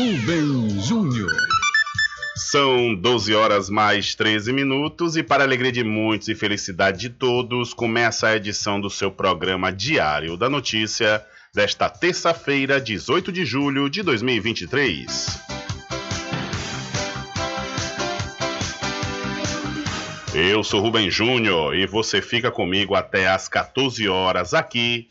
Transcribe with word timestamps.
Rubem 0.00 0.80
Júnior. 0.80 1.30
São 2.34 2.94
12 2.94 3.34
horas 3.34 3.68
mais 3.68 4.14
13 4.14 4.50
minutos 4.50 5.14
e 5.14 5.22
para 5.22 5.44
alegria 5.44 5.70
de 5.70 5.84
muitos 5.84 6.26
e 6.28 6.34
felicidade 6.34 7.00
de 7.00 7.10
todos, 7.10 7.74
começa 7.74 8.28
a 8.28 8.34
edição 8.34 8.80
do 8.80 8.88
seu 8.88 9.12
programa 9.12 9.70
Diário 9.70 10.38
da 10.38 10.48
Notícia 10.48 11.22
desta 11.52 11.90
terça-feira, 11.90 12.80
18 12.80 13.30
de 13.30 13.44
julho 13.44 13.90
de 13.90 14.02
2023. 14.02 15.38
Eu 20.32 20.64
sou 20.64 20.80
Rubem 20.80 21.10
Júnior 21.10 21.76
e 21.76 21.86
você 21.86 22.22
fica 22.22 22.50
comigo 22.50 22.94
até 22.94 23.28
às 23.28 23.48
14 23.48 24.08
horas 24.08 24.54
aqui 24.54 25.10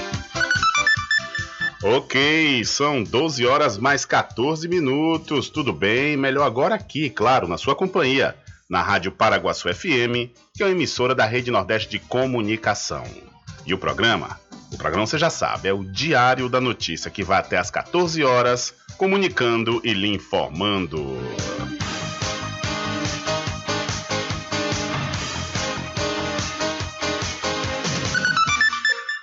Ok, 1.85 2.64
são 2.64 3.05
12 3.05 3.46
horas 3.46 3.78
mais 3.78 4.05
14 4.05 4.67
minutos. 4.67 5.49
Tudo 5.49 5.73
bem? 5.73 6.17
Melhor 6.17 6.44
agora 6.44 6.75
aqui, 6.75 7.08
claro, 7.08 7.46
na 7.46 7.56
sua 7.56 7.76
companhia, 7.76 8.35
na 8.69 8.82
Rádio 8.82 9.12
Paraguaçu 9.12 9.73
FM, 9.73 10.35
que 10.52 10.62
é 10.62 10.67
uma 10.67 10.73
emissora 10.73 11.14
da 11.14 11.25
Rede 11.25 11.52
Nordeste 11.52 11.88
de 11.88 11.99
Comunicação. 12.00 13.05
E 13.64 13.73
o 13.73 13.78
programa? 13.78 14.42
O 14.73 14.79
programa 14.79 15.07
você 15.07 15.19
já 15.19 15.29
sabe, 15.29 15.69
é 15.69 15.73
o 15.73 15.85
Diário 15.85 16.49
da 16.49 16.61
Notícia, 16.61 17.11
que 17.11 17.23
vai 17.23 17.39
até 17.39 17.59
às 17.59 17.71
14 17.71 18.25
horas, 18.25 18.75
comunicando 18.97 19.81
e 19.85 19.93
lhe 19.93 20.09
informando. 20.09 21.19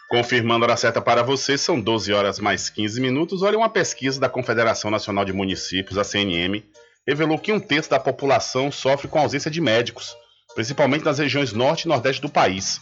Confirmando 0.09 0.65
a 0.65 0.67
hora 0.69 0.77
certa 0.77 1.01
para 1.01 1.23
você, 1.23 1.57
são 1.57 1.79
12 1.79 2.13
horas 2.13 2.39
mais 2.39 2.69
15 2.69 3.01
minutos. 3.01 3.41
Olha, 3.41 3.57
uma 3.57 3.69
pesquisa 3.69 4.19
da 4.19 4.29
Confederação 4.29 4.89
Nacional 4.89 5.25
de 5.25 5.33
Municípios, 5.33 5.97
a 5.97 6.03
CNM, 6.03 6.63
revelou 7.07 7.39
que 7.39 7.51
um 7.51 7.59
terço 7.59 7.89
da 7.89 7.99
população 7.99 8.71
sofre 8.71 9.07
com 9.07 9.19
ausência 9.19 9.49
de 9.49 9.61
médicos, 9.61 10.15
principalmente 10.53 11.05
nas 11.05 11.17
regiões 11.19 11.53
norte 11.53 11.83
e 11.83 11.87
nordeste 11.87 12.21
do 12.21 12.29
país. 12.29 12.79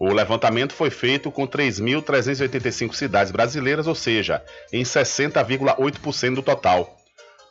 O 0.00 0.12
levantamento 0.12 0.74
foi 0.74 0.90
feito 0.90 1.30
com 1.30 1.46
3.385 1.46 2.94
cidades 2.94 3.32
brasileiras, 3.32 3.88
ou 3.88 3.96
seja, 3.96 4.44
em 4.72 4.84
60,8% 4.84 6.34
do 6.36 6.42
total. 6.42 6.96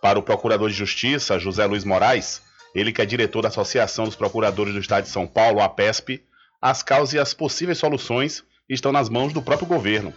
Para 0.02 0.18
o 0.18 0.24
Procurador 0.24 0.70
de 0.70 0.76
Justiça, 0.76 1.38
José 1.38 1.66
Luiz 1.66 1.84
Moraes, 1.84 2.42
ele 2.74 2.94
que 2.94 3.02
é 3.02 3.06
diretor 3.06 3.42
da 3.42 3.50
Associação 3.50 4.06
dos 4.06 4.16
Procuradores 4.16 4.74
do 4.74 4.80
Estado 4.80 5.04
de 5.04 5.10
São 5.10 5.28
Paulo, 5.28 5.60
a 5.60 5.68
PESP, 5.68 6.24
as 6.62 6.82
causas 6.82 7.14
e 7.14 7.20
as 7.20 7.34
possíveis 7.34 7.80
soluções 7.80 8.44
estão 8.70 8.92
nas 8.92 9.10
mãos 9.10 9.34
do 9.34 9.42
próprio 9.42 9.68
governo. 9.68 10.14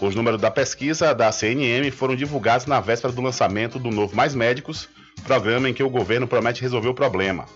Os 0.00 0.14
números 0.14 0.40
da 0.40 0.50
pesquisa 0.50 1.14
da 1.14 1.30
CNM 1.30 1.90
foram 1.90 2.16
divulgados 2.16 2.66
na 2.66 2.80
véspera 2.80 3.12
do 3.12 3.22
lançamento 3.22 3.78
do 3.78 3.90
novo 3.90 4.16
Mais 4.16 4.34
Médicos, 4.34 4.88
programa 5.24 5.68
em 5.68 5.74
que 5.74 5.82
o 5.82 5.90
governo 5.90 6.26
promete 6.26 6.62
resolver 6.62 6.88
o 6.88 6.94
problema. 6.94 7.46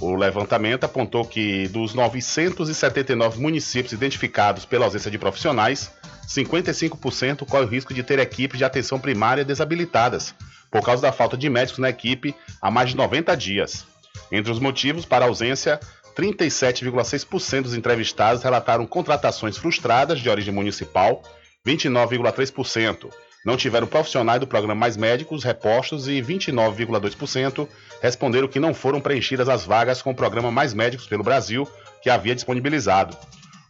O 0.00 0.14
levantamento 0.16 0.84
apontou 0.84 1.24
que 1.24 1.68
dos 1.68 1.94
979 1.94 3.40
municípios 3.40 3.92
identificados 3.92 4.64
pela 4.64 4.84
ausência 4.84 5.10
de 5.10 5.18
profissionais, 5.18 5.90
55% 6.26 7.46
corre 7.46 7.64
o 7.64 7.68
risco 7.68 7.94
de 7.94 8.02
ter 8.02 8.18
equipes 8.18 8.58
de 8.58 8.64
atenção 8.64 8.98
primária 8.98 9.44
desabilitadas, 9.44 10.34
por 10.70 10.82
causa 10.82 11.02
da 11.02 11.12
falta 11.12 11.36
de 11.36 11.48
médicos 11.48 11.78
na 11.78 11.90
equipe 11.90 12.34
há 12.60 12.70
mais 12.70 12.90
de 12.90 12.96
90 12.96 13.36
dias. 13.36 13.86
Entre 14.32 14.50
os 14.50 14.58
motivos 14.58 15.04
para 15.04 15.24
a 15.24 15.28
ausência 15.28 15.78
37,6% 16.16 17.62
dos 17.62 17.74
entrevistados 17.74 18.42
relataram 18.42 18.86
contratações 18.86 19.56
frustradas 19.56 20.20
de 20.20 20.28
origem 20.28 20.52
municipal, 20.52 21.22
29,3% 21.66 23.10
não 23.44 23.56
tiveram 23.56 23.86
profissionais 23.86 24.40
do 24.40 24.46
programa 24.46 24.74
Mais 24.74 24.96
Médicos 24.96 25.44
repostos 25.44 26.08
e 26.08 26.22
29,2% 26.22 27.68
responderam 28.00 28.48
que 28.48 28.58
não 28.58 28.72
foram 28.72 29.00
preenchidas 29.00 29.48
as 29.48 29.64
vagas 29.64 30.00
com 30.00 30.10
o 30.10 30.14
programa 30.14 30.50
Mais 30.50 30.72
Médicos 30.72 31.06
pelo 31.06 31.22
Brasil 31.22 31.68
que 32.02 32.08
havia 32.08 32.34
disponibilizado. 32.34 33.16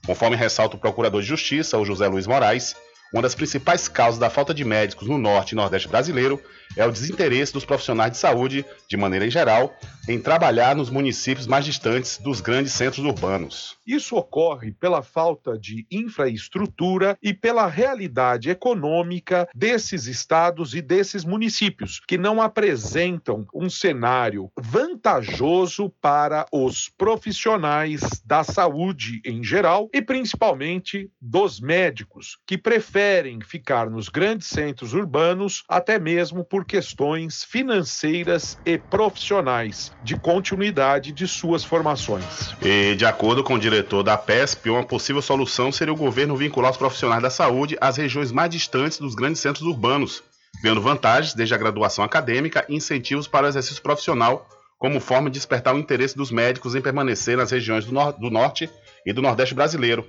Conforme 0.06 0.37
ressalta 0.37 0.76
o 0.76 0.79
Procurador 0.79 1.21
de 1.21 1.26
Justiça, 1.26 1.79
o 1.79 1.85
José 1.85 2.06
Luiz 2.06 2.26
Moraes, 2.26 2.76
uma 3.12 3.23
das 3.23 3.35
principais 3.35 3.88
causas 3.88 4.19
da 4.19 4.29
falta 4.29 4.53
de 4.53 4.65
médicos 4.65 5.09
no 5.09 5.19
norte 5.19 5.53
e 5.53 5.55
nordeste 5.55 5.88
brasileiro 5.88 6.41
é 6.76 6.87
o 6.87 6.93
desinteresse 6.93 7.53
dos 7.53 7.65
profissionais 7.65 8.12
de 8.12 8.19
saúde, 8.19 8.65
de 8.88 8.97
maneira 8.97 9.26
em 9.26 9.31
geral, 9.31 9.75
em 10.09 10.21
trabalhar 10.21 10.76
nos 10.76 10.91
municípios 10.91 11.47
mais 11.47 11.65
distantes 11.65 12.19
dos 12.19 12.41
grandes 12.41 12.73
centros 12.73 13.05
urbanos. 13.05 13.76
Isso 13.87 14.17
ocorre 14.17 14.73
pela 14.73 15.03
falta 15.03 15.59
de 15.59 15.87
infraestrutura 15.91 17.17
e 17.23 17.32
pela 17.32 17.67
realidade 17.67 18.50
econômica 18.50 19.49
desses 19.55 20.06
estados 20.06 20.75
e 20.75 20.82
desses 20.82 21.25
municípios, 21.25 22.00
que 22.06 22.19
não 22.19 22.41
apresentam 22.41 23.47
um 23.55 23.71
cenário 23.71 24.50
vantajoso 24.59 25.91
para 26.00 26.47
os 26.53 26.88
profissionais 26.88 28.00
da 28.25 28.44
saúde 28.44 29.21
em 29.25 29.43
geral 29.43 29.88
e 29.93 30.03
principalmente 30.03 31.11
dos 31.21 31.61
médicos, 31.61 32.38
que 32.47 32.59
preferem 32.59 33.41
ficar 33.41 33.88
nos 33.88 34.09
grandes 34.09 34.49
centros 34.49 34.93
urbanos 34.93 35.65
até 35.69 35.99
mesmo 35.99 36.44
por 36.44 36.63
questões 36.64 37.44
financeiras 37.44 38.58
e 38.64 38.78
profissionais 38.78 39.93
de 40.02 40.16
continuidade 40.16 41.12
de 41.12 41.28
suas 41.28 41.62
formações. 41.62 42.55
E 42.62 42.94
de 42.94 43.05
acordo 43.05 43.44
com 43.44 43.55
o 43.55 43.58
diretor 43.58 44.02
da 44.02 44.16
PESP, 44.16 44.70
uma 44.70 44.82
possível 44.82 45.22
solução 45.22 45.70
seria 45.70 45.93
o 45.93 45.96
governo 45.96 46.37
vincular 46.37 46.70
os 46.70 46.76
profissionais 46.76 47.22
da 47.22 47.31
saúde 47.31 47.76
às 47.81 47.96
regiões 47.96 48.32
mais 48.32 48.50
distantes 48.50 48.99
dos 48.99 49.14
grandes 49.14 49.40
centros 49.40 49.66
urbanos, 49.66 50.22
criando 50.61 50.81
vantagens 50.81 51.34
desde 51.34 51.55
a 51.55 51.58
graduação 51.58 52.05
acadêmica 52.05 52.64
e 52.69 52.75
incentivos 52.75 53.28
para 53.28 53.46
o 53.46 53.49
exercício 53.49 53.82
profissional, 53.82 54.49
como 54.78 55.00
forma 55.00 55.31
de 55.31 55.34
despertar 55.34 55.75
o 55.75 55.78
interesse 55.78 56.16
dos 56.16 56.31
médicos 56.31 56.75
em 56.75 56.81
permanecer 56.81 57.37
nas 57.37 57.50
regiões 57.50 57.84
do, 57.84 57.93
nor 57.93 58.12
do 58.12 58.31
norte 58.31 58.69
e 59.05 59.12
do 59.12 59.22
nordeste 59.22 59.55
brasileiro. 59.55 60.06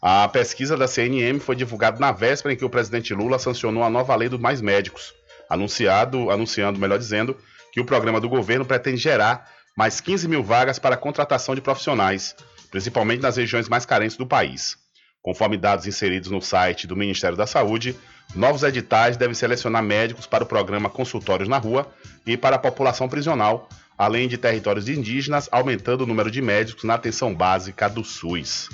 A 0.00 0.28
pesquisa 0.28 0.76
da 0.76 0.86
CNM 0.86 1.40
foi 1.40 1.56
divulgada 1.56 1.98
na 1.98 2.12
véspera 2.12 2.54
em 2.54 2.56
que 2.56 2.64
o 2.64 2.70
presidente 2.70 3.12
Lula 3.12 3.38
sancionou 3.38 3.82
a 3.82 3.90
nova 3.90 4.14
lei 4.14 4.28
dos 4.28 4.38
mais 4.38 4.60
médicos, 4.60 5.12
anunciado, 5.48 6.30
anunciando, 6.30 6.78
melhor 6.78 6.98
dizendo, 6.98 7.36
que 7.72 7.80
o 7.80 7.84
programa 7.84 8.20
do 8.20 8.28
governo 8.28 8.64
pretende 8.64 8.98
gerar 8.98 9.48
mais 9.76 10.00
15 10.00 10.26
mil 10.26 10.42
vagas 10.42 10.78
para 10.78 10.94
a 10.94 10.98
contratação 10.98 11.54
de 11.54 11.60
profissionais, 11.60 12.34
principalmente 12.70 13.22
nas 13.22 13.36
regiões 13.36 13.68
mais 13.68 13.86
carentes 13.86 14.16
do 14.16 14.26
país. 14.26 14.76
Conforme 15.22 15.56
dados 15.56 15.86
inseridos 15.86 16.30
no 16.30 16.40
site 16.40 16.86
do 16.86 16.96
Ministério 16.96 17.36
da 17.36 17.46
Saúde, 17.46 17.96
novos 18.34 18.62
editais 18.62 19.16
devem 19.16 19.34
selecionar 19.34 19.82
médicos 19.82 20.26
para 20.26 20.44
o 20.44 20.46
programa 20.46 20.88
Consultórios 20.88 21.48
na 21.48 21.58
Rua 21.58 21.86
e 22.26 22.36
para 22.36 22.56
a 22.56 22.58
população 22.58 23.08
prisional, 23.08 23.68
além 23.96 24.28
de 24.28 24.38
territórios 24.38 24.88
indígenas, 24.88 25.48
aumentando 25.50 26.04
o 26.04 26.06
número 26.06 26.30
de 26.30 26.40
médicos 26.40 26.84
na 26.84 26.94
atenção 26.94 27.34
básica 27.34 27.88
do 27.88 28.04
SUS. 28.04 28.68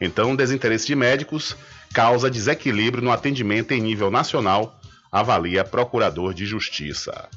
Então, 0.00 0.32
o 0.32 0.36
desinteresse 0.36 0.86
de 0.86 0.94
médicos 0.94 1.56
causa 1.92 2.30
desequilíbrio 2.30 3.02
no 3.02 3.10
atendimento 3.10 3.72
em 3.72 3.80
nível 3.80 4.10
nacional, 4.10 4.77
avalia 5.10 5.64
Procurador 5.64 6.34
de 6.34 6.46
Justiça. 6.46 7.28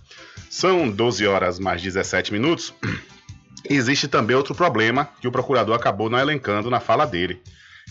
São 0.50 0.90
12 0.90 1.26
horas 1.28 1.60
mais 1.60 1.82
17 1.82 2.34
minutos. 2.34 2.74
Existe 3.70 4.08
também 4.08 4.36
outro 4.36 4.56
problema 4.56 5.08
que 5.20 5.28
o 5.28 5.32
procurador 5.32 5.76
acabou 5.76 6.10
não 6.10 6.20
elencando 6.20 6.70
na 6.70 6.80
fala 6.80 7.06
dele, 7.06 7.42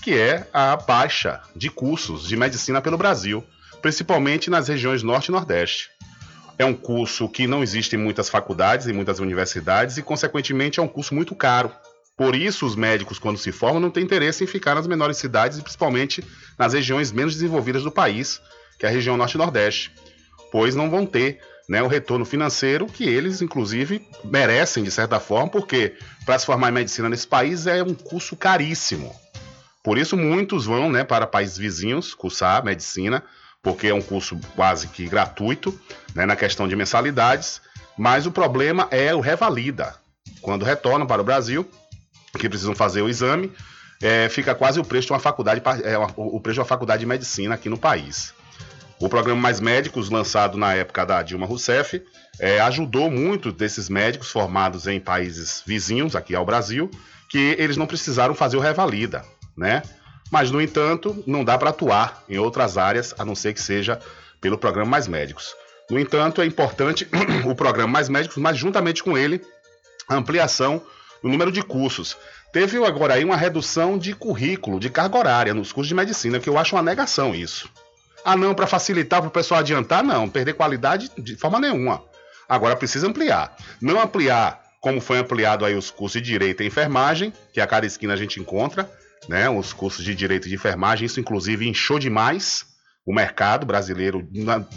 que 0.02 0.12
é 0.14 0.46
a 0.52 0.76
baixa 0.76 1.40
de 1.54 1.70
cursos 1.70 2.26
de 2.26 2.36
medicina 2.36 2.80
pelo 2.82 2.98
Brasil, 2.98 3.44
principalmente 3.80 4.50
nas 4.50 4.68
regiões 4.68 5.02
Norte 5.02 5.28
e 5.28 5.32
Nordeste. 5.32 5.88
É 6.58 6.64
um 6.64 6.74
curso 6.74 7.28
que 7.28 7.46
não 7.46 7.62
existe 7.62 7.96
em 7.96 7.98
muitas 7.98 8.28
faculdades 8.28 8.86
e 8.86 8.92
muitas 8.92 9.18
universidades 9.18 9.96
e, 9.96 10.02
consequentemente, 10.02 10.78
é 10.78 10.82
um 10.82 10.88
curso 10.88 11.14
muito 11.14 11.34
caro. 11.34 11.72
Por 12.14 12.36
isso, 12.36 12.66
os 12.66 12.76
médicos, 12.76 13.18
quando 13.18 13.38
se 13.38 13.50
formam, 13.50 13.80
não 13.80 13.90
têm 13.90 14.04
interesse 14.04 14.44
em 14.44 14.46
ficar 14.46 14.74
nas 14.74 14.86
menores 14.86 15.16
cidades 15.16 15.56
e 15.56 15.62
principalmente 15.62 16.22
nas 16.58 16.74
regiões 16.74 17.10
menos 17.10 17.32
desenvolvidas 17.32 17.82
do 17.82 17.90
país, 17.90 18.42
que 18.80 18.86
é 18.86 18.88
a 18.88 18.92
região 18.92 19.16
Norte 19.16 19.34
e 19.34 19.38
Nordeste, 19.38 19.92
pois 20.50 20.74
não 20.74 20.90
vão 20.90 21.04
ter 21.04 21.38
né, 21.68 21.82
o 21.82 21.86
retorno 21.86 22.24
financeiro 22.24 22.86
que 22.86 23.04
eles, 23.04 23.42
inclusive, 23.42 24.04
merecem, 24.24 24.82
de 24.82 24.90
certa 24.90 25.20
forma, 25.20 25.48
porque 25.48 25.94
para 26.24 26.38
se 26.38 26.46
formar 26.46 26.70
em 26.70 26.72
medicina 26.72 27.08
nesse 27.08 27.28
país 27.28 27.66
é 27.66 27.82
um 27.82 27.94
curso 27.94 28.34
caríssimo. 28.34 29.14
Por 29.84 29.98
isso, 29.98 30.16
muitos 30.16 30.64
vão 30.64 30.90
né, 30.90 31.04
para 31.04 31.26
países 31.26 31.58
vizinhos 31.58 32.14
cursar 32.14 32.64
medicina, 32.64 33.22
porque 33.62 33.88
é 33.88 33.94
um 33.94 34.02
curso 34.02 34.40
quase 34.56 34.88
que 34.88 35.06
gratuito, 35.06 35.78
né, 36.14 36.24
na 36.24 36.34
questão 36.34 36.66
de 36.66 36.74
mensalidades, 36.74 37.60
mas 37.96 38.26
o 38.26 38.32
problema 38.32 38.88
é 38.90 39.14
o 39.14 39.20
revalida. 39.20 39.94
quando 40.40 40.64
retornam 40.64 41.06
para 41.06 41.20
o 41.20 41.24
Brasil, 41.24 41.68
que 42.38 42.48
precisam 42.48 42.74
fazer 42.74 43.02
o 43.02 43.08
exame, 43.08 43.52
é, 44.02 44.28
fica 44.30 44.54
quase 44.54 44.80
o 44.80 44.84
preço 44.84 45.08
de 45.08 45.12
uma 45.12 45.18
faculdade, 45.18 45.62
é, 45.84 45.98
o 46.16 46.40
preço 46.40 46.54
de 46.54 46.60
uma 46.60 46.66
faculdade 46.66 47.00
de 47.00 47.06
medicina 47.06 47.54
aqui 47.54 47.68
no 47.68 47.76
país. 47.76 48.32
O 49.00 49.08
programa 49.08 49.40
Mais 49.40 49.60
Médicos, 49.60 50.10
lançado 50.10 50.58
na 50.58 50.74
época 50.74 51.06
da 51.06 51.22
Dilma 51.22 51.46
Rousseff, 51.46 52.02
é, 52.38 52.60
ajudou 52.60 53.10
muito 53.10 53.50
desses 53.50 53.88
médicos 53.88 54.30
formados 54.30 54.86
em 54.86 55.00
países 55.00 55.62
vizinhos 55.66 56.14
aqui 56.14 56.34
ao 56.34 56.44
Brasil, 56.44 56.90
que 57.30 57.56
eles 57.58 57.78
não 57.78 57.86
precisaram 57.86 58.34
fazer 58.34 58.58
o 58.58 58.60
revalida, 58.60 59.24
né? 59.56 59.82
Mas, 60.30 60.50
no 60.50 60.60
entanto, 60.60 61.24
não 61.26 61.42
dá 61.42 61.56
para 61.56 61.70
atuar 61.70 62.22
em 62.28 62.36
outras 62.36 62.76
áreas, 62.76 63.14
a 63.18 63.24
não 63.24 63.34
ser 63.34 63.54
que 63.54 63.62
seja 63.62 63.98
pelo 64.38 64.58
programa 64.58 64.90
Mais 64.90 65.08
Médicos. 65.08 65.54
No 65.90 65.98
entanto, 65.98 66.42
é 66.42 66.44
importante 66.44 67.08
o 67.48 67.54
programa 67.54 67.94
Mais 67.94 68.10
Médicos, 68.10 68.36
mas 68.36 68.58
juntamente 68.58 69.02
com 69.02 69.16
ele, 69.16 69.40
a 70.06 70.14
ampliação 70.14 70.82
do 71.22 71.28
número 71.30 71.50
de 71.50 71.62
cursos. 71.62 72.18
Teve 72.52 72.76
agora 72.84 73.14
aí 73.14 73.24
uma 73.24 73.36
redução 73.36 73.96
de 73.96 74.14
currículo, 74.14 74.78
de 74.78 74.90
carga 74.90 75.16
horária 75.16 75.54
nos 75.54 75.72
cursos 75.72 75.88
de 75.88 75.94
medicina, 75.94 76.38
que 76.38 76.50
eu 76.50 76.58
acho 76.58 76.76
uma 76.76 76.82
negação 76.82 77.34
isso. 77.34 77.66
Ah, 78.24 78.36
não, 78.36 78.54
para 78.54 78.66
facilitar 78.66 79.20
para 79.20 79.28
o 79.28 79.32
pessoal 79.32 79.60
adiantar, 79.60 80.02
não, 80.02 80.28
perder 80.28 80.54
qualidade 80.54 81.10
de 81.16 81.36
forma 81.36 81.58
nenhuma. 81.58 82.02
Agora 82.48 82.76
precisa 82.76 83.06
ampliar. 83.06 83.56
Não 83.80 84.00
ampliar 84.00 84.60
como 84.80 85.00
foi 85.00 85.18
ampliado 85.18 85.64
aí 85.64 85.74
os 85.74 85.90
cursos 85.90 86.20
de 86.20 86.26
direito 86.26 86.62
e 86.62 86.66
enfermagem, 86.66 87.32
que 87.52 87.60
a 87.60 87.66
cada 87.66 87.86
esquina 87.86 88.14
a 88.14 88.16
gente 88.16 88.40
encontra, 88.40 88.90
né? 89.28 89.48
Os 89.48 89.72
cursos 89.72 90.04
de 90.04 90.14
direito 90.14 90.46
e 90.46 90.48
de 90.48 90.54
enfermagem, 90.54 91.06
isso 91.06 91.20
inclusive 91.20 91.68
inchou 91.68 91.98
demais 91.98 92.66
o 93.04 93.14
mercado 93.14 93.66
brasileiro, 93.66 94.26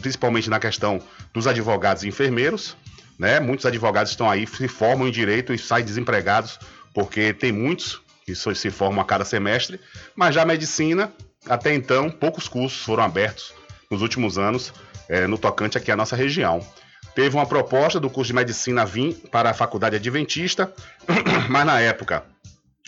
principalmente 0.01 0.49
na 0.49 0.59
questão 0.59 1.01
dos 1.33 1.47
advogados 1.47 2.03
e 2.03 2.07
enfermeiros, 2.07 2.75
né? 3.17 3.39
Muitos 3.39 3.65
advogados 3.65 4.11
estão 4.11 4.29
aí, 4.29 4.45
se 4.45 4.67
formam 4.67 5.07
em 5.07 5.11
direito 5.11 5.53
e 5.53 5.57
saem 5.57 5.85
desempregados 5.85 6.59
porque 6.93 7.33
tem 7.33 7.51
muitos 7.51 8.01
que 8.25 8.35
se 8.35 8.69
formam 8.69 9.01
a 9.01 9.05
cada 9.05 9.25
semestre, 9.25 9.79
mas 10.15 10.35
já 10.35 10.43
a 10.43 10.45
medicina, 10.45 11.11
até 11.47 11.73
então, 11.73 12.09
poucos 12.09 12.47
cursos 12.47 12.81
foram 12.83 13.03
abertos 13.03 13.53
nos 13.89 14.01
últimos 14.01 14.37
anos 14.37 14.73
é, 15.09 15.27
no 15.27 15.37
tocante 15.37 15.77
aqui 15.77 15.91
à 15.91 15.95
nossa 15.95 16.15
região. 16.15 16.65
Teve 17.15 17.35
uma 17.35 17.45
proposta 17.45 17.99
do 17.99 18.09
curso 18.09 18.29
de 18.29 18.33
medicina 18.33 18.85
vir 18.85 19.15
para 19.31 19.51
a 19.51 19.53
faculdade 19.53 19.95
adventista, 19.95 20.73
mas 21.49 21.65
na 21.65 21.79
época 21.79 22.23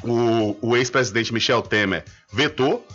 o, 0.04 0.58
o 0.62 0.76
ex-presidente 0.76 1.34
Michel 1.34 1.62
Temer 1.62 2.04
vetou, 2.32 2.86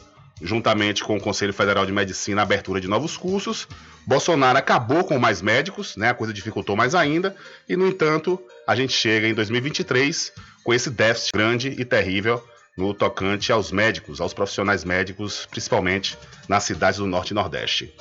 juntamente 0.43 1.05
com 1.05 1.17
o 1.17 1.21
Conselho 1.21 1.53
Federal 1.53 1.87
de 1.87 1.93
Medicina, 1.93 2.43
a 2.43 2.45
abertura 2.45 2.81
de 2.81 2.89
novos 2.89 3.17
cursos. 3.17 3.69
Bolsonaro 4.07 4.59
acabou 4.59 5.05
com 5.05 5.19
mais 5.19 5.43
médicos, 5.43 5.97
né? 5.97 6.09
A 6.09 6.15
coisa 6.15 6.33
dificultou 6.33 6.75
mais 6.75 6.95
ainda. 6.95 7.37
E, 7.69 7.77
no 7.77 7.87
entanto, 7.87 8.43
a 8.67 8.75
gente 8.75 8.93
chega 8.93 9.29
em 9.29 9.35
2023 9.35 10.33
com 10.65 10.73
esse 10.73 10.91
déficit 10.91 11.33
grande 11.33 11.69
e 11.69 11.85
terrível 11.85 12.43
no 12.81 12.95
tocante 12.95 13.53
aos 13.53 13.71
médicos, 13.71 14.21
aos 14.21 14.33
profissionais 14.33 14.85
médicos, 14.85 15.47
principalmente 15.47 16.19
nas 16.49 16.65
cidades 16.65 16.99
do 16.99 17.07
Norte 17.07 17.31
e 17.31 17.35
Nordeste. 17.35 17.95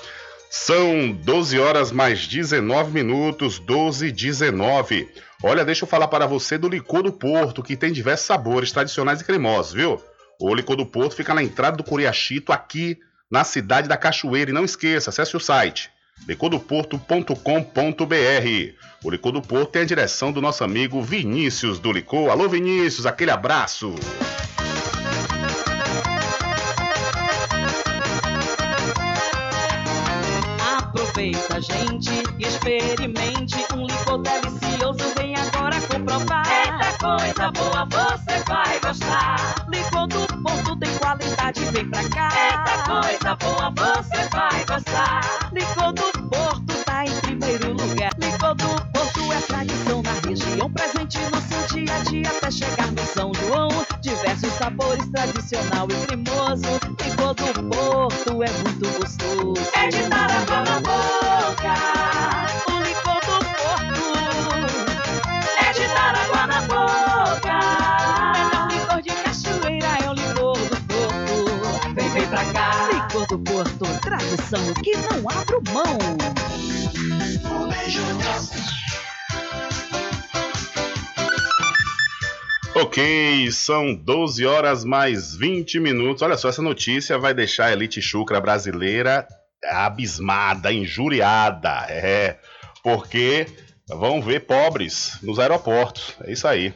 São 0.50 1.12
12 1.12 1.60
horas 1.60 1.92
mais 1.92 2.26
19 2.26 2.92
minutos, 2.92 3.60
12 3.60 4.08
e 4.08 4.12
19. 4.12 5.08
Olha, 5.44 5.64
deixa 5.64 5.84
eu 5.84 5.88
falar 5.88 6.08
para 6.08 6.26
você 6.26 6.58
do 6.58 6.68
licor 6.68 7.04
do 7.04 7.12
Porto, 7.12 7.62
que 7.62 7.76
tem 7.76 7.92
diversos 7.92 8.26
sabores 8.26 8.72
tradicionais 8.72 9.22
e 9.22 9.26
cremosos, 9.26 9.74
viu? 9.74 10.02
O 10.40 10.56
licor 10.56 10.76
do 10.76 10.86
Porto 10.86 11.16
fica 11.16 11.34
na 11.34 11.44
entrada 11.44 11.78
do 11.78 11.84
Curiachito, 11.84 12.52
aqui 12.52 12.98
na 13.30 13.44
cidade 13.44 13.88
da 13.88 13.98
Cachoeira. 13.98 14.50
E 14.50 14.54
não 14.54 14.66
esqueça, 14.66 15.12
acesse 15.12 15.36
o 15.36 15.40
site 15.40 15.92
licordoporto.com.br. 16.28 18.74
O 19.04 19.10
Licor 19.10 19.32
do 19.32 19.42
Porto 19.42 19.72
tem 19.72 19.84
a 19.84 19.86
direção 19.86 20.32
do 20.32 20.42
nosso 20.42 20.64
amigo 20.64 21.02
Vinícius 21.02 21.80
do 21.80 21.92
Licor. 21.92 22.30
Alô, 22.30 22.50
Vinícius, 22.50 23.06
aquele 23.06 23.32
abraço. 23.32 23.96
Aproveita, 31.20 31.62
gente, 31.62 32.24
experimente 32.40 33.58
um 33.76 33.86
licor 33.86 34.20
delicioso. 34.20 35.14
Vem 35.18 35.36
agora 35.36 35.76
comprovar. 35.82 36.48
Eita 36.48 36.98
coisa 36.98 37.52
boa, 37.52 37.86
você 37.86 38.40
vai 38.48 38.80
gostar. 38.80 39.66
Licor 39.70 40.08
do 40.08 40.26
Porto 40.42 40.80
tem 40.80 40.98
qualidade, 40.98 41.66
vem 41.74 41.90
pra 41.90 42.08
cá. 42.08 42.30
Eita 42.32 42.84
coisa 42.86 43.36
boa, 43.36 43.70
você 43.72 44.30
vai 44.30 44.66
gostar. 44.66 45.50
Licor 45.52 45.92
do 45.92 46.30
Porto 46.30 46.84
tá 46.86 47.06
em 47.06 47.12
primeiro 47.20 47.74
lugar. 47.74 48.12
Licor 48.18 48.56
do 48.56 48.89
Porto 49.14 49.34
é 49.34 49.42
tradição 49.42 50.04
na 50.04 50.14
região, 50.28 50.72
presente 50.72 51.18
no 51.32 51.42
seu 51.42 51.68
dia 51.76 51.96
a 51.96 52.00
dia 52.04 52.30
até 52.30 52.52
chegar 52.52 52.92
no 52.92 53.04
São 53.08 53.32
João. 53.34 53.70
Diversos 54.02 54.54
sabores, 54.54 55.08
tradicional 55.10 55.88
e 55.90 56.06
cremoso. 56.06 56.80
Licor 57.04 57.34
do 57.34 57.64
Porto 57.70 58.44
é 58.44 58.52
muito 58.52 58.88
gostoso. 59.00 59.56
É 59.74 59.88
de 59.88 60.04
dar 60.10 60.30
água 60.30 60.62
na 60.62 60.80
boca. 60.80 61.74
O 62.68 62.72
licor 62.84 63.20
do 63.26 63.40
Porto 63.58 64.06
é 65.58 65.74
de 65.74 65.88
dar 65.88 66.16
água 66.16 66.48
na 66.48 66.62
boca. 66.62 67.56
Melhor 68.38 68.68
licor 68.72 69.02
de 69.02 69.10
cachoeira 69.24 69.88
é 70.04 70.10
o 70.10 70.14
licor 70.14 70.58
do 70.58 70.78
Porto. 70.88 71.94
Vem, 71.96 72.10
vem 72.10 72.28
pra 72.28 72.46
cá. 72.54 72.90
Licor 72.94 73.26
do 73.28 73.40
Porto, 73.40 73.86
tradição 74.02 74.74
que 74.84 74.96
não 74.98 75.28
abro 75.30 75.64
mão. 75.74 75.98
Ok, 82.82 83.52
são 83.52 83.94
12 83.94 84.46
horas 84.46 84.86
mais 84.86 85.36
20 85.36 85.82
minutos. 85.82 86.22
Olha 86.22 86.38
só, 86.38 86.48
essa 86.48 86.62
notícia 86.62 87.18
vai 87.18 87.34
deixar 87.34 87.66
a 87.66 87.74
elite 87.74 88.02
chucra 88.02 88.40
brasileira 88.40 89.28
abismada, 89.66 90.72
injuriada. 90.72 91.86
É, 91.90 92.40
porque 92.82 93.48
vão 93.86 94.22
ver 94.22 94.46
pobres 94.46 95.18
nos 95.22 95.40
aeroportos. 95.40 96.16
É 96.24 96.32
isso 96.32 96.48
aí. 96.48 96.74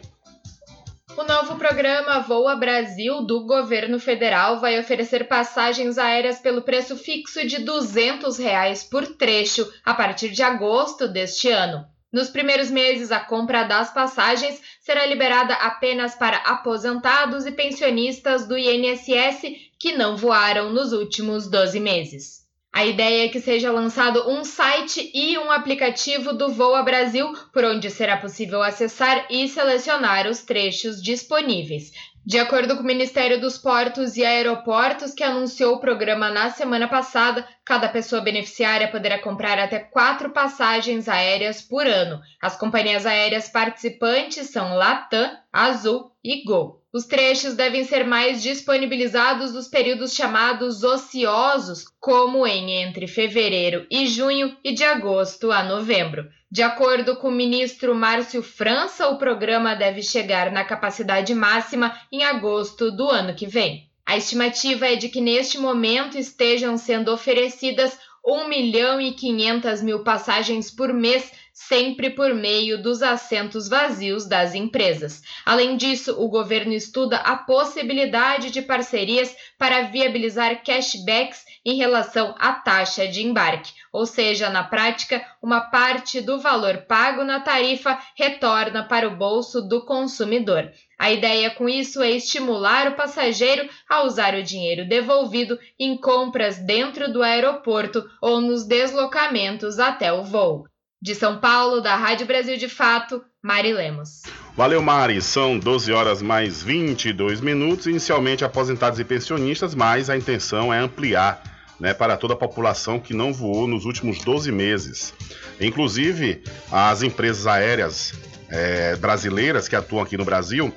O 1.15 1.23
novo 1.23 1.55
programa 1.55 2.19
Voa 2.19 2.57
Brasil 2.57 3.21
do 3.21 3.45
governo 3.45 3.97
federal 3.97 4.59
vai 4.59 4.77
oferecer 4.77 5.29
passagens 5.29 5.97
aéreas 5.97 6.37
pelo 6.39 6.63
preço 6.63 6.97
fixo 6.97 7.47
de 7.47 7.59
200 7.59 8.37
reais 8.37 8.83
por 8.83 9.07
trecho 9.07 9.71
a 9.85 9.93
partir 9.93 10.31
de 10.31 10.43
agosto 10.43 11.07
deste 11.07 11.49
ano. 11.49 11.85
Nos 12.13 12.29
primeiros 12.29 12.69
meses, 12.69 13.11
a 13.11 13.19
compra 13.19 13.63
das 13.63 13.91
passagens 13.91 14.61
será 14.83 15.05
liberada 15.05 15.53
apenas 15.53 16.13
para 16.13 16.37
aposentados 16.37 17.45
e 17.45 17.51
pensionistas 17.51 18.45
do 18.45 18.57
INSS 18.57 19.71
que 19.79 19.93
não 19.93 20.17
voaram 20.17 20.73
nos 20.73 20.91
últimos 20.91 21.49
12 21.49 21.79
meses. 21.79 22.43
A 22.71 22.85
ideia 22.85 23.25
é 23.25 23.29
que 23.29 23.39
seja 23.39 23.71
lançado 23.71 24.29
um 24.29 24.43
site 24.43 25.09
e 25.13 25.37
um 25.37 25.51
aplicativo 25.51 26.33
do 26.33 26.51
Voa 26.51 26.83
Brasil, 26.83 27.31
por 27.53 27.63
onde 27.63 27.89
será 27.89 28.17
possível 28.17 28.61
acessar 28.61 29.25
e 29.29 29.47
selecionar 29.47 30.27
os 30.27 30.41
trechos 30.41 31.01
disponíveis. 31.01 31.91
De 32.25 32.39
acordo 32.39 32.77
com 32.77 32.83
o 32.83 32.85
Ministério 32.85 33.41
dos 33.41 33.57
Portos 33.57 34.15
e 34.15 34.23
Aeroportos, 34.23 35.13
que 35.13 35.23
anunciou 35.23 35.75
o 35.75 35.79
programa 35.79 36.29
na 36.29 36.49
semana 36.49 36.87
passada, 36.87 37.45
cada 37.65 37.89
pessoa 37.89 38.21
beneficiária 38.21 38.89
poderá 38.89 39.19
comprar 39.19 39.59
até 39.59 39.79
quatro 39.79 40.29
passagens 40.29 41.09
aéreas 41.09 41.61
por 41.61 41.85
ano. 41.85 42.21
As 42.41 42.55
companhias 42.55 43.05
aéreas 43.05 43.49
participantes 43.49 44.49
são 44.49 44.73
Latam, 44.75 45.37
Azul 45.51 46.11
e 46.23 46.45
Gol. 46.45 46.82
Os 46.93 47.05
trechos 47.05 47.55
devem 47.55 47.83
ser 47.83 48.05
mais 48.05 48.43
disponibilizados 48.43 49.51
nos 49.51 49.67
períodos 49.67 50.13
chamados 50.13 50.83
ociosos, 50.83 51.85
como 51.99 52.45
em 52.45 52.83
entre 52.83 53.07
fevereiro 53.07 53.87
e 53.89 54.05
junho 54.05 54.55
e 54.63 54.71
de 54.71 54.83
agosto 54.83 55.51
a 55.51 55.63
novembro. 55.63 56.29
De 56.51 56.61
acordo 56.61 57.15
com 57.15 57.29
o 57.29 57.31
ministro 57.31 57.95
Márcio 57.95 58.43
França, 58.43 59.07
o 59.07 59.17
programa 59.17 59.73
deve 59.73 60.03
chegar 60.03 60.51
na 60.51 60.63
capacidade 60.63 61.33
máxima 61.33 61.99
em 62.11 62.23
agosto 62.23 62.91
do 62.91 63.09
ano 63.09 63.33
que 63.33 63.47
vem. 63.47 63.89
A 64.05 64.15
estimativa 64.15 64.85
é 64.85 64.95
de 64.95 65.09
que 65.09 65.19
neste 65.19 65.57
momento 65.57 66.15
estejam 66.15 66.77
sendo 66.77 67.11
oferecidas 67.11 67.97
1 68.25 68.47
milhão 68.47 69.01
e 69.01 69.11
500 69.11 69.81
mil 69.81 70.03
passagens 70.03 70.71
por 70.71 70.93
mês, 70.93 71.29
sempre 71.53 72.09
por 72.09 72.33
meio 72.33 72.81
dos 72.81 73.03
assentos 73.03 73.67
vazios 73.67 74.25
das 74.25 74.55
empresas. 74.55 75.21
Além 75.45 75.75
disso, 75.75 76.15
o 76.19 76.29
governo 76.29 76.73
estuda 76.73 77.17
a 77.17 77.35
possibilidade 77.35 78.49
de 78.49 78.61
parcerias 78.61 79.35
para 79.57 79.83
viabilizar 79.83 80.63
cashbacks 80.63 81.43
em 81.65 81.75
relação 81.75 82.33
à 82.39 82.53
taxa 82.53 83.07
de 83.07 83.25
embarque, 83.25 83.73
ou 83.91 84.05
seja, 84.05 84.49
na 84.49 84.63
prática, 84.63 85.25
uma 85.41 85.61
parte 85.61 86.19
do 86.21 86.39
valor 86.39 86.85
pago 86.87 87.23
na 87.23 87.39
tarifa 87.39 87.99
retorna 88.15 88.83
para 88.83 89.07
o 89.07 89.15
bolso 89.15 89.61
do 89.61 89.85
consumidor. 89.85 90.71
A 91.03 91.11
ideia 91.11 91.49
com 91.49 91.67
isso 91.67 92.01
é 92.01 92.11
estimular 92.11 92.87
o 92.87 92.95
passageiro 92.95 93.67
a 93.89 94.05
usar 94.05 94.35
o 94.35 94.41
dinheiro 94.41 94.87
devolvido 94.87 95.59
em 95.77 95.97
compras 95.99 96.59
dentro 96.59 97.11
do 97.11 97.21
aeroporto 97.21 98.05
ou 98.21 98.39
nos 98.39 98.65
deslocamentos 98.65 99.79
até 99.79 100.13
o 100.13 100.23
voo. 100.23 100.63
De 101.01 101.13
São 101.13 101.41
Paulo, 101.41 101.81
da 101.81 101.97
Rádio 101.97 102.25
Brasil 102.25 102.55
de 102.55 102.69
Fato, 102.69 103.21
Mari 103.41 103.73
Lemos. 103.73 104.21
Valeu, 104.55 104.81
Mari. 104.81 105.21
São 105.21 105.59
12 105.59 105.91
horas 105.91 106.21
mais 106.21 106.63
22 106.63 107.41
minutos. 107.41 107.85
Inicialmente 107.85 108.45
aposentados 108.45 108.97
e 108.97 109.03
pensionistas, 109.03 109.75
mas 109.75 110.09
a 110.09 110.15
intenção 110.15 110.73
é 110.73 110.79
ampliar 110.79 111.43
né, 111.81 111.93
para 111.93 112.15
toda 112.15 112.33
a 112.33 112.37
população 112.37 112.97
que 112.97 113.13
não 113.13 113.33
voou 113.33 113.67
nos 113.67 113.83
últimos 113.83 114.19
12 114.19 114.53
meses. 114.53 115.13
Inclusive, 115.59 116.45
as 116.71 117.03
empresas 117.03 117.45
aéreas 117.45 118.13
é, 118.53 118.95
brasileiras 118.97 119.67
que 119.67 119.75
atuam 119.75 120.03
aqui 120.03 120.15
no 120.15 120.23
Brasil, 120.23 120.71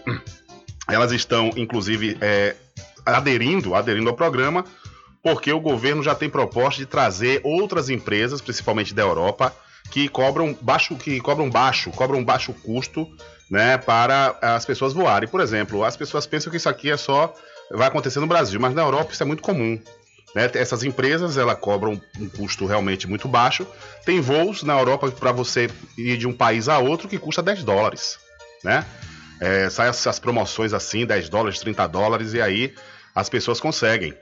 elas 0.89 1.13
estão, 1.13 1.51
inclusive, 1.57 2.17
é, 2.23 2.57
aderindo, 3.05 3.75
aderindo 3.75 4.09
ao 4.09 4.17
programa, 4.17 4.65
porque 5.23 5.53
o 5.53 5.61
governo 5.61 6.03
já 6.03 6.15
tem 6.15 6.31
proposta 6.31 6.81
de 6.81 6.87
trazer 6.87 7.41
outras 7.45 7.91
empresas, 7.91 8.41
principalmente 8.41 8.95
da 8.95 9.03
Europa, 9.03 9.55
que 9.91 10.09
cobram 10.09 10.57
baixo, 10.61 10.97
que 10.97 11.21
cobram 11.21 11.51
baixo, 11.51 11.91
cobram 11.91 12.25
baixo 12.25 12.53
custo, 12.55 13.07
né, 13.51 13.77
para 13.77 14.37
as 14.41 14.65
pessoas 14.65 14.93
voarem. 14.93 15.29
Por 15.29 15.41
exemplo, 15.41 15.85
as 15.85 15.97
pessoas 15.97 16.27
pensam 16.27 16.51
que 16.51 16.57
isso 16.57 16.69
aqui 16.69 16.91
é 16.91 16.97
só 16.97 17.33
vai 17.71 17.89
acontecer 17.89 18.21
no 18.21 18.27
Brasil, 18.27 18.59
mas 18.59 18.75
na 18.75 18.83
Europa 18.83 19.13
isso 19.13 19.23
é 19.23 19.27
muito 19.27 19.43
comum. 19.43 19.79
Né? 20.37 20.51
Essas 20.53 20.85
empresas 20.85 21.39
ela 21.39 21.57
cobram 21.57 21.99
um 22.21 22.29
custo 22.29 22.67
realmente 22.67 23.09
muito 23.09 23.27
baixo. 23.27 23.67
Tem 24.05 24.21
voos 24.21 24.63
na 24.63 24.79
Europa 24.79 25.11
para 25.11 25.33
você 25.33 25.71
ir 25.97 26.19
de 26.19 26.27
um 26.27 26.33
país 26.33 26.69
a 26.69 26.79
outro 26.79 27.09
que 27.09 27.19
custa 27.19 27.43
10 27.43 27.65
dólares. 27.65 28.19
Né? 28.63 28.85
É, 29.41 29.71
sai 29.71 29.89
essas 29.89 30.19
promoções 30.19 30.75
assim, 30.75 31.07
10 31.07 31.31
dólares, 31.31 31.59
30 31.61 31.87
dólares, 31.87 32.35
e 32.35 32.43
aí 32.43 32.75
as 33.15 33.31
pessoas 33.31 33.61
conseguem 33.61 34.15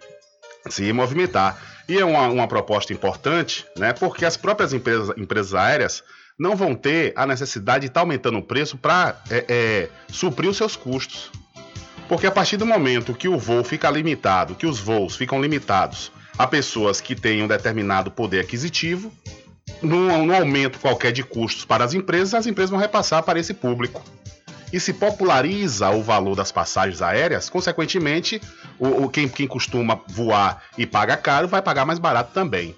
se 0.70 0.92
movimentar. 0.92 1.60
E 1.88 1.98
é 1.98 2.04
uma, 2.04 2.28
uma 2.28 2.46
proposta 2.46 2.92
importante, 2.92 3.66
né? 3.76 3.92
Porque 3.92 4.24
as 4.24 4.36
próprias 4.36 4.72
empresas, 4.72 5.10
empresas 5.18 5.52
aéreas 5.52 6.04
não 6.38 6.54
vão 6.54 6.76
ter 6.76 7.12
a 7.16 7.26
necessidade 7.26 7.80
de 7.80 7.86
estar 7.88 8.00
tá 8.00 8.04
aumentando 8.04 8.38
o 8.38 8.42
preço 8.42 8.78
para 8.78 9.20
é, 9.28 9.44
é, 9.48 9.88
suprir 10.08 10.48
os 10.48 10.56
seus 10.56 10.76
custos. 10.76 11.32
Porque 12.08 12.26
a 12.26 12.30
partir 12.30 12.56
do 12.56 12.66
momento 12.66 13.14
que 13.14 13.28
o 13.28 13.38
voo 13.38 13.64
fica 13.64 13.90
limitado, 13.90 14.54
que 14.54 14.66
os 14.66 14.78
voos 14.78 15.16
ficam 15.16 15.40
limitados 15.40 16.12
a 16.36 16.46
pessoas 16.46 17.00
que 17.00 17.14
têm 17.14 17.42
um 17.42 17.48
determinado 17.48 18.10
poder 18.10 18.40
aquisitivo, 18.40 19.12
num, 19.80 20.26
num 20.26 20.34
aumento 20.34 20.78
qualquer 20.78 21.12
de 21.12 21.22
custos 21.22 21.64
para 21.64 21.84
as 21.84 21.94
empresas, 21.94 22.34
as 22.34 22.46
empresas 22.46 22.70
vão 22.70 22.78
repassar 22.78 23.22
para 23.22 23.38
esse 23.38 23.54
público. 23.54 24.02
E 24.72 24.80
se 24.80 24.92
populariza 24.92 25.90
o 25.90 26.02
valor 26.02 26.34
das 26.34 26.50
passagens 26.50 27.00
aéreas, 27.00 27.48
consequentemente, 27.48 28.40
o, 28.78 29.04
o 29.04 29.08
quem, 29.08 29.28
quem 29.28 29.46
costuma 29.46 30.00
voar 30.08 30.62
e 30.76 30.84
paga 30.84 31.16
caro 31.16 31.46
vai 31.46 31.62
pagar 31.62 31.84
mais 31.84 31.98
barato 31.98 32.32
também. 32.32 32.74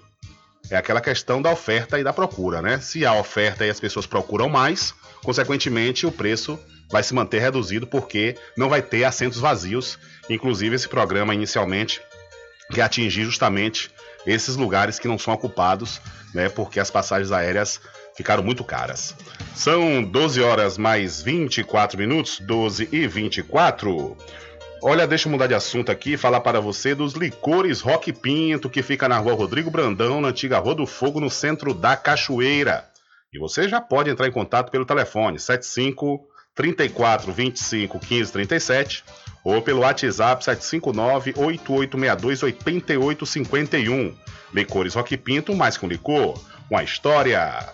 É 0.68 0.76
aquela 0.76 1.00
questão 1.00 1.40
da 1.40 1.50
oferta 1.50 1.98
e 1.98 2.04
da 2.04 2.12
procura, 2.12 2.60
né? 2.60 2.80
Se 2.80 3.06
há 3.06 3.14
oferta 3.14 3.64
e 3.64 3.70
as 3.70 3.80
pessoas 3.80 4.04
procuram 4.04 4.48
mais, 4.48 4.94
consequentemente 5.22 6.06
o 6.06 6.12
preço 6.12 6.58
vai 6.90 7.02
se 7.02 7.14
manter 7.14 7.40
reduzido 7.40 7.86
porque 7.86 8.36
não 8.56 8.68
vai 8.68 8.82
ter 8.82 9.04
assentos 9.04 9.38
vazios. 9.38 9.98
Inclusive, 10.28 10.76
esse 10.76 10.88
programa 10.88 11.34
inicialmente 11.34 12.00
quer 12.72 12.82
atingir 12.82 13.24
justamente 13.24 13.90
esses 14.26 14.56
lugares 14.56 14.98
que 14.98 15.08
não 15.08 15.18
são 15.18 15.32
ocupados, 15.34 16.00
né, 16.34 16.48
porque 16.48 16.80
as 16.80 16.90
passagens 16.90 17.30
aéreas 17.30 17.80
ficaram 18.16 18.42
muito 18.42 18.64
caras. 18.64 19.14
São 19.54 20.02
12 20.02 20.42
horas 20.42 20.76
mais 20.76 21.22
24 21.22 21.98
minutos, 21.98 22.40
12 22.40 22.88
e 22.90 23.06
24. 23.06 24.16
Olha, 24.82 25.06
deixa 25.06 25.28
eu 25.28 25.32
mudar 25.32 25.46
de 25.46 25.54
assunto 25.54 25.90
aqui 25.90 26.14
e 26.14 26.16
falar 26.16 26.40
para 26.40 26.60
você 26.60 26.94
dos 26.94 27.14
licores 27.14 27.80
Rock 27.80 28.12
Pinto, 28.12 28.68
que 28.68 28.82
fica 28.82 29.08
na 29.08 29.18
rua 29.18 29.34
Rodrigo 29.34 29.70
Brandão, 29.70 30.20
na 30.20 30.28
antiga 30.28 30.58
Rua 30.58 30.74
do 30.74 30.86
Fogo, 30.86 31.20
no 31.20 31.30
centro 31.30 31.72
da 31.72 31.96
Cachoeira. 31.96 32.84
E 33.32 33.38
você 33.38 33.68
já 33.68 33.80
pode 33.80 34.10
entrar 34.10 34.26
em 34.26 34.32
contato 34.32 34.70
pelo 34.70 34.86
telefone 34.86 35.38
75 35.38 36.26
34 36.54 37.32
25 37.32 37.98
15 37.98 38.32
37 38.32 39.04
ou 39.44 39.62
pelo 39.62 39.80
WhatsApp 39.80 40.42
759 40.42 41.34
8862 41.36 42.42
8851. 42.42 44.16
Licores 44.52 44.94
Rock 44.94 45.16
Pinto, 45.16 45.54
mais 45.54 45.76
que 45.76 45.84
um 45.84 45.88
licor, 45.88 46.40
uma 46.70 46.82
história. 46.82 47.68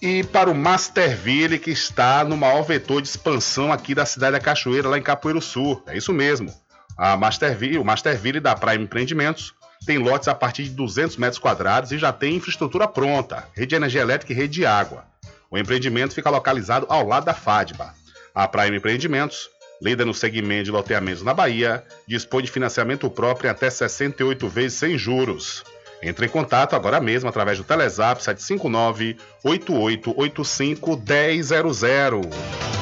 E 0.00 0.24
para 0.24 0.50
o 0.50 0.54
Masterville, 0.54 1.58
que 1.58 1.70
está 1.70 2.24
no 2.24 2.36
maior 2.36 2.62
vetor 2.62 3.00
de 3.02 3.08
expansão 3.08 3.72
aqui 3.72 3.94
da 3.94 4.06
cidade 4.06 4.32
da 4.32 4.40
Cachoeira, 4.40 4.88
lá 4.88 4.98
em 4.98 5.02
Capoeiro 5.02 5.40
Sul. 5.40 5.80
É 5.86 5.96
isso 5.96 6.12
mesmo. 6.12 6.52
A 6.96 7.16
Masterville, 7.16 7.78
o 7.78 7.84
Masterville 7.84 8.40
da 8.40 8.54
Prime 8.54 8.84
Empreendimentos 8.84 9.54
tem 9.86 9.98
lotes 9.98 10.28
a 10.28 10.34
partir 10.34 10.64
de 10.64 10.70
200 10.70 11.16
metros 11.16 11.38
quadrados 11.38 11.92
e 11.92 11.98
já 11.98 12.12
tem 12.12 12.36
infraestrutura 12.36 12.86
pronta, 12.86 13.48
rede 13.54 13.68
de 13.68 13.76
energia 13.76 14.00
elétrica 14.00 14.32
e 14.32 14.36
rede 14.36 14.54
de 14.54 14.66
água. 14.66 15.04
O 15.50 15.58
empreendimento 15.58 16.14
fica 16.14 16.30
localizado 16.30 16.86
ao 16.88 17.06
lado 17.06 17.24
da 17.24 17.34
FADBA. 17.34 17.94
A 18.34 18.48
Prime 18.48 18.78
Empreendimentos, 18.78 19.50
líder 19.82 20.06
no 20.06 20.14
segmento 20.14 20.64
de 20.64 20.70
loteamentos 20.70 21.22
na 21.22 21.34
Bahia, 21.34 21.84
dispõe 22.06 22.42
de 22.42 22.50
financiamento 22.50 23.10
próprio 23.10 23.48
em 23.48 23.50
até 23.50 23.68
68 23.68 24.48
vezes 24.48 24.78
sem 24.78 24.96
juros. 24.96 25.62
Entre 26.02 26.26
em 26.26 26.28
contato 26.28 26.74
agora 26.74 27.00
mesmo 27.00 27.28
através 27.28 27.58
do 27.58 27.64
Telezap 27.64 28.22
759 28.22 29.16
8885 29.44 30.96
1000. 30.96 32.81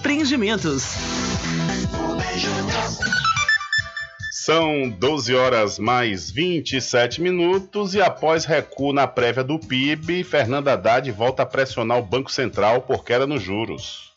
Empreendimentos. 0.00 0.94
São 4.32 4.88
12 4.88 5.34
horas 5.34 5.78
mais 5.78 6.30
27 6.30 7.20
minutos 7.20 7.94
e 7.94 8.00
após 8.00 8.46
recuo 8.46 8.94
na 8.94 9.06
prévia 9.06 9.44
do 9.44 9.58
PIB, 9.58 10.24
Fernanda 10.24 10.72
Haddad 10.72 11.10
volta 11.12 11.42
a 11.42 11.46
pressionar 11.46 11.98
o 11.98 12.02
Banco 12.02 12.32
Central 12.32 12.80
por 12.80 13.04
queda 13.04 13.26
nos 13.26 13.42
juros. 13.42 14.09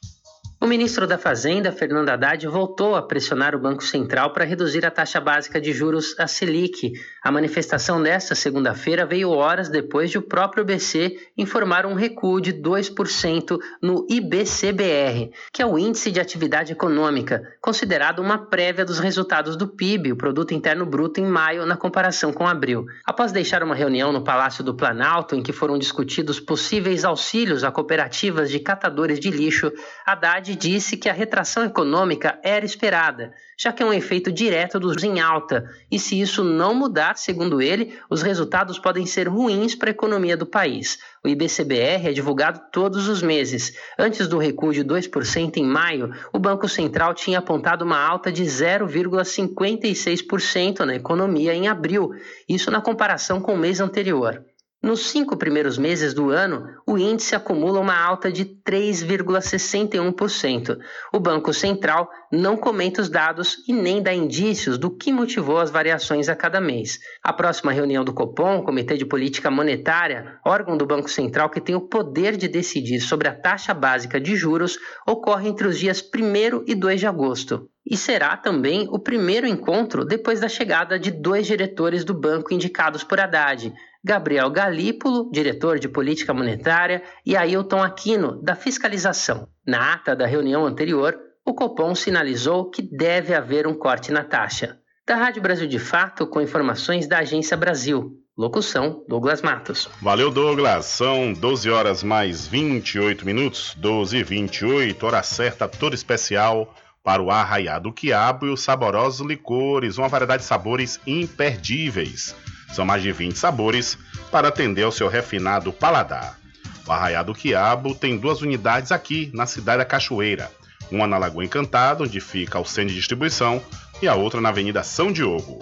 O 0.63 0.65
ministro 0.65 1.06
da 1.06 1.17
Fazenda, 1.17 1.73
Fernando 1.73 2.08
Haddad, 2.08 2.47
voltou 2.47 2.95
a 2.95 3.02
pressionar 3.02 3.54
o 3.54 3.60
Banco 3.60 3.84
Central 3.84 4.32
para 4.32 4.45
reduzir 4.45 4.86
a 4.86 4.89
taxa 4.89 5.19
básica 5.19 5.60
de 5.60 5.73
juros, 5.73 6.17
a 6.17 6.26
Selic. 6.26 6.93
A 7.21 7.30
manifestação 7.30 8.02
desta 8.02 8.34
segunda-feira 8.34 9.06
veio 9.06 9.30
horas 9.30 9.67
depois 9.67 10.10
de 10.10 10.17
o 10.17 10.21
próprio 10.21 10.63
BC 10.63 11.19
informar 11.38 11.86
um 11.86 11.95
recuo 11.95 12.39
de 12.39 12.54
2% 12.54 13.60
no 13.82 14.08
IBCBR, 14.10 15.34
que 15.52 15.62
é 15.62 15.65
o 15.65 15.78
Índice 15.78 16.10
de 16.12 16.21
Atividade 16.21 16.71
Econômica, 16.71 17.43
considerado 17.60 18.19
uma 18.19 18.38
prévia 18.38 18.86
dos 18.86 18.99
resultados 18.99 19.58
do 19.58 19.67
PIB, 19.67 20.13
o 20.13 20.15
Produto 20.15 20.54
Interno 20.54 20.86
Bruto, 20.86 21.19
em 21.19 21.26
maio, 21.26 21.65
na 21.65 21.76
comparação 21.76 22.32
com 22.32 22.47
abril. 22.47 22.86
Após 23.06 23.34
deixar 23.34 23.63
uma 23.63 23.76
reunião 23.76 24.13
no 24.13 24.23
Palácio 24.23 24.63
do 24.63 24.73
Planalto, 24.73 25.36
em 25.36 25.43
que 25.43 25.52
foram 25.52 25.78
discutidos 25.78 26.39
possíveis 26.39 27.04
auxílios 27.04 27.65
a 27.65 27.71
cooperativas 27.71 28.49
de 28.49 28.62
catadores 28.62 29.19
de 29.19 29.30
lixo, 29.30 29.69
Haddad 30.06 30.52
disse 30.55 30.97
que 30.97 31.09
a 31.09 31.13
retração 31.13 31.63
econômica 31.63 32.39
era 32.43 32.65
esperada, 32.65 33.33
já 33.57 33.71
que 33.71 33.83
é 33.83 33.85
um 33.85 33.93
efeito 33.93 34.31
direto 34.31 34.79
dos 34.79 35.03
em 35.03 35.19
alta, 35.19 35.69
e 35.91 35.99
se 35.99 36.19
isso 36.19 36.43
não 36.43 36.73
mudar, 36.73 37.17
segundo 37.17 37.61
ele, 37.61 37.93
os 38.09 38.21
resultados 38.21 38.79
podem 38.79 39.05
ser 39.05 39.27
ruins 39.27 39.75
para 39.75 39.89
a 39.89 39.91
economia 39.91 40.35
do 40.35 40.45
país. 40.45 40.97
O 41.23 41.27
IBCBR 41.27 42.07
é 42.07 42.13
divulgado 42.13 42.61
todos 42.71 43.07
os 43.07 43.21
meses. 43.21 43.77
Antes 43.97 44.27
do 44.27 44.37
recuo 44.37 44.73
de 44.73 44.83
2% 44.83 45.57
em 45.57 45.65
maio, 45.65 46.11
o 46.31 46.39
Banco 46.39 46.67
Central 46.67 47.13
tinha 47.13 47.39
apontado 47.39 47.85
uma 47.85 47.99
alta 47.99 48.31
de 48.31 48.43
0,56% 48.43 50.79
na 50.79 50.95
economia 50.95 51.53
em 51.53 51.67
abril, 51.67 52.11
isso 52.47 52.69
na 52.69 52.81
comparação 52.81 53.41
com 53.41 53.53
o 53.53 53.57
mês 53.57 53.79
anterior. 53.79 54.43
Nos 54.84 55.12
cinco 55.12 55.38
primeiros 55.38 55.78
meses 55.78 56.13
do 56.13 56.30
ano, 56.30 56.67
o 56.86 56.98
índice 56.98 57.34
acumula 57.34 57.80
uma 57.80 57.98
alta 57.98 58.30
de 58.30 58.43
3,61%. 58.43 60.78
O 61.13 61.22
Banco 61.22 61.54
Central 61.54 62.10
não 62.30 62.58
comenta 62.58 63.02
os 63.02 63.08
dados 63.08 63.63
e 63.65 63.72
nem 63.72 64.04
dá 64.04 64.13
indícios 64.13 64.78
do 64.78 64.91
que 64.91 65.13
motivou 65.13 65.58
as 65.58 65.72
variações 65.72 66.28
a 66.28 66.36
cada 66.36 66.60
mês. 66.60 67.00
A 67.24 67.32
próxima 67.32 67.72
reunião 67.72 68.04
do 68.04 68.13
Copom, 68.13 68.62
Comitê 68.62 68.98
de 68.98 69.06
Política 69.06 69.50
Monetária, 69.50 70.38
órgão 70.46 70.76
do 70.76 70.86
Banco 70.86 71.10
Central 71.10 71.50
que 71.50 71.62
tem 71.62 71.76
o 71.76 71.88
poder 71.88 72.36
de 72.36 72.50
decidir 72.50 73.00
sobre 73.00 73.30
a 73.30 73.34
taxa 73.34 73.74
básica 73.74 74.19
de 74.19 74.36
juros, 74.36 74.78
ocorre 75.08 75.48
entre 75.48 75.65
os 75.65 75.80
dias 75.80 76.02
1 76.02 76.65
e 76.67 76.76
2 76.76 77.00
de 77.00 77.08
agosto. 77.08 77.69
e 77.86 77.98
será 77.98 78.38
também 78.38 78.88
o 78.89 78.98
primeiro 78.98 79.46
encontro 79.46 80.06
depois 80.06 80.39
da 80.39 80.48
chegada 80.48 80.98
de 80.98 81.12
dois 81.12 81.46
diretores 81.46 82.06
do 82.06 82.13
banco 82.13 82.54
indicados 82.54 83.04
por 83.04 83.19
Haddad, 83.19 83.74
Gabriel 84.03 84.49
Galípolo, 84.49 85.31
diretor 85.31 85.79
de 85.79 85.87
política 85.87 86.33
monetária, 86.33 87.01
e 87.25 87.37
Ailton 87.37 87.81
Aquino, 87.81 88.41
da 88.41 88.55
fiscalização. 88.55 89.47
Na 89.65 89.93
ata 89.93 90.15
da 90.15 90.25
reunião 90.25 90.65
anterior, 90.65 91.17
o 91.45 91.53
Copom 91.53 91.95
sinalizou 91.95 92.69
que 92.69 92.81
deve 92.81 93.33
haver 93.33 93.65
um 93.65 93.73
corte 93.73 94.11
na 94.11 94.23
taxa. 94.23 94.77
Da 95.05 95.15
Rádio 95.15 95.41
Brasil 95.41 95.67
de 95.67 95.79
Fato, 95.79 96.27
com 96.27 96.41
informações 96.41 97.07
da 97.07 97.19
Agência 97.19 97.55
Brasil. 97.55 98.19
Locução: 98.37 99.03
Douglas 99.07 99.41
Matos. 99.41 99.87
Valeu, 100.01 100.31
Douglas. 100.31 100.85
São 100.85 101.33
12 101.33 101.69
horas 101.69 102.03
mais 102.03 102.47
28 102.47 103.25
minutos. 103.25 103.75
12 103.77 104.17
e 104.17 104.23
28, 104.23 105.05
hora 105.05 105.21
certa, 105.21 105.67
toda 105.67 105.95
especial 105.95 106.73
para 107.03 107.21
o 107.21 107.29
arraiado 107.29 107.91
quiabo 107.91 108.45
e 108.45 108.49
os 108.49 108.61
saborosos 108.61 109.27
licores, 109.27 109.97
uma 109.97 110.07
variedade 110.07 110.41
de 110.43 110.47
sabores 110.47 110.99
imperdíveis. 111.05 112.33
São 112.73 112.86
mais 112.86 113.01
de 113.01 113.12
20 113.12 113.38
sabores 113.38 113.97
para 114.31 114.47
atender 114.47 114.83
ao 114.83 114.91
seu 114.91 115.07
refinado 115.07 115.71
paladar. 115.71 116.38
O 116.86 116.91
arraiado 116.91 117.33
quiabo 117.33 117.95
tem 117.95 118.17
duas 118.17 118.41
unidades 118.41 118.91
aqui 118.91 119.31
na 119.33 119.45
cidade 119.45 119.77
da 119.77 119.86
Cachoeira 119.86 120.49
uma 120.91 121.07
na 121.07 121.17
Lagoa 121.17 121.43
Encantada, 121.43 122.03
onde 122.03 122.19
fica 122.19 122.59
o 122.59 122.65
centro 122.65 122.89
de 122.89 122.95
distribuição, 122.95 123.62
e 124.01 124.07
a 124.07 124.15
outra 124.15 124.39
na 124.39 124.49
Avenida 124.49 124.83
São 124.83 125.12
Diogo. 125.12 125.59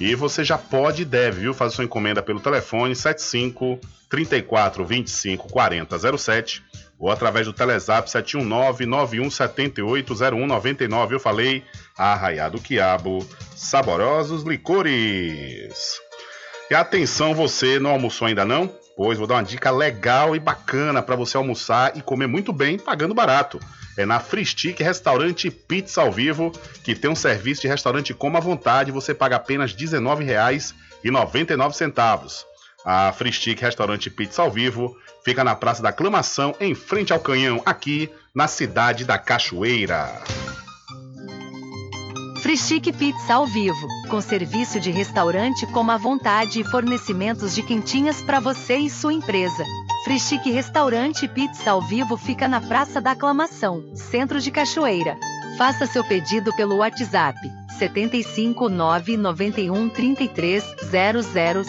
E 0.00 0.14
você 0.14 0.44
já 0.44 0.56
pode 0.56 1.02
e 1.02 1.04
deve, 1.04 1.40
viu, 1.40 1.54
fazer 1.54 1.74
sua 1.74 1.84
encomenda 1.84 2.22
pelo 2.22 2.40
telefone 2.40 2.94
75 2.94 3.80
34 4.08 4.84
25 4.84 5.48
40 5.48 6.18
07 6.18 6.64
ou 6.98 7.10
através 7.10 7.46
do 7.46 7.52
Telezap 7.52 8.08
719 8.08 8.86
91 8.86 9.30
78 9.30 10.14
0199. 10.14 11.14
Eu 11.14 11.20
falei, 11.20 11.64
Arraiado 11.96 12.60
Quiabo, 12.60 13.26
saborosos 13.56 14.44
licores. 14.44 16.00
E 16.70 16.74
atenção, 16.74 17.34
você 17.34 17.78
não 17.78 17.90
almoçou 17.90 18.26
ainda 18.26 18.44
não? 18.44 18.70
Pois 18.96 19.16
vou 19.16 19.26
dar 19.26 19.36
uma 19.36 19.42
dica 19.42 19.70
legal 19.70 20.36
e 20.36 20.38
bacana 20.38 21.02
para 21.02 21.16
você 21.16 21.36
almoçar 21.36 21.96
e 21.96 22.02
comer 22.02 22.26
muito 22.26 22.52
bem 22.52 22.78
pagando 22.78 23.14
barato 23.14 23.58
é 23.98 24.06
na 24.06 24.20
Fristic 24.20 24.80
Restaurante 24.80 25.50
Pizza 25.50 26.00
ao 26.00 26.12
Vivo, 26.12 26.52
que 26.84 26.94
tem 26.94 27.10
um 27.10 27.16
serviço 27.16 27.62
de 27.62 27.68
restaurante 27.68 28.14
como 28.14 28.36
à 28.36 28.40
vontade, 28.40 28.92
você 28.92 29.12
paga 29.12 29.34
apenas 29.34 29.72
R$19,99. 29.72 32.44
A 32.84 33.12
Fristic 33.12 33.60
Restaurante 33.60 34.08
Pizza 34.08 34.40
ao 34.40 34.52
Vivo 34.52 34.96
fica 35.24 35.42
na 35.42 35.56
Praça 35.56 35.82
da 35.82 35.88
Aclamação, 35.88 36.54
em 36.60 36.76
frente 36.76 37.12
ao 37.12 37.18
Canhão, 37.18 37.60
aqui 37.66 38.08
na 38.32 38.46
cidade 38.46 39.04
da 39.04 39.18
Cachoeira. 39.18 40.22
Frischique 42.48 42.94
Pizza 42.94 43.34
ao 43.34 43.46
vivo, 43.46 43.86
com 44.08 44.22
serviço 44.22 44.80
de 44.80 44.90
restaurante 44.90 45.66
como 45.66 45.90
à 45.90 45.98
vontade 45.98 46.58
e 46.58 46.64
fornecimentos 46.64 47.54
de 47.54 47.62
quentinhas 47.62 48.22
para 48.22 48.40
você 48.40 48.78
e 48.78 48.88
sua 48.88 49.12
empresa. 49.12 49.62
Frischique 50.02 50.50
Restaurante 50.50 51.28
Pizza 51.28 51.72
ao 51.72 51.82
vivo 51.82 52.16
fica 52.16 52.48
na 52.48 52.58
Praça 52.58 53.02
da 53.02 53.10
Aclamação, 53.10 53.84
Centro 53.94 54.40
de 54.40 54.50
Cachoeira. 54.50 55.18
Faça 55.58 55.84
seu 55.84 56.02
pedido 56.02 56.50
pelo 56.56 56.76
WhatsApp 56.76 57.38
75 57.78 58.70
991 58.70 59.90
33 59.90 60.64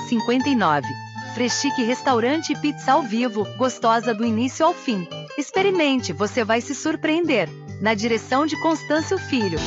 0059. 0.07 0.87
Freschique 1.33 1.83
Restaurante 1.83 2.55
Pizza 2.55 2.93
ao 2.93 3.03
vivo, 3.03 3.45
gostosa 3.57 4.13
do 4.13 4.23
início 4.23 4.65
ao 4.65 4.73
fim. 4.73 5.05
Experimente, 5.37 6.13
você 6.13 6.41
vai 6.45 6.61
se 6.61 6.73
surpreender. 6.73 7.49
Na 7.81 7.93
direção 7.93 8.45
de 8.45 8.55
Constâncio 8.61 9.17
Filho. 9.17 9.59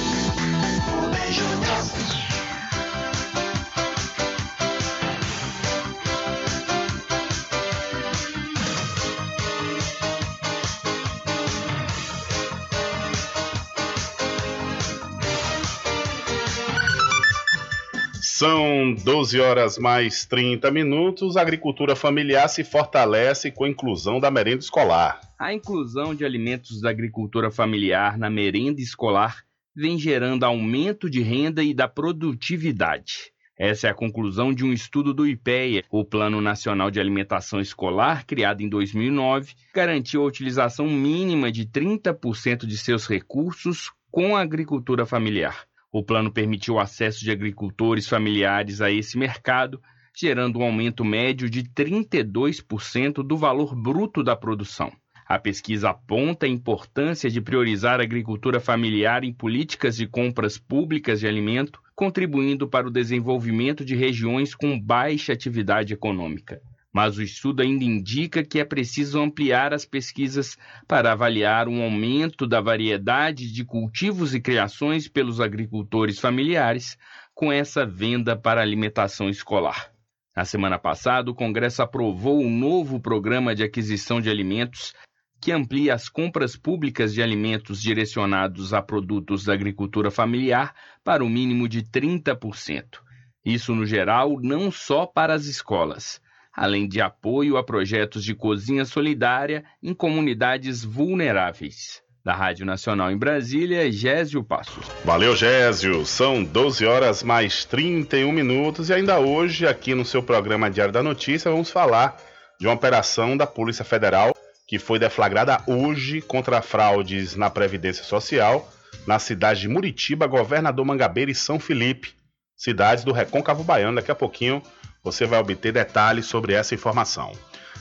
São 18.20 18.92
12 18.92 19.40
horas 19.40 19.78
mais 19.78 20.26
30 20.26 20.70
minutos. 20.70 21.36
A 21.36 21.40
agricultura 21.40 21.96
familiar 21.96 22.48
se 22.48 22.62
fortalece 22.62 23.50
com 23.50 23.64
a 23.64 23.68
inclusão 23.68 24.20
da 24.20 24.30
merenda 24.30 24.58
escolar. 24.58 25.20
A 25.38 25.54
inclusão 25.54 26.14
de 26.14 26.24
alimentos 26.24 26.80
da 26.80 26.90
agricultura 26.90 27.50
familiar 27.50 28.18
na 28.18 28.28
merenda 28.28 28.80
escolar 28.82 29.44
vem 29.74 29.98
gerando 29.98 30.44
aumento 30.44 31.08
de 31.08 31.22
renda 31.22 31.62
e 31.62 31.72
da 31.72 31.88
produtividade. 31.88 33.32
Essa 33.58 33.86
é 33.86 33.90
a 33.90 33.94
conclusão 33.94 34.52
de 34.52 34.64
um 34.64 34.72
estudo 34.72 35.14
do 35.14 35.26
IPEA, 35.26 35.84
o 35.90 36.04
Plano 36.04 36.40
Nacional 36.40 36.90
de 36.90 36.98
Alimentação 36.98 37.60
Escolar, 37.60 38.26
criado 38.26 38.60
em 38.60 38.68
2009, 38.68 39.54
garantiu 39.74 40.22
a 40.22 40.26
utilização 40.26 40.88
mínima 40.88 41.52
de 41.52 41.66
30% 41.66 42.66
de 42.66 42.76
seus 42.76 43.06
recursos 43.06 43.90
com 44.10 44.36
a 44.36 44.40
agricultura 44.40 45.06
familiar. 45.06 45.66
O 45.92 46.02
plano 46.02 46.32
permitiu 46.32 46.74
o 46.74 46.80
acesso 46.80 47.20
de 47.20 47.30
agricultores 47.30 48.08
familiares 48.08 48.80
a 48.80 48.90
esse 48.90 49.18
mercado, 49.18 49.80
gerando 50.16 50.58
um 50.58 50.62
aumento 50.62 51.04
médio 51.04 51.48
de 51.48 51.62
32% 51.62 53.22
do 53.22 53.36
valor 53.36 53.74
bruto 53.74 54.22
da 54.22 54.34
produção. 54.34 54.92
A 55.32 55.38
pesquisa 55.38 55.88
aponta 55.88 56.44
a 56.44 56.48
importância 56.48 57.30
de 57.30 57.40
priorizar 57.40 58.00
a 58.00 58.02
agricultura 58.02 58.60
familiar 58.60 59.24
em 59.24 59.32
políticas 59.32 59.96
de 59.96 60.06
compras 60.06 60.58
públicas 60.58 61.20
de 61.20 61.26
alimento, 61.26 61.80
contribuindo 61.96 62.68
para 62.68 62.86
o 62.86 62.90
desenvolvimento 62.90 63.82
de 63.82 63.96
regiões 63.96 64.54
com 64.54 64.78
baixa 64.78 65.32
atividade 65.32 65.94
econômica 65.94 66.60
mas 66.92 67.16
o 67.16 67.22
estudo 67.22 67.62
ainda 67.62 67.82
indica 67.82 68.44
que 68.44 68.60
é 68.60 68.64
preciso 68.66 69.18
ampliar 69.18 69.72
as 69.72 69.86
pesquisas 69.86 70.58
para 70.86 71.12
avaliar 71.12 71.66
um 71.66 71.82
aumento 71.82 72.46
da 72.46 72.60
variedade 72.60 73.50
de 73.50 73.64
cultivos 73.64 74.34
e 74.34 74.40
criações 74.42 75.08
pelos 75.08 75.40
agricultores 75.40 76.18
familiares 76.18 76.98
com 77.34 77.50
essa 77.50 77.86
venda 77.86 78.36
para 78.36 78.60
alimentação 78.60 79.30
escolar. 79.30 79.90
Na 80.36 80.44
semana 80.44 80.78
passada, 80.78 81.30
o 81.30 81.34
Congresso 81.34 81.80
aprovou 81.80 82.42
um 82.42 82.50
novo 82.50 83.00
programa 83.00 83.54
de 83.54 83.62
aquisição 83.62 84.20
de 84.20 84.28
alimentos 84.28 84.94
que 85.42 85.52
amplia 85.52 85.94
as 85.94 86.08
compras 86.08 86.56
públicas 86.56 87.12
de 87.12 87.20
alimentos 87.20 87.82
direcionados 87.82 88.72
a 88.72 88.80
produtos 88.80 89.44
da 89.44 89.52
agricultura 89.52 90.10
familiar 90.10 90.72
para 91.04 91.22
o 91.22 91.26
um 91.26 91.30
mínimo 91.30 91.68
de 91.68 91.82
30%. 91.82 93.00
Isso, 93.44 93.74
no 93.74 93.84
geral, 93.84 94.38
não 94.40 94.70
só 94.70 95.04
para 95.04 95.34
as 95.34 95.46
escolas 95.46 96.22
além 96.52 96.86
de 96.86 97.00
apoio 97.00 97.56
a 97.56 97.64
projetos 97.64 98.22
de 98.22 98.34
cozinha 98.34 98.84
solidária 98.84 99.64
em 99.82 99.94
comunidades 99.94 100.84
vulneráveis. 100.84 102.02
Da 102.24 102.34
Rádio 102.34 102.64
Nacional 102.64 103.10
em 103.10 103.16
Brasília, 103.16 103.90
Gésio 103.90 104.44
Passos. 104.44 104.86
Valeu, 105.04 105.34
Gésio. 105.34 106.06
São 106.06 106.44
12 106.44 106.86
horas 106.86 107.22
mais 107.24 107.64
31 107.64 108.30
minutos 108.30 108.90
e 108.90 108.94
ainda 108.94 109.18
hoje, 109.18 109.66
aqui 109.66 109.92
no 109.92 110.04
seu 110.04 110.22
programa 110.22 110.70
Diário 110.70 110.92
da 110.92 111.02
Notícia, 111.02 111.50
vamos 111.50 111.70
falar 111.70 112.16
de 112.60 112.68
uma 112.68 112.74
operação 112.74 113.36
da 113.36 113.44
Polícia 113.44 113.84
Federal 113.84 114.32
que 114.72 114.78
foi 114.78 114.98
deflagrada 114.98 115.62
hoje 115.66 116.22
contra 116.22 116.62
fraudes 116.62 117.36
na 117.36 117.50
Previdência 117.50 118.02
Social 118.04 118.72
na 119.06 119.18
cidade 119.18 119.60
de 119.60 119.68
Muritiba, 119.68 120.26
Governador 120.26 120.82
Mangabeira 120.86 121.30
e 121.30 121.34
São 121.34 121.60
Felipe, 121.60 122.14
cidades 122.56 123.04
do 123.04 123.12
Recôncavo 123.12 123.62
Baiano. 123.62 123.96
Daqui 123.96 124.10
a 124.10 124.14
pouquinho 124.14 124.62
você 125.04 125.26
vai 125.26 125.38
obter 125.38 125.74
detalhes 125.74 126.24
sobre 126.24 126.54
essa 126.54 126.74
informação. 126.74 127.32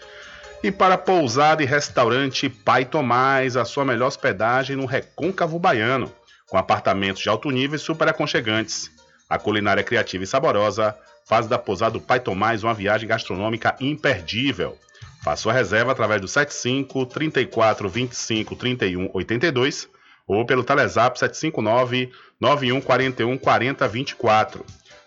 E 0.62 0.70
para 0.70 0.96
pousada 0.96 1.62
e 1.62 1.66
restaurante 1.66 2.48
Pai 2.48 2.86
Tomás, 2.86 3.56
a 3.56 3.64
sua 3.64 3.84
melhor 3.84 4.06
hospedagem 4.06 4.76
no 4.76 4.86
Recôncavo 4.86 5.58
Baiano, 5.58 6.12
com 6.48 6.56
apartamentos 6.56 7.22
de 7.22 7.28
alto 7.28 7.50
nível 7.50 7.76
e 7.76 7.78
super 7.78 8.08
aconchegantes. 8.08 8.90
A 9.28 9.38
culinária 9.38 9.82
criativa 9.82 10.24
e 10.24 10.26
saborosa 10.26 10.96
faz 11.24 11.46
da 11.46 11.58
pousada 11.58 11.98
Pai 11.98 12.20
Tomás 12.20 12.62
uma 12.62 12.74
viagem 12.74 13.08
gastronômica 13.08 13.74
imperdível. 13.80 14.78
Faça 15.22 15.42
sua 15.42 15.52
reserva 15.52 15.92
através 15.92 16.20
do 16.20 16.28
75 16.28 17.06
34 17.06 17.88
25 17.88 18.56
31 18.56 19.10
82 19.12 19.88
ou 20.26 20.44
pelo 20.44 20.62
Telezap 20.62 21.18
759 21.18 22.12
9141 22.40 23.38
40 23.38 23.88
24. 23.88 24.64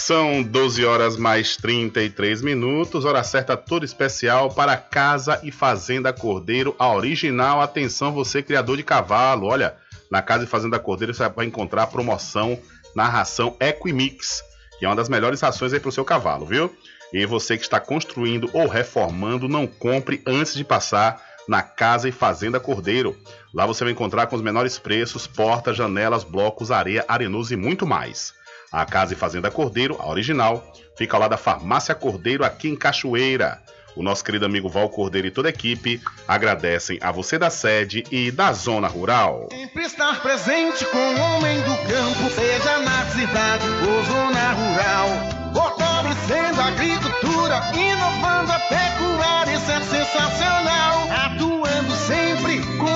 São 0.06 0.40
12 0.40 0.84
horas 0.84 1.16
mais 1.16 1.56
33 1.56 2.40
minutos, 2.40 3.04
hora 3.04 3.24
certa 3.24 3.56
toda 3.56 3.84
especial 3.84 4.48
para 4.48 4.76
Casa 4.76 5.40
e 5.42 5.50
Fazenda 5.50 6.12
Cordeiro, 6.12 6.76
a 6.78 6.92
original. 6.92 7.60
Atenção, 7.60 8.12
você 8.12 8.40
criador 8.40 8.76
de 8.76 8.84
cavalo, 8.84 9.48
olha, 9.48 9.74
na 10.08 10.22
Casa 10.22 10.44
e 10.44 10.46
Fazenda 10.46 10.78
Cordeiro 10.78 11.12
você 11.12 11.28
vai 11.28 11.46
encontrar 11.46 11.88
promoção 11.88 12.56
na 12.94 13.08
ração 13.08 13.56
Equimix, 13.58 14.44
que 14.78 14.84
é 14.84 14.88
uma 14.88 14.94
das 14.94 15.08
melhores 15.08 15.40
rações 15.40 15.72
aí 15.72 15.80
para 15.80 15.88
o 15.88 15.92
seu 15.92 16.04
cavalo, 16.04 16.46
viu? 16.46 16.72
E 17.12 17.26
você 17.26 17.56
que 17.56 17.64
está 17.64 17.80
construindo 17.80 18.48
ou 18.52 18.68
reformando, 18.68 19.48
não 19.48 19.66
compre 19.66 20.22
antes 20.24 20.54
de 20.54 20.62
passar 20.62 21.20
na 21.48 21.62
Casa 21.62 22.08
e 22.08 22.12
Fazenda 22.12 22.60
Cordeiro. 22.60 23.16
Lá 23.52 23.66
você 23.66 23.82
vai 23.82 23.92
encontrar 23.92 24.28
com 24.28 24.36
os 24.36 24.42
menores 24.42 24.78
preços, 24.78 25.26
portas, 25.26 25.76
janelas, 25.76 26.22
blocos, 26.22 26.70
areia, 26.70 27.04
arenoso 27.08 27.52
e 27.52 27.56
muito 27.56 27.84
mais. 27.84 28.36
A 28.72 28.84
Casa 28.84 29.12
e 29.14 29.16
Fazenda 29.16 29.50
Cordeiro, 29.50 29.96
a 30.00 30.08
original, 30.08 30.72
fica 30.96 31.16
lá 31.16 31.28
da 31.28 31.36
Farmácia 31.36 31.94
Cordeiro, 31.94 32.44
aqui 32.44 32.68
em 32.68 32.76
Cachoeira. 32.76 33.62
O 33.96 34.02
nosso 34.02 34.22
querido 34.22 34.44
amigo 34.44 34.68
Val 34.68 34.90
Cordeiro 34.90 35.26
e 35.26 35.30
toda 35.30 35.48
a 35.48 35.50
equipe 35.50 36.02
agradecem 36.28 36.98
a 37.00 37.10
você 37.10 37.38
da 37.38 37.48
sede 37.48 38.04
e 38.10 38.30
da 38.30 38.52
zona 38.52 38.86
rural. 38.88 39.48
Sempre 39.50 39.84
estar 39.84 40.20
presente 40.20 40.84
com 40.84 40.98
o 40.98 41.20
homem 41.20 41.58
do 41.62 41.74
campo, 41.88 42.30
seja 42.34 42.78
na 42.80 43.06
cidade 43.06 43.64
ou 43.88 44.04
zona 44.04 44.52
rural. 44.52 45.08
Fortalecendo 45.54 46.60
a 46.60 46.66
agricultura, 46.66 47.62
inovando 47.74 48.52
a 48.52 48.58
pecuária, 48.58 49.54
isso 49.54 49.70
é 49.70 49.80
sensacional. 49.80 51.08
Atuando 51.24 51.94
sempre 51.94 52.60
com 52.76 52.95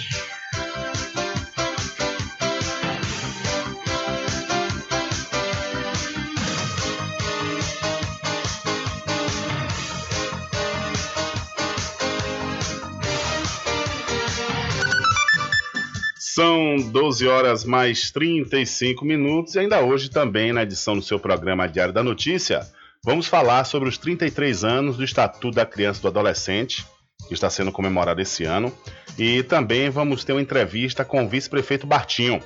São 16.33 16.77
12 16.77 17.27
horas 17.27 17.65
mais 17.65 18.09
35 18.09 19.03
minutos 19.03 19.55
e 19.55 19.59
ainda 19.59 19.81
hoje 19.81 20.09
também 20.09 20.53
na 20.53 20.63
edição 20.63 20.95
do 20.95 21.01
seu 21.01 21.19
programa 21.19 21.67
Diário 21.67 21.93
da 21.93 22.01
Notícia, 22.01 22.65
vamos 23.03 23.27
falar 23.27 23.65
sobre 23.65 23.89
os 23.89 23.97
33 23.97 24.63
anos 24.63 24.95
do 24.95 25.03
Estatuto 25.03 25.51
da 25.53 25.65
Criança 25.65 25.99
e 25.99 26.01
do 26.03 26.07
Adolescente, 26.07 26.87
que 27.27 27.33
está 27.33 27.49
sendo 27.49 27.69
comemorado 27.69 28.21
esse 28.21 28.45
ano, 28.45 28.73
e 29.19 29.43
também 29.43 29.89
vamos 29.89 30.23
ter 30.23 30.31
uma 30.31 30.41
entrevista 30.41 31.03
com 31.03 31.25
o 31.25 31.27
vice-prefeito 31.27 31.85
Bartinho. 31.85 32.41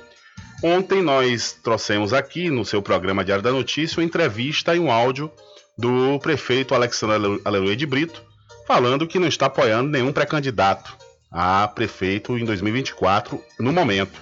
Ontem 0.64 1.00
nós 1.00 1.52
trouxemos 1.52 2.12
aqui 2.12 2.50
no 2.50 2.64
seu 2.64 2.82
programa 2.82 3.24
Diário 3.24 3.44
da 3.44 3.52
Notícia 3.52 4.00
uma 4.00 4.04
entrevista 4.04 4.74
e 4.74 4.80
um 4.80 4.90
áudio 4.90 5.30
do 5.78 6.18
prefeito 6.18 6.74
Alexandre 6.74 7.40
Aleluia 7.44 7.76
de 7.76 7.86
Brito, 7.86 8.20
falando 8.66 9.06
que 9.06 9.20
não 9.20 9.28
está 9.28 9.46
apoiando 9.46 9.90
nenhum 9.90 10.12
pré-candidato 10.12 11.05
a 11.36 11.68
prefeito 11.68 12.38
em 12.38 12.44
2024, 12.46 13.38
no 13.60 13.70
momento. 13.70 14.18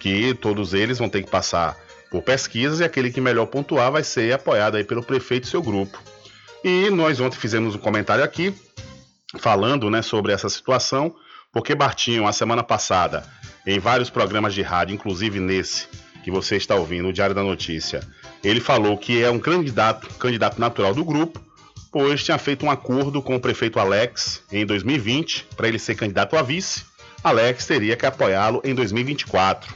Que 0.00 0.34
todos 0.34 0.74
eles 0.74 0.98
vão 0.98 1.08
ter 1.08 1.22
que 1.22 1.30
passar 1.30 1.78
por 2.10 2.20
pesquisas 2.20 2.80
e 2.80 2.84
aquele 2.84 3.12
que 3.12 3.20
melhor 3.20 3.46
pontuar 3.46 3.92
vai 3.92 4.02
ser 4.02 4.34
apoiado 4.34 4.76
aí 4.76 4.82
pelo 4.82 5.04
prefeito 5.04 5.44
e 5.44 5.50
seu 5.50 5.62
grupo. 5.62 6.02
E 6.64 6.90
nós 6.90 7.20
ontem 7.20 7.38
fizemos 7.38 7.76
um 7.76 7.78
comentário 7.78 8.24
aqui 8.24 8.52
falando 9.38 9.88
né, 9.88 10.02
sobre 10.02 10.32
essa 10.32 10.48
situação, 10.48 11.14
porque 11.52 11.76
Bartinho, 11.76 12.26
a 12.26 12.32
semana 12.32 12.64
passada, 12.64 13.24
em 13.64 13.78
vários 13.78 14.10
programas 14.10 14.52
de 14.52 14.62
rádio, 14.62 14.94
inclusive 14.94 15.38
nesse 15.38 15.86
que 16.24 16.30
você 16.30 16.56
está 16.56 16.74
ouvindo, 16.74 17.08
o 17.08 17.12
Diário 17.12 17.34
da 17.34 17.42
Notícia, 17.42 18.00
ele 18.42 18.60
falou 18.60 18.98
que 18.98 19.22
é 19.22 19.30
um 19.30 19.38
candidato, 19.38 20.08
candidato 20.18 20.60
natural 20.60 20.94
do 20.94 21.04
grupo, 21.04 21.40
pois 21.92 22.24
tinha 22.24 22.38
feito 22.38 22.64
um 22.64 22.70
acordo 22.70 23.20
com 23.20 23.36
o 23.36 23.40
prefeito 23.40 23.78
Alex 23.78 24.42
em 24.50 24.64
2020 24.64 25.48
para 25.54 25.68
ele 25.68 25.78
ser 25.78 25.94
candidato 25.94 26.36
a 26.36 26.42
vice. 26.42 26.84
Alex 27.22 27.66
teria 27.66 27.94
que 27.94 28.06
apoiá-lo 28.06 28.62
em 28.64 28.74
2024. 28.74 29.72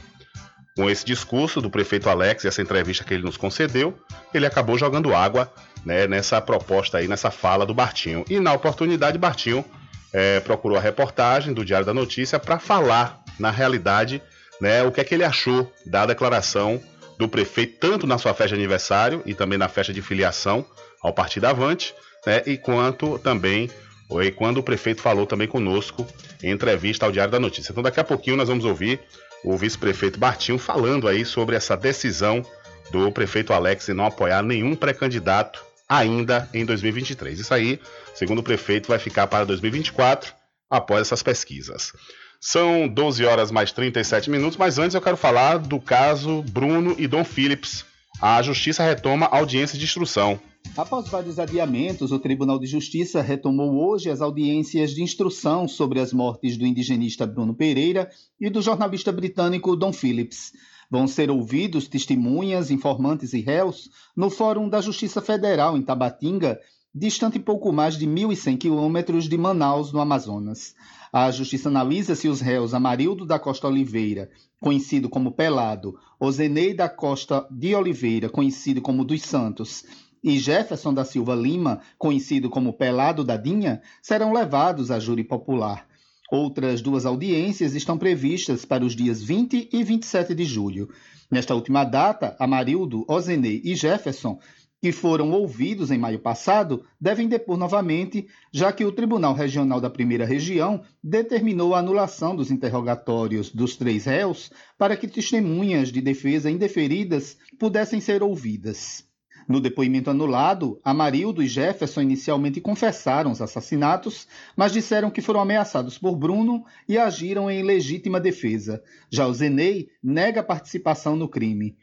Com 0.75 0.89
esse 0.89 1.05
discurso 1.05 1.61
do 1.61 1.69
prefeito 1.69 2.09
Alex 2.09 2.43
e 2.43 2.47
essa 2.47 2.61
entrevista 2.61 3.03
que 3.03 3.13
ele 3.13 3.23
nos 3.23 3.37
concedeu, 3.37 3.97
ele 4.33 4.45
acabou 4.45 4.77
jogando 4.77 5.15
água 5.15 5.51
né, 5.85 6.07
nessa 6.07 6.41
proposta 6.41 6.97
aí, 6.97 7.07
nessa 7.07 7.31
fala 7.31 7.65
do 7.65 7.73
Bartinho. 7.73 8.25
E 8.29 8.39
na 8.39 8.51
oportunidade, 8.53 9.17
Bartinho 9.17 9.63
é, 10.11 10.39
procurou 10.39 10.77
a 10.77 10.81
reportagem 10.81 11.53
do 11.53 11.63
Diário 11.63 11.85
da 11.85 11.93
Notícia 11.93 12.39
para 12.39 12.59
falar, 12.59 13.21
na 13.39 13.51
realidade, 13.51 14.21
né, 14.59 14.83
o 14.83 14.91
que 14.91 14.99
é 14.99 15.03
que 15.03 15.13
ele 15.13 15.23
achou 15.23 15.71
da 15.85 16.05
declaração 16.05 16.81
do 17.17 17.27
prefeito, 17.27 17.79
tanto 17.79 18.05
na 18.05 18.17
sua 18.17 18.33
festa 18.33 18.49
de 18.49 18.55
aniversário 18.55 19.23
e 19.25 19.33
também 19.33 19.57
na 19.57 19.67
festa 19.67 19.93
de 19.93 20.01
filiação 20.01 20.65
ao 21.01 21.13
Partido 21.13 21.45
Avante, 21.45 21.95
né, 22.25 22.43
e 22.45 22.57
quanto 22.57 23.19
também 23.19 23.69
e 24.09 24.31
quando 24.31 24.59
o 24.59 24.63
prefeito 24.63 25.01
falou 25.01 25.25
também 25.25 25.47
conosco 25.47 26.07
em 26.41 26.51
entrevista 26.51 27.05
ao 27.05 27.11
Diário 27.11 27.31
da 27.31 27.39
Notícia. 27.39 27.71
Então 27.71 27.83
daqui 27.83 27.99
a 27.99 28.03
pouquinho 28.03 28.37
nós 28.37 28.47
vamos 28.47 28.63
ouvir 28.63 28.99
o 29.43 29.57
vice-prefeito 29.57 30.19
Bartinho 30.19 30.57
falando 30.57 31.07
aí 31.07 31.25
sobre 31.25 31.55
essa 31.55 31.75
decisão 31.75 32.45
do 32.91 33.11
prefeito 33.11 33.51
Alex 33.51 33.85
de 33.85 33.93
não 33.93 34.05
apoiar 34.05 34.41
nenhum 34.41 34.75
pré-candidato 34.75 35.63
ainda 35.89 36.49
em 36.53 36.65
2023. 36.65 37.39
Isso 37.39 37.53
aí, 37.53 37.79
segundo 38.15 38.39
o 38.39 38.43
prefeito, 38.43 38.87
vai 38.87 38.99
ficar 38.99 39.27
para 39.27 39.45
2024 39.45 40.33
após 40.69 41.01
essas 41.01 41.23
pesquisas. 41.23 41.93
São 42.39 42.87
12 42.87 43.25
horas 43.25 43.51
mais 43.51 43.71
37 43.71 44.29
minutos, 44.29 44.57
mas 44.57 44.77
antes 44.77 44.95
eu 44.95 45.01
quero 45.01 45.17
falar 45.17 45.57
do 45.57 45.79
caso 45.79 46.43
Bruno 46.43 46.95
e 46.97 47.07
Dom 47.07 47.23
Phillips. 47.23 47.85
A 48.21 48.41
justiça 48.41 48.83
retoma 48.83 49.27
audiência 49.27 49.77
de 49.77 49.85
instrução. 49.85 50.39
Após 50.75 51.07
vários 51.07 51.39
adiamentos, 51.39 52.11
o 52.11 52.19
Tribunal 52.19 52.59
de 52.59 52.67
Justiça 52.67 53.21
retomou 53.21 53.87
hoje 53.87 54.09
as 54.09 54.21
audiências 54.21 54.91
de 54.91 55.01
instrução 55.01 55.67
sobre 55.67 55.99
as 55.99 56.13
mortes 56.13 56.57
do 56.57 56.65
indigenista 56.65 57.25
Bruno 57.25 57.53
Pereira 57.53 58.09
e 58.39 58.49
do 58.49 58.61
jornalista 58.61 59.11
britânico 59.11 59.75
Don 59.75 59.93
Phillips. 59.93 60.53
Vão 60.89 61.07
ser 61.07 61.29
ouvidos 61.29 61.87
testemunhas, 61.87 62.71
informantes 62.71 63.33
e 63.33 63.41
réus 63.41 63.89
no 64.15 64.29
Fórum 64.29 64.69
da 64.69 64.79
Justiça 64.79 65.21
Federal 65.21 65.77
em 65.77 65.81
Tabatinga, 65.81 66.59
distante 66.93 67.37
pouco 67.39 67.71
mais 67.71 67.97
de 67.97 68.07
1.100 68.07 68.57
quilômetros 68.57 69.27
de 69.27 69.37
Manaus, 69.37 69.91
no 69.91 69.99
Amazonas. 69.99 70.73
A 71.11 71.29
Justiça 71.31 71.69
analisa 71.69 72.15
se 72.15 72.27
os 72.27 72.41
réus 72.41 72.73
Amarildo 72.73 73.25
da 73.25 73.39
Costa 73.39 73.67
Oliveira, 73.67 74.29
conhecido 74.59 75.09
como 75.09 75.31
Pelado, 75.31 75.95
Ozenei 76.19 76.73
da 76.73 76.89
Costa 76.89 77.47
de 77.51 77.75
Oliveira, 77.75 78.29
conhecido 78.29 78.81
como 78.81 79.05
dos 79.05 79.21
Santos, 79.21 79.85
e 80.29 80.37
Jefferson 80.39 80.93
da 80.93 81.05
Silva 81.05 81.33
Lima, 81.33 81.79
conhecido 81.97 82.49
como 82.49 82.73
Pelado 82.73 83.23
da 83.23 83.37
Dinha, 83.37 83.81
serão 84.01 84.33
levados 84.33 84.91
à 84.91 84.99
júri 84.99 85.23
popular. 85.23 85.87
Outras 86.29 86.81
duas 86.81 87.05
audiências 87.05 87.73
estão 87.73 87.97
previstas 87.97 88.65
para 88.65 88.83
os 88.83 88.93
dias 88.93 89.23
20 89.23 89.69
e 89.71 89.83
27 89.85 90.35
de 90.35 90.43
julho. 90.43 90.89
Nesta 91.31 91.55
última 91.55 91.85
data, 91.85 92.35
Amarildo, 92.37 93.05
Ozenei 93.07 93.61
e 93.63 93.73
Jefferson, 93.73 94.37
que 94.81 94.91
foram 94.91 95.31
ouvidos 95.31 95.91
em 95.91 95.97
maio 95.97 96.19
passado, 96.19 96.83
devem 96.99 97.29
depor 97.29 97.57
novamente, 97.57 98.27
já 98.51 98.73
que 98.73 98.83
o 98.83 98.91
Tribunal 98.91 99.33
Regional 99.33 99.79
da 99.79 99.89
Primeira 99.89 100.25
Região 100.25 100.81
determinou 101.01 101.73
a 101.73 101.79
anulação 101.79 102.35
dos 102.35 102.51
interrogatórios 102.51 103.49
dos 103.49 103.77
três 103.77 104.03
réus 104.03 104.51
para 104.77 104.97
que 104.97 105.07
testemunhas 105.07 105.89
de 105.89 106.01
defesa 106.01 106.51
indeferidas 106.51 107.37
pudessem 107.57 108.01
ser 108.01 108.21
ouvidas. 108.21 109.06
No 109.47 109.61
depoimento 109.61 110.09
anulado, 110.09 110.79
Amarildo 110.83 111.41
e 111.41 111.47
Jefferson 111.47 112.01
inicialmente 112.01 112.59
confessaram 112.59 113.31
os 113.31 113.41
assassinatos, 113.41 114.27
mas 114.57 114.73
disseram 114.73 115.09
que 115.09 115.21
foram 115.21 115.39
ameaçados 115.39 115.97
por 115.97 116.17
Bruno 116.17 116.65
e 116.87 116.97
agiram 116.97 117.49
em 117.49 117.63
legítima 117.63 118.19
defesa. 118.19 118.83
Já 119.09 119.25
o 119.25 119.33
Zenei 119.33 119.87
nega 120.03 120.43
participação 120.43 121.15
no 121.15 121.29
crime. 121.29 121.77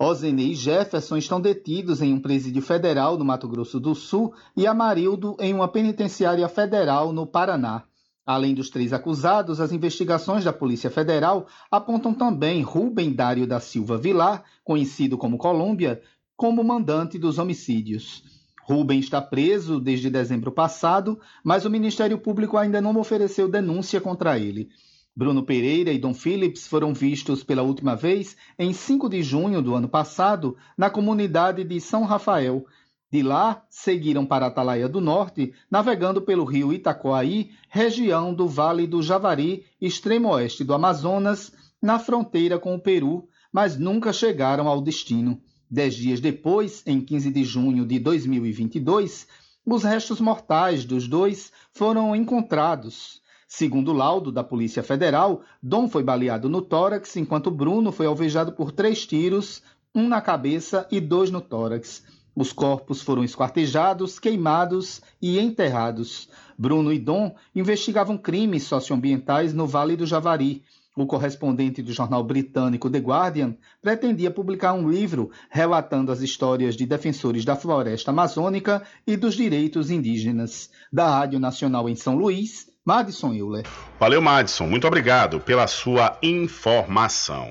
Ozenei 0.00 0.52
e 0.52 0.54
Jefferson 0.54 1.16
estão 1.16 1.40
detidos 1.40 2.00
em 2.00 2.12
um 2.12 2.20
presídio 2.20 2.62
federal 2.62 3.18
no 3.18 3.24
Mato 3.24 3.48
Grosso 3.48 3.80
do 3.80 3.96
Sul 3.96 4.32
e 4.56 4.64
Amarildo 4.64 5.36
em 5.40 5.52
uma 5.52 5.66
penitenciária 5.66 6.48
federal 6.48 7.12
no 7.12 7.26
Paraná. 7.26 7.82
Além 8.24 8.54
dos 8.54 8.70
três 8.70 8.92
acusados, 8.92 9.60
as 9.60 9.72
investigações 9.72 10.44
da 10.44 10.52
Polícia 10.52 10.88
Federal 10.88 11.48
apontam 11.68 12.14
também 12.14 12.62
Rubem 12.62 13.12
Dário 13.12 13.44
da 13.44 13.58
Silva 13.58 13.98
Vilar, 13.98 14.44
conhecido 14.62 15.18
como 15.18 15.38
Colômbia, 15.38 16.00
como 16.38 16.62
mandante 16.62 17.18
dos 17.18 17.36
homicídios. 17.36 18.22
Rubem 18.62 19.00
está 19.00 19.20
preso 19.20 19.80
desde 19.80 20.08
dezembro 20.08 20.52
passado, 20.52 21.18
mas 21.42 21.64
o 21.64 21.70
Ministério 21.70 22.16
Público 22.16 22.56
ainda 22.56 22.80
não 22.80 22.96
ofereceu 22.96 23.48
denúncia 23.48 24.00
contra 24.00 24.38
ele. 24.38 24.68
Bruno 25.16 25.42
Pereira 25.42 25.90
e 25.90 25.98
Dom 25.98 26.14
Phillips 26.14 26.64
foram 26.64 26.94
vistos 26.94 27.42
pela 27.42 27.62
última 27.64 27.96
vez 27.96 28.36
em 28.56 28.72
5 28.72 29.08
de 29.08 29.20
junho 29.20 29.60
do 29.60 29.74
ano 29.74 29.88
passado 29.88 30.56
na 30.76 30.88
comunidade 30.88 31.64
de 31.64 31.80
São 31.80 32.04
Rafael. 32.04 32.64
De 33.10 33.20
lá, 33.20 33.64
seguiram 33.68 34.24
para 34.24 34.46
Atalaia 34.46 34.88
do 34.88 35.00
Norte, 35.00 35.52
navegando 35.68 36.22
pelo 36.22 36.44
rio 36.44 36.72
Itacoaí, 36.72 37.50
região 37.68 38.32
do 38.32 38.46
Vale 38.46 38.86
do 38.86 39.02
Javari, 39.02 39.64
extremo 39.80 40.28
oeste 40.28 40.62
do 40.62 40.72
Amazonas, 40.72 41.52
na 41.82 41.98
fronteira 41.98 42.60
com 42.60 42.76
o 42.76 42.80
Peru, 42.80 43.26
mas 43.52 43.76
nunca 43.76 44.12
chegaram 44.12 44.68
ao 44.68 44.80
destino. 44.80 45.42
Dez 45.70 45.94
dias 45.94 46.18
depois, 46.18 46.82
em 46.86 46.98
15 46.98 47.30
de 47.30 47.44
junho 47.44 47.84
de 47.84 47.98
2022, 47.98 49.26
os 49.66 49.82
restos 49.82 50.18
mortais 50.18 50.82
dos 50.86 51.06
dois 51.06 51.52
foram 51.72 52.16
encontrados. 52.16 53.20
Segundo 53.46 53.90
o 53.90 53.94
laudo 53.94 54.32
da 54.32 54.42
Polícia 54.42 54.82
Federal, 54.82 55.42
Dom 55.62 55.86
foi 55.86 56.02
baleado 56.02 56.48
no 56.48 56.62
tórax, 56.62 57.16
enquanto 57.16 57.50
Bruno 57.50 57.92
foi 57.92 58.06
alvejado 58.06 58.52
por 58.52 58.72
três 58.72 59.06
tiros, 59.06 59.62
um 59.94 60.08
na 60.08 60.22
cabeça 60.22 60.88
e 60.90 61.00
dois 61.00 61.30
no 61.30 61.40
tórax. 61.42 62.02
Os 62.34 62.50
corpos 62.50 63.02
foram 63.02 63.22
esquartejados, 63.22 64.18
queimados 64.18 65.02
e 65.20 65.38
enterrados. 65.38 66.30
Bruno 66.56 66.90
e 66.92 66.98
Dom 66.98 67.34
investigavam 67.54 68.16
crimes 68.16 68.62
socioambientais 68.62 69.52
no 69.52 69.66
Vale 69.66 69.96
do 69.96 70.06
Javari, 70.06 70.62
o 71.02 71.06
correspondente 71.06 71.82
do 71.82 71.92
jornal 71.92 72.22
britânico 72.24 72.90
The 72.90 72.98
Guardian 72.98 73.56
pretendia 73.82 74.30
publicar 74.30 74.72
um 74.72 74.88
livro 74.88 75.30
relatando 75.50 76.12
as 76.12 76.20
histórias 76.20 76.76
de 76.76 76.86
defensores 76.86 77.44
da 77.44 77.56
floresta 77.56 78.10
amazônica 78.10 78.82
e 79.06 79.16
dos 79.16 79.34
direitos 79.34 79.90
indígenas. 79.90 80.70
Da 80.92 81.08
Rádio 81.08 81.38
Nacional 81.38 81.88
em 81.88 81.94
São 81.94 82.16
Luís, 82.16 82.68
Madison 82.84 83.34
Euler. 83.34 83.66
Valeu, 84.00 84.22
Madison. 84.22 84.66
Muito 84.66 84.86
obrigado 84.86 85.40
pela 85.40 85.66
sua 85.66 86.18
informação. 86.22 87.48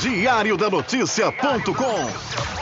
Diário 0.00 0.56
da 0.56 0.68
Notícia.com 0.70 2.61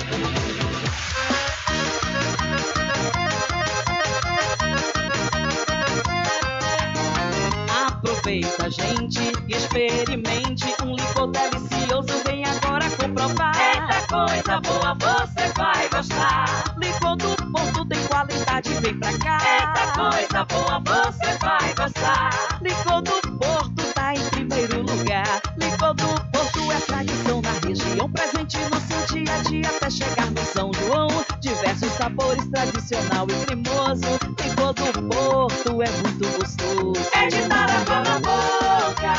Aproveita, 8.31 8.71
gente, 8.71 9.19
e 9.49 9.55
experimente 9.57 10.73
um 10.85 10.95
licor 10.95 11.27
delicioso. 11.31 12.23
Vem 12.25 12.45
agora 12.45 12.89
comprovar. 12.91 13.53
Eita 13.59 14.07
coisa 14.07 14.61
boa, 14.61 14.95
você 14.95 15.51
vai 15.53 15.89
gostar. 15.89 16.77
Licor 16.77 17.17
do 17.17 17.35
Porto 17.51 17.85
tem 17.87 18.01
qualidade, 18.07 18.69
vem 18.75 18.97
pra 18.97 19.17
cá. 19.17 19.37
Eita 19.43 19.91
coisa 19.99 20.45
boa, 20.45 20.79
você 20.79 21.37
vai 21.39 21.73
gostar. 21.73 22.59
Licor 22.61 23.01
do 23.01 23.37
Porto 23.37 23.93
tá 23.93 24.13
em 24.13 24.29
primeiro 24.29 24.81
lugar. 24.83 25.41
Licor 25.57 25.93
do 25.93 26.07
Porto 26.31 26.71
é 26.71 26.79
tradição 26.85 27.41
na 27.41 27.51
região, 27.67 28.09
presente 28.09 28.57
no 28.59 28.79
seu 28.79 29.17
dia 29.17 29.33
a 29.33 29.37
dia 29.39 29.67
até 29.67 29.89
chegar 29.89 30.31
no 30.31 30.41
São 30.45 30.71
João. 30.73 31.09
Diversos 31.41 31.91
sabores, 31.93 32.45
tradicional 32.49 33.25
e 33.27 33.45
cremoso. 33.45 34.05
Licor 34.43 34.73
do 34.73 35.09
Porto 35.09 35.81
é 35.81 35.89
muito 35.89 36.37
gostoso. 36.37 37.09
É 37.13 37.27
de 37.27 37.41
dar 37.47 37.67
água 37.67 37.99
na 38.03 38.19
boca. 38.19 39.13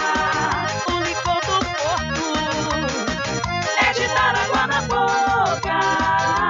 O 0.87 1.01
licor 1.01 1.41
do 1.41 1.59
Porto 1.67 2.25
é 3.81 3.93
de 3.93 4.07
dar 4.15 4.37
água 4.37 4.67
na 4.69 4.83
boca. 4.83 5.79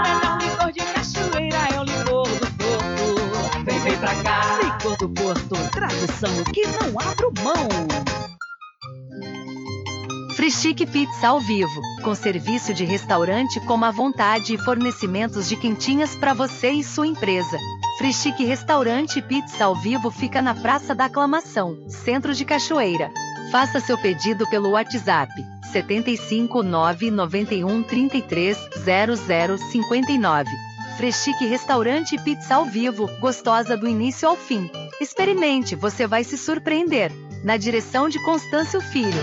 Melhor 0.05 0.39
licor 0.43 0.73
de 0.73 0.81
cachoeira 0.93 1.59
é 1.75 1.81
o 1.81 1.85
licor 1.85 2.29
do 2.29 2.47
Porto. 2.59 3.65
Vem, 3.65 3.79
vem 3.81 3.97
pra 3.97 4.15
cá. 4.23 4.59
Licor 4.63 4.97
do 4.99 5.09
Porto, 5.09 5.71
tradição 5.71 6.45
que 6.53 6.67
não 6.67 7.01
abro 7.01 7.33
mão. 7.43 8.32
Frischique 10.43 10.85
Pizza 10.85 11.29
ao 11.29 11.39
vivo, 11.39 11.81
com 12.03 12.17
serviço 12.17 12.75
de 12.75 12.85
restaurante 12.85 13.61
como 13.61 13.85
à 13.85 13.93
vontade 13.93 14.53
e 14.53 14.59
fornecimentos 14.59 15.49
de 15.49 15.55
quentinhas 15.55 16.17
para 16.17 16.35
você 16.35 16.73
e 16.73 16.83
sua 16.83 17.07
empresa. 17.07 17.57
Frischique 17.97 18.45
Restaurante 18.45 19.23
Pizza 19.23 19.67
ao 19.67 19.77
vivo 19.77 20.11
fica 20.11 20.43
na 20.43 20.53
Praça 20.53 20.97
da 20.97 21.05
Aclamação, 21.05 21.79
Centro 21.89 22.35
de 22.35 22.45
Cachoeira. 22.45 23.09
Faça 23.53 23.79
seu 23.79 23.97
pedido 23.97 24.45
pelo 24.51 24.71
WhatsApp 24.71 25.33
75 25.71 26.61
991 26.65 27.85
33 27.85 28.59
0059. 29.71 30.51
Freschique 30.97 31.47
Restaurante 31.47 32.19
Pizza 32.19 32.57
ao 32.57 32.65
vivo, 32.65 33.09
gostosa 33.21 33.77
do 33.77 33.87
início 33.87 34.29
ao 34.29 34.37
fim. 34.37 34.69
Experimente, 35.01 35.77
você 35.77 36.05
vai 36.05 36.25
se 36.25 36.37
surpreender. 36.37 37.13
Na 37.45 37.57
direção 37.57 38.09
de 38.09 38.21
Constâncio 38.25 38.81
Filho. 38.81 39.23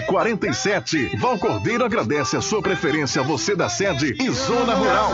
1147. 0.00 1.16
Val 1.16 1.38
Cordeiro 1.38 1.84
agradece 1.84 2.36
a 2.36 2.40
sua 2.40 2.60
preferência, 2.60 3.22
você 3.22 3.54
da 3.56 3.68
sede 3.68 4.16
e 4.20 4.30
Zona 4.30 4.74
Rural. 4.74 5.10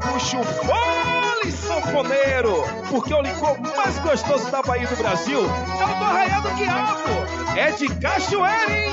Puxa 0.00 0.38
o 0.38 0.44
fole, 0.44 1.52
sanfoneiro, 1.52 2.64
porque 2.88 3.12
o 3.12 3.20
licor 3.20 3.58
mais 3.60 3.98
gostoso 3.98 4.50
da 4.50 4.62
Bahia 4.62 4.86
do 4.86 4.96
Brasil 4.96 5.40
é 5.40 5.84
o 5.84 5.98
do 5.98 6.04
Arraial 6.04 6.42
do 6.42 6.50
Quiabo. 6.50 7.56
É 7.56 7.70
de 7.72 7.88
cachoeira, 7.96 8.72
hein? 8.72 8.90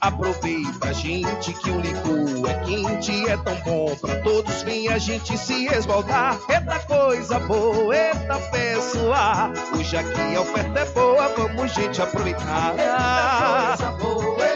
Aproveita, 0.00 0.92
gente, 0.92 1.52
que 1.54 1.70
o 1.70 1.80
licor 1.80 2.50
é 2.50 2.54
quente, 2.64 3.28
é 3.28 3.36
tão 3.38 3.54
bom 3.64 3.96
pra 3.96 4.16
todos. 4.16 4.62
Vem 4.62 4.88
a 4.88 4.98
gente 4.98 5.36
se 5.38 5.66
esbaldar. 5.66 6.38
Eita 6.48 6.78
coisa 6.80 7.38
boa, 7.40 7.96
eita 7.96 8.38
pessoa. 8.50 9.50
Hoje 9.74 9.96
aqui 9.96 10.36
a 10.36 10.40
oferta 10.40 10.80
é 10.80 10.84
boa, 10.86 11.28
vamos, 11.28 11.72
gente, 11.72 12.02
aproveitar. 12.02 12.74
Eita 12.78 13.76
coisa 13.76 13.92
boa, 13.92 14.55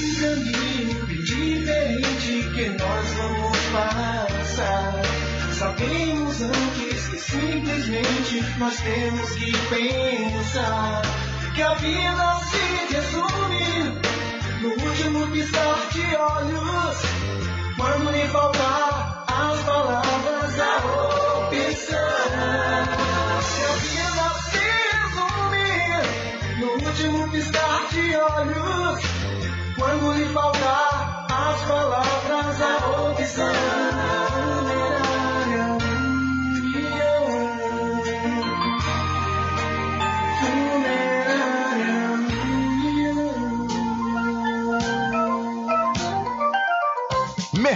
Um 0.00 0.14
caminho 0.18 1.06
diferente 1.22 2.48
que 2.54 2.70
nós 2.70 3.06
vamos 3.18 3.58
passar. 3.74 5.02
Sabemos 5.52 6.40
antes 6.40 7.08
que 7.08 7.18
simplesmente 7.18 8.42
nós 8.58 8.74
temos 8.78 9.30
que 9.32 9.52
pensar 9.68 11.02
que 11.54 11.60
a 11.60 11.74
vida 11.74 12.40
se 12.50 12.94
resume 12.94 14.13
no 14.64 14.70
último 14.70 15.26
piscar 15.30 15.88
de 15.92 16.16
olhos. 16.16 16.96
Quando 17.76 18.10
lhe 18.10 18.26
faltar 18.28 19.24
as 19.28 19.60
palavras, 19.62 20.60
a 20.60 20.76
opção. 21.38 22.24
Que 23.52 23.62
a 23.64 23.74
vida 23.84 24.26
se 24.48 24.64
resume 24.96 25.70
no 26.60 26.68
último 26.88 27.30
piscar 27.30 27.80
de 27.90 28.16
olhos. 28.16 29.00
Quando 29.78 30.12
lhe 30.14 30.26
faltar 30.32 31.26
as 31.30 31.60
palavras, 31.68 32.60
a 32.62 33.10
opção. 33.10 34.23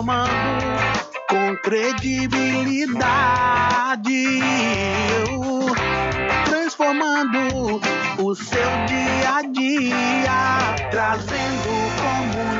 Informando 0.00 0.30
com 1.28 1.54
credibilidade, 1.58 4.40
transformando 6.46 7.78
o 8.18 8.34
seu 8.34 8.70
dia 8.86 9.36
a 9.36 9.42
dia, 9.42 10.74
trazendo 10.90 11.68
comunicação 12.00 12.59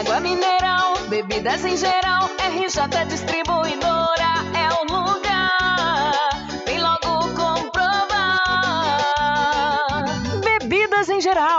Água 0.00 0.18
mineral, 0.20 0.94
bebidas 1.08 1.62
em 1.64 1.76
geral. 1.76 2.30
RJ 2.38 3.04
Distribuidora 3.06 3.79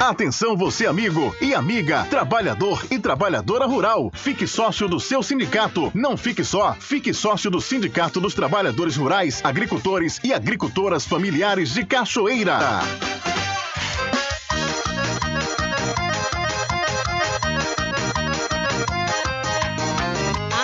Atenção 0.00 0.56
você 0.56 0.86
amigo 0.86 1.36
e 1.42 1.54
amiga, 1.54 2.06
trabalhador 2.08 2.82
e 2.90 2.98
trabalhadora 2.98 3.66
rural. 3.66 4.10
Fique 4.14 4.46
sócio 4.46 4.88
do 4.88 4.98
seu 4.98 5.22
sindicato. 5.22 5.92
Não 5.94 6.16
fique 6.16 6.42
só, 6.42 6.74
fique 6.80 7.12
sócio 7.12 7.50
do 7.50 7.60
Sindicato 7.60 8.18
dos 8.18 8.32
Trabalhadores 8.32 8.96
Rurais, 8.96 9.42
Agricultores 9.44 10.18
e 10.24 10.32
Agricultoras 10.32 11.04
Familiares 11.04 11.74
de 11.74 11.84
Cachoeira. 11.84 12.80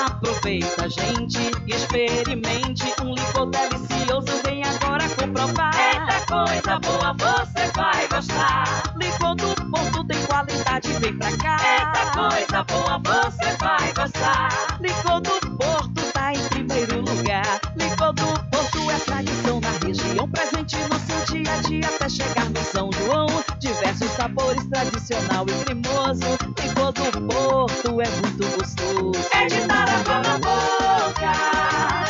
Aproveita, 0.07 0.89
gente, 0.89 1.51
e 1.67 1.75
experimente 1.75 2.85
um 3.03 3.15
licor 3.15 3.51
delicioso. 3.51 4.43
Vem 4.47 4.63
agora 4.65 5.07
comprovar. 5.11 5.86
Coisa 6.27 6.81
boa, 6.81 7.15
você 7.15 7.71
vai 7.73 8.09
gostar. 8.09 8.65
Licor 8.97 9.37
do 9.37 9.55
Porto 9.71 10.05
tem 10.05 10.27
qualidade, 10.27 10.93
vem 10.95 11.17
pra 11.17 11.37
cá. 11.37 11.57
Eita 11.63 12.13
coisa 12.13 12.65
boa, 12.65 12.99
você 12.99 13.57
vai 13.59 13.93
gostar. 13.93 14.79
Licor 14.81 15.21
do 15.21 15.57
Porto 15.57 16.13
tá 16.13 16.33
em 16.33 16.49
primeiro 16.49 17.01
lugar. 17.01 17.61
Licor 17.77 18.13
do 18.15 18.27
Porto 18.51 18.91
é 18.91 18.99
tradição 18.99 19.61
na 19.61 19.71
região, 19.87 20.29
presente 20.29 20.77
no 20.77 20.99
seu 20.99 21.35
dia 21.35 21.53
a 21.53 21.57
dia 21.63 21.87
até 21.87 22.09
chegar 22.09 22.51
no 22.51 22.65
São 22.65 22.91
João. 22.93 23.27
Diversos 23.61 24.11
sabores, 24.11 24.67
tradicional 24.67 25.47
e 25.49 25.65
cremoso. 25.65 26.39
Licor 26.61 26.93
do 26.93 27.35
Porto 27.35 28.01
é 28.01 28.09
muito 28.09 28.59
gostoso. 28.59 29.29
É 29.33 29.47
de 29.47 29.61
dar 29.69 29.89
água 29.89 30.23
na 30.23 30.39
boca. 30.39 32.06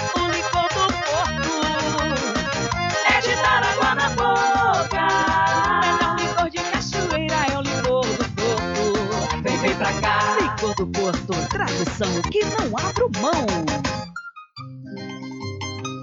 Tradição 11.97 12.23
que 12.31 12.45
não 12.45 12.79
abro 12.79 13.11
mão. 13.21 13.47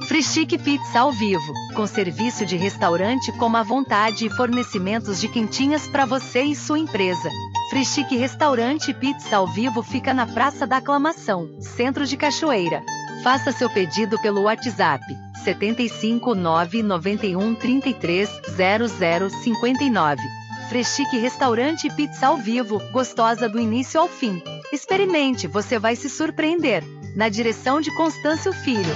Frischique 0.07 0.57
Pizza 0.57 1.01
ao 1.01 1.11
vivo, 1.11 1.53
com 1.75 1.85
serviço 1.85 2.45
de 2.45 2.55
restaurante 2.57 3.31
como 3.33 3.57
à 3.57 3.63
vontade 3.63 4.25
e 4.25 4.29
fornecimentos 4.29 5.21
de 5.21 5.27
quentinhas 5.27 5.87
para 5.87 6.05
você 6.05 6.41
e 6.43 6.55
sua 6.55 6.79
empresa. 6.79 7.29
Frischique 7.69 8.15
Restaurante 8.15 8.89
e 8.89 8.93
Pizza 8.93 9.37
ao 9.37 9.47
vivo 9.47 9.83
fica 9.83 10.13
na 10.13 10.25
Praça 10.25 10.65
da 10.65 10.77
Aclamação, 10.77 11.47
Centro 11.59 12.07
de 12.07 12.17
Cachoeira. 12.17 12.83
Faça 13.23 13.51
seu 13.51 13.69
pedido 13.69 14.19
pelo 14.19 14.43
WhatsApp 14.43 15.05
75 15.43 16.33
991 16.33 17.55
33 17.55 18.29
00 18.55 19.29
59. 19.29 20.21
Freschique 20.69 21.19
Restaurante 21.19 21.87
Pizza 21.91 22.27
ao 22.27 22.37
vivo, 22.37 22.81
gostosa 22.91 23.47
do 23.47 23.59
início 23.59 23.99
ao 23.99 24.07
fim. 24.07 24.41
Experimente, 24.73 25.45
você 25.45 25.77
vai 25.77 25.95
se 25.95 26.09
surpreender. 26.09 26.83
Na 27.15 27.29
direção 27.29 27.79
de 27.79 27.95
Constâncio 27.95 28.51
Filho. 28.51 28.95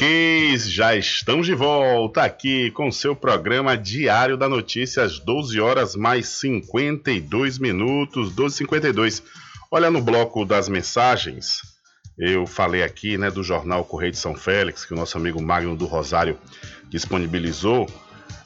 Ok, 0.00 0.56
já 0.56 0.96
estamos 0.96 1.46
de 1.46 1.54
volta 1.54 2.22
aqui 2.22 2.70
com 2.70 2.90
seu 2.90 3.14
programa 3.14 3.76
Diário 3.76 4.34
da 4.34 4.48
Notícia, 4.48 5.02
às 5.02 5.18
12 5.18 5.60
horas 5.60 5.94
mais 5.94 6.26
52 6.26 7.58
minutos, 7.58 8.34
12h52. 8.34 9.22
Olha 9.70 9.90
no 9.90 10.00
bloco 10.00 10.46
das 10.46 10.70
mensagens, 10.70 11.60
eu 12.16 12.46
falei 12.46 12.82
aqui 12.82 13.18
né, 13.18 13.30
do 13.30 13.42
jornal 13.42 13.84
Correio 13.84 14.12
de 14.12 14.16
São 14.16 14.34
Félix, 14.34 14.86
que 14.86 14.94
o 14.94 14.96
nosso 14.96 15.18
amigo 15.18 15.42
Magno 15.42 15.76
do 15.76 15.84
Rosário 15.84 16.38
disponibilizou. 16.88 17.86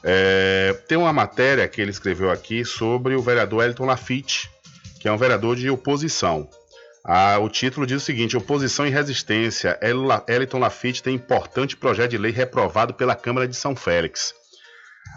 É, 0.03 0.73
tem 0.89 0.97
uma 0.97 1.13
matéria 1.13 1.69
que 1.69 1.79
ele 1.79 1.91
escreveu 1.91 2.31
aqui 2.31 2.65
sobre 2.65 3.15
o 3.15 3.21
vereador 3.21 3.63
Elton 3.63 3.85
Lafitte, 3.85 4.51
que 4.99 5.07
é 5.07 5.11
um 5.11 5.17
vereador 5.17 5.55
de 5.55 5.69
oposição. 5.69 6.49
Ah, 7.07 7.37
o 7.37 7.47
título 7.47 7.85
diz 7.85 8.01
o 8.01 8.05
seguinte: 8.05 8.35
Oposição 8.35 8.87
e 8.87 8.89
resistência. 8.89 9.79
Elton 10.27 10.57
Lafitte 10.57 11.03
tem 11.03 11.13
importante 11.13 11.77
projeto 11.77 12.11
de 12.11 12.17
lei 12.17 12.31
reprovado 12.31 12.95
pela 12.95 13.15
Câmara 13.15 13.47
de 13.47 13.55
São 13.55 13.75
Félix. 13.75 14.33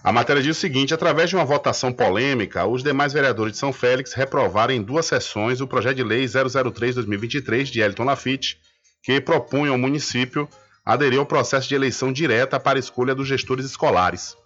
A 0.04 0.12
matéria 0.12 0.42
diz 0.42 0.54
o 0.54 0.60
seguinte: 0.60 0.92
através 0.92 1.30
de 1.30 1.36
uma 1.36 1.46
votação 1.46 1.90
polêmica, 1.90 2.66
os 2.66 2.82
demais 2.82 3.14
vereadores 3.14 3.54
de 3.54 3.58
São 3.58 3.72
Félix 3.72 4.12
reprovaram 4.12 4.74
em 4.74 4.82
duas 4.82 5.06
sessões 5.06 5.62
o 5.62 5.66
projeto 5.66 5.96
de 5.96 6.04
lei 6.04 6.26
003-2023 6.26 7.64
de 7.64 7.80
Elton 7.80 8.04
Lafitte, 8.04 8.58
que 9.02 9.18
propunha 9.18 9.70
ao 9.70 9.78
município 9.78 10.46
aderir 10.84 11.18
ao 11.18 11.24
processo 11.24 11.68
de 11.70 11.74
eleição 11.74 12.12
direta 12.12 12.60
para 12.60 12.78
escolha 12.78 13.14
dos 13.14 13.26
gestores 13.26 13.64
escolares. 13.64 14.36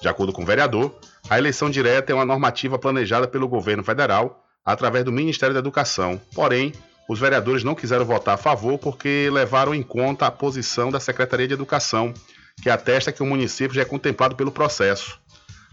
De 0.00 0.08
acordo 0.08 0.32
com 0.32 0.42
o 0.42 0.46
vereador, 0.46 0.92
a 1.30 1.38
eleição 1.38 1.70
direta 1.70 2.10
é 2.10 2.14
uma 2.14 2.24
normativa 2.24 2.76
planejada 2.76 3.28
pelo 3.28 3.46
governo 3.46 3.84
federal 3.84 4.44
através 4.64 5.04
do 5.04 5.12
Ministério 5.12 5.54
da 5.54 5.60
Educação. 5.60 6.20
Porém, 6.34 6.72
os 7.08 7.18
vereadores 7.18 7.64
não 7.64 7.74
quiseram 7.74 8.04
votar 8.04 8.34
a 8.34 8.38
favor 8.38 8.78
porque 8.78 9.30
levaram 9.32 9.74
em 9.74 9.82
conta 9.82 10.26
a 10.26 10.30
posição 10.30 10.90
da 10.90 11.00
Secretaria 11.00 11.48
de 11.48 11.54
Educação, 11.54 12.12
que 12.62 12.68
atesta 12.68 13.10
que 13.10 13.22
o 13.22 13.26
município 13.26 13.74
já 13.74 13.82
é 13.82 13.86
contemplado 13.86 14.36
pelo 14.36 14.52
processo. 14.52 15.18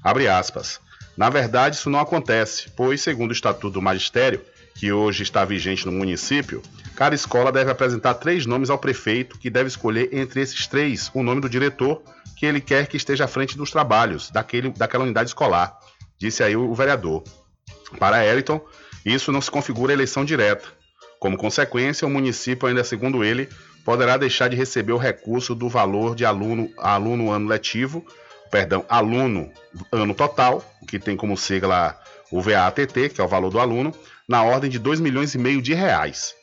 Abre 0.01 0.29
aspas. 0.29 0.79
Na 1.17 1.29
verdade, 1.29 1.75
isso 1.75 1.89
não 1.89 1.99
acontece, 1.99 2.69
pois, 2.75 3.01
segundo 3.01 3.31
o 3.31 3.33
Estatuto 3.33 3.71
do 3.71 3.81
Magistério, 3.81 4.41
que 4.75 4.91
hoje 4.91 5.23
está 5.23 5.43
vigente 5.43 5.85
no 5.85 5.91
município, 5.91 6.61
cada 6.95 7.15
escola 7.15 7.51
deve 7.51 7.71
apresentar 7.71 8.13
três 8.15 8.45
nomes 8.45 8.69
ao 8.69 8.77
prefeito, 8.77 9.37
que 9.37 9.49
deve 9.49 9.67
escolher 9.67 10.09
entre 10.13 10.41
esses 10.41 10.67
três 10.67 11.09
o 11.13 11.23
nome 11.23 11.41
do 11.41 11.49
diretor 11.49 12.01
que 12.37 12.45
ele 12.45 12.59
quer 12.59 12.87
que 12.87 12.97
esteja 12.97 13.25
à 13.25 13.27
frente 13.27 13.57
dos 13.57 13.71
trabalhos 13.71 14.29
daquele, 14.29 14.69
daquela 14.69 15.03
unidade 15.03 15.29
escolar, 15.29 15.77
disse 16.19 16.43
aí 16.43 16.55
o 16.55 16.73
vereador. 16.73 17.23
Para 17.97 18.25
Eliton, 18.25 18.59
isso 19.05 19.31
não 19.31 19.41
se 19.41 19.49
configura 19.49 19.93
eleição 19.93 20.25
direta. 20.25 20.67
Como 21.19 21.37
consequência, 21.37 22.07
o 22.07 22.09
município, 22.09 22.67
ainda 22.67 22.83
segundo 22.83 23.23
ele, 23.23 23.49
poderá 23.83 24.17
deixar 24.17 24.47
de 24.47 24.55
receber 24.55 24.93
o 24.93 24.97
recurso 24.97 25.55
do 25.55 25.69
valor 25.69 26.15
de 26.15 26.25
aluno 26.25 26.69
aluno 26.77 27.31
ano 27.31 27.47
letivo, 27.47 28.05
perdão, 28.51 28.85
aluno 28.89 29.51
ano 29.91 30.13
total, 30.13 30.63
que 30.87 30.99
tem 30.99 31.15
como 31.15 31.37
sigla 31.37 31.99
o 32.31 32.41
VATT, 32.41 33.09
que 33.09 33.21
é 33.21 33.23
o 33.23 33.27
valor 33.27 33.49
do 33.49 33.59
aluno, 33.59 33.93
na 34.27 34.43
ordem 34.43 34.69
de 34.69 34.79
2 34.79 34.99
milhões 34.99 35.35
e 35.35 35.37
meio 35.37 35.61
de 35.61 35.73
reais. 35.73 36.33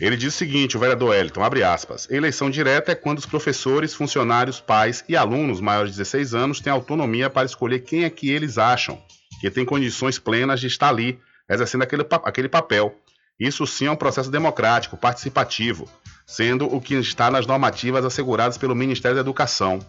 Ele 0.00 0.16
diz 0.16 0.34
o 0.34 0.36
seguinte, 0.36 0.76
o 0.76 0.80
vereador 0.80 1.14
Eliton, 1.14 1.42
abre 1.42 1.62
aspas, 1.62 2.10
eleição 2.10 2.50
direta 2.50 2.92
é 2.92 2.94
quando 2.96 3.18
os 3.18 3.26
professores, 3.26 3.94
funcionários, 3.94 4.60
pais 4.60 5.04
e 5.08 5.16
alunos 5.16 5.60
maiores 5.60 5.92
de 5.92 5.98
16 5.98 6.34
anos 6.34 6.60
têm 6.60 6.72
autonomia 6.72 7.30
para 7.30 7.46
escolher 7.46 7.80
quem 7.80 8.04
é 8.04 8.10
que 8.10 8.28
eles 8.28 8.58
acham 8.58 9.00
que 9.40 9.50
tem 9.50 9.64
condições 9.64 10.18
plenas 10.18 10.58
de 10.58 10.66
estar 10.66 10.88
ali, 10.88 11.18
exercendo 11.48 11.82
aquele, 11.82 12.04
aquele 12.24 12.48
papel. 12.48 12.98
Isso 13.38 13.66
sim 13.66 13.86
é 13.86 13.90
um 13.90 13.96
processo 13.96 14.30
democrático, 14.30 14.96
participativo, 14.96 15.88
sendo 16.26 16.72
o 16.72 16.80
que 16.80 16.94
está 16.94 17.30
nas 17.30 17.46
normativas 17.46 18.04
asseguradas 18.04 18.56
pelo 18.56 18.74
Ministério 18.74 19.16
da 19.16 19.20
Educação. 19.20 19.80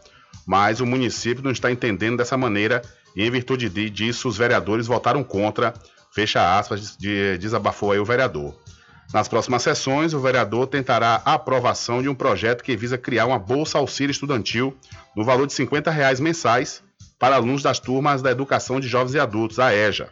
Mas 0.46 0.80
o 0.80 0.86
município 0.86 1.44
não 1.44 1.52
está 1.52 1.72
entendendo 1.72 2.18
dessa 2.18 2.38
maneira 2.38 2.82
e, 3.16 3.24
em 3.24 3.32
virtude 3.32 3.70
disso, 3.90 4.28
os 4.28 4.38
vereadores 4.38 4.88
votaram 4.88 5.24
contra, 5.24 5.74
fecha 6.12 6.58
aspas, 6.58 6.98
de, 6.98 7.38
desabafou 7.38 7.92
aí 7.92 8.00
o 8.00 8.06
vereador. 8.06 8.56
Nas 9.14 9.28
próximas 9.28 9.62
sessões, 9.62 10.14
o 10.14 10.20
vereador 10.20 10.68
tentará 10.68 11.22
a 11.24 11.36
aprovação 11.36 12.02
de 12.02 12.10
um 12.10 12.16
projeto 12.16 12.64
que 12.64 12.76
visa 12.76 12.98
criar 12.98 13.28
uma 13.28 13.40
bolsa 13.40 13.78
auxílio 13.78 14.12
estudantil 14.12 14.76
no 15.16 15.24
valor 15.24 15.46
de 15.46 15.54
50 15.54 15.92
reais 15.92 16.20
mensais 16.20 16.84
para 17.20 17.36
alunos 17.36 17.62
das 17.62 17.80
turmas 17.80 18.22
da 18.22 18.32
Educação 18.32 18.80
de 18.80 18.88
Jovens 18.88 19.14
e 19.14 19.20
Adultos, 19.20 19.60
a 19.60 19.74
EJA. 19.74 20.10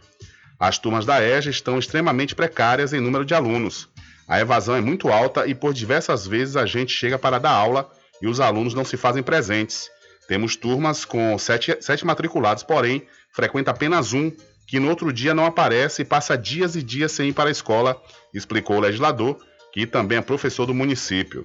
As 0.63 0.77
turmas 0.77 1.05
da 1.05 1.21
EJA 1.21 1.49
estão 1.49 1.77
extremamente 1.77 2.33
precárias 2.33 2.93
em 2.93 3.01
número 3.01 3.25
de 3.25 3.33
alunos. 3.33 3.89
A 4.25 4.39
evasão 4.39 4.73
é 4.73 4.79
muito 4.79 5.09
alta 5.09 5.45
e 5.45 5.53
por 5.53 5.73
diversas 5.73 6.25
vezes 6.25 6.55
a 6.55 6.65
gente 6.65 6.93
chega 6.93 7.19
para 7.19 7.37
dar 7.37 7.51
aula 7.51 7.91
e 8.21 8.29
os 8.29 8.39
alunos 8.39 8.73
não 8.73 8.85
se 8.85 8.95
fazem 8.95 9.21
presentes. 9.21 9.89
Temos 10.25 10.55
turmas 10.55 11.03
com 11.03 11.37
sete, 11.37 11.75
sete 11.81 12.05
matriculados, 12.05 12.63
porém, 12.63 13.05
frequenta 13.33 13.71
apenas 13.71 14.13
um, 14.13 14.31
que 14.65 14.79
no 14.79 14.87
outro 14.87 15.11
dia 15.11 15.33
não 15.33 15.45
aparece 15.45 16.03
e 16.03 16.05
passa 16.05 16.37
dias 16.37 16.77
e 16.77 16.81
dias 16.81 17.11
sem 17.11 17.27
ir 17.27 17.33
para 17.33 17.49
a 17.49 17.51
escola, 17.51 18.01
explicou 18.33 18.77
o 18.77 18.79
legislador, 18.79 19.37
que 19.73 19.85
também 19.85 20.19
é 20.19 20.21
professor 20.21 20.65
do 20.65 20.73
município. 20.73 21.43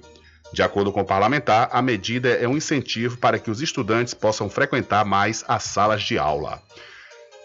De 0.53 0.61
acordo 0.61 0.93
com 0.93 1.01
o 1.01 1.05
parlamentar, 1.05 1.67
a 1.73 1.81
medida 1.81 2.29
é 2.29 2.47
um 2.47 2.55
incentivo 2.55 3.17
para 3.17 3.37
que 3.37 3.51
os 3.51 3.61
estudantes 3.61 4.13
possam 4.13 4.49
frequentar 4.49 5.03
mais 5.03 5.43
as 5.45 5.63
salas 5.63 6.03
de 6.03 6.17
aula. 6.17 6.63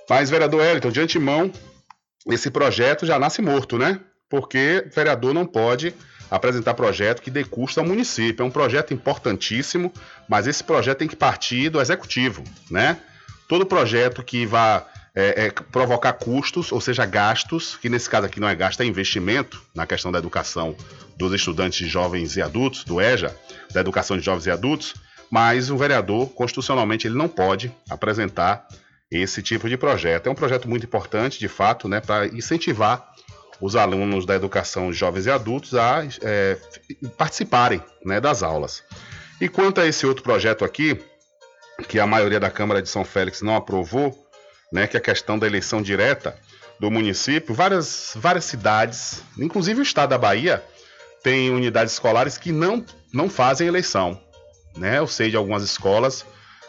Mas, 0.09 0.31
vereador 0.31 0.61
Wellington, 0.61 0.91
de 0.91 1.01
antemão, 1.01 1.51
esse 2.27 2.51
projeto 2.51 3.07
já 3.07 3.19
nasce 3.19 3.43
morto, 3.43 3.79
né? 3.79 4.01
Porque 4.29 4.87
vereador 4.95 5.33
não 5.35 5.47
pode 5.47 5.95
apresentar 6.31 6.75
projeto 6.75 7.23
que 7.23 7.31
dê 7.31 7.45
custo 7.45 7.81
ao 7.81 7.87
município. 7.87 8.43
É 8.43 8.47
um 8.47 8.51
projeto 8.51 8.93
importantíssimo, 8.93 9.93
mas 10.29 10.47
esse 10.47 10.65
projeto 10.65 10.99
tem 10.99 11.09
que 11.09 11.17
partir 11.17 11.69
do 11.69 11.81
executivo, 11.81 12.43
né? 12.71 12.99
Todo 13.49 13.67
projeto 13.67 14.23
que 14.23 14.47
vá 14.47 14.87
é, 15.15 15.47
é, 15.47 15.51
provocar 15.51 16.15
custos, 16.15 16.73
ou 16.73 16.81
seja, 16.81 17.07
gastos, 17.07 17.77
que 17.77 17.89
nesse 17.89 18.11
caso 18.11 18.27
aqui 18.27 18.41
não 18.41 18.49
é 18.49 18.55
gasto, 18.55 18.81
é 18.81 18.85
investimento 18.85 19.63
na 19.75 19.87
questão 19.87 20.11
da 20.11 20.19
educação 20.19 20.75
dos 21.17 21.33
estudantes 21.33 21.89
jovens 21.89 22.37
e 22.37 22.43
adultos, 22.43 22.85
do 22.85 23.01
EJA, 23.01 23.35
da 23.73 23.81
educação 23.81 24.19
de 24.19 24.25
jovens 24.25 24.47
e 24.47 24.51
adultos, 24.51 24.95
mas 25.31 25.71
o 25.71 25.77
vereador, 25.77 26.29
constitucionalmente, 26.31 27.07
ele 27.07 27.17
não 27.17 27.29
pode 27.29 27.73
apresentar 27.89 28.67
esse 29.23 29.43
tipo 29.43 29.69
de 29.69 29.77
projeto. 29.77 30.27
É 30.27 30.31
um 30.31 30.35
projeto 30.35 30.69
muito 30.69 30.85
importante, 30.85 31.39
de 31.39 31.49
fato, 31.49 31.89
né, 31.89 32.01
para 32.01 32.27
incentivar 32.27 33.13
os 33.61 33.77
alunos 33.77 34.27
da 34.27 34.35
educação 34.35 34.93
jovens 34.93 35.27
e 35.27 35.31
adultos 35.31 35.75
a 35.75 36.05
é, 36.23 36.59
participarem 37.17 37.83
né, 38.05 38.21
das 38.21 38.43
aulas. 38.43 38.83
E 39.41 39.49
quanto 39.49 39.81
a 39.81 39.87
esse 39.87 40.07
outro 40.07 40.23
projeto 40.23 40.65
aqui, 40.65 41.01
que 41.89 41.99
a 41.99 42.07
maioria 42.07 42.41
da 42.41 42.51
Câmara 42.51 42.83
de 42.83 42.89
São 42.89 43.05
Félix 43.05 43.43
não 43.43 43.57
aprovou, 43.57 44.17
né, 44.73 44.87
que 44.87 44.97
é 44.97 45.01
a 45.01 45.03
questão 45.03 45.39
da 45.39 45.47
eleição 45.47 45.83
direta 45.83 46.37
do 46.79 46.91
município, 46.91 47.55
várias, 47.55 48.13
várias 48.17 48.45
cidades, 48.45 49.23
inclusive 49.39 49.81
o 49.81 49.83
estado 49.83 50.11
da 50.11 50.19
Bahia, 50.19 50.63
tem 51.23 51.51
unidades 51.51 51.95
escolares 51.95 52.37
que 52.37 52.53
não, 52.53 52.85
não 53.13 53.31
fazem 53.31 53.67
eleição. 53.67 54.21
Né? 54.77 54.99
Eu 54.99 55.07
sei 55.07 55.31
de 55.31 55.37
algumas 55.37 55.63
escolas, 55.63 56.27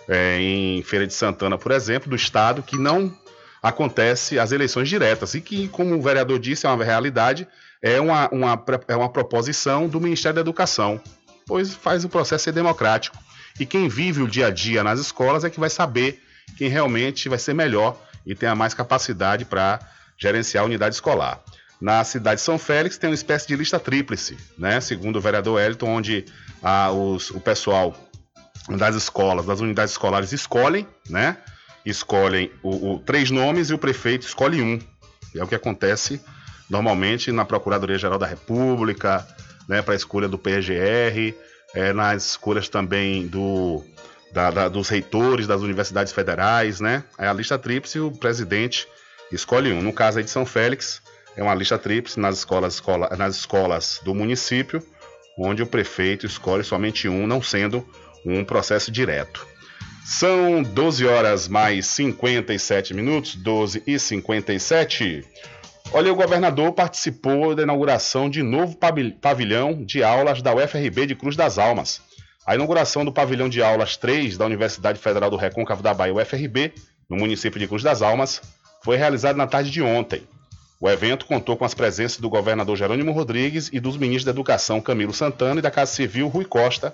é, 0.08 0.39
em 0.39 0.82
Feira 0.84 1.08
de 1.08 1.14
Santana, 1.14 1.58
por 1.58 1.72
exemplo, 1.72 2.10
do 2.10 2.16
estado, 2.16 2.62
que 2.62 2.78
não 2.78 3.14
acontece 3.62 4.38
as 4.38 4.51
eleições 4.51 4.88
diretas 4.88 5.34
e 5.34 5.41
que, 5.41 5.68
como 5.70 5.95
o 5.95 6.01
vereador 6.01 6.39
disse, 6.39 6.66
é 6.66 6.70
uma 6.70 6.84
realidade, 6.84 7.47
é 7.82 7.99
uma, 7.99 8.30
uma, 8.30 8.64
é 8.88 8.95
uma 8.95 9.10
proposição 9.10 9.88
do 9.88 9.99
Ministério 9.99 10.36
da 10.36 10.41
Educação, 10.41 11.01
pois 11.47 11.74
faz 11.74 12.06
o 12.06 12.10
processo 12.10 12.43
ser 12.43 12.51
democrático. 12.51 13.18
E 13.60 13.66
quem 13.66 13.88
vive 13.88 14.22
o 14.22 14.28
dia 14.28 14.47
a 14.47 14.51
dia 14.51 14.84
nas 14.84 14.99
escolas 14.99 15.43
é 15.43 15.49
que 15.49 15.60
vai 15.60 15.70
saber 15.70 16.22
quem 16.58 16.70
realmente 16.70 17.28
vai 17.28 17.39
ser 17.39 17.53
melhor 17.53 17.99
e 18.26 18.36
tenha 18.36 18.53
mais 18.53 18.74
capacidade 18.74 19.45
para 19.45 19.80
gerenciar 20.18 20.64
a 20.64 20.68
unidade 20.68 20.95
escolar. 20.95 21.41
Na 21.80 22.03
cidade 22.03 22.39
de 22.39 22.45
São 22.45 22.58
Félix 22.58 22.97
tem 22.97 23.10
uma 23.10 23.16
espécie 23.16 23.47
de 23.47 23.56
lista 23.56 23.80
tríplice, 23.80 24.38
né? 24.58 24.80
segundo 24.80 25.18
o 25.18 25.22
vereador 25.22 25.60
Elton, 25.60 25.88
onde 25.88 26.26
ah, 26.64 26.91
os, 26.91 27.32
o 27.32 27.39
pessoal 27.39 27.95
das 28.70 28.95
escolas, 28.95 29.45
das 29.45 29.59
unidades 29.59 29.91
escolares 29.91 30.32
escolhem, 30.32 30.88
né? 31.09 31.38
Escolhem 31.86 32.51
o, 32.63 32.93
o, 32.93 32.99
três 32.99 33.30
nomes 33.30 33.70
e 33.70 33.74
o 33.74 33.78
prefeito 33.78 34.26
escolhe 34.26 34.61
um. 34.61 34.80
É 35.36 35.43
o 35.43 35.47
que 35.47 35.55
acontece 35.55 36.20
normalmente 36.70 37.32
na 37.32 37.45
Procuradoria-Geral 37.45 38.18
da 38.18 38.26
República, 38.26 39.26
né, 39.68 39.82
para 39.82 39.93
a 39.93 39.97
escolha 39.97 40.28
do 40.28 40.38
PGR, 40.38 41.36
é, 41.74 41.93
nas 41.93 42.32
escolhas 42.32 42.70
também 42.70 43.28
do, 43.28 43.84
da, 44.32 44.49
da, 44.49 44.68
dos 44.68 44.89
reitores 44.89 45.45
das 45.45 45.61
universidades 45.61 46.11
federais, 46.11 46.80
né? 46.80 47.03
É 47.18 47.28
a 47.28 47.34
lista 47.34 47.57
tríplice 47.57 47.99
o 47.99 48.11
presidente 48.11 48.88
escolhe 49.32 49.72
um. 49.72 49.82
No 49.82 49.93
caso 49.93 50.18
aí 50.18 50.24
de 50.24 50.30
São 50.30 50.45
Félix, 50.45 51.01
é 51.36 51.43
uma 51.43 51.53
lista 51.53 51.78
tríplice 51.78 52.20
nas 52.20 52.38
escolas, 52.38 52.76
escola, 52.76 53.09
nas 53.18 53.36
escolas 53.36 53.99
do 54.03 54.16
município, 54.16 54.82
onde 55.38 55.61
o 55.61 55.68
prefeito 55.68 56.26
escolhe 56.26 56.63
somente 56.63 57.09
um, 57.09 57.28
não 57.28 57.41
sendo 57.41 57.86
um 58.26 58.43
processo 58.43 58.91
direto. 58.91 59.45
São 60.05 60.61
12 60.61 61.05
horas 61.05 61.47
mais 61.47 61.88
57 61.88 62.93
minutos, 62.93 63.36
12 63.36 63.84
e 63.88 63.97
57. 63.97 65.26
Olha, 65.91 66.11
o 66.11 66.15
governador 66.15 66.73
participou 66.73 67.55
da 67.55 67.63
inauguração 67.63 68.30
de 68.30 68.43
novo 68.43 68.78
pavilhão 69.21 69.84
de 69.84 70.03
aulas 70.03 70.41
da 70.41 70.53
UFRB 70.53 71.07
de 71.07 71.15
Cruz 71.15 71.36
das 71.36 71.57
Almas. 71.57 72.01
A 72.45 72.53
inauguração 72.53 73.03
do 73.03 73.11
pavilhão 73.11 73.49
de 73.49 73.63
aulas 73.63 73.97
3 73.97 74.38
da 74.38 74.45
Universidade 74.45 74.99
Federal 74.99 75.32
do 75.32 75.38
Recôncavo 75.38 75.82
da 75.82 75.93
Bahia, 75.93 76.13
UFRB, 76.13 76.73
no 77.09 77.17
município 77.17 77.59
de 77.59 77.67
Cruz 77.67 77.82
das 77.82 78.01
Almas, 78.01 78.41
foi 78.84 78.97
realizado 78.97 79.38
na 79.38 79.47
tarde 79.47 79.71
de 79.71 79.82
ontem. 79.82 80.21
O 80.80 80.88
evento 80.88 81.26
contou 81.26 81.57
com 81.57 81.65
as 81.65 81.73
presenças 81.73 82.19
do 82.19 82.30
governador 82.30 82.76
Jerônimo 82.76 83.11
Rodrigues 83.11 83.69
e 83.73 83.80
dos 83.80 83.97
ministros 83.97 84.26
da 84.26 84.32
Educação 84.32 84.80
Camilo 84.80 85.13
Santana 85.13 85.59
e 85.59 85.63
da 85.63 85.71
Casa 85.71 85.93
Civil 85.93 86.28
Rui 86.28 86.45
Costa, 86.45 86.93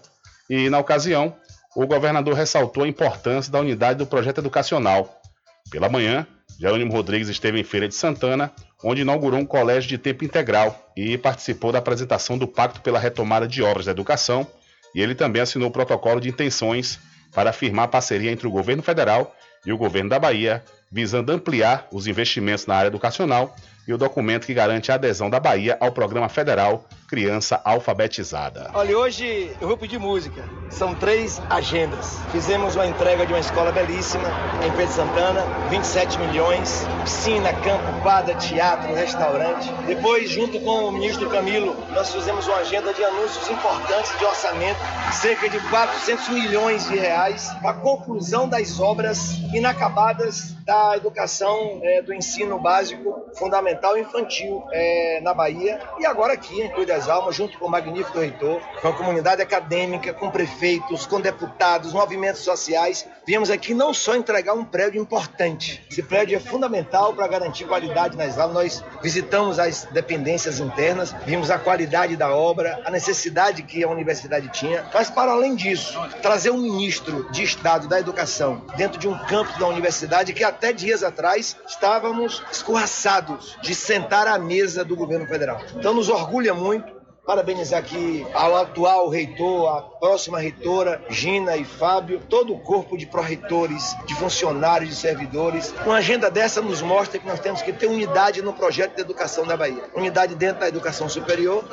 e, 0.51 0.69
na 0.69 0.79
ocasião, 0.79 1.33
o 1.73 1.87
governador 1.87 2.33
ressaltou 2.33 2.83
a 2.83 2.87
importância 2.87 3.49
da 3.49 3.61
unidade 3.61 3.99
do 3.99 4.05
projeto 4.05 4.39
educacional. 4.39 5.21
Pela 5.69 5.87
manhã, 5.87 6.27
Jerônimo 6.59 6.91
Rodrigues 6.91 7.29
esteve 7.29 7.57
em 7.57 7.63
Feira 7.63 7.87
de 7.87 7.95
Santana, 7.95 8.51
onde 8.83 8.99
inaugurou 8.99 9.39
um 9.39 9.45
colégio 9.45 9.87
de 9.87 9.97
tempo 9.97 10.25
integral 10.25 10.91
e 10.97 11.17
participou 11.17 11.71
da 11.71 11.79
apresentação 11.79 12.37
do 12.37 12.45
Pacto 12.45 12.81
pela 12.81 12.99
Retomada 12.99 13.47
de 13.47 13.63
Obras 13.63 13.85
da 13.85 13.93
Educação, 13.93 14.45
e 14.93 15.01
ele 15.01 15.15
também 15.15 15.41
assinou 15.41 15.69
o 15.69 15.71
protocolo 15.71 16.19
de 16.19 16.27
intenções 16.27 16.99
para 17.33 17.53
firmar 17.53 17.87
parceria 17.87 18.29
entre 18.29 18.45
o 18.45 18.51
governo 18.51 18.83
federal 18.83 19.33
e 19.65 19.71
o 19.71 19.77
governo 19.77 20.09
da 20.09 20.19
Bahia, 20.19 20.61
visando 20.91 21.31
ampliar 21.31 21.87
os 21.93 22.07
investimentos 22.07 22.65
na 22.65 22.75
área 22.75 22.89
educacional 22.89 23.55
e 23.87 23.93
o 23.93 23.97
documento 23.97 24.45
que 24.45 24.53
garante 24.53 24.91
a 24.91 24.95
adesão 24.95 25.29
da 25.29 25.39
Bahia 25.39 25.77
ao 25.79 25.93
Programa 25.93 26.27
Federal 26.27 26.85
Criança 27.11 27.59
Alfabetizada. 27.65 28.71
Olha, 28.73 28.97
hoje 28.97 29.53
eu 29.59 29.67
vou 29.67 29.75
pedir 29.75 29.99
música. 29.99 30.45
São 30.69 30.95
três 30.95 31.41
agendas. 31.49 32.17
Fizemos 32.31 32.77
uma 32.77 32.87
entrega 32.87 33.25
de 33.25 33.33
uma 33.33 33.39
escola 33.39 33.69
belíssima 33.69 34.29
em 34.65 34.71
Pedro 34.71 34.93
Santana, 34.93 35.41
27 35.69 36.17
milhões, 36.19 36.87
piscina, 37.03 37.51
campo, 37.51 38.01
quadra, 38.01 38.33
teatro, 38.35 38.95
restaurante. 38.95 39.69
Depois, 39.85 40.29
junto 40.29 40.57
com 40.61 40.85
o 40.85 40.91
ministro 40.93 41.29
Camilo, 41.29 41.75
nós 41.93 42.13
fizemos 42.13 42.47
uma 42.47 42.59
agenda 42.59 42.93
de 42.93 43.03
anúncios 43.03 43.45
importantes 43.49 44.17
de 44.17 44.23
orçamento, 44.23 44.79
cerca 45.11 45.49
de 45.49 45.59
400 45.69 46.29
milhões 46.29 46.87
de 46.87 46.97
reais, 46.97 47.51
para 47.61 47.71
a 47.71 47.73
conclusão 47.73 48.47
das 48.47 48.79
obras 48.79 49.33
inacabadas 49.53 50.55
da 50.65 50.95
educação 50.95 51.81
é, 51.83 52.01
do 52.01 52.13
ensino 52.13 52.57
básico 52.57 53.25
fundamental 53.35 53.97
infantil 53.97 54.63
é, 54.71 55.19
na 55.21 55.33
Bahia 55.33 55.79
e 55.99 56.05
agora 56.05 56.33
aqui 56.33 56.61
em 56.61 56.69
Cruz 56.69 56.87
das 57.01 57.09
Almas, 57.09 57.35
junto 57.35 57.57
com 57.57 57.65
o 57.65 57.69
magnífico 57.69 58.19
reitor, 58.19 58.61
com 58.79 58.87
a 58.87 58.93
comunidade 58.93 59.41
acadêmica, 59.41 60.13
com 60.13 60.29
prefeitos, 60.29 61.07
com 61.07 61.19
deputados, 61.19 61.93
movimentos 61.93 62.41
sociais. 62.41 63.07
Viemos 63.25 63.49
aqui 63.49 63.73
não 63.73 63.93
só 63.93 64.15
entregar 64.15 64.53
um 64.53 64.63
prédio 64.63 65.01
importante, 65.01 65.83
esse 65.89 66.03
prédio 66.03 66.37
é 66.37 66.39
fundamental 66.39 67.13
para 67.13 67.27
garantir 67.27 67.65
qualidade 67.65 68.15
nas 68.15 68.37
aulas. 68.37 68.53
Nós 68.53 68.83
visitamos 69.01 69.57
as 69.57 69.85
dependências 69.85 70.59
internas, 70.59 71.13
vimos 71.25 71.49
a 71.49 71.57
qualidade 71.57 72.15
da 72.15 72.35
obra, 72.35 72.81
a 72.85 72.91
necessidade 72.91 73.63
que 73.63 73.83
a 73.83 73.89
universidade 73.89 74.49
tinha, 74.49 74.85
mas 74.93 75.09
para 75.09 75.31
além 75.31 75.55
disso, 75.55 75.99
trazer 76.21 76.51
um 76.51 76.57
ministro 76.57 77.31
de 77.31 77.43
Estado 77.43 77.87
da 77.87 77.99
Educação 77.99 78.63
dentro 78.77 78.99
de 78.99 79.07
um 79.07 79.17
campus 79.25 79.57
da 79.57 79.67
universidade 79.67 80.33
que 80.33 80.43
até 80.43 80.71
dias 80.71 81.03
atrás 81.03 81.57
estávamos 81.67 82.43
escorraçados 82.51 83.57
de 83.61 83.73
sentar 83.73 84.27
à 84.27 84.37
mesa 84.37 84.85
do 84.85 84.95
governo 84.95 85.25
federal. 85.25 85.59
Então 85.75 85.93
nos 85.93 86.09
orgulha 86.09 86.53
muito 86.53 86.90
parabenizar 87.25 87.79
aqui 87.79 88.25
ao 88.33 88.55
atual 88.55 89.07
reitor, 89.07 89.77
a 89.77 89.81
próxima 89.81 90.39
reitora, 90.39 91.01
Gina 91.09 91.55
e 91.55 91.63
Fábio, 91.63 92.19
todo 92.27 92.53
o 92.53 92.59
corpo 92.59 92.97
de 92.97 93.05
pró-reitores, 93.05 93.95
de 94.05 94.15
funcionários, 94.15 94.89
de 94.89 94.95
servidores. 94.95 95.73
Uma 95.85 95.97
agenda 95.97 96.31
dessa 96.31 96.61
nos 96.61 96.81
mostra 96.81 97.19
que 97.19 97.27
nós 97.27 97.39
temos 97.39 97.61
que 97.61 97.71
ter 97.71 97.85
unidade 97.85 98.41
no 98.41 98.53
projeto 98.53 98.95
de 98.95 99.01
educação 99.01 99.45
da 99.45 99.55
Bahia. 99.55 99.83
Unidade 99.95 100.33
dentro 100.33 100.61
da 100.61 100.67
educação 100.67 101.07
superior 101.07 101.63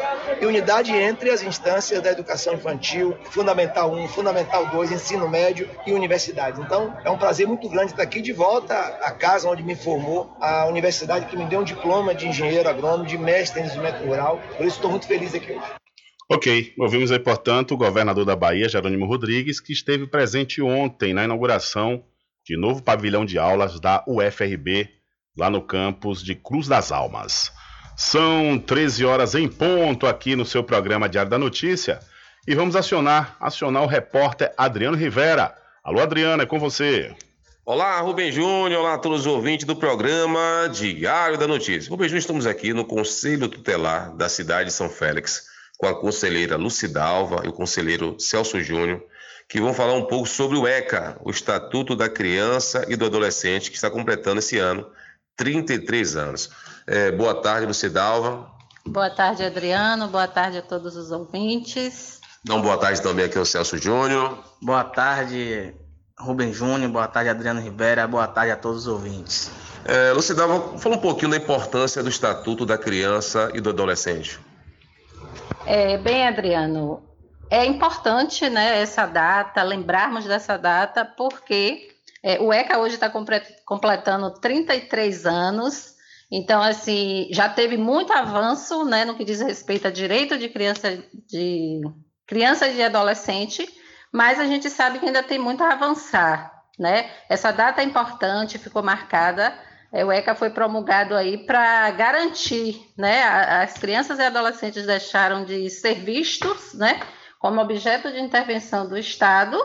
e 0.41 0.45
unidade 0.45 0.93
entre 0.95 1.31
as 1.31 1.43
instâncias 1.43 2.03
da 2.03 2.11
educação 2.11 2.55
infantil, 2.55 3.17
Fundamental 3.31 3.91
1, 3.93 4.09
Fundamental 4.09 4.67
2, 4.67 4.93
ensino 4.93 5.29
médio 5.29 5.69
e 5.87 5.93
universidade. 5.93 6.61
Então, 6.61 6.95
é 7.05 7.11
um 7.11 7.17
prazer 7.17 7.47
muito 7.47 7.69
grande 7.69 7.93
estar 7.93 8.03
aqui 8.03 8.21
de 8.21 8.33
volta 8.33 8.75
à 8.75 9.11
casa 9.13 9.49
onde 9.49 9.63
me 9.63 9.75
formou, 9.75 10.31
a 10.41 10.67
universidade 10.67 11.27
que 11.27 11.37
me 11.37 11.47
deu 11.47 11.61
um 11.61 11.65
diploma 11.65 12.15
de 12.15 12.29
engenheiro 12.29 12.69
agrônomo, 12.69 13.07
de 13.07 13.17
mestre 13.17 13.61
em 13.61 13.65
desenvolvimento 13.65 14.07
rural. 14.07 14.41
Por 14.57 14.67
isso, 14.67 14.77
estou 14.77 14.91
muito 14.91 15.07
feliz 15.07 15.35
Ok, 16.31 16.75
ouvimos 16.79 17.11
aí, 17.11 17.19
portanto, 17.19 17.73
o 17.73 17.77
governador 17.77 18.25
da 18.25 18.37
Bahia, 18.37 18.69
Jerônimo 18.69 19.07
Rodrigues, 19.07 19.61
que 19.61 19.73
esteve 19.73 20.07
presente 20.07 20.61
ontem 20.61 21.15
na 21.15 21.25
inauguração 21.25 22.05
de 22.45 22.57
novo 22.57 22.83
pavilhão 22.83 23.25
de 23.25 23.39
aulas 23.39 23.81
da 23.81 24.05
UFRB, 24.07 24.89
lá 25.37 25.49
no 25.49 25.63
campus 25.63 26.23
de 26.23 26.35
Cruz 26.35 26.67
das 26.67 26.93
Almas. 26.93 27.53
São 27.97 28.59
13 28.59 29.05
horas 29.05 29.35
em 29.35 29.49
ponto 29.49 30.07
aqui 30.07 30.37
no 30.37 30.45
seu 30.45 30.63
programa 30.63 31.09
Diário 31.09 31.31
da 31.31 31.39
Notícia 31.39 32.01
e 32.47 32.55
vamos 32.55 32.77
acionar, 32.77 33.37
acionar 33.41 33.83
o 33.83 33.87
repórter 33.87 34.53
Adriano 34.57 34.97
Rivera. 34.97 35.55
Alô, 35.85 36.01
Adriano, 36.01 36.43
é 36.43 36.47
com 36.47 36.59
você. 36.59 37.15
Olá, 37.71 38.01
Rubem 38.01 38.33
Júnior, 38.33 38.81
olá 38.81 38.95
a 38.95 38.99
todos 38.99 39.21
os 39.21 39.27
ouvintes 39.27 39.67
do 39.67 39.77
programa 39.77 40.71
Diário 40.73 41.37
da 41.37 41.47
Notícia. 41.47 41.91
Rubem 41.91 42.09
Júnior, 42.09 42.21
estamos 42.21 42.47
aqui 42.47 42.73
no 42.73 42.83
Conselho 42.83 43.47
Tutelar 43.47 44.17
da 44.17 44.27
cidade 44.27 44.71
de 44.71 44.73
São 44.73 44.89
Félix, 44.89 45.49
com 45.77 45.87
a 45.87 45.95
conselheira 45.95 46.57
Lucidalva 46.57 47.43
e 47.45 47.49
o 47.49 47.53
conselheiro 47.53 48.19
Celso 48.19 48.59
Júnior, 48.63 49.05
que 49.47 49.61
vão 49.61 49.75
falar 49.75 49.93
um 49.93 50.07
pouco 50.07 50.27
sobre 50.27 50.57
o 50.57 50.67
ECA, 50.67 51.21
o 51.23 51.31
Estatuto 51.31 51.95
da 51.95 52.09
Criança 52.09 52.87
e 52.89 52.97
do 52.97 53.05
Adolescente, 53.05 53.71
que 53.71 53.77
está 53.77 53.91
completando 53.91 54.39
esse 54.39 54.57
ano 54.57 54.91
33 55.37 56.17
anos. 56.17 56.51
É, 56.87 57.13
boa 57.13 57.35
tarde, 57.35 57.67
Lucidalva. 57.67 58.51
Boa 58.87 59.11
tarde, 59.11 59.45
Adriano. 59.45 60.09
Boa 60.09 60.27
tarde 60.27 60.57
a 60.57 60.63
todos 60.63 60.97
os 60.97 61.11
ouvintes. 61.11 62.19
Dá 62.43 62.57
boa 62.57 62.79
tarde 62.79 63.03
também 63.03 63.27
aqui 63.27 63.37
ao 63.37 63.45
Celso 63.45 63.77
Júnior. 63.77 64.43
Boa 64.63 64.85
tarde, 64.85 65.75
Rubem 66.19 66.53
Júnior, 66.53 66.91
boa 66.91 67.07
tarde, 67.07 67.31
Adriano 67.31 67.61
Ribeira, 67.61 68.07
boa 68.07 68.27
tarde 68.27 68.51
a 68.51 68.57
todos 68.57 68.83
os 68.83 68.87
ouvintes. 68.89 69.51
É, 69.85 70.13
Lucidalva, 70.13 70.77
fala 70.77 70.97
um 70.97 71.01
pouquinho 71.01 71.31
da 71.31 71.37
importância 71.37 72.03
do 72.03 72.09
Estatuto 72.09 72.67
da 72.67 72.77
Criança 72.77 73.51
e 73.55 73.61
do 73.61 73.71
Adolescente. 73.71 74.41
É, 75.65 75.97
bem, 75.97 76.27
Adriano, 76.27 77.03
é 77.49 77.65
importante 77.65 78.51
né, 78.51 78.81
essa 78.83 79.07
data, 79.07 79.63
lembrarmos 79.63 80.25
dessa 80.25 80.57
data, 80.57 81.05
porque 81.05 81.89
é, 82.23 82.41
o 82.41 82.53
ECA 82.53 82.79
hoje 82.79 82.97
está 82.97 83.09
completando 83.65 84.31
33 84.41 85.25
anos, 85.25 85.95
então, 86.31 86.61
assim, 86.61 87.29
já 87.31 87.49
teve 87.49 87.77
muito 87.77 88.13
avanço 88.13 88.85
né, 88.85 89.05
no 89.05 89.15
que 89.15 89.25
diz 89.25 89.41
respeito 89.41 89.87
a 89.87 89.91
direito 89.91 90.37
de 90.37 90.49
criança, 90.49 91.03
de 91.27 91.81
criança 92.27 92.69
e 92.69 92.75
de 92.75 92.83
adolescente, 92.83 93.67
mas 94.13 94.41
a 94.41 94.45
gente 94.45 94.69
sabe 94.71 94.99
que 94.99 95.07
ainda 95.07 95.23
tem 95.23 95.39
muito 95.39 95.63
a 95.63 95.73
avançar, 95.73 96.63
né? 96.79 97.11
Essa 97.29 97.51
data 97.51 97.81
é 97.81 97.85
importante, 97.85 98.59
ficou 98.59 98.83
marcada. 98.83 99.53
É, 99.93 100.05
o 100.05 100.13
ECA 100.13 100.35
foi 100.35 100.51
promulgado 100.51 101.15
aí 101.15 101.39
para 101.39 101.91
garantir, 101.93 102.93
né? 102.97 103.23
As 103.23 103.75
crianças 103.75 104.19
e 104.19 104.23
adolescentes 104.23 104.87
deixaram 104.87 105.45
de 105.45 105.69
ser 105.71 105.95
vistos, 105.95 106.75
né? 106.75 107.01
Como 107.39 107.61
objeto 107.61 108.11
de 108.11 108.21
intervenção 108.21 108.89
do 108.89 108.99
Estado 108.99 109.59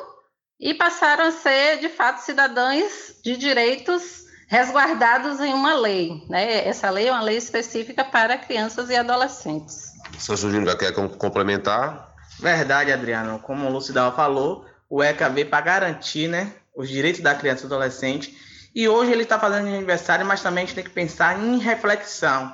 e 0.59 0.73
passaram 0.73 1.25
a 1.25 1.31
ser, 1.31 1.79
de 1.79 1.89
fato, 1.89 2.19
cidadãos 2.19 3.19
de 3.23 3.35
direitos 3.35 4.23
resguardados 4.47 5.39
em 5.39 5.53
uma 5.53 5.73
lei, 5.73 6.23
né? 6.29 6.67
Essa 6.67 6.89
lei 6.89 7.07
é 7.07 7.11
uma 7.11 7.23
lei 7.23 7.37
específica 7.37 8.03
para 8.03 8.37
crianças 8.37 8.89
e 8.89 8.95
adolescentes. 8.95 9.91
Sr. 10.19 10.37
Júnior, 10.37 10.77
quer 10.77 10.93
complementar? 11.17 12.12
Verdade, 12.39 12.91
Adriano. 12.91 13.39
Como 13.39 13.67
o 13.67 13.71
Lucidal 13.71 14.15
falou, 14.15 14.65
o 14.89 15.01
ECA 15.03 15.29
veio 15.29 15.47
para 15.47 15.63
garantir 15.63 16.27
né, 16.27 16.53
os 16.75 16.89
direitos 16.89 17.21
da 17.21 17.35
criança 17.35 17.65
e 17.65 17.67
do 17.67 17.75
adolescente. 17.75 18.37
E 18.75 18.87
hoje 18.87 19.11
ele 19.11 19.23
está 19.23 19.39
fazendo 19.39 19.67
aniversário, 19.67 20.25
mas 20.25 20.41
também 20.41 20.63
a 20.63 20.65
gente 20.65 20.75
tem 20.75 20.83
que 20.83 20.89
pensar 20.89 21.39
em 21.39 21.57
reflexão. 21.59 22.53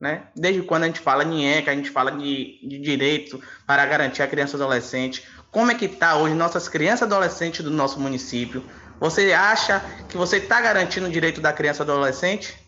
Né? 0.00 0.24
Desde 0.36 0.62
quando 0.62 0.84
a 0.84 0.86
gente 0.86 1.00
fala 1.00 1.24
em 1.24 1.46
ECA, 1.46 1.70
a 1.70 1.74
gente 1.74 1.90
fala 1.90 2.12
de, 2.12 2.58
de 2.68 2.78
direito 2.78 3.42
para 3.66 3.86
garantir 3.86 4.22
a 4.22 4.26
criança 4.26 4.56
e 4.56 4.60
adolescente. 4.60 5.26
Como 5.50 5.70
é 5.70 5.74
que 5.74 5.86
está 5.86 6.16
hoje 6.16 6.34
nossas 6.34 6.68
crianças 6.68 7.02
e 7.02 7.04
adolescentes 7.04 7.64
do 7.64 7.70
nosso 7.70 7.98
município? 7.98 8.62
Você 9.00 9.32
acha 9.32 9.82
que 10.08 10.16
você 10.16 10.38
está 10.38 10.60
garantindo 10.60 11.06
o 11.06 11.10
direito 11.10 11.40
da 11.40 11.52
criança 11.52 11.82
e 11.82 11.84
adolescente? 11.84 12.63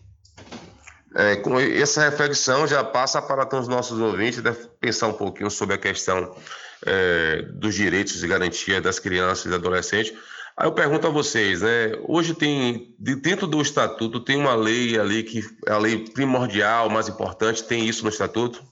É, 1.19 1.37
com 1.37 1.59
essa 1.59 2.03
reflexão 2.03 2.67
já 2.67 2.85
passa 2.85 3.23
para 3.23 3.59
os 3.59 3.67
nossos 3.67 3.99
ouvintes 3.99 4.43
pensar 4.79 5.09
um 5.09 5.15
pouquinho 5.15 5.51
sobre 5.51 5.75
a 5.75 5.79
questão 5.79 6.37
é, 6.85 7.41
dos 7.55 7.75
direitos 7.75 8.23
e 8.23 8.29
garantia 8.29 8.83
das 8.83 8.99
crianças 8.99 9.51
e 9.51 9.55
adolescentes. 9.55 10.13
Aí 10.55 10.67
eu 10.67 10.73
pergunto 10.73 11.07
a 11.07 11.11
vocês, 11.11 11.63
né? 11.63 11.93
Hoje 12.07 12.35
tem 12.35 12.95
dentro 12.99 13.47
do 13.47 13.63
estatuto 13.63 14.21
tem 14.21 14.37
uma 14.37 14.55
lei 14.55 14.99
ali 14.99 15.23
que 15.23 15.43
é 15.67 15.73
a 15.73 15.79
lei 15.79 15.97
primordial, 15.99 16.91
mais 16.91 17.09
importante, 17.09 17.65
tem 17.65 17.87
isso 17.87 18.03
no 18.03 18.11
estatuto? 18.11 18.63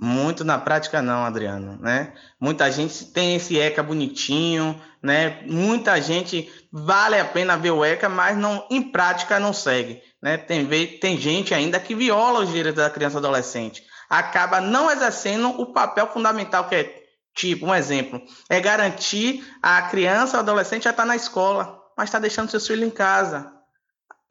Muito 0.00 0.44
na 0.44 0.58
prática 0.58 1.02
não, 1.02 1.24
Adriano, 1.24 1.78
né? 1.80 2.14
Muita 2.40 2.70
gente 2.70 3.04
tem 3.06 3.36
esse 3.36 3.58
ECA 3.58 3.82
bonitinho, 3.82 4.80
né? 5.02 5.42
Muita 5.46 6.00
gente 6.00 6.50
vale 6.70 7.18
a 7.18 7.24
pena 7.24 7.58
ver 7.58 7.72
o 7.72 7.84
ECA, 7.84 8.08
mas 8.08 8.36
não, 8.36 8.66
em 8.70 8.82
prática 8.82 9.38
não 9.38 9.52
segue, 9.52 10.02
né? 10.22 10.38
Tem, 10.38 10.66
tem 10.98 11.18
gente 11.18 11.52
ainda 11.52 11.78
que 11.78 11.94
viola 11.94 12.40
os 12.40 12.50
direitos 12.50 12.82
da 12.82 12.88
criança 12.88 13.16
e 13.16 13.18
adolescente, 13.18 13.82
acaba 14.08 14.60
não 14.60 14.90
exercendo 14.90 15.48
o 15.60 15.72
papel 15.72 16.06
fundamental 16.06 16.68
que 16.68 16.74
é, 16.74 17.02
tipo, 17.34 17.66
um 17.66 17.74
exemplo, 17.74 18.20
é 18.48 18.60
garantir 18.60 19.44
a 19.62 19.82
criança 19.82 20.36
ou 20.36 20.40
adolescente 20.40 20.84
já 20.84 20.90
estar 20.90 21.02
tá 21.02 21.06
na 21.06 21.16
escola, 21.16 21.78
mas 21.96 22.08
está 22.08 22.18
deixando 22.18 22.50
seus 22.50 22.66
filhos 22.66 22.86
em 22.86 22.90
casa, 22.90 23.52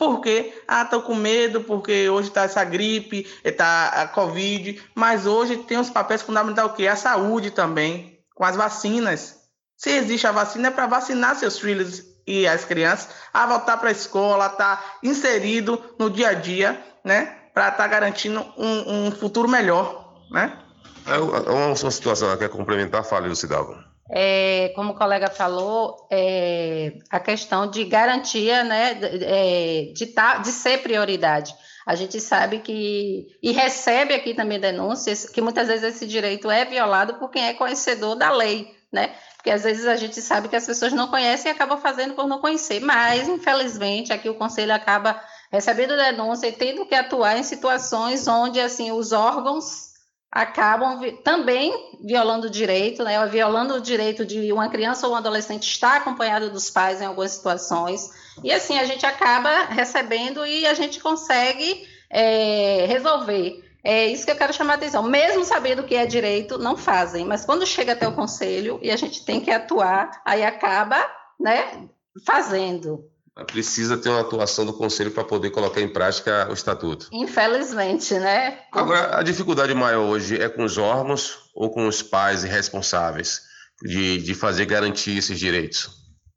por 0.02 0.20
quê? 0.20 0.52
Ah, 0.68 0.84
tô 0.84 1.04
com 1.04 1.14
medo 1.14 1.62
porque 1.62 2.10
hoje 2.10 2.30
está 2.30 2.42
essa 2.42 2.64
gripe, 2.64 3.32
está 3.44 3.90
a 3.90 4.08
Covid, 4.08 4.82
mas 4.96 5.28
hoje 5.28 5.58
tem 5.58 5.78
os 5.78 5.92
papéis 5.92 6.24
fundamentais 6.24 6.68
o 6.68 6.74
quê? 6.74 6.88
A 6.88 6.96
saúde 6.96 7.52
também, 7.52 8.20
com 8.34 8.44
as 8.44 8.56
vacinas. 8.56 9.36
Se 9.78 9.92
existe 9.92 10.26
a 10.26 10.32
vacina 10.32 10.70
é 10.70 10.72
para 10.72 10.88
vacinar 10.88 11.36
seus 11.36 11.60
filhos 11.60 12.04
e 12.26 12.48
as 12.48 12.66
crianças 12.66 13.10
a 13.32 13.46
voltar 13.46 13.78
para 13.78 13.90
a 13.90 13.92
escola, 13.92 14.48
estar 14.48 14.78
tá 14.78 14.94
inserido 15.04 15.80
no 16.00 16.10
dia 16.10 16.30
a 16.30 16.34
dia, 16.34 16.84
né? 17.06 17.38
Para 17.54 17.68
estar 17.68 17.84
tá 17.84 17.88
garantindo 17.88 18.44
um, 18.58 19.06
um, 19.06 19.12
futuro 19.12 19.48
melhor, 19.48 20.16
né? 20.32 20.58
É 21.06 21.20
uma, 21.20 21.76
situação 21.76 22.32
que 22.32 22.38
quer 22.38 22.50
complementar, 22.50 23.04
fale, 23.04 23.30
Lucidalva 23.30 23.91
é, 24.12 24.74
como 24.76 24.92
o 24.92 24.96
colega 24.96 25.30
falou, 25.30 26.06
é, 26.12 26.94
a 27.10 27.20
questão 27.20 27.66
de 27.68 27.86
garantia 27.86 28.64
né, 28.64 29.00
é, 29.02 29.92
de, 29.94 30.08
tá, 30.08 30.38
de 30.38 30.50
ser 30.50 30.80
prioridade. 30.84 31.56
A 31.86 31.96
gente 31.96 32.20
sabe 32.20 32.60
que, 32.60 33.28
e 33.42 33.52
recebe 33.52 34.14
aqui 34.14 34.34
também 34.34 34.60
denúncias, 34.60 35.28
que 35.30 35.42
muitas 35.42 35.68
vezes 35.68 35.96
esse 35.96 36.06
direito 36.06 36.52
é 36.52 36.66
violado 36.66 37.16
por 37.16 37.32
quem 37.32 37.48
é 37.48 37.54
conhecedor 37.54 38.16
da 38.16 38.32
lei, 38.32 38.76
né? 38.92 39.16
Porque 39.38 39.50
às 39.50 39.64
vezes 39.64 39.88
a 39.88 39.96
gente 39.96 40.22
sabe 40.22 40.48
que 40.48 40.56
as 40.56 40.68
pessoas 40.68 40.94
não 40.94 41.08
conhecem 41.08 41.52
e 41.52 41.56
acabam 41.56 41.80
fazendo 41.80 42.14
por 42.14 42.28
não 42.28 42.40
conhecer, 42.40 42.80
mas 42.82 43.28
infelizmente 43.28 44.14
aqui 44.14 44.30
o 44.30 44.36
conselho 44.36 44.74
acaba 44.74 45.20
recebendo 45.52 45.96
denúncia 45.96 46.48
e 46.48 46.52
tendo 46.52 46.86
que 46.86 46.94
atuar 46.94 47.38
em 47.38 47.44
situações 47.44 48.28
onde 48.28 48.60
assim 48.60 48.92
os 48.92 49.12
órgãos 49.12 49.91
acabam 50.32 51.00
vi 51.00 51.12
também 51.12 51.98
violando 52.02 52.48
o 52.48 52.50
direito, 52.50 53.04
né, 53.04 53.24
violando 53.28 53.76
o 53.76 53.82
direito 53.82 54.26
de 54.26 54.52
uma 54.54 54.70
criança 54.70 55.06
ou 55.06 55.14
um 55.14 55.18
adolescente 55.18 55.70
estar 55.70 55.98
acompanhado 55.98 56.50
dos 56.50 56.70
pais 56.70 57.02
em 57.02 57.06
algumas 57.06 57.32
situações. 57.32 58.10
E 58.44 58.52
assim 58.52 58.80
a 58.80 58.86
gente 58.86 59.06
acaba 59.06 59.66
recebendo 59.66 60.46
e 60.46 60.66
a 60.66 60.74
gente 60.74 61.02
consegue 61.02 61.86
é, 62.10 62.86
resolver. 62.88 63.62
É 63.84 64.06
isso 64.08 64.26
que 64.26 64.32
eu 64.32 64.36
quero 64.36 64.54
chamar 64.54 64.74
a 64.74 64.76
atenção. 64.78 65.04
Mesmo 65.04 65.44
sabendo 65.44 65.84
que 65.84 65.96
é 65.96 66.06
direito, 66.06 66.58
não 66.58 66.78
fazem. 66.78 67.26
Mas 67.26 67.44
quando 67.44 67.66
chega 67.66 67.94
até 67.94 68.08
o 68.08 68.16
conselho 68.16 68.80
e 68.82 68.92
a 68.92 68.96
gente 68.96 69.26
tem 69.26 69.42
que 69.42 69.52
atuar, 69.52 70.22
aí 70.24 70.44
acaba 70.44 71.04
né, 71.40 71.88
fazendo. 72.26 73.10
Precisa 73.46 73.98
ter 73.98 74.10
uma 74.10 74.22
atuação 74.22 74.66
do 74.66 74.74
conselho 74.74 75.12
para 75.12 75.24
poder 75.24 75.50
colocar 75.50 75.82
em 75.82 75.88
prática 75.88 76.48
o 76.50 76.54
estatuto. 76.54 77.08
Infelizmente, 77.12 78.14
né? 78.16 78.60
Agora, 78.72 79.18
a 79.18 79.24
dificuldade 79.24 79.74
maior 79.74 80.06
hoje 80.06 80.42
é 80.42 80.50
com 80.50 80.64
os 80.64 80.78
órgãos 80.78 81.40
ou 81.56 81.70
com 81.70 81.88
os 81.88 82.02
pais 82.02 82.44
responsáveis 82.44 83.42
de, 83.82 84.20
de 84.20 84.36
fazer 84.36 84.66
garantir 84.66 85.18
esses 85.18 85.40
direitos? 85.40 85.90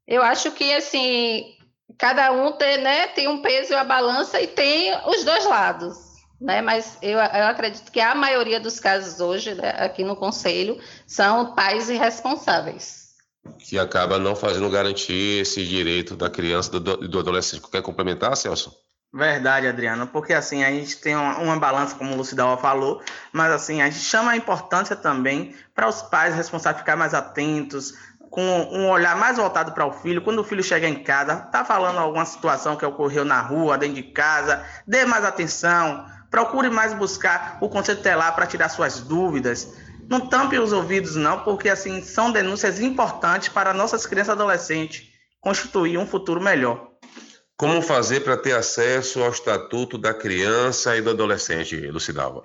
Eu 0.07 0.21
acho 0.21 0.51
que, 0.51 0.73
assim, 0.73 1.43
cada 1.97 2.31
um 2.31 2.51
tem, 2.53 2.81
né, 2.81 3.07
tem 3.07 3.27
um 3.27 3.41
peso 3.41 3.73
e 3.73 3.75
uma 3.75 3.83
balança 3.83 4.39
e 4.41 4.47
tem 4.47 4.93
os 5.07 5.23
dois 5.23 5.45
lados. 5.45 6.05
Né, 6.39 6.61
mas 6.61 6.97
eu, 7.01 7.17
eu 7.17 7.47
acredito 7.47 7.89
que 7.89 7.99
a 7.99 8.13
maioria 8.13 8.59
dos 8.59 8.77
casos 8.77 9.21
hoje, 9.21 9.55
né, 9.55 9.69
aqui 9.77 10.03
no 10.03 10.17
Conselho, 10.17 10.77
são 11.07 11.55
pais 11.55 11.89
irresponsáveis 11.89 13.04
que 13.57 13.77
acaba 13.77 14.17
não 14.17 14.35
fazendo 14.35 14.69
garantir 14.69 15.41
esse 15.41 15.65
direito 15.65 16.15
da 16.15 16.29
criança 16.29 16.75
e 16.75 16.79
do, 16.79 16.97
do, 16.97 17.19
adolescente. 17.19 17.61
Quer 17.69 17.81
complementar, 17.81 18.35
Celso? 18.35 18.71
Verdade, 19.13 19.65
Adriano, 19.65 20.07
porque 20.07 20.33
assim, 20.33 20.63
a 20.63 20.69
gente 20.69 20.97
tem 20.97 21.15
uma, 21.15 21.37
uma 21.37 21.57
balança, 21.57 21.95
como 21.95 22.13
o 22.13 22.17
Lucidal 22.17 22.59
falou, 22.59 23.01
mas 23.31 23.49
assim, 23.49 23.81
a 23.81 23.89
gente 23.89 24.03
chama 24.03 24.31
a 24.31 24.37
importância 24.37 24.93
também 24.93 25.55
para 25.73 25.87
os 25.87 26.01
pais 26.01 26.35
responsáveis 26.35 26.81
ficar 26.81 26.97
mais 26.97 27.13
atentos, 27.13 27.93
com 28.29 28.41
um 28.73 28.89
olhar 28.89 29.15
mais 29.15 29.37
voltado 29.37 29.71
para 29.71 29.85
o 29.85 29.93
filho. 29.93 30.21
Quando 30.21 30.39
o 30.39 30.43
filho 30.43 30.61
chega 30.61 30.85
em 30.85 31.01
casa, 31.01 31.37
tá 31.37 31.63
falando 31.63 31.97
alguma 31.97 32.25
situação 32.25 32.75
que 32.75 32.85
ocorreu 32.85 33.23
na 33.23 33.39
rua, 33.39 33.77
dentro 33.77 33.95
de 33.95 34.03
casa, 34.03 34.61
dê 34.85 35.05
mais 35.05 35.23
atenção, 35.23 36.05
procure 36.29 36.69
mais 36.69 36.93
buscar 36.93 37.57
o 37.61 37.69
conselho 37.69 38.01
telar 38.01 38.35
para 38.35 38.45
tirar 38.45 38.67
suas 38.67 38.99
dúvidas. 38.99 39.73
Não 40.09 40.27
tampe 40.27 40.57
os 40.59 40.71
ouvidos, 40.71 41.15
não, 41.15 41.43
porque 41.43 41.69
assim 41.69 42.01
são 42.01 42.31
denúncias 42.31 42.79
importantes 42.79 43.49
para 43.49 43.73
nossas 43.73 44.05
crianças 44.05 44.29
e 44.29 44.37
adolescentes 44.37 45.07
constituir 45.41 45.97
um 45.97 46.07
futuro 46.07 46.41
melhor. 46.41 46.89
Como 47.57 47.81
fazer 47.81 48.21
para 48.21 48.35
ter 48.35 48.53
acesso 48.53 49.23
ao 49.23 49.29
estatuto 49.29 49.97
da 49.97 50.13
criança 50.13 50.97
e 50.97 51.01
do 51.01 51.11
adolescente, 51.11 51.75
Lucidalva? 51.87 52.43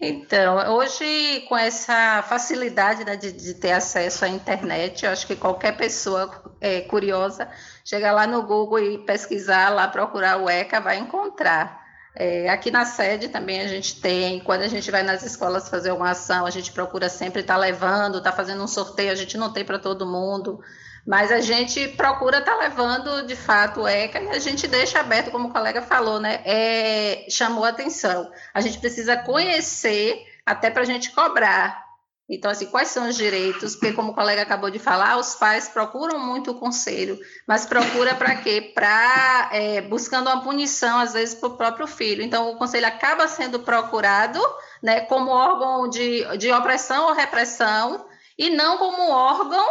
Então, 0.00 0.76
hoje, 0.76 1.44
com 1.48 1.56
essa 1.56 2.22
facilidade 2.22 3.04
né, 3.04 3.16
de, 3.16 3.30
de, 3.30 3.54
ter 3.54 3.72
acesso 3.72 4.24
à 4.24 4.28
internet, 4.28 5.04
eu 5.04 5.12
acho 5.12 5.26
que 5.26 5.36
qualquer 5.36 5.76
pessoa 5.76 6.42
é, 6.60 6.80
curiosa 6.80 7.48
chega 7.84 8.10
lá 8.10 8.26
no 8.26 8.42
Google 8.42 8.80
e 8.80 8.98
pesquisar, 8.98 9.68
lá 9.68 9.86
procurar 9.86 10.38
o 10.38 10.48
ECA, 10.48 10.80
vai 10.80 10.98
encontrar. 10.98 11.79
É, 12.14 12.48
aqui 12.48 12.70
na 12.70 12.84
sede 12.84 13.28
também 13.28 13.60
a 13.60 13.68
gente 13.68 14.00
tem, 14.00 14.40
quando 14.40 14.62
a 14.62 14.68
gente 14.68 14.90
vai 14.90 15.02
nas 15.02 15.22
escolas 15.22 15.68
fazer 15.68 15.92
uma 15.92 16.10
ação, 16.10 16.44
a 16.44 16.50
gente 16.50 16.72
procura 16.72 17.08
sempre 17.08 17.40
estar 17.40 17.54
tá 17.54 17.60
levando, 17.60 18.18
estar 18.18 18.30
tá 18.30 18.36
fazendo 18.36 18.62
um 18.62 18.66
sorteio, 18.66 19.12
a 19.12 19.14
gente 19.14 19.38
não 19.38 19.52
tem 19.52 19.64
para 19.64 19.78
todo 19.78 20.06
mundo, 20.06 20.60
mas 21.06 21.30
a 21.30 21.40
gente 21.40 21.88
procura 21.88 22.38
estar 22.38 22.56
tá 22.56 22.58
levando 22.58 23.26
de 23.26 23.36
fato 23.36 23.82
o 23.82 23.88
ECA 23.88 24.20
e 24.20 24.28
a 24.30 24.38
gente 24.38 24.66
deixa 24.66 25.00
aberto, 25.00 25.30
como 25.30 25.48
o 25.48 25.52
colega 25.52 25.82
falou, 25.82 26.20
né? 26.20 26.40
É, 26.44 27.26
chamou 27.30 27.64
atenção. 27.64 28.30
A 28.52 28.60
gente 28.60 28.78
precisa 28.78 29.16
conhecer 29.16 30.24
até 30.44 30.68
para 30.68 30.82
a 30.82 30.86
gente 30.86 31.12
cobrar. 31.12 31.89
Então, 32.32 32.48
assim, 32.48 32.66
quais 32.66 32.88
são 32.88 33.08
os 33.08 33.16
direitos? 33.16 33.74
Porque, 33.74 33.92
como 33.92 34.12
o 34.12 34.14
colega 34.14 34.42
acabou 34.42 34.70
de 34.70 34.78
falar, 34.78 35.18
os 35.18 35.34
pais 35.34 35.68
procuram 35.68 36.16
muito 36.20 36.52
o 36.52 36.54
conselho, 36.54 37.18
mas 37.44 37.66
procura 37.66 38.14
para 38.14 38.36
quê? 38.36 38.70
Para 38.72 39.50
é, 39.52 39.80
buscando 39.80 40.30
uma 40.30 40.40
punição, 40.40 41.00
às 41.00 41.12
vezes, 41.12 41.34
para 41.34 41.48
o 41.48 41.56
próprio 41.56 41.88
filho. 41.88 42.22
Então, 42.22 42.48
o 42.52 42.56
conselho 42.56 42.86
acaba 42.86 43.26
sendo 43.26 43.58
procurado 43.58 44.40
né, 44.80 45.00
como 45.00 45.32
órgão 45.32 45.90
de, 45.90 46.24
de 46.38 46.52
opressão 46.52 47.08
ou 47.08 47.14
repressão, 47.14 48.06
e 48.38 48.48
não 48.48 48.78
como 48.78 49.10
órgão 49.10 49.66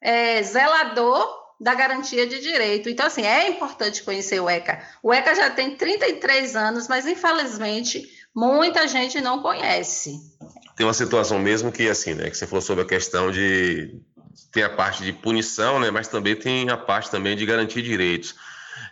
é, 0.00 0.40
zelador 0.40 1.28
da 1.60 1.74
garantia 1.74 2.28
de 2.28 2.38
direito. 2.40 2.88
Então, 2.88 3.06
assim, 3.06 3.22
é 3.22 3.48
importante 3.48 4.04
conhecer 4.04 4.38
o 4.38 4.48
ECA. 4.48 4.80
O 5.02 5.12
ECA 5.12 5.34
já 5.34 5.50
tem 5.50 5.76
33 5.76 6.54
anos, 6.54 6.86
mas 6.86 7.08
infelizmente 7.08 8.08
muita 8.32 8.86
gente 8.86 9.20
não 9.20 9.42
conhece 9.42 10.20
tem 10.76 10.86
uma 10.86 10.94
situação 10.94 11.38
mesmo 11.38 11.70
que, 11.70 11.88
assim, 11.88 12.14
né, 12.14 12.30
que 12.30 12.36
você 12.36 12.46
falou 12.46 12.62
sobre 12.62 12.84
a 12.84 12.86
questão 12.86 13.30
de 13.30 13.94
tem 14.52 14.62
a 14.62 14.70
parte 14.70 15.02
de 15.04 15.12
punição, 15.12 15.78
né, 15.80 15.90
mas 15.90 16.08
também 16.08 16.34
tem 16.34 16.68
a 16.70 16.76
parte 16.76 17.10
também 17.10 17.36
de 17.36 17.46
garantir 17.46 17.82
direitos. 17.82 18.34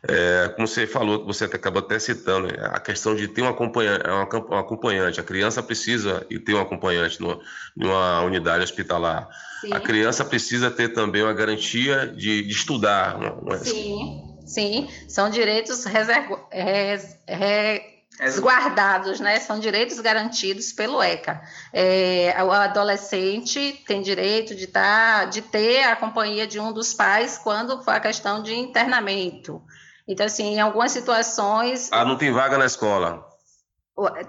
É, 0.09 0.49
como 0.55 0.67
você 0.67 0.87
falou, 0.87 1.25
você 1.25 1.45
acabou 1.45 1.81
até 1.81 1.99
citando, 1.99 2.49
né, 2.49 2.55
a 2.73 2.81
questão 2.81 3.15
de 3.15 3.29
ter 3.29 3.43
um 3.43 3.49
acompanhante, 3.49 4.05
um 4.09 4.57
acompanhante. 4.57 5.21
A 5.21 5.23
criança 5.23 5.63
precisa 5.63 6.27
ter 6.45 6.55
um 6.55 6.61
acompanhante 6.61 7.21
no, 7.21 7.41
numa 7.77 8.21
unidade 8.23 8.65
hospitalar. 8.65 9.29
Sim. 9.61 9.73
A 9.73 9.81
criança 9.81 10.25
precisa 10.25 10.71
ter 10.71 10.89
também 10.89 11.23
uma 11.23 11.33
garantia 11.33 12.07
de, 12.07 12.43
de 12.43 12.53
estudar. 12.53 13.17
Uma, 13.17 13.59
sim, 13.59 14.37
sim. 14.45 14.89
São 15.09 15.31
direitos 15.31 15.85
reservo, 15.85 16.39
res, 16.51 17.17
res, 17.29 17.81
resguardados, 18.19 19.21
né? 19.21 19.39
São 19.41 19.59
direitos 19.59 19.99
garantidos 20.01 20.73
pelo 20.73 21.03
ECA. 21.03 21.43
É, 21.73 22.35
o 22.43 22.51
adolescente 22.51 23.83
tem 23.87 24.03
direito 24.03 24.55
de, 24.55 24.67
tá, 24.67 25.25
de 25.25 25.43
ter 25.43 25.85
a 25.85 25.97
companhia 25.97 26.47
de 26.47 26.61
um 26.61 26.73
dos 26.73 26.95
pais 26.95 27.39
quando 27.39 27.83
for 27.83 27.95
a 27.95 28.01
questão 28.01 28.43
de 28.43 28.55
internamento. 28.55 29.63
Então, 30.07 30.27
assim, 30.27 30.55
em 30.55 30.61
algumas 30.61 30.93
situações. 30.93 31.89
Ah, 31.93 32.05
não 32.05 32.17
tem 32.17 32.33
vaga 32.33 32.59
na 32.59 32.67
escola. 32.67 33.25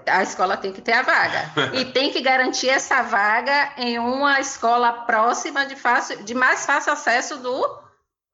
A 0.06 0.22
escola 0.22 0.56
tem 0.56 0.72
que 0.72 0.82
ter 0.82 0.92
a 0.92 1.02
vaga. 1.02 1.50
e 1.74 1.84
tem 1.86 2.10
que 2.10 2.20
garantir 2.20 2.68
essa 2.68 3.02
vaga 3.02 3.72
em 3.76 3.98
uma 3.98 4.40
escola 4.40 4.92
próxima 4.92 5.64
de, 5.66 5.74
fácil, 5.74 6.22
de 6.22 6.34
mais 6.34 6.66
fácil 6.66 6.92
acesso 6.92 7.38
do 7.38 7.83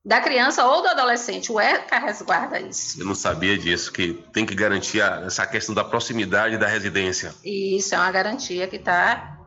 da 0.04 0.20
criança 0.20 0.64
ou 0.64 0.82
do 0.82 0.88
adolescente. 0.88 1.52
O 1.52 1.60
ECA 1.60 1.98
resguarda 1.98 2.60
isso. 2.60 3.00
Eu 3.00 3.06
não 3.06 3.14
sabia 3.14 3.56
disso, 3.58 3.92
que 3.92 4.14
tem 4.32 4.46
que 4.46 4.54
garantir 4.54 5.00
essa 5.00 5.46
questão 5.46 5.74
da 5.74 5.84
proximidade 5.84 6.56
da 6.56 6.66
residência. 6.66 7.34
Isso 7.44 7.94
é 7.94 7.98
uma 7.98 8.10
garantia 8.10 8.66
que 8.66 8.76
está 8.76 9.38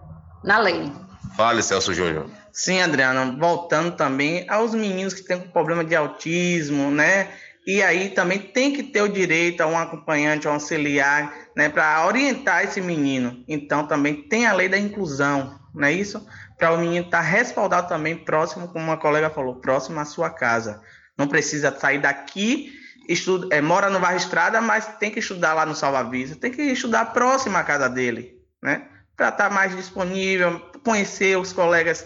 na 0.44 0.60
lei. 0.60 0.92
Fale, 1.36 1.64
Celso 1.64 1.94
Júnior. 1.94 2.30
Sim, 2.52 2.82
Adriano, 2.82 3.38
voltando 3.40 3.96
também 3.96 4.48
aos 4.48 4.76
meninos 4.76 5.14
que 5.16 5.24
têm 5.24 5.40
problema 5.40 5.84
de 5.84 5.96
autismo, 5.96 6.92
né? 6.92 7.32
E 7.66 7.82
aí 7.82 8.10
também 8.10 8.40
tem 8.40 8.74
que 8.74 8.84
ter 8.84 9.02
o 9.02 9.08
direito 9.08 9.62
a 9.62 9.68
um 9.68 9.78
acompanhante, 9.78 10.48
a 10.48 10.52
um 10.52 10.56
auxiliar, 10.56 11.34
né, 11.56 11.70
para 11.70 12.06
orientar 12.06 12.64
esse 12.64 12.82
menino. 12.82 13.44
Então 13.48 13.88
também 13.88 14.22
tem 14.28 14.46
a 14.46 14.54
lei 14.54 14.68
da 14.68 14.78
inclusão, 14.78 15.58
não 15.74 15.88
é 15.88 15.92
isso? 15.92 16.26
Para 16.58 16.74
o 16.74 16.78
menino 16.78 17.06
estar 17.06 17.18
tá 17.18 17.24
respaldado 17.24 17.88
também 17.88 18.16
próximo, 18.16 18.68
como 18.68 18.86
uma 18.86 18.98
colega 18.98 19.30
falou, 19.30 19.56
próximo 19.56 20.00
à 20.00 20.06
sua 20.06 20.30
casa. 20.30 20.82
Não 21.18 21.28
precisa 21.28 21.78
sair 21.78 22.00
daqui, 22.00 22.72
estuda, 23.08 23.54
é, 23.56 23.62
mora 23.62 23.90
no 23.90 24.00
bairro 24.00 24.18
Estrada, 24.18 24.62
mas 24.62 24.86
tem 24.98 25.12
que 25.12 25.20
estudar 25.20 25.54
lá 25.54 25.66
no 25.66 25.76
Salva 25.76 26.04
Vista, 26.04 26.36
tem 26.36 26.52
que 26.52 26.62
estudar 26.62 27.14
próximo 27.14 27.58
à 27.58 27.64
casa 27.64 27.90
dele, 27.90 28.40
né? 28.62 28.88
Para 29.16 29.30
estar 29.30 29.50
tá 29.50 29.54
mais 29.54 29.76
disponível, 29.76 30.60
conhecer 30.84 31.38
os 31.38 31.54
colegas 31.54 32.06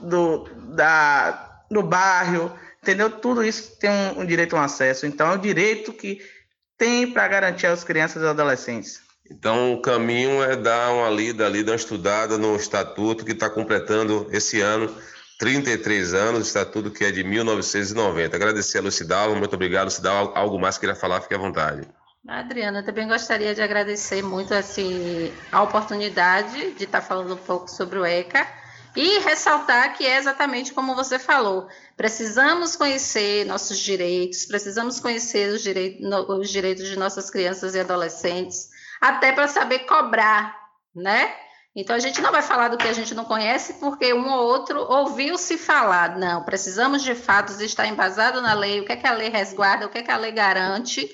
do, 0.00 0.48
da, 0.74 1.62
do 1.70 1.82
bairro, 1.82 2.52
entendeu? 2.82 3.10
Tudo 3.10 3.44
isso 3.44 3.78
tem 3.78 3.90
um, 3.90 4.20
um 4.20 4.26
direito 4.26 4.56
a 4.56 4.60
um 4.60 4.62
acesso. 4.62 5.06
Então, 5.06 5.30
é 5.30 5.34
o 5.34 5.38
direito 5.38 5.92
que 5.92 6.20
tem 6.76 7.12
para 7.12 7.26
garantir 7.28 7.66
às 7.66 7.84
crianças 7.84 8.22
e 8.22 8.26
adolescentes. 8.26 9.07
Então, 9.30 9.74
o 9.74 9.82
caminho 9.82 10.42
é 10.42 10.56
dar 10.56 10.92
uma 10.92 11.10
lida 11.10 11.46
ali, 11.46 11.62
dar 11.62 11.72
uma 11.72 11.76
estudada 11.76 12.38
no 12.38 12.56
estatuto 12.56 13.24
que 13.24 13.32
está 13.32 13.50
completando 13.50 14.26
esse 14.30 14.60
ano 14.60 14.94
33 15.38 16.14
anos, 16.14 16.48
estatuto 16.48 16.90
que 16.90 17.04
é 17.04 17.12
de 17.12 17.22
1990. 17.22 18.34
Agradecer 18.34 18.78
a 18.78 18.82
Lucidalva, 18.82 19.36
muito 19.36 19.54
obrigado. 19.54 19.84
Lucidalva, 19.84 20.32
algo 20.36 20.58
mais 20.58 20.76
que 20.76 20.80
queira 20.80 20.96
falar, 20.96 21.20
fique 21.20 21.34
à 21.34 21.38
vontade. 21.38 21.86
Adriana, 22.26 22.82
também 22.82 23.06
gostaria 23.06 23.54
de 23.54 23.62
agradecer 23.62 24.22
muito 24.22 24.52
assim, 24.52 25.32
a 25.52 25.62
oportunidade 25.62 26.72
de 26.72 26.84
estar 26.84 27.00
falando 27.00 27.34
um 27.34 27.38
pouco 27.38 27.70
sobre 27.70 27.98
o 27.98 28.04
ECA 28.04 28.46
e 28.96 29.20
ressaltar 29.20 29.96
que 29.96 30.04
é 30.04 30.18
exatamente 30.18 30.72
como 30.72 30.94
você 30.94 31.18
falou. 31.18 31.68
Precisamos 31.96 32.74
conhecer 32.74 33.46
nossos 33.46 33.78
direitos, 33.78 34.44
precisamos 34.44 34.98
conhecer 34.98 35.52
os 35.52 35.62
direitos, 35.62 36.04
os 36.28 36.50
direitos 36.50 36.86
de 36.88 36.98
nossas 36.98 37.30
crianças 37.30 37.74
e 37.74 37.80
adolescentes, 37.80 38.70
até 39.00 39.32
para 39.32 39.48
saber 39.48 39.80
cobrar, 39.80 40.56
né? 40.94 41.34
Então 41.74 41.94
a 41.94 41.98
gente 41.98 42.20
não 42.20 42.32
vai 42.32 42.42
falar 42.42 42.68
do 42.68 42.76
que 42.76 42.88
a 42.88 42.92
gente 42.92 43.14
não 43.14 43.24
conhece, 43.24 43.74
porque 43.74 44.12
um 44.12 44.28
ou 44.28 44.46
outro 44.46 44.80
ouviu-se 44.80 45.56
falar. 45.56 46.18
Não, 46.18 46.42
precisamos 46.42 47.02
de 47.02 47.14
fato 47.14 47.52
estar 47.62 47.86
embasado 47.86 48.40
na 48.40 48.52
lei, 48.52 48.80
o 48.80 48.84
que 48.84 48.92
é 48.92 48.96
que 48.96 49.06
a 49.06 49.12
lei 49.12 49.28
resguarda, 49.28 49.86
o 49.86 49.88
que 49.88 49.98
é 49.98 50.02
que 50.02 50.10
a 50.10 50.16
lei 50.16 50.32
garante 50.32 51.08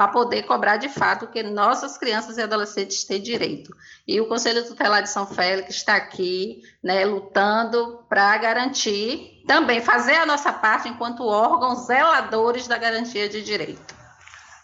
para 0.00 0.08
poder 0.08 0.44
cobrar 0.44 0.78
de 0.78 0.88
fato 0.88 1.26
o 1.26 1.28
que 1.28 1.42
nossas 1.42 1.98
crianças 1.98 2.38
e 2.38 2.42
adolescentes 2.42 3.04
têm 3.04 3.20
direito. 3.20 3.76
E 4.08 4.18
o 4.18 4.26
Conselho 4.28 4.66
Tutelar 4.66 5.02
de 5.02 5.10
São 5.10 5.26
Félix 5.26 5.76
está 5.76 5.94
aqui, 5.94 6.62
né, 6.82 7.04
lutando 7.04 8.02
para 8.08 8.34
garantir, 8.38 9.42
também 9.46 9.82
fazer 9.82 10.14
a 10.14 10.24
nossa 10.24 10.52
parte 10.54 10.88
enquanto 10.88 11.26
órgãos 11.26 11.86
zeladores 11.86 12.66
da 12.66 12.78
garantia 12.78 13.28
de 13.28 13.42
direito. 13.42 13.99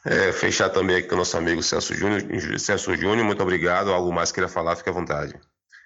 É, 0.08 0.30
fechar 0.32 0.68
também 0.70 0.96
aqui 0.96 1.08
com 1.08 1.16
o 1.16 1.18
nosso 1.18 1.36
amigo 1.36 1.60
Celso 1.62 1.92
Júnior. 1.92 2.22
Celso 2.60 2.94
Júnior, 2.94 3.26
muito 3.26 3.42
obrigado. 3.42 3.92
Algo 3.92 4.12
mais 4.12 4.30
queira 4.30 4.48
falar, 4.48 4.76
fique 4.76 4.88
à 4.88 4.92
vontade. 4.92 5.34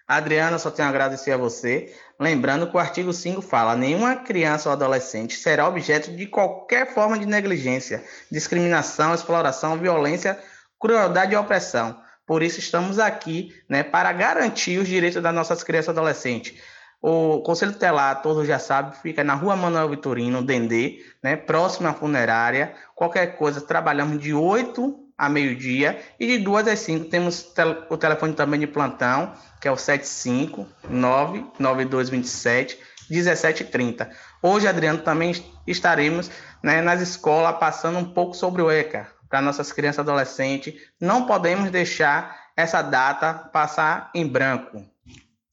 Adriana, 0.07 0.59
só 0.59 0.71
tenho 0.71 0.89
a 0.89 0.91
agradecer 0.91 1.33
a 1.33 1.39
você. 1.39 1.95
Lembrando 2.19 2.69
que 2.69 2.77
o 2.77 2.81
artigo 2.81 3.13
5 3.15 3.41
fala: 3.41 3.75
nenhuma 3.75 4.17
criança 4.17 4.69
ou 4.69 4.75
adolescente 4.75 5.37
será 5.37 5.67
objeto 5.67 6.15
de 6.15 6.27
qualquer 6.27 6.93
forma 6.93 7.19
de 7.19 7.25
negligência, 7.25 8.05
discriminação, 8.31 9.15
exploração, 9.15 9.79
violência, 9.79 10.39
crueldade 10.79 11.33
e 11.33 11.37
opressão. 11.37 11.99
Por 12.27 12.43
isso 12.43 12.59
estamos 12.59 12.99
aqui, 12.99 13.55
né, 13.69 13.83
para 13.83 14.13
garantir 14.13 14.79
os 14.79 14.87
direitos 14.87 15.23
das 15.23 15.35
nossas 15.35 15.63
crianças 15.63 15.89
e 15.89 15.99
adolescentes. 15.99 16.55
O 17.03 17.41
Conselho 17.41 17.73
Tutelar, 17.73 18.21
todos 18.21 18.47
já 18.47 18.59
sabem, 18.59 18.93
fica 18.93 19.25
na 19.25 19.33
Rua 19.35 19.57
Manuel 19.57 19.89
Vitorino, 19.89 20.43
Dendê, 20.43 21.03
né, 21.23 21.35
próximo 21.35 21.89
à 21.89 21.95
funerária. 21.95 22.75
Qualquer 22.95 23.39
coisa, 23.39 23.59
trabalhamos 23.61 24.21
de 24.21 24.35
8 24.35 25.07
a 25.17 25.27
meio-dia 25.29 25.99
e 26.19 26.27
de 26.27 26.39
2 26.39 26.67
às 26.69 26.81
5 26.81 27.07
temos 27.07 27.53
o 27.89 27.97
telefone 27.97 28.35
também 28.35 28.61
de 28.61 28.67
plantão, 28.67 29.33
que 29.61 29.69
é 29.69 29.71
o 29.71 29.77
7599227 29.77 32.77
1730. 33.11 34.09
Hoje, 34.43 34.69
Adriano, 34.69 35.01
também 35.01 35.33
estaremos 35.67 36.31
né, 36.63 36.81
nas 36.81 37.01
escolas 37.01 37.59
passando 37.59 37.99
um 37.99 38.05
pouco 38.05 38.35
sobre 38.35 38.63
o 38.63 38.71
ECA 38.71 39.09
para 39.29 39.43
nossas 39.43 39.73
crianças 39.73 39.99
e 39.99 40.01
adolescentes. 40.01 40.75
Não 41.01 41.27
podemos 41.27 41.71
deixar 41.71 42.51
essa 42.57 42.83
data 42.83 43.35
passar 43.35 44.11
em 44.15 44.27
branco. 44.27 44.85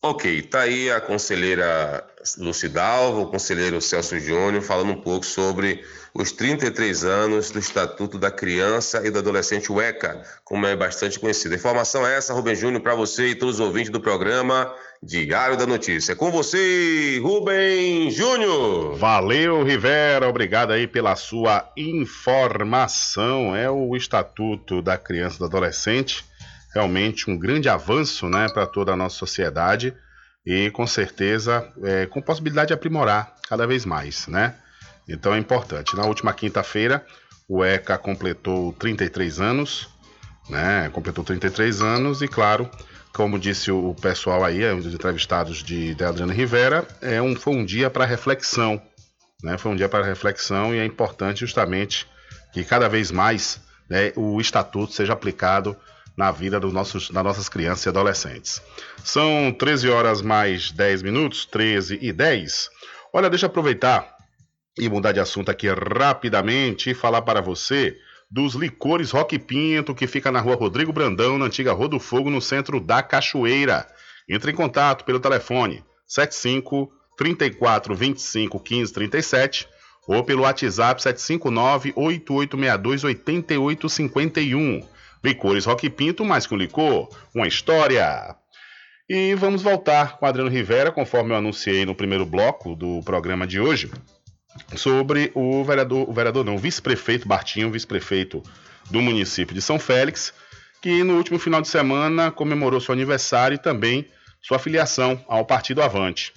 Ok, 0.02 0.44
tá 0.44 0.62
aí 0.62 0.92
a 0.92 1.02
conselheira 1.02 2.06
Lucidalva, 2.38 3.22
o 3.22 3.32
conselheiro 3.32 3.82
Celso 3.82 4.20
Júnior, 4.20 4.62
falando 4.62 4.92
um 4.92 5.02
pouco 5.02 5.26
sobre 5.26 5.84
os 6.14 6.32
33 6.32 7.04
anos 7.04 7.50
do 7.50 7.58
Estatuto 7.58 8.20
da 8.20 8.30
Criança 8.30 9.06
e 9.06 9.10
do 9.10 9.18
Adolescente, 9.20 9.72
o 9.72 9.82
ECA, 9.82 10.22
como 10.44 10.68
é 10.68 10.76
bastante 10.76 11.20
conhecido. 11.20 11.56
Informação 11.56 12.06
é 12.06 12.16
essa, 12.16 12.34
Rubem 12.34 12.56
Júnior, 12.56 12.82
para 12.82 12.94
você 12.94 13.30
e 13.30 13.36
todos 13.36 13.56
os 13.56 13.62
ouvintes 13.62 13.92
do 13.92 14.00
programa 14.00 14.72
Diário 15.02 15.58
da 15.58 15.66
Notícia. 15.66 16.16
Com 16.16 16.30
você, 16.30 17.20
Rubem 17.22 18.12
Júnior. 18.12 18.96
Valeu, 18.98 19.64
Rivera, 19.64 20.28
obrigado 20.28 20.74
aí 20.74 20.88
pela 20.88 21.16
sua 21.16 21.72
informação. 21.76 23.56
É 23.56 23.70
o 23.70 23.96
Estatuto 23.96 24.82
da 24.82 24.98
Criança 24.98 25.38
e 25.38 25.40
do 25.40 25.46
Adolescente 25.46 26.24
realmente 26.78 27.30
um 27.30 27.36
grande 27.36 27.68
avanço 27.68 28.30
né, 28.30 28.48
para 28.50 28.68
toda 28.68 28.94
a 28.94 28.96
nossa 28.96 29.16
sociedade 29.16 29.96
e 30.46 30.70
com 30.70 30.86
certeza 30.86 31.68
é, 31.84 32.06
com 32.06 32.22
possibilidade 32.22 32.68
de 32.68 32.74
aprimorar 32.74 33.36
cada 33.50 33.66
vez 33.66 33.84
mais, 33.84 34.28
né? 34.28 34.56
Então 35.10 35.34
é 35.34 35.40
importante. 35.40 35.96
Na 35.96 36.06
última 36.06 36.34
quinta-feira, 36.34 37.04
o 37.50 37.64
ECA 37.64 37.98
completou 37.98 38.74
33 38.74 39.40
anos, 39.40 39.90
né? 40.50 40.90
Completou 40.94 41.24
33 41.24 41.82
anos 41.82 42.22
e, 42.22 42.28
claro, 42.28 42.70
como 43.12 43.40
disse 43.40 43.72
o 43.72 43.96
pessoal 43.96 44.44
aí, 44.46 44.64
os 44.72 44.86
entrevistados 44.86 45.64
de, 45.64 45.96
de 45.96 46.04
Adriano 46.04 46.32
Rivera, 46.32 46.88
é 47.02 47.20
um, 47.20 47.36
foi 47.36 47.56
um 47.56 47.66
dia 47.66 47.90
para 47.90 48.06
reflexão, 48.06 48.80
né? 49.44 49.58
Foi 49.58 49.72
um 49.72 49.76
dia 49.76 49.90
para 49.90 50.06
reflexão 50.06 50.76
e 50.76 50.78
é 50.78 50.86
importante 50.86 51.40
justamente 51.40 52.08
que 52.54 52.64
cada 52.64 52.88
vez 52.88 53.10
mais 53.10 53.60
né, 53.90 54.14
o 54.16 54.40
estatuto 54.40 54.94
seja 54.94 55.14
aplicado 55.14 55.76
na 56.18 56.32
vida 56.32 56.60
dos 56.60 56.74
nossos, 56.74 57.12
das 57.12 57.24
nossas 57.24 57.48
crianças 57.48 57.86
e 57.86 57.90
adolescentes. 57.90 58.62
São 59.04 59.56
13 59.58 59.90
horas 59.90 60.22
mais 60.22 60.72
10 60.72 61.04
minutos, 61.04 61.46
13 61.46 62.00
e 62.02 62.12
10. 62.12 62.70
Olha, 63.14 63.30
deixa 63.30 63.46
eu 63.46 63.50
aproveitar 63.50 64.18
e 64.78 64.90
mudar 64.90 65.12
de 65.12 65.20
assunto 65.20 65.50
aqui 65.50 65.68
rapidamente 65.70 66.90
e 66.90 66.96
falar 66.96 67.22
para 67.22 67.40
você 67.40 67.96
dos 68.30 68.56
licores 68.56 69.12
Rock 69.12 69.38
Pinto, 69.40 69.96
que 69.96 70.08
fica 70.08 70.32
na 70.32 70.42
rua 70.42 70.56
Rodrigo 70.56 70.92
Brandão, 70.92 71.38
na 71.38 71.46
antiga 71.46 71.72
Rua 71.72 71.88
do 71.88 72.00
Fogo, 72.00 72.30
no 72.30 72.42
centro 72.42 72.82
da 72.82 73.02
Cachoeira. 73.04 73.88
Entre 74.28 74.52
em 74.52 74.56
contato 74.56 75.06
pelo 75.06 75.20
telefone 75.20 75.84
75 76.06 76.92
34 77.16 77.96
25 77.96 78.60
15 78.60 78.94
37 78.94 79.68
ou 80.08 80.24
pelo 80.24 80.44
WhatsApp 80.44 81.02
759 81.02 81.94
8862 81.96 83.04
8851. 83.04 84.97
Licores 85.24 85.66
Rock 85.66 85.90
Pinto, 85.90 86.24
mais 86.24 86.46
que 86.46 86.54
um 86.54 86.58
licor, 86.58 87.10
uma 87.34 87.48
história. 87.48 88.36
E 89.10 89.34
vamos 89.36 89.62
voltar 89.62 90.18
com 90.18 90.26
Adriano 90.26 90.50
Rivera, 90.50 90.92
conforme 90.92 91.32
eu 91.32 91.38
anunciei 91.38 91.86
no 91.86 91.96
primeiro 91.96 92.26
bloco 92.26 92.76
do 92.76 93.02
programa 93.04 93.48
de 93.48 93.60
hoje, 93.60 93.90
sobre 94.76 95.32
o 95.34 95.64
vereador, 95.64 96.10
o 96.10 96.14
vereador 96.14 96.44
não, 96.44 96.58
vice-prefeito 96.58 97.28
Bartinho, 97.28 97.72
vice-prefeito 97.72 98.44
do 98.90 99.02
município 99.02 99.56
de 99.56 99.62
São 99.62 99.80
Félix, 99.80 100.34
que 100.82 101.04
no 101.04 101.18
último 101.18 101.40
final 101.40 101.62
de 101.62 101.68
semana 101.68 102.32
comemorou 102.32 102.80
seu 102.80 102.94
aniversário 102.94 103.56
e 103.56 103.60
também 103.60 104.08
sua 104.42 104.60
filiação 104.60 105.24
ao 105.28 105.46
Partido 105.46 105.82
Avante. 105.82 106.34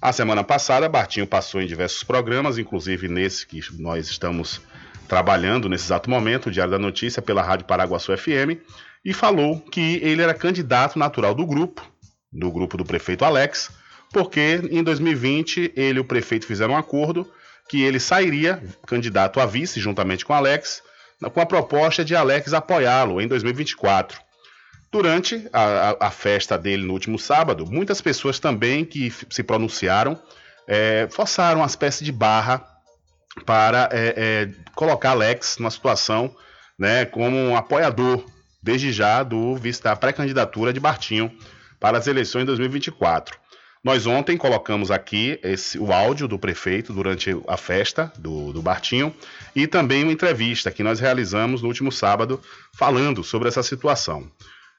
A 0.00 0.12
semana 0.12 0.44
passada, 0.44 0.88
Bartinho 0.88 1.26
passou 1.26 1.62
em 1.62 1.66
diversos 1.66 2.02
programas, 2.02 2.58
inclusive 2.58 3.08
nesse 3.08 3.46
que 3.46 3.60
nós 3.78 4.08
estamos 4.08 4.60
trabalhando 5.08 5.68
nesse 5.68 5.84
exato 5.84 6.08
momento, 6.08 6.46
o 6.46 6.50
Diário 6.50 6.70
da 6.70 6.78
Notícia, 6.78 7.22
pela 7.22 7.42
Rádio 7.42 7.66
Paraguaçu 7.66 8.16
FM, 8.16 8.60
e 9.04 9.12
falou 9.12 9.60
que 9.60 10.00
ele 10.02 10.22
era 10.22 10.34
candidato 10.34 10.98
natural 10.98 11.34
do 11.34 11.46
grupo, 11.46 11.86
do 12.32 12.50
grupo 12.50 12.76
do 12.76 12.84
prefeito 12.84 13.24
Alex, 13.24 13.70
porque 14.12 14.60
em 14.70 14.82
2020 14.82 15.72
ele 15.76 15.98
e 15.98 16.00
o 16.00 16.04
prefeito 16.04 16.46
fizeram 16.46 16.74
um 16.74 16.76
acordo 16.76 17.30
que 17.68 17.82
ele 17.82 17.98
sairia 17.98 18.62
candidato 18.86 19.40
a 19.40 19.46
vice 19.46 19.80
juntamente 19.80 20.24
com 20.24 20.32
Alex, 20.32 20.82
com 21.32 21.40
a 21.40 21.46
proposta 21.46 22.04
de 22.04 22.14
Alex 22.14 22.52
apoiá-lo 22.52 23.20
em 23.20 23.26
2024. 23.26 24.20
Durante 24.92 25.48
a, 25.52 26.06
a, 26.06 26.10
festa 26.10 26.56
dele 26.56 26.84
no 26.84 26.92
último 26.92 27.18
sábado, 27.18 27.66
muitas 27.66 28.00
pessoas 28.00 28.38
também 28.38 28.84
que 28.84 29.12
se 29.28 29.42
pronunciaram 29.42 30.20
é, 30.68 31.08
forçaram 31.10 31.60
uma 31.60 31.66
espécie 31.66 32.04
de 32.04 32.12
barra 32.12 32.64
para 33.44 33.88
é, 33.92 34.14
é, 34.16 34.50
colocar 34.74 35.10
Alex 35.10 35.58
numa 35.58 35.70
situação 35.70 36.34
né, 36.78 37.04
como 37.04 37.36
um 37.36 37.56
apoiador, 37.56 38.24
desde 38.62 38.92
já, 38.92 39.22
do 39.22 39.56
da 39.82 39.96
pré-candidatura 39.96 40.72
de 40.72 40.80
Bartinho 40.80 41.30
para 41.78 41.98
as 41.98 42.06
eleições 42.06 42.42
de 42.42 42.46
2024. 42.46 43.38
Nós 43.82 44.06
ontem 44.06 44.38
colocamos 44.38 44.90
aqui 44.90 45.38
esse, 45.42 45.78
o 45.78 45.92
áudio 45.92 46.26
do 46.26 46.38
prefeito 46.38 46.90
durante 46.90 47.36
a 47.46 47.56
festa 47.58 48.10
do, 48.18 48.50
do 48.50 48.62
Bartinho 48.62 49.14
e 49.54 49.66
também 49.66 50.02
uma 50.02 50.12
entrevista 50.12 50.70
que 50.70 50.82
nós 50.82 51.00
realizamos 51.00 51.60
no 51.60 51.68
último 51.68 51.92
sábado 51.92 52.40
falando 52.72 53.22
sobre 53.22 53.48
essa 53.48 53.62
situação. 53.62 54.26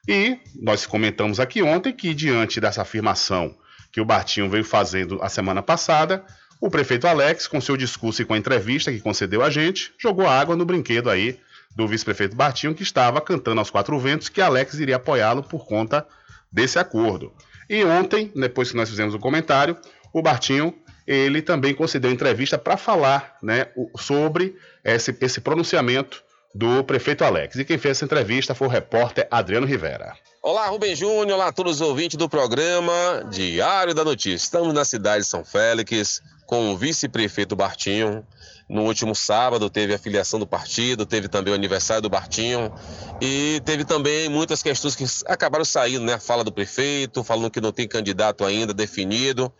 E 0.08 0.38
nós 0.60 0.86
comentamos 0.86 1.38
aqui 1.38 1.62
ontem 1.62 1.92
que, 1.92 2.12
diante 2.12 2.60
dessa 2.60 2.82
afirmação 2.82 3.54
que 3.92 4.00
o 4.00 4.04
Bartinho 4.04 4.50
veio 4.50 4.64
fazendo 4.64 5.22
a 5.22 5.28
semana 5.28 5.62
passada, 5.62 6.24
o 6.60 6.70
prefeito 6.70 7.06
Alex, 7.06 7.46
com 7.46 7.60
seu 7.60 7.76
discurso 7.76 8.22
e 8.22 8.24
com 8.24 8.34
a 8.34 8.38
entrevista 8.38 8.90
que 8.90 9.00
concedeu 9.00 9.42
a 9.42 9.50
gente, 9.50 9.92
jogou 9.98 10.26
água 10.26 10.56
no 10.56 10.64
brinquedo 10.64 11.10
aí 11.10 11.38
do 11.74 11.86
vice-prefeito 11.86 12.34
Bartinho, 12.34 12.74
que 12.74 12.82
estava 12.82 13.20
cantando 13.20 13.60
aos 13.60 13.70
quatro 13.70 13.98
ventos 13.98 14.28
que 14.28 14.40
Alex 14.40 14.74
iria 14.74 14.96
apoiá-lo 14.96 15.42
por 15.42 15.66
conta 15.66 16.06
desse 16.50 16.78
acordo. 16.78 17.32
E 17.68 17.84
ontem, 17.84 18.32
depois 18.34 18.70
que 18.70 18.76
nós 18.76 18.88
fizemos 18.88 19.14
o 19.14 19.18
comentário, 19.18 19.76
o 20.12 20.22
Bartinho 20.22 20.74
ele 21.06 21.40
também 21.40 21.74
concedeu 21.74 22.10
entrevista 22.10 22.58
para 22.58 22.76
falar 22.76 23.36
né, 23.42 23.68
sobre 23.98 24.56
esse, 24.82 25.16
esse 25.20 25.40
pronunciamento 25.40 26.24
do 26.54 26.82
prefeito 26.82 27.22
Alex. 27.22 27.56
E 27.56 27.64
quem 27.64 27.78
fez 27.78 27.98
essa 27.98 28.04
entrevista 28.04 28.54
foi 28.54 28.66
o 28.66 28.70
repórter 28.70 29.28
Adriano 29.30 29.66
Rivera. 29.66 30.14
Olá, 30.42 30.66
Rubem 30.68 30.96
Júnior, 30.96 31.36
olá 31.36 31.48
a 31.48 31.52
todos 31.52 31.80
os 31.80 31.80
ouvintes 31.80 32.16
do 32.16 32.28
programa 32.28 33.26
Diário 33.30 33.94
da 33.94 34.04
Notícia. 34.04 34.44
Estamos 34.44 34.72
na 34.72 34.84
cidade 34.84 35.24
de 35.24 35.28
São 35.28 35.44
Félix 35.44 36.22
com 36.46 36.72
o 36.72 36.76
vice-prefeito 36.76 37.56
Bartinho. 37.56 38.24
No 38.68 38.82
último 38.82 39.14
sábado 39.14 39.68
teve 39.70 39.94
a 39.94 39.98
filiação 39.98 40.40
do 40.40 40.46
partido, 40.46 41.06
teve 41.06 41.28
também 41.28 41.52
o 41.52 41.56
aniversário 41.56 42.02
do 42.02 42.10
Bartinho 42.10 42.72
e 43.20 43.60
teve 43.64 43.84
também 43.84 44.28
muitas 44.28 44.62
questões 44.62 44.96
que 44.96 45.04
acabaram 45.26 45.64
saindo, 45.64 46.04
né? 46.04 46.14
A 46.14 46.20
fala 46.20 46.42
do 46.42 46.50
prefeito, 46.50 47.22
falando 47.22 47.50
que 47.50 47.60
não 47.60 47.70
tem 47.70 47.86
candidato 47.86 48.44
ainda 48.44 48.74
definido. 48.74 49.52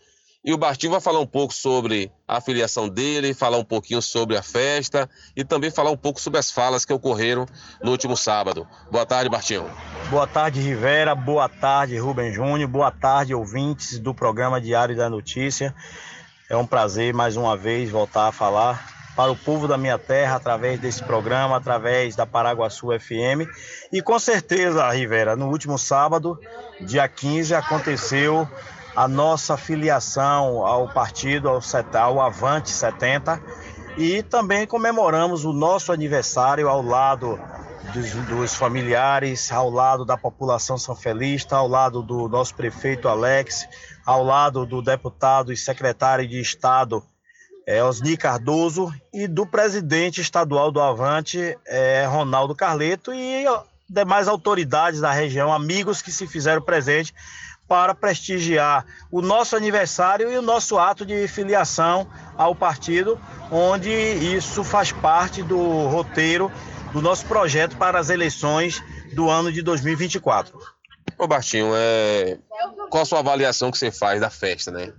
E 0.44 0.54
o 0.54 0.56
Bartinho 0.56 0.92
vai 0.92 1.00
falar 1.00 1.18
um 1.18 1.26
pouco 1.26 1.52
sobre 1.52 2.10
a 2.26 2.40
filiação 2.40 2.88
dele, 2.88 3.34
falar 3.34 3.58
um 3.58 3.64
pouquinho 3.64 4.00
sobre 4.00 4.36
a 4.36 4.42
festa 4.42 5.10
e 5.34 5.44
também 5.44 5.72
falar 5.72 5.90
um 5.90 5.96
pouco 5.96 6.20
sobre 6.20 6.38
as 6.38 6.52
falas 6.52 6.84
que 6.84 6.92
ocorreram 6.92 7.46
no 7.82 7.90
último 7.90 8.16
sábado. 8.16 8.64
Boa 8.88 9.04
tarde, 9.04 9.28
Bartinho. 9.28 9.68
Boa 10.08 10.24
tarde, 10.24 10.60
Rivera. 10.60 11.16
Boa 11.16 11.48
tarde, 11.48 11.98
Rubem 11.98 12.32
Júnior. 12.32 12.68
Boa 12.68 12.92
tarde, 12.92 13.34
ouvintes 13.34 13.98
do 13.98 14.14
programa 14.14 14.60
Diário 14.60 14.96
da 14.96 15.10
Notícia. 15.10 15.74
É 16.48 16.56
um 16.56 16.64
prazer 16.64 17.12
mais 17.12 17.36
uma 17.36 17.56
vez 17.56 17.90
voltar 17.90 18.28
a 18.28 18.32
falar 18.32 18.86
para 19.16 19.32
o 19.32 19.36
povo 19.36 19.66
da 19.66 19.76
minha 19.76 19.98
terra 19.98 20.36
através 20.36 20.78
desse 20.78 21.02
programa, 21.02 21.56
através 21.56 22.14
da 22.14 22.24
Paraguaçu 22.24 22.88
FM. 22.88 23.50
E 23.92 24.00
com 24.00 24.16
certeza, 24.16 24.88
Rivera, 24.90 25.34
no 25.34 25.48
último 25.48 25.76
sábado, 25.76 26.38
dia 26.80 27.08
15, 27.08 27.52
aconteceu 27.52 28.48
a 28.94 29.08
nossa 29.08 29.56
filiação 29.56 30.64
ao 30.64 30.88
partido, 30.88 31.48
ao, 31.48 31.60
ao 32.00 32.20
Avante 32.20 32.70
70, 32.70 33.42
e 33.96 34.22
também 34.22 34.68
comemoramos 34.68 35.44
o 35.44 35.52
nosso 35.52 35.90
aniversário 35.90 36.68
ao 36.68 36.80
lado 36.80 37.40
dos, 37.92 38.12
dos, 38.26 38.54
familiares, 38.54 39.50
ao 39.50 39.68
lado 39.68 40.04
da 40.04 40.16
população 40.16 40.78
sanfelista, 40.78 41.56
ao 41.56 41.66
lado 41.66 42.02
do 42.02 42.28
nosso 42.28 42.54
prefeito 42.54 43.08
Alex, 43.08 43.66
ao 44.06 44.22
lado 44.22 44.64
do 44.64 44.80
deputado 44.80 45.52
e 45.52 45.56
secretário 45.56 46.26
de 46.26 46.40
Estado 46.40 47.02
é, 47.66 47.82
Osni 47.82 48.16
Cardoso 48.16 48.94
e 49.12 49.26
do 49.26 49.44
presidente 49.44 50.20
estadual 50.20 50.70
do 50.70 50.80
Avante, 50.80 51.58
é, 51.66 52.06
Ronaldo 52.06 52.54
Carleto, 52.54 53.12
e 53.12 53.44
demais 53.90 54.28
autoridades 54.28 55.00
da 55.00 55.10
região, 55.10 55.52
amigos 55.52 56.00
que 56.00 56.12
se 56.12 56.26
fizeram 56.28 56.62
presente 56.62 57.12
para 57.66 57.94
prestigiar 57.96 58.86
o 59.10 59.20
nosso 59.20 59.56
aniversário 59.56 60.30
e 60.30 60.38
o 60.38 60.42
nosso 60.42 60.78
ato 60.78 61.04
de 61.04 61.26
filiação 61.26 62.06
ao 62.36 62.54
partido, 62.54 63.18
onde 63.50 63.90
isso 63.90 64.62
faz 64.62 64.92
parte 64.92 65.42
do 65.42 65.88
roteiro 65.88 66.50
do 66.92 67.02
nosso 67.02 67.26
projeto 67.26 67.76
para 67.76 67.98
as 67.98 68.08
eleições 68.08 68.82
do 69.14 69.28
ano 69.28 69.50
de 69.50 69.62
2024. 69.62 70.56
Ô 71.18 71.26
Bartinho, 71.26 71.72
é... 71.74 72.38
qual 72.90 73.02
a 73.02 73.06
sua 73.06 73.20
avaliação 73.20 73.70
que 73.70 73.78
você 73.78 73.90
faz 73.90 74.20
da 74.20 74.30
festa, 74.30 74.70
né? 74.70 74.92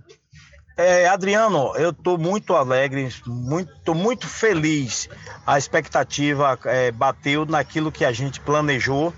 É, 0.76 1.08
Adriano, 1.08 1.72
eu 1.76 1.90
estou 1.90 2.16
muito 2.16 2.54
alegre, 2.54 3.12
muito, 3.26 3.94
muito 3.94 4.28
feliz. 4.28 5.08
A 5.44 5.58
expectativa 5.58 6.56
é, 6.66 6.92
bateu 6.92 7.44
naquilo 7.44 7.90
que 7.90 8.04
a 8.04 8.12
gente 8.12 8.38
planejou 8.40 9.12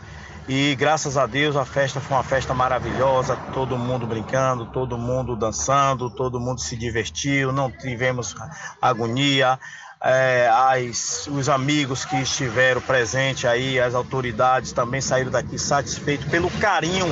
e 0.48 0.74
graças 0.74 1.16
a 1.16 1.26
Deus 1.26 1.54
a 1.54 1.64
festa 1.64 2.00
foi 2.00 2.16
uma 2.16 2.24
festa 2.24 2.54
maravilhosa, 2.54 3.36
todo 3.52 3.78
mundo 3.78 4.06
brincando, 4.06 4.66
todo 4.66 4.98
mundo 4.98 5.36
dançando, 5.36 6.10
todo 6.10 6.40
mundo 6.40 6.60
se 6.60 6.76
divertiu, 6.76 7.52
não 7.52 7.70
tivemos 7.70 8.34
agonia. 8.82 9.58
É, 10.02 10.48
as, 10.50 11.26
os 11.26 11.48
amigos 11.50 12.06
que 12.06 12.16
estiveram 12.16 12.80
presentes 12.80 13.44
aí, 13.44 13.78
as 13.78 13.94
autoridades 13.94 14.72
também 14.72 15.00
saíram 15.00 15.30
daqui 15.30 15.58
satisfeitos 15.58 16.26
pelo 16.26 16.50
carinho 16.52 17.06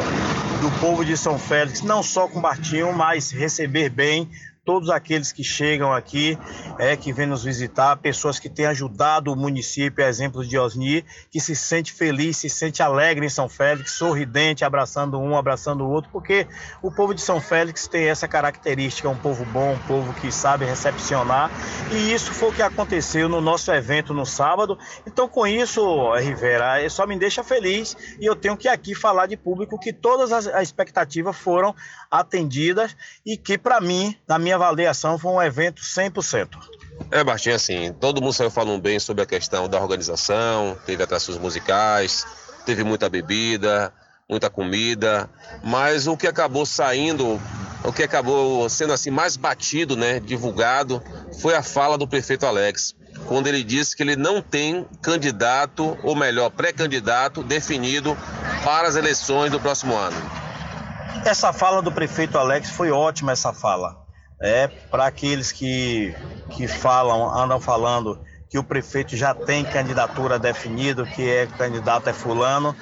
do 0.63 0.71
povo 0.81 1.05
de 1.05 1.17
São 1.17 1.39
Félix, 1.39 1.83
não 1.83 2.03
só 2.03 2.27
com 2.27 2.39
o 2.39 2.43
Bartinho, 2.43 2.93
mas 2.93 3.31
receber 3.31 3.91
bem 3.91 4.29
todos 4.69 4.91
aqueles 4.91 5.33
que 5.33 5.43
chegam 5.43 5.95
aqui, 5.95 6.39
é, 6.79 6.95
que 6.95 7.11
vêm 7.11 7.27
nos 7.27 7.43
visitar, 7.43 7.97
pessoas 7.97 8.39
que 8.39 8.51
têm 8.51 8.67
ajudado 8.67 9.33
o 9.33 9.35
município, 9.35 10.05
exemplo 10.05 10.47
de 10.47 10.59
Osni, 10.59 11.07
que 11.31 11.41
se 11.41 11.57
sente 11.57 11.91
feliz, 11.91 12.37
se 12.37 12.51
sente 12.51 12.83
alegre 12.83 13.25
em 13.25 13.31
São 13.31 13.49
Félix, 13.49 13.93
sorridente, 13.93 14.67
abraçando 14.67 15.19
um, 15.19 15.39
abraçando 15.39 15.85
o 15.85 15.91
outro, 15.91 16.11
porque 16.13 16.47
o 16.83 16.93
povo 16.93 17.15
de 17.15 17.23
São 17.23 17.41
Félix 17.41 17.89
tem 17.89 18.11
essa 18.11 18.29
característica, 18.29 19.09
é 19.09 19.11
um 19.11 19.17
povo 19.17 19.43
bom, 19.47 19.73
um 19.73 19.79
povo 19.87 20.13
que 20.21 20.31
sabe 20.31 20.67
recepcionar, 20.67 21.51
e 21.91 22.13
isso 22.13 22.31
foi 22.35 22.51
o 22.51 22.53
que 22.53 22.61
aconteceu 22.61 23.27
no 23.27 23.41
nosso 23.41 23.73
evento 23.73 24.13
no 24.13 24.27
sábado. 24.27 24.79
Então, 25.07 25.27
com 25.27 25.47
isso, 25.47 26.13
Rivera, 26.17 26.87
só 26.91 27.07
me 27.07 27.19
deixa 27.19 27.43
feliz 27.43 27.97
e 28.21 28.27
eu 28.27 28.37
tenho 28.37 28.55
que 28.55 28.69
aqui 28.69 28.95
falar 28.95 29.25
de 29.25 29.37
público 29.39 29.81
que 29.81 29.95
todas 29.95 30.31
as 30.31 30.45
expectativas 30.63 31.35
foram 31.35 31.75
atendidas 32.11 32.95
e 33.25 33.35
que, 33.39 33.57
para 33.57 33.81
mim, 33.81 34.15
na 34.29 34.39
minha 34.39 34.58
avaliação, 34.59 35.19
foi 35.19 35.33
um 35.33 35.43
evento 35.43 35.83
100%. 35.83 36.49
É, 37.11 37.25
Martim, 37.25 37.51
assim, 37.51 37.93
todo 37.99 38.21
mundo 38.21 38.33
saiu 38.33 38.51
falando 38.51 38.83
bem 38.83 38.99
sobre 38.99 39.23
a 39.23 39.27
questão 39.27 39.69
da 39.69 39.81
organização, 39.81 40.77
teve 40.85 41.03
atrações 41.03 41.39
musicais, 41.39 42.27
teve 42.67 42.85
muita 42.85 43.09
bebida, 43.09 43.93
muita 44.29 44.51
comida, 44.51 45.31
mas 45.65 46.07
o 46.07 46.17
que 46.17 46.27
acabou 46.27 46.67
saindo, 46.67 47.41
o 47.83 47.93
que 47.93 48.03
acabou 48.03 48.69
sendo 48.69 48.93
assim 48.93 49.11
mais 49.11 49.37
batido, 49.37 49.97
né, 49.97 50.21
divulgado, 50.21 51.03
foi 51.41 51.55
a 51.55 51.63
fala 51.63 51.97
do 51.97 52.07
prefeito 52.07 52.45
Alex, 52.45 52.95
quando 53.27 53.47
ele 53.47 53.65
disse 53.65 53.97
que 53.97 54.03
ele 54.03 54.17
não 54.17 54.43
tem 54.43 54.87
candidato, 55.01 55.97
ou 56.03 56.15
melhor, 56.15 56.51
pré-candidato 56.51 57.43
definido 57.43 58.17
para 58.65 58.87
as 58.87 58.97
eleições 58.97 59.51
do 59.51 59.59
próximo 59.59 59.97
ano. 59.97 60.17
Essa 61.25 61.55
fala 61.55 61.81
do 61.81 61.91
prefeito 61.91 62.37
Alex 62.37 62.71
foi 62.71 62.91
ótima 62.91 63.33
essa 63.33 63.53
fala 63.53 64.08
é 64.41 64.69
para 64.91 65.07
aqueles 65.07 65.53
que, 65.53 66.15
que 66.51 66.69
falam, 66.69 67.29
andam 67.37 67.61
falando 67.61 68.21
que 68.49 68.59
o 68.59 68.65
prefeito 68.65 69.17
já 69.17 69.35
tem 69.35 69.65
candidatura 69.65 70.39
definida, 70.39 71.05
que 71.05 71.29
é 71.29 71.47
candidato 71.47 72.09
é 72.09 72.13
fulano, 72.13 72.75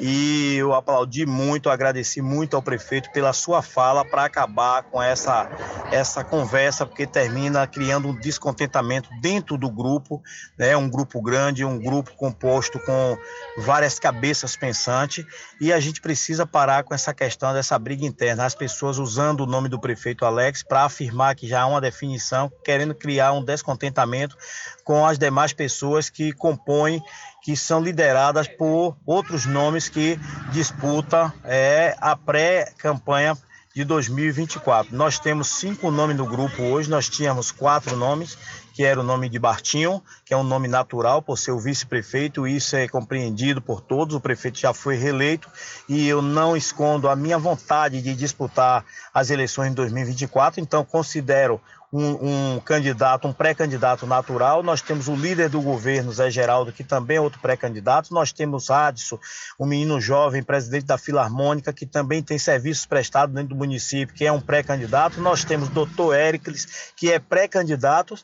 e 0.00 0.56
eu 0.56 0.74
aplaudi 0.74 1.26
muito, 1.26 1.68
agradeci 1.68 2.22
muito 2.22 2.56
ao 2.56 2.62
prefeito 2.62 3.10
pela 3.12 3.32
sua 3.32 3.60
fala 3.60 4.04
para 4.04 4.24
acabar 4.24 4.82
com 4.84 5.02
essa, 5.02 5.48
essa 5.92 6.24
conversa, 6.24 6.86
porque 6.86 7.06
termina 7.06 7.66
criando 7.66 8.08
um 8.08 8.18
descontentamento 8.18 9.10
dentro 9.20 9.58
do 9.58 9.70
grupo, 9.70 10.22
né? 10.58 10.74
um 10.76 10.88
grupo 10.88 11.20
grande, 11.20 11.64
um 11.64 11.78
grupo 11.78 12.12
composto 12.16 12.78
com 12.78 13.18
várias 13.58 13.98
cabeças 13.98 14.56
pensantes, 14.56 15.24
e 15.60 15.72
a 15.72 15.78
gente 15.78 16.00
precisa 16.00 16.46
parar 16.46 16.82
com 16.82 16.94
essa 16.94 17.12
questão 17.12 17.52
dessa 17.52 17.78
briga 17.78 18.06
interna, 18.06 18.46
as 18.46 18.54
pessoas 18.54 18.98
usando 18.98 19.40
o 19.40 19.46
nome 19.46 19.68
do 19.68 19.78
prefeito 19.78 20.24
Alex 20.24 20.62
para 20.62 20.84
afirmar 20.84 21.34
que 21.34 21.46
já 21.46 21.60
há 21.60 21.66
uma 21.66 21.80
definição, 21.80 22.50
querendo 22.64 22.94
criar 22.94 23.32
um 23.32 23.44
descontentamento 23.44 24.36
com 24.82 25.04
as 25.04 25.18
demais 25.18 25.52
pessoas 25.52 26.08
que 26.08 26.32
compõem 26.32 27.02
que 27.42 27.56
são 27.56 27.82
lideradas 27.82 28.48
por 28.48 28.96
outros 29.06 29.46
nomes 29.46 29.88
que 29.88 30.18
disputam 30.52 31.32
é, 31.44 31.96
a 32.00 32.14
pré-campanha 32.16 33.36
de 33.74 33.84
2024. 33.84 34.94
Nós 34.94 35.18
temos 35.18 35.48
cinco 35.48 35.90
nomes 35.90 36.16
no 36.16 36.26
grupo 36.26 36.62
hoje, 36.62 36.90
nós 36.90 37.08
tínhamos 37.08 37.50
quatro 37.52 37.96
nomes 37.96 38.36
que 38.80 38.84
era 38.84 38.98
o 38.98 39.02
nome 39.02 39.28
de 39.28 39.38
Bartinho, 39.38 40.02
que 40.24 40.32
é 40.32 40.36
um 40.36 40.42
nome 40.42 40.66
natural 40.66 41.20
por 41.20 41.36
ser 41.36 41.50
o 41.50 41.58
vice-prefeito, 41.58 42.46
isso 42.46 42.74
é 42.76 42.88
compreendido 42.88 43.60
por 43.60 43.82
todos, 43.82 44.14
o 44.14 44.20
prefeito 44.20 44.58
já 44.58 44.72
foi 44.72 44.96
reeleito 44.96 45.50
e 45.86 46.08
eu 46.08 46.22
não 46.22 46.56
escondo 46.56 47.06
a 47.06 47.14
minha 47.14 47.36
vontade 47.36 48.00
de 48.00 48.14
disputar 48.14 48.82
as 49.12 49.28
eleições 49.28 49.70
em 49.70 49.74
2024, 49.74 50.60
então 50.60 50.82
considero 50.82 51.60
um, 51.92 52.54
um 52.54 52.60
candidato, 52.60 53.26
um 53.26 53.32
pré-candidato 53.32 54.06
natural. 54.06 54.62
Nós 54.62 54.80
temos 54.80 55.08
o 55.08 55.14
líder 55.16 55.48
do 55.48 55.60
governo, 55.60 56.12
Zé 56.12 56.30
Geraldo, 56.30 56.72
que 56.72 56.84
também 56.84 57.16
é 57.16 57.20
outro 57.20 57.40
pré-candidato. 57.40 58.14
Nós 58.14 58.32
temos 58.32 58.70
Adson, 58.70 59.18
um 59.58 59.66
menino 59.66 60.00
jovem, 60.00 60.42
presidente 60.42 60.86
da 60.86 60.96
Filarmônica, 60.96 61.72
que 61.72 61.86
também 61.86 62.22
tem 62.22 62.38
serviços 62.38 62.86
prestados 62.86 63.34
dentro 63.34 63.50
do 63.50 63.56
município, 63.56 64.14
que 64.14 64.24
é 64.24 64.32
um 64.32 64.40
pré-candidato. 64.40 65.20
Nós 65.20 65.44
temos 65.44 65.68
doutor 65.68 66.14
Éricles, 66.14 66.92
que 66.96 67.10
é 67.10 67.18
pré-candidato 67.18 68.16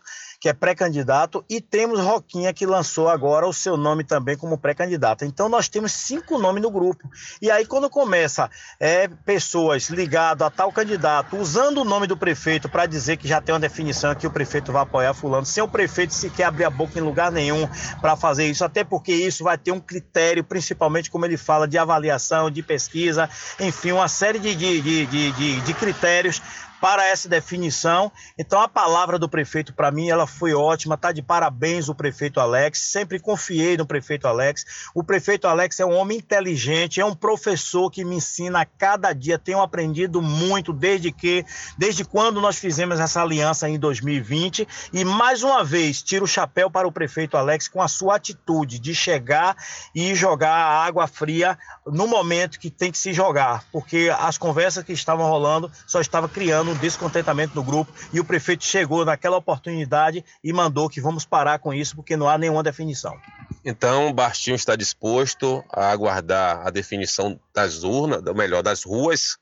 que 0.47 0.51
é 0.51 0.52
pré-candidato, 0.52 1.44
e 1.51 1.60
temos 1.60 1.98
Roquinha, 1.98 2.52
que 2.52 2.64
lançou 2.64 3.09
agora 3.09 3.48
o 3.48 3.52
seu 3.52 3.77
nome 3.77 4.05
também 4.05 4.36
como 4.36 4.56
pré-candidato. 4.56 5.24
Então 5.24 5.48
nós 5.48 5.68
temos 5.68 5.90
cinco 5.90 6.39
nomes 6.39 6.62
no 6.62 6.70
grupo. 6.70 7.10
E 7.43 7.51
aí, 7.51 7.66
quando 7.66 7.90
começa 7.90 8.48
é, 8.78 9.09
pessoas 9.09 9.90
ligadas 9.90 10.47
a 10.47 10.48
tal 10.48 10.70
candidato, 10.70 11.36
usando 11.36 11.78
o 11.78 11.85
nome 11.85 12.06
do 12.06 12.16
prefeito 12.16 12.68
para 12.68 12.86
dizer 12.86 13.16
que 13.16 13.27
já 13.27 13.40
tem 13.40 13.52
uma 13.52 13.60
definição 13.60 14.14
que 14.14 14.24
o 14.24 14.31
prefeito 14.31 14.70
vai 14.70 14.82
apoiar 14.82 15.14
fulano, 15.14 15.44
sem 15.44 15.64
o 15.64 15.66
prefeito 15.66 16.14
sequer 16.14 16.44
abrir 16.44 16.62
a 16.62 16.70
boca 16.70 16.97
em 16.97 17.02
lugar 17.02 17.32
nenhum 17.32 17.68
para 18.01 18.14
fazer 18.14 18.47
isso, 18.47 18.64
até 18.64 18.85
porque 18.85 19.12
isso 19.12 19.43
vai 19.43 19.59
ter 19.59 19.73
um 19.73 19.81
critério, 19.81 20.44
principalmente 20.44 21.10
como 21.10 21.24
ele 21.24 21.36
fala, 21.36 21.66
de 21.66 21.77
avaliação, 21.77 22.52
de 22.52 22.62
pesquisa, 22.62 23.28
enfim, 23.59 23.90
uma 23.90 24.06
série 24.06 24.39
de, 24.39 24.55
de, 24.55 24.81
de, 24.81 25.06
de, 25.32 25.60
de 25.60 25.74
critérios 25.74 26.40
para 26.81 27.07
essa 27.07 27.28
definição. 27.28 28.11
Então 28.39 28.61
a 28.61 28.69
palavra 28.69 29.19
do 29.19 29.28
prefeito 29.28 29.73
para 29.73 29.90
mim 29.90 30.09
ela 30.09 30.27
foi 30.27 30.55
ótima, 30.55 30.97
tá 30.97 31.12
de 31.12 31.23
parabéns 31.23 31.89
o 31.89 31.94
prefeito 31.94 32.40
Alex, 32.40 32.78
sempre 32.78 33.19
confiei 33.19 33.77
no 33.77 33.86
prefeito 33.86 34.27
Alex. 34.27 34.65
O 34.94 35.03
prefeito 35.03 35.47
Alex 35.47 35.81
é 35.81 35.86
um 35.86 35.94
homem 35.94 36.19
inteligente, 36.19 37.01
é 37.01 37.05
um 37.05 37.15
professor 37.15 37.90
que 37.90 38.05
me 38.05 38.16
ensina 38.16 38.61
a 38.61 38.65
cada 38.65 39.12
dia, 39.12 39.39
tenho 39.39 39.61
aprendido 39.61 40.20
muito 40.20 40.73
desde 40.73 41.11
que 41.12 41.44
desde 41.78 42.05
quando 42.05 42.40
nós 42.40 42.59
fizemos 42.59 43.01
essa 43.01 43.23
aliança 43.23 43.69
em 43.69 43.78
2020 43.78 44.66
e 44.93 45.05
mais 45.05 45.43
uma 45.43 45.65
vez 45.65 46.03
tiro 46.03 46.24
o 46.24 46.28
chapéu 46.28 46.70
para 46.70 46.86
o 46.86 46.93
prefeito 46.93 47.36
Alex 47.36 47.69
com 47.69 47.81
a 47.81 47.89
sua 47.89 48.16
atitude 48.16 48.78
de 48.78 48.94
chegar 48.94 49.57
e 49.94 50.15
jogar 50.15 50.55
a 50.55 50.85
água 50.85 51.07
fria 51.07 51.59
no 51.86 52.07
momento 52.07 52.59
que 52.59 52.70
tem 52.70 52.90
que 52.90 52.98
se 52.98 53.12
jogar, 53.12 53.65
porque 53.73 54.12
as 54.19 54.36
conversas 54.36 54.85
que 54.85 54.93
estavam 54.93 55.28
rolando 55.28 55.70
só 55.86 56.01
estava 56.01 56.28
criando 56.28 56.66
um 56.71 56.75
descontentamento 56.75 57.55
no 57.55 57.63
grupo 57.63 57.93
e 58.13 58.21
o 58.21 58.25
prefeito 58.25 58.65
chegou 58.65 59.05
naquela 59.05 59.37
oportunidade 59.37 60.25
e 60.43 60.53
mandou 60.53 60.89
que 60.89 61.01
vamos 61.01 61.25
parar 61.25 61.59
com 61.59 61.73
isso 61.73 61.97
porque 61.97 62.17
não 62.17 62.29
há 62.29 62.37
nenhuma 62.39 62.63
definição. 62.63 63.19
Então, 63.65 64.13
Bastinho 64.13 64.57
está 64.57 64.77
disposto 64.77 65.65
a 65.73 65.91
aguardar 65.91 66.67
a 66.67 66.71
definição 66.71 67.39
das 67.55 67.83
urnas, 67.83 68.23
ou 68.25 68.35
melhor, 68.35 68.63
das 68.63 68.85
ruas, 68.85 69.39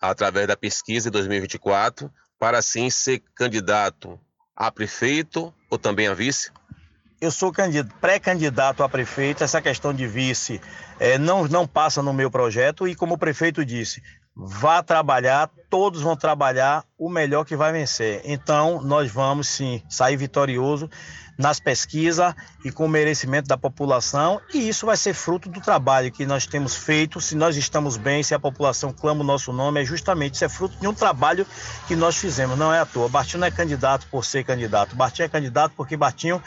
através 0.00 0.46
da 0.48 0.56
pesquisa 0.56 1.08
em 1.08 1.12
2024, 1.12 2.10
para 2.38 2.58
assim 2.58 2.90
ser 2.90 3.22
candidato 3.34 4.18
a 4.56 4.70
prefeito 4.72 5.54
ou 5.70 5.78
também 5.78 6.08
a 6.08 6.14
vice? 6.14 6.50
Eu 7.20 7.30
sou 7.30 7.52
pré-candidato 8.00 8.82
a 8.82 8.88
prefeito, 8.88 9.44
essa 9.44 9.60
questão 9.60 9.92
de 9.92 10.06
vice 10.06 10.58
é, 10.98 11.18
não, 11.18 11.46
não 11.46 11.66
passa 11.66 12.02
no 12.02 12.14
meu 12.14 12.30
projeto 12.30 12.88
e, 12.88 12.94
como 12.94 13.14
o 13.14 13.18
prefeito 13.18 13.62
disse, 13.62 14.02
vá 14.46 14.82
trabalhar, 14.82 15.50
todos 15.68 16.00
vão 16.02 16.16
trabalhar 16.16 16.84
o 16.98 17.08
melhor 17.08 17.44
que 17.44 17.56
vai 17.56 17.72
vencer. 17.72 18.22
Então, 18.24 18.80
nós 18.82 19.10
vamos 19.10 19.48
sim 19.48 19.82
sair 19.88 20.16
vitorioso 20.16 20.88
nas 21.40 21.58
pesquisas 21.58 22.34
e 22.62 22.70
com 22.70 22.84
o 22.84 22.88
merecimento 22.88 23.48
da 23.48 23.56
população, 23.56 24.40
e 24.52 24.68
isso 24.68 24.84
vai 24.84 24.96
ser 24.96 25.14
fruto 25.14 25.48
do 25.48 25.58
trabalho 25.58 26.12
que 26.12 26.26
nós 26.26 26.46
temos 26.46 26.76
feito. 26.76 27.18
Se 27.18 27.34
nós 27.34 27.56
estamos 27.56 27.96
bem, 27.96 28.22
se 28.22 28.34
a 28.34 28.38
população 28.38 28.92
clama 28.92 29.22
o 29.22 29.24
nosso 29.24 29.50
nome, 29.50 29.80
é 29.80 29.84
justamente 29.84 30.34
isso 30.34 30.44
é 30.44 30.50
fruto 30.50 30.76
de 30.78 30.86
um 30.86 30.92
trabalho 30.92 31.46
que 31.88 31.96
nós 31.96 32.18
fizemos, 32.18 32.58
não 32.58 32.72
é 32.72 32.80
à 32.80 32.84
toa. 32.84 33.08
Bartinho 33.08 33.40
não 33.40 33.46
é 33.46 33.50
candidato 33.50 34.06
por 34.10 34.22
ser 34.22 34.44
candidato, 34.44 34.94
Bartinho 34.94 35.24
é 35.24 35.28
candidato 35.30 35.72
porque 35.74 35.96
Bartinho 35.96 36.42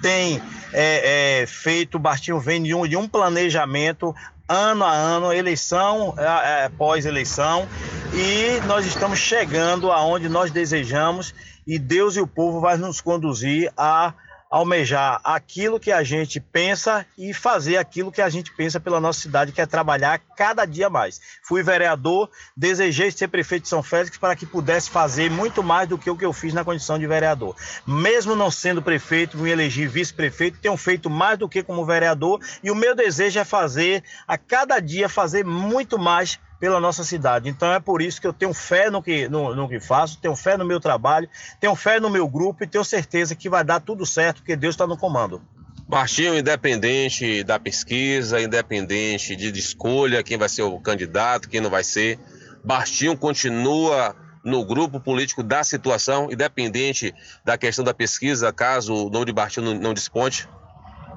tem 0.00 0.40
é, 0.72 1.42
é, 1.42 1.46
feito, 1.46 1.98
Bartinho 1.98 2.40
vem 2.40 2.62
de 2.62 2.74
um, 2.74 2.88
de 2.88 2.96
um 2.96 3.06
planejamento 3.06 4.14
ano 4.50 4.84
a 4.84 4.92
ano, 4.92 5.32
eleição 5.32 6.14
é, 6.18 6.64
é, 6.64 6.68
pós-eleição, 6.68 7.68
e 8.12 8.60
nós 8.66 8.84
estamos 8.84 9.20
chegando 9.20 9.92
aonde 9.92 10.28
nós 10.28 10.50
desejamos 10.50 11.32
e 11.64 11.78
Deus 11.78 12.16
e 12.16 12.20
o 12.20 12.26
povo 12.26 12.60
vai 12.60 12.76
nos 12.76 13.00
conduzir 13.00 13.72
a 13.76 14.12
almejar 14.50 15.20
aquilo 15.22 15.78
que 15.78 15.92
a 15.92 16.02
gente 16.02 16.40
pensa 16.40 17.06
e 17.16 17.32
fazer 17.32 17.76
aquilo 17.76 18.10
que 18.10 18.20
a 18.20 18.28
gente 18.28 18.52
pensa 18.52 18.80
pela 18.80 19.00
nossa 19.00 19.20
cidade, 19.20 19.52
que 19.52 19.60
é 19.60 19.66
trabalhar 19.66 20.18
cada 20.36 20.64
dia 20.64 20.90
mais. 20.90 21.20
Fui 21.44 21.62
vereador, 21.62 22.28
desejei 22.56 23.12
ser 23.12 23.28
prefeito 23.28 23.62
de 23.62 23.68
São 23.68 23.82
Félix 23.82 24.18
para 24.18 24.34
que 24.34 24.44
pudesse 24.44 24.90
fazer 24.90 25.30
muito 25.30 25.62
mais 25.62 25.88
do 25.88 25.96
que 25.96 26.10
o 26.10 26.16
que 26.16 26.24
eu 26.26 26.32
fiz 26.32 26.52
na 26.52 26.64
condição 26.64 26.98
de 26.98 27.06
vereador. 27.06 27.54
Mesmo 27.86 28.34
não 28.34 28.50
sendo 28.50 28.82
prefeito, 28.82 29.38
me 29.38 29.50
elegi 29.50 29.86
vice-prefeito, 29.86 30.58
tenho 30.60 30.76
feito 30.76 31.08
mais 31.08 31.38
do 31.38 31.48
que 31.48 31.62
como 31.62 31.86
vereador 31.86 32.40
e 32.62 32.70
o 32.72 32.74
meu 32.74 32.94
desejo 32.96 33.38
é 33.38 33.44
fazer 33.44 34.02
a 34.26 34.36
cada 34.36 34.80
dia 34.80 35.08
fazer 35.08 35.44
muito 35.44 35.96
mais 35.96 36.40
pela 36.60 36.78
nossa 36.78 37.02
cidade. 37.02 37.48
Então 37.48 37.72
é 37.72 37.80
por 37.80 38.02
isso 38.02 38.20
que 38.20 38.26
eu 38.26 38.32
tenho 38.34 38.52
fé 38.52 38.90
no 38.90 39.02
que, 39.02 39.26
no, 39.28 39.56
no, 39.56 39.66
que 39.66 39.80
faço, 39.80 40.18
tenho 40.18 40.36
fé 40.36 40.58
no 40.58 40.64
meu 40.64 40.78
trabalho, 40.78 41.28
tenho 41.58 41.74
fé 41.74 41.98
no 41.98 42.10
meu 42.10 42.28
grupo 42.28 42.62
e 42.62 42.66
tenho 42.66 42.84
certeza 42.84 43.34
que 43.34 43.48
vai 43.48 43.64
dar 43.64 43.80
tudo 43.80 44.04
certo, 44.04 44.36
porque 44.36 44.54
Deus 44.54 44.74
está 44.74 44.86
no 44.86 44.96
comando. 44.96 45.40
Martinho, 45.88 46.38
independente 46.38 47.42
da 47.42 47.58
pesquisa, 47.58 48.40
independente 48.40 49.34
de, 49.34 49.50
de 49.50 49.58
escolha, 49.58 50.22
quem 50.22 50.36
vai 50.36 50.48
ser 50.48 50.62
o 50.62 50.78
candidato, 50.78 51.48
quem 51.48 51.60
não 51.60 51.70
vai 51.70 51.82
ser, 51.82 52.18
Bastinho 52.62 53.16
continua 53.16 54.14
no 54.44 54.64
grupo 54.64 55.00
político 55.00 55.42
da 55.42 55.64
situação, 55.64 56.30
independente 56.30 57.12
da 57.44 57.58
questão 57.58 57.84
da 57.84 57.92
pesquisa, 57.92 58.52
caso 58.52 59.06
o 59.06 59.10
nome 59.10 59.26
de 59.26 59.32
Bastinho 59.32 59.74
não, 59.74 59.80
não 59.80 59.94
desponte? 59.94 60.48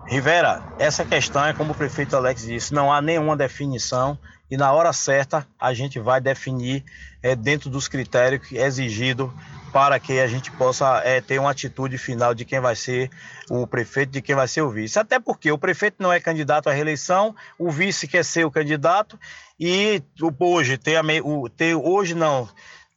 Rivera, 0.07 0.63
essa 0.79 1.05
questão 1.05 1.45
é 1.45 1.53
como 1.53 1.71
o 1.71 1.75
prefeito 1.75 2.15
Alex 2.15 2.45
disse, 2.45 2.73
não 2.73 2.91
há 2.91 3.01
nenhuma 3.01 3.37
definição 3.37 4.17
e 4.53 4.57
na 4.57 4.71
hora 4.71 4.93
certa 4.93 5.47
a 5.59 5.73
gente 5.73 5.99
vai 5.99 6.21
definir 6.21 6.85
é, 7.23 7.35
dentro 7.35 7.71
dos 7.71 7.87
critérios 7.87 8.51
exigidos 8.51 9.31
para 9.71 9.99
que 9.99 10.19
a 10.19 10.27
gente 10.27 10.51
possa 10.51 11.01
é, 11.03 11.19
ter 11.19 11.39
uma 11.39 11.49
atitude 11.49 11.97
final 11.97 12.35
de 12.35 12.45
quem 12.45 12.59
vai 12.59 12.75
ser 12.75 13.09
o 13.49 13.65
prefeito, 13.65 14.11
de 14.11 14.21
quem 14.21 14.35
vai 14.35 14.47
ser 14.47 14.61
o 14.61 14.69
vice. 14.69 14.99
Até 14.99 15.19
porque 15.19 15.51
o 15.51 15.57
prefeito 15.57 15.95
não 15.97 16.13
é 16.13 16.19
candidato 16.19 16.69
à 16.69 16.71
reeleição, 16.71 17.35
o 17.57 17.71
vice 17.71 18.07
quer 18.07 18.23
ser 18.23 18.45
o 18.45 18.51
candidato 18.51 19.19
e 19.59 20.03
hoje 20.39 20.77
tem, 20.77 20.97
a, 20.97 21.01
o, 21.23 21.49
tem 21.49 21.73
hoje 21.73 22.13
não 22.13 22.47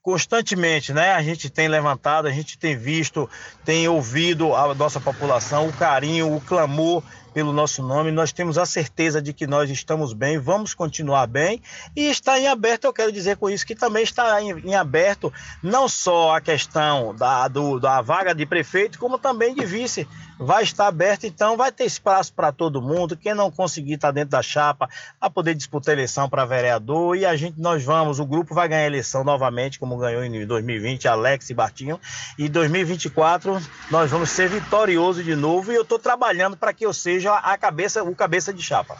constantemente, 0.02 0.92
né? 0.92 1.14
A 1.14 1.22
gente 1.22 1.48
tem 1.48 1.68
levantado, 1.68 2.28
a 2.28 2.30
gente 2.30 2.58
tem 2.58 2.76
visto, 2.76 3.28
tem 3.64 3.88
ouvido 3.88 4.54
a 4.54 4.74
nossa 4.74 5.00
população, 5.00 5.68
o 5.68 5.72
carinho, 5.72 6.36
o 6.36 6.40
clamor 6.40 7.02
pelo 7.36 7.52
nosso 7.52 7.82
nome. 7.82 8.10
Nós 8.10 8.32
temos 8.32 8.56
a 8.56 8.64
certeza 8.64 9.20
de 9.20 9.30
que 9.34 9.46
nós 9.46 9.68
estamos 9.68 10.14
bem, 10.14 10.38
vamos 10.38 10.72
continuar 10.72 11.26
bem 11.26 11.60
e 11.94 12.08
está 12.08 12.40
em 12.40 12.48
aberto. 12.48 12.86
Eu 12.86 12.94
quero 12.94 13.12
dizer 13.12 13.36
com 13.36 13.50
isso 13.50 13.66
que 13.66 13.74
também 13.74 14.04
está 14.04 14.40
em, 14.40 14.58
em 14.60 14.74
aberto 14.74 15.30
não 15.62 15.86
só 15.86 16.34
a 16.34 16.40
questão 16.40 17.14
da, 17.14 17.46
do, 17.46 17.78
da 17.78 18.00
vaga 18.00 18.34
de 18.34 18.46
prefeito, 18.46 18.98
como 18.98 19.18
também 19.18 19.54
de 19.54 19.66
vice. 19.66 20.08
Vai 20.38 20.62
estar 20.64 20.86
aberto, 20.86 21.24
então 21.24 21.56
vai 21.56 21.72
ter 21.72 21.84
espaço 21.84 22.32
para 22.32 22.52
todo 22.52 22.82
mundo. 22.82 23.16
Quem 23.16 23.34
não 23.34 23.50
conseguir 23.50 23.94
estar 23.94 24.10
dentro 24.10 24.30
da 24.30 24.42
chapa, 24.42 24.88
a 25.18 25.30
poder 25.30 25.54
disputar 25.54 25.94
eleição 25.94 26.28
para 26.28 26.44
vereador. 26.44 27.16
E 27.16 27.24
a 27.24 27.34
gente, 27.36 27.58
nós 27.58 27.82
vamos, 27.82 28.18
o 28.18 28.26
grupo 28.26 28.54
vai 28.54 28.68
ganhar 28.68 28.82
a 28.82 28.86
eleição 28.86 29.24
novamente, 29.24 29.78
como 29.78 29.96
ganhou 29.96 30.22
em 30.22 30.46
2020, 30.46 31.08
Alex 31.08 31.48
e 31.48 31.54
Bartinho. 31.54 31.98
E 32.38 32.48
2024 32.48 33.60
nós 33.90 34.10
vamos 34.10 34.30
ser 34.30 34.48
vitoriosos 34.48 35.24
de 35.24 35.34
novo. 35.34 35.72
E 35.72 35.74
eu 35.74 35.82
estou 35.82 35.98
trabalhando 35.98 36.56
para 36.56 36.72
que 36.72 36.84
eu 36.84 36.92
seja 36.92 37.34
a 37.34 37.56
cabeça, 37.56 38.02
o 38.02 38.14
cabeça 38.14 38.52
de 38.52 38.62
chapa. 38.62 38.96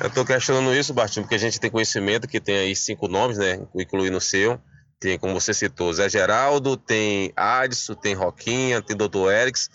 Eu 0.00 0.08
estou 0.08 0.24
questionando 0.24 0.74
isso, 0.74 0.92
Bastinho, 0.92 1.24
porque 1.24 1.36
a 1.36 1.38
gente 1.38 1.60
tem 1.60 1.70
conhecimento 1.70 2.26
que 2.26 2.40
tem 2.40 2.56
aí 2.58 2.76
cinco 2.76 3.06
nomes, 3.08 3.38
né? 3.38 3.60
Incluindo 3.74 4.16
o 4.16 4.20
seu. 4.20 4.60
Tem, 4.98 5.18
como 5.18 5.38
você 5.38 5.54
citou, 5.54 5.92
Zé 5.92 6.08
Geraldo, 6.08 6.76
tem 6.76 7.32
Adson, 7.36 7.94
tem 7.94 8.14
Roquinha, 8.14 8.82
tem 8.82 8.96
Dr. 8.96 9.30
Erics, 9.30 9.68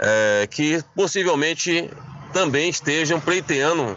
é, 0.00 0.46
que 0.50 0.82
possivelmente 0.94 1.90
também 2.32 2.70
estejam 2.70 3.20
pleiteando 3.20 3.96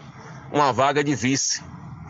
uma 0.52 0.72
vaga 0.72 1.04
de 1.04 1.16
vice. 1.16 1.62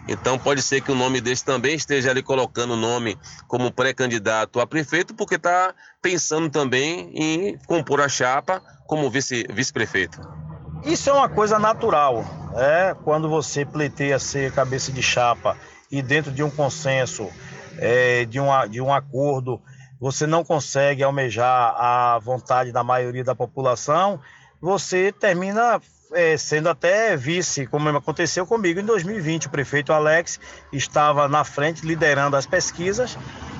Então 0.07 0.37
pode 0.37 0.61
ser 0.61 0.81
que 0.81 0.91
o 0.91 0.95
nome 0.95 1.21
desse 1.21 1.45
também 1.45 1.75
esteja 1.75 2.09
ali 2.09 2.21
colocando 2.21 2.73
o 2.73 2.77
nome 2.77 3.17
como 3.47 3.71
pré-candidato 3.71 4.59
a 4.59 4.67
prefeito, 4.67 5.13
porque 5.13 5.35
está 5.35 5.73
pensando 6.01 6.49
também 6.49 7.11
em 7.13 7.57
compor 7.67 8.01
a 8.01 8.09
chapa 8.09 8.61
como 8.85 9.09
vice-prefeito. 9.09 10.17
Vice 10.19 10.43
isso 10.85 11.09
é 11.09 11.13
uma 11.13 11.29
coisa 11.29 11.57
natural, 11.57 12.25
é 12.55 12.93
quando 13.05 13.29
você 13.29 13.65
pleiteia 13.65 14.19
ser 14.19 14.51
cabeça 14.51 14.91
de 14.91 15.01
chapa 15.01 15.57
e 15.89 16.01
dentro 16.01 16.29
de 16.29 16.43
um 16.43 16.49
consenso, 16.49 17.29
é, 17.77 18.25
de, 18.25 18.37
uma, 18.37 18.65
de 18.67 18.81
um 18.81 18.93
acordo, 18.93 19.61
você 20.03 20.27
não 20.27 20.43
consegue 20.43 21.01
almejar 21.01 21.73
a 21.77 22.19
vontade 22.19 22.73
da 22.73 22.83
maioria 22.83 23.23
da 23.23 23.33
população, 23.33 24.19
você 24.59 25.13
termina 25.13 25.79
é, 26.11 26.35
sendo 26.35 26.67
até 26.67 27.15
vice, 27.15 27.65
como 27.67 27.87
aconteceu 27.87 28.45
comigo 28.45 28.81
em 28.81 28.85
2020. 28.85 29.47
O 29.47 29.49
prefeito 29.49 29.93
Alex 29.93 30.41
estava 30.73 31.29
na 31.29 31.45
frente, 31.45 31.85
liderando 31.85 32.35
as 32.35 32.45
pesquisas, 32.45 33.17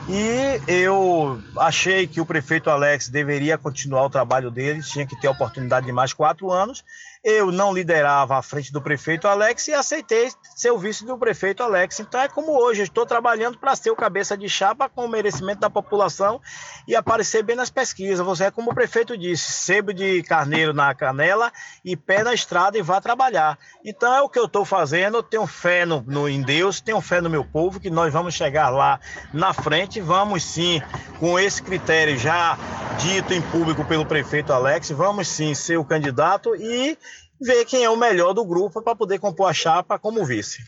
e 0.10 0.60
eu 0.68 1.42
achei 1.60 2.06
que 2.08 2.20
o 2.20 2.26
prefeito 2.26 2.70
Alex 2.70 3.08
deveria 3.08 3.58
continuar 3.58 4.04
o 4.04 4.10
trabalho 4.10 4.52
dele, 4.52 4.84
tinha 4.84 5.08
que 5.08 5.16
ter 5.22 5.28
a 5.28 5.32
oportunidade 5.32 5.86
de 5.86 5.94
mais 5.94 6.12
quatro 6.12 6.52
anos. 6.52 6.84
Eu 7.24 7.54
não 7.54 7.74
liderava 7.74 8.38
à 8.38 8.42
frente 8.42 8.74
do 8.74 8.82
prefeito 8.82 9.30
Alex 9.30 9.70
e 9.70 9.74
aceitei 9.74 10.30
ser 10.58 10.72
o 10.72 10.78
vice 10.78 11.06
do 11.06 11.18
prefeito 11.18 11.64
Alex. 11.64 12.02
Então 12.02 12.20
é 12.20 12.28
como 12.28 12.52
hoje, 12.52 12.82
eu 12.82 12.84
estou 12.84 13.06
trabalhando 13.06 13.58
para 13.58 13.74
ser 13.78 13.92
o 13.92 13.96
cabeça 13.96 14.38
de 14.38 14.50
chapa 14.50 14.90
com 14.90 15.06
o 15.06 15.08
merecimento 15.08 15.62
da 15.62 15.70
população 15.70 16.42
e 16.86 16.94
aparecer 16.94 17.42
bem 17.42 17.56
nas 17.56 17.70
pesquisas. 17.70 18.26
Você 18.26 18.44
é 18.44 18.52
como 18.52 18.72
o 18.72 18.76
prefeito 18.76 19.18
disse, 19.18 19.54
sebo 19.54 19.94
de 19.94 20.22
carneiro 20.24 20.74
na 20.74 20.94
canela 20.94 21.50
e 21.86 21.96
pé 21.96 22.24
na 22.24 22.34
estrada 22.34 22.78
e 22.78 22.82
vá 22.82 23.00
trabalhar. 23.00 23.58
Então 23.86 24.14
é 24.14 24.22
o 24.22 24.28
que 24.28 24.38
eu 24.38 24.46
estou 24.46 24.66
fazendo, 24.66 25.16
eu 25.16 25.24
tenho 25.24 25.48
fé 25.48 25.86
no, 25.86 26.02
no, 26.02 26.28
em 26.28 26.42
Deus, 26.42 26.82
tenho 26.82 27.00
fé 27.00 27.22
no 27.22 27.30
meu 27.30 27.46
povo, 27.46 27.80
que 27.80 27.90
nós 27.90 28.12
vamos 28.12 28.34
chegar 28.34 28.70
lá 28.70 29.00
na 29.34 29.54
frente, 29.54 30.02
vamos 30.02 30.44
sim, 30.44 30.82
com 31.22 31.40
esse 31.40 31.64
critério 31.64 32.18
já 32.18 32.58
dito 33.00 33.34
em 33.34 33.42
público 33.42 33.86
pelo 33.86 34.06
prefeito 34.06 34.52
Alex, 34.52 34.92
vamos 34.92 35.28
sim 35.28 35.56
ser 35.56 35.78
o 35.78 35.86
candidato 35.86 36.54
e 36.56 36.98
ver 37.44 37.66
quem 37.66 37.84
é 37.84 37.90
o 37.90 37.98
melhor 37.98 38.34
do 38.34 38.46
grupo 38.46 38.82
para 38.82 38.96
poder 38.96 39.20
compor 39.20 39.50
a 39.50 39.54
chapa 39.54 40.00
como 40.00 40.26
vice. 40.26 40.64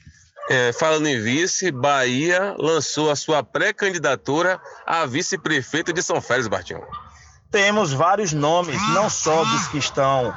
É, 0.47 0.72
falando 0.73 1.07
em 1.07 1.19
vice, 1.19 1.72
Bahia 1.72 2.56
lançou 2.60 3.10
a 3.10 3.15
sua 3.15 3.43
pré-candidatura 3.43 4.61
a 4.85 5.06
vice-prefeito 5.06 5.91
de 5.91 6.03
São 6.03 6.22
Félix, 6.22 6.47
Bartinho. 6.47 6.84
Temos 7.49 7.91
vários 7.93 8.31
nomes, 8.31 8.80
não 8.93 9.10
só 9.10 9.43
dos 9.43 9.68
que 9.69 9.77
estão 9.77 10.35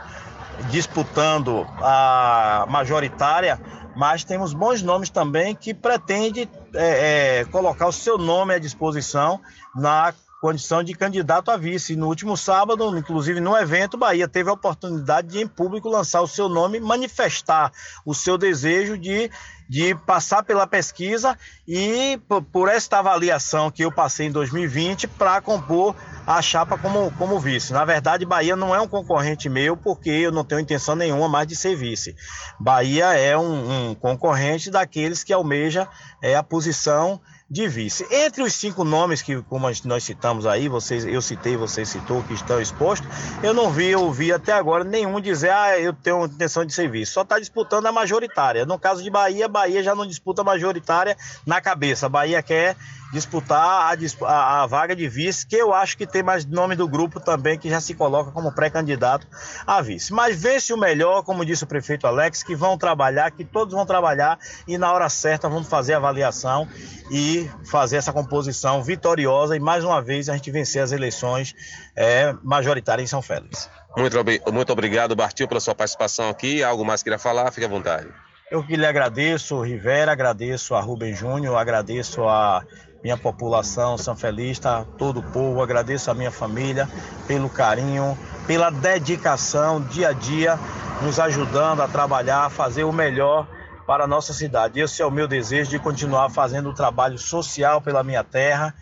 disputando 0.70 1.66
a 1.80 2.64
majoritária, 2.68 3.60
mas 3.94 4.24
temos 4.24 4.54
bons 4.54 4.82
nomes 4.82 5.10
também 5.10 5.54
que 5.54 5.74
pretendem 5.74 6.48
é, 6.74 7.40
é, 7.40 7.44
colocar 7.46 7.86
o 7.86 7.92
seu 7.92 8.16
nome 8.16 8.54
à 8.54 8.58
disposição 8.58 9.40
na 9.74 10.14
condição 10.40 10.82
de 10.82 10.94
candidato 10.94 11.50
a 11.50 11.56
vice. 11.56 11.96
No 11.96 12.06
último 12.06 12.36
sábado, 12.36 12.96
inclusive 12.96 13.40
no 13.40 13.56
evento, 13.56 13.96
Bahia 13.98 14.28
teve 14.28 14.48
a 14.48 14.52
oportunidade 14.52 15.28
de, 15.28 15.40
em 15.40 15.46
público, 15.46 15.88
lançar 15.88 16.22
o 16.22 16.28
seu 16.28 16.48
nome, 16.48 16.80
manifestar 16.80 17.72
o 18.04 18.14
seu 18.14 18.38
desejo 18.38 18.96
de, 18.96 19.30
de 19.68 19.94
passar 19.94 20.42
pela 20.42 20.66
pesquisa 20.66 21.36
e, 21.66 22.20
por 22.52 22.68
esta 22.68 23.00
avaliação 23.00 23.70
que 23.70 23.84
eu 23.84 23.90
passei 23.90 24.26
em 24.26 24.32
2020, 24.32 25.08
para 25.08 25.40
compor 25.40 25.94
a 26.26 26.40
chapa 26.40 26.78
como, 26.78 27.10
como 27.12 27.40
vice. 27.40 27.72
Na 27.72 27.84
verdade, 27.84 28.24
Bahia 28.24 28.54
não 28.54 28.74
é 28.74 28.80
um 28.80 28.88
concorrente 28.88 29.48
meu, 29.48 29.76
porque 29.76 30.10
eu 30.10 30.30
não 30.30 30.44
tenho 30.44 30.60
intenção 30.60 30.94
nenhuma 30.94 31.28
mais 31.28 31.48
de 31.48 31.56
ser 31.56 31.74
vice. 31.74 32.14
Bahia 32.60 33.12
é 33.14 33.36
um, 33.36 33.90
um 33.90 33.94
concorrente 33.94 34.70
daqueles 34.70 35.24
que 35.24 35.32
almeja 35.32 35.88
é, 36.22 36.36
a 36.36 36.42
posição 36.42 37.20
de 37.50 37.66
vice. 37.66 38.06
Entre 38.10 38.42
os 38.42 38.52
cinco 38.52 38.84
nomes 38.84 39.22
que, 39.22 39.40
como 39.42 39.70
nós 39.84 40.04
citamos 40.04 40.44
aí, 40.44 40.68
vocês, 40.68 41.06
eu 41.06 41.22
citei, 41.22 41.56
você 41.56 41.84
citou, 41.84 42.22
que 42.22 42.34
estão 42.34 42.60
expostos, 42.60 43.08
eu 43.42 43.54
não 43.54 43.70
vi, 43.70 43.94
ouvi 43.94 44.30
até 44.30 44.52
agora 44.52 44.84
nenhum 44.84 45.18
dizer, 45.18 45.50
ah, 45.50 45.78
eu 45.78 45.94
tenho 45.94 46.26
intenção 46.26 46.64
de 46.64 46.74
ser 46.74 46.90
vice. 46.90 47.12
Só 47.12 47.22
está 47.22 47.38
disputando 47.38 47.86
a 47.86 47.92
majoritária. 47.92 48.66
No 48.66 48.78
caso 48.78 49.02
de 49.02 49.08
Bahia, 49.08 49.48
Bahia 49.48 49.82
já 49.82 49.94
não 49.94 50.06
disputa 50.06 50.42
a 50.42 50.44
majoritária 50.44 51.16
na 51.46 51.60
cabeça. 51.60 52.08
Bahia 52.08 52.42
quer 52.42 52.76
disputar 53.12 53.58
a, 53.58 54.26
a, 54.26 54.62
a, 54.62 54.66
vaga 54.66 54.94
de 54.94 55.08
vice, 55.08 55.46
que 55.46 55.56
eu 55.56 55.72
acho 55.72 55.96
que 55.96 56.06
tem 56.06 56.22
mais 56.22 56.44
nome 56.44 56.76
do 56.76 56.86
grupo 56.86 57.18
também 57.18 57.58
que 57.58 57.68
já 57.68 57.80
se 57.80 57.94
coloca 57.94 58.30
como 58.30 58.52
pré-candidato 58.52 59.26
a 59.66 59.80
vice. 59.80 60.12
Mas 60.12 60.40
vence 60.40 60.72
o 60.72 60.76
melhor, 60.76 61.22
como 61.22 61.44
disse 61.44 61.64
o 61.64 61.66
prefeito 61.66 62.06
Alex, 62.06 62.42
que 62.42 62.54
vão 62.54 62.76
trabalhar, 62.76 63.30
que 63.30 63.44
todos 63.44 63.74
vão 63.74 63.86
trabalhar 63.86 64.38
e 64.66 64.76
na 64.76 64.92
hora 64.92 65.08
certa 65.08 65.48
vamos 65.48 65.68
fazer 65.68 65.94
a 65.94 65.96
avaliação 65.96 66.68
e 67.10 67.48
fazer 67.64 67.96
essa 67.96 68.12
composição 68.12 68.82
vitoriosa 68.82 69.56
e 69.56 69.60
mais 69.60 69.84
uma 69.84 70.02
vez 70.02 70.28
a 70.28 70.34
gente 70.34 70.50
vencer 70.50 70.82
as 70.82 70.92
eleições 70.92 71.54
é, 71.96 72.34
majoritárias 72.42 73.08
em 73.08 73.10
São 73.10 73.22
Félix. 73.22 73.70
Muito, 73.96 74.16
muito 74.52 74.72
obrigado, 74.72 75.16
Bartil, 75.16 75.48
pela 75.48 75.60
sua 75.60 75.74
participação 75.74 76.28
aqui. 76.28 76.62
Algo 76.62 76.84
mais 76.84 77.02
queira 77.02 77.18
falar? 77.18 77.50
Fique 77.50 77.64
à 77.64 77.68
vontade. 77.68 78.08
Eu 78.50 78.64
que 78.64 78.76
lhe 78.76 78.86
agradeço, 78.86 79.60
Rivera, 79.60 80.12
agradeço 80.12 80.74
a 80.74 80.80
Rubem 80.80 81.14
Júnior, 81.14 81.56
agradeço 81.56 82.26
a 82.26 82.64
minha 83.02 83.16
população 83.16 83.96
sanfelista, 83.96 84.86
todo 84.96 85.20
o 85.20 85.22
povo, 85.22 85.62
agradeço 85.62 86.10
a 86.10 86.14
minha 86.14 86.30
família 86.30 86.88
pelo 87.26 87.48
carinho, 87.48 88.18
pela 88.46 88.70
dedicação 88.70 89.80
dia 89.80 90.08
a 90.08 90.12
dia, 90.12 90.58
nos 91.02 91.20
ajudando 91.20 91.80
a 91.80 91.88
trabalhar, 91.88 92.46
a 92.46 92.50
fazer 92.50 92.84
o 92.84 92.92
melhor 92.92 93.46
para 93.86 94.04
a 94.04 94.06
nossa 94.06 94.34
cidade. 94.34 94.80
Esse 94.80 95.00
é 95.00 95.06
o 95.06 95.10
meu 95.10 95.28
desejo 95.28 95.70
de 95.70 95.78
continuar 95.78 96.28
fazendo 96.30 96.70
o 96.70 96.74
trabalho 96.74 97.18
social 97.18 97.80
pela 97.80 98.02
minha 98.02 98.24
terra 98.24 98.74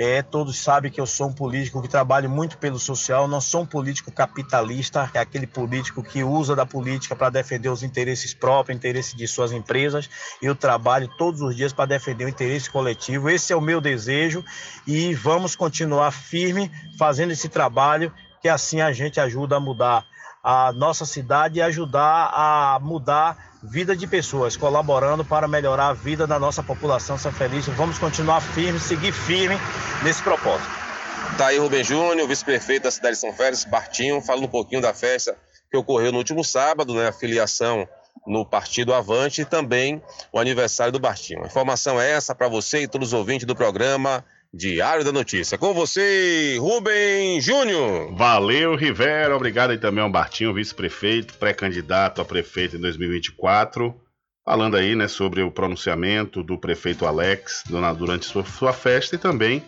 é, 0.00 0.22
todos 0.22 0.56
sabem 0.56 0.92
que 0.92 1.00
eu 1.00 1.06
sou 1.06 1.26
um 1.26 1.32
político 1.32 1.82
que 1.82 1.88
trabalho 1.88 2.30
muito 2.30 2.56
pelo 2.58 2.78
social, 2.78 3.26
não 3.26 3.40
sou 3.40 3.62
um 3.62 3.66
político 3.66 4.12
capitalista, 4.12 5.10
é 5.12 5.18
aquele 5.18 5.44
político 5.44 6.04
que 6.04 6.22
usa 6.22 6.54
da 6.54 6.64
política 6.64 7.16
para 7.16 7.30
defender 7.30 7.68
os 7.68 7.82
interesses 7.82 8.32
próprios, 8.32 8.76
interesses 8.76 9.12
de 9.12 9.26
suas 9.26 9.50
empresas. 9.50 10.08
Eu 10.40 10.54
trabalho 10.54 11.10
todos 11.18 11.40
os 11.40 11.56
dias 11.56 11.72
para 11.72 11.86
defender 11.86 12.26
o 12.26 12.28
interesse 12.28 12.70
coletivo. 12.70 13.28
Esse 13.28 13.52
é 13.52 13.56
o 13.56 13.60
meu 13.60 13.80
desejo 13.80 14.44
e 14.86 15.12
vamos 15.14 15.56
continuar 15.56 16.12
firme 16.12 16.70
fazendo 16.96 17.32
esse 17.32 17.48
trabalho, 17.48 18.14
que 18.40 18.48
assim 18.48 18.80
a 18.80 18.92
gente 18.92 19.18
ajuda 19.18 19.56
a 19.56 19.60
mudar 19.60 20.06
a 20.44 20.72
nossa 20.72 21.04
cidade 21.04 21.58
e 21.58 21.62
ajudar 21.62 22.30
a 22.32 22.78
mudar 22.80 23.47
vida 23.62 23.96
de 23.96 24.06
pessoas, 24.06 24.56
colaborando 24.56 25.24
para 25.24 25.48
melhorar 25.48 25.88
a 25.88 25.92
vida 25.92 26.26
da 26.26 26.38
nossa 26.38 26.62
população 26.62 27.18
São 27.18 27.32
Feliz. 27.32 27.66
Vamos 27.66 27.98
continuar 27.98 28.40
firme, 28.40 28.78
seguir 28.78 29.12
firme 29.12 29.56
nesse 30.02 30.22
propósito. 30.22 30.70
Tá 31.36 31.48
aí 31.48 31.58
Rubem 31.58 31.84
Júnior, 31.84 32.26
vice-prefeito 32.28 32.84
da 32.84 32.90
cidade 32.90 33.16
de 33.16 33.20
São 33.20 33.32
Félix, 33.32 33.64
Bartinho, 33.64 34.20
falando 34.20 34.44
um 34.44 34.48
pouquinho 34.48 34.80
da 34.80 34.94
festa 34.94 35.36
que 35.70 35.76
ocorreu 35.76 36.10
no 36.10 36.18
último 36.18 36.42
sábado, 36.42 36.94
né, 36.94 37.08
a 37.08 37.12
filiação 37.12 37.86
no 38.26 38.44
Partido 38.44 38.94
Avante 38.94 39.42
e 39.42 39.44
também 39.44 40.02
o 40.32 40.38
aniversário 40.38 40.92
do 40.92 40.98
Bartinho. 40.98 41.42
A 41.42 41.46
informação 41.46 42.00
é 42.00 42.10
essa 42.10 42.34
para 42.34 42.48
você 42.48 42.82
e 42.82 42.88
todos 42.88 43.08
os 43.08 43.14
ouvintes 43.14 43.46
do 43.46 43.54
programa 43.54 44.24
Diário 44.52 45.04
da 45.04 45.12
Notícia. 45.12 45.58
Com 45.58 45.74
você, 45.74 46.56
Rubem 46.58 47.38
Júnior. 47.38 48.14
Valeu, 48.14 48.74
Rivera. 48.76 49.36
Obrigado 49.36 49.72
aí 49.72 49.78
também 49.78 50.02
ao 50.02 50.10
Bartinho, 50.10 50.54
vice-prefeito, 50.54 51.34
pré-candidato 51.34 52.22
a 52.22 52.24
prefeito 52.24 52.76
em 52.76 52.80
2024. 52.80 53.94
Falando 54.42 54.78
aí, 54.78 54.96
né, 54.96 55.06
sobre 55.06 55.42
o 55.42 55.50
pronunciamento 55.50 56.42
do 56.42 56.56
prefeito 56.56 57.04
Alex 57.04 57.62
durante 57.98 58.24
sua, 58.24 58.42
sua 58.42 58.72
festa 58.72 59.16
e 59.16 59.18
também 59.18 59.62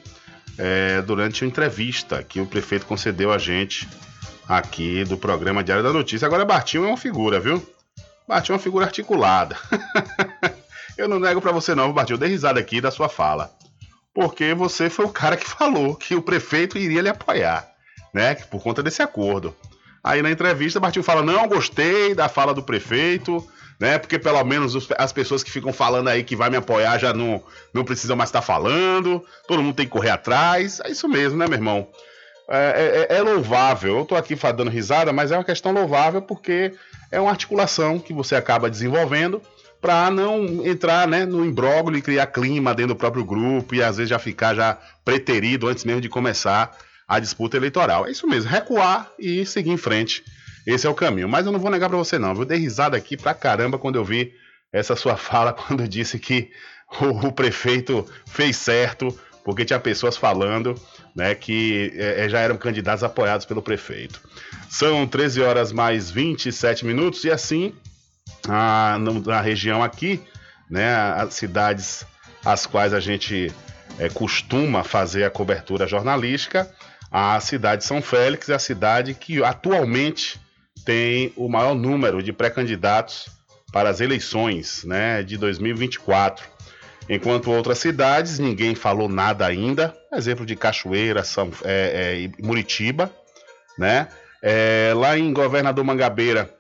é, 0.56 1.02
durante 1.02 1.44
a 1.44 1.46
entrevista 1.46 2.22
que 2.22 2.40
o 2.40 2.46
prefeito 2.46 2.86
concedeu 2.86 3.30
a 3.30 3.36
gente 3.36 3.86
aqui 4.48 5.04
do 5.04 5.18
programa 5.18 5.62
Diário 5.62 5.84
da 5.84 5.92
Notícia. 5.92 6.24
Agora, 6.24 6.46
Bartinho 6.46 6.84
é 6.84 6.88
uma 6.88 6.96
figura, 6.96 7.38
viu? 7.38 7.62
Bartinho 8.26 8.54
é 8.54 8.56
uma 8.56 8.62
figura 8.62 8.86
articulada. 8.86 9.58
Eu 10.96 11.06
não 11.06 11.20
nego 11.20 11.42
para 11.42 11.52
você 11.52 11.74
não, 11.74 11.92
Bartinho. 11.92 12.14
Eu 12.14 12.20
dei 12.20 12.30
risada 12.30 12.58
aqui 12.58 12.80
da 12.80 12.90
sua 12.90 13.10
fala 13.10 13.60
porque 14.14 14.54
você 14.54 14.90
foi 14.90 15.04
o 15.04 15.10
cara 15.10 15.36
que 15.36 15.48
falou 15.48 15.94
que 15.94 16.14
o 16.14 16.22
prefeito 16.22 16.78
iria 16.78 17.02
lhe 17.02 17.08
apoiar, 17.08 17.68
né? 18.12 18.34
Por 18.34 18.62
conta 18.62 18.82
desse 18.82 19.02
acordo. 19.02 19.54
Aí 20.02 20.22
na 20.22 20.30
entrevista, 20.30 20.80
Martinho 20.80 21.04
fala: 21.04 21.22
não, 21.22 21.46
gostei 21.46 22.14
da 22.14 22.28
fala 22.28 22.54
do 22.54 22.62
prefeito, 22.62 23.46
né? 23.78 23.98
Porque 23.98 24.18
pelo 24.18 24.42
menos 24.44 24.88
as 24.98 25.12
pessoas 25.12 25.42
que 25.42 25.50
ficam 25.50 25.72
falando 25.72 26.08
aí 26.08 26.24
que 26.24 26.36
vai 26.36 26.50
me 26.50 26.56
apoiar 26.56 26.98
já 26.98 27.12
não, 27.12 27.42
não 27.72 27.84
precisam 27.84 28.16
mais 28.16 28.28
estar 28.30 28.42
falando, 28.42 29.24
todo 29.46 29.62
mundo 29.62 29.76
tem 29.76 29.86
que 29.86 29.92
correr 29.92 30.10
atrás. 30.10 30.80
É 30.84 30.90
isso 30.90 31.08
mesmo, 31.08 31.38
né, 31.38 31.46
meu 31.46 31.56
irmão? 31.56 31.88
É, 32.48 33.06
é, 33.10 33.16
é 33.18 33.22
louvável. 33.22 33.98
Eu 33.98 34.04
tô 34.04 34.16
aqui 34.16 34.34
dando 34.34 34.70
risada, 34.70 35.12
mas 35.12 35.30
é 35.30 35.36
uma 35.36 35.44
questão 35.44 35.70
louvável 35.70 36.20
porque 36.20 36.74
é 37.12 37.20
uma 37.20 37.30
articulação 37.30 37.98
que 37.98 38.12
você 38.12 38.34
acaba 38.34 38.68
desenvolvendo 38.68 39.40
para 39.80 40.10
não 40.10 40.66
entrar 40.66 41.08
né, 41.08 41.24
no 41.24 41.44
imbróglio 41.44 41.98
e 41.98 42.02
criar 42.02 42.26
clima 42.26 42.74
dentro 42.74 42.94
do 42.94 42.98
próprio 42.98 43.24
grupo 43.24 43.74
e 43.74 43.82
às 43.82 43.96
vezes 43.96 44.10
já 44.10 44.18
ficar 44.18 44.54
já 44.54 44.78
preterido 45.04 45.68
antes 45.68 45.84
mesmo 45.84 46.00
de 46.00 46.08
começar 46.08 46.76
a 47.08 47.18
disputa 47.18 47.56
eleitoral. 47.56 48.06
É 48.06 48.10
isso 48.10 48.26
mesmo, 48.26 48.50
recuar 48.50 49.10
e 49.18 49.44
seguir 49.46 49.70
em 49.70 49.76
frente. 49.76 50.22
Esse 50.66 50.86
é 50.86 50.90
o 50.90 50.94
caminho. 50.94 51.28
Mas 51.28 51.46
eu 51.46 51.52
não 51.52 51.58
vou 51.58 51.70
negar 51.70 51.88
para 51.88 51.98
você 51.98 52.18
não, 52.18 52.34
eu 52.34 52.44
dei 52.44 52.58
risada 52.58 52.96
aqui 52.96 53.16
pra 53.16 53.34
caramba 53.34 53.78
quando 53.78 53.96
eu 53.96 54.04
vi 54.04 54.32
essa 54.72 54.94
sua 54.94 55.16
fala 55.18 55.52
quando 55.52 55.88
disse 55.88 56.18
que 56.18 56.50
o, 57.00 57.28
o 57.28 57.32
prefeito 57.32 58.06
fez 58.26 58.56
certo 58.56 59.16
porque 59.42 59.64
tinha 59.64 59.80
pessoas 59.80 60.16
falando 60.16 60.74
né, 61.16 61.34
que 61.34 61.92
é, 61.96 62.28
já 62.28 62.40
eram 62.40 62.56
candidatos 62.56 63.02
apoiados 63.02 63.46
pelo 63.46 63.62
prefeito. 63.62 64.20
São 64.68 65.06
13 65.06 65.40
horas 65.40 65.72
mais 65.72 66.10
27 66.10 66.84
minutos 66.84 67.24
e 67.24 67.30
assim 67.30 67.74
na 68.46 69.40
região 69.40 69.82
aqui, 69.82 70.22
né, 70.68 70.94
as 70.94 71.34
cidades 71.34 72.06
as 72.44 72.66
quais 72.66 72.94
a 72.94 73.00
gente 73.00 73.52
é, 73.98 74.08
costuma 74.08 74.82
fazer 74.82 75.24
a 75.24 75.30
cobertura 75.30 75.86
jornalística, 75.86 76.70
a 77.10 77.38
cidade 77.40 77.82
de 77.82 77.88
São 77.88 78.00
Félix 78.00 78.48
é 78.48 78.54
a 78.54 78.58
cidade 78.58 79.14
que 79.14 79.42
atualmente 79.42 80.40
tem 80.84 81.32
o 81.36 81.48
maior 81.48 81.74
número 81.74 82.22
de 82.22 82.32
pré-candidatos 82.32 83.28
para 83.72 83.90
as 83.90 84.00
eleições 84.00 84.84
né, 84.84 85.22
de 85.22 85.36
2024. 85.36 86.46
Enquanto 87.08 87.50
outras 87.50 87.78
cidades, 87.78 88.38
ninguém 88.38 88.74
falou 88.74 89.08
nada 89.08 89.44
ainda. 89.44 89.94
Exemplo 90.12 90.46
de 90.46 90.54
Cachoeira, 90.54 91.24
São, 91.24 91.50
é, 91.64 92.24
é, 92.24 92.44
Muritiba, 92.44 93.12
né? 93.76 94.08
É, 94.40 94.92
lá 94.94 95.18
em 95.18 95.32
Governador 95.32 95.84
Mangabeira, 95.84 96.54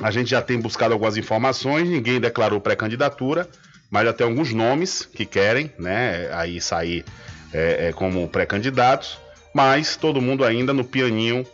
a 0.00 0.10
gente 0.10 0.30
já 0.30 0.42
tem 0.42 0.60
buscado 0.60 0.92
algumas 0.92 1.16
informações, 1.16 1.88
ninguém 1.88 2.20
declarou 2.20 2.60
pré-candidatura, 2.60 3.48
mas 3.90 4.04
já 4.04 4.12
tem 4.12 4.26
alguns 4.26 4.52
nomes 4.52 5.06
que 5.06 5.24
querem, 5.24 5.72
né? 5.78 6.28
Aí 6.32 6.60
sair 6.60 7.04
é, 7.52 7.88
é, 7.88 7.92
como 7.92 8.28
pré-candidatos, 8.28 9.18
mas 9.54 9.96
todo 9.96 10.20
mundo 10.20 10.44
ainda 10.44 10.72
no 10.72 10.84
pianinho, 10.84 11.46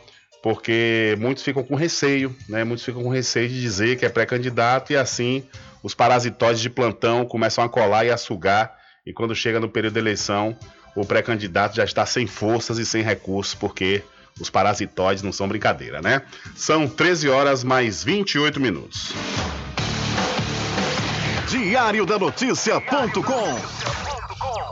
porque 0.43 1.17
muitos 1.21 1.45
ficam 1.45 1.63
com 1.63 1.77
receio, 1.77 2.35
né? 2.49 2.65
Muitos 2.65 2.85
ficam 2.85 3.03
com 3.03 3.09
receio 3.09 3.49
de 3.49 3.61
dizer 3.61 3.97
que 3.97 4.05
é 4.05 4.09
pré-candidato 4.09 4.93
e 4.93 4.97
assim 4.97 5.45
os 5.83 5.95
parasitóides 5.95 6.61
de 6.61 6.71
plantão 6.71 7.25
começam 7.25 7.63
a 7.63 7.69
colar 7.69 8.05
e 8.05 8.11
a 8.11 8.17
sugar, 8.17 8.77
e 9.05 9.13
quando 9.13 9.35
chega 9.35 9.59
no 9.59 9.69
período 9.69 9.95
de 9.95 9.99
eleição, 9.99 10.57
o 10.95 11.05
pré-candidato 11.05 11.77
já 11.77 11.85
está 11.85 12.07
sem 12.07 12.27
forças 12.27 12.79
e 12.79 12.87
sem 12.87 13.03
recursos, 13.03 13.55
porque 13.55 14.03
os 14.41 14.51
parasitóides 14.51 15.23
não 15.23 15.33
são 15.33 15.49
brincadeira, 15.49 16.01
né? 16.01 16.23
São 16.55 16.89
13 16.89 17.29
horas 17.29 17.65
mais 17.65 18.03
28 18.03 18.61
minutos. 18.61 19.13
Diário 21.49 22.07
da 22.07 22.19
Notícia.com 22.19 24.22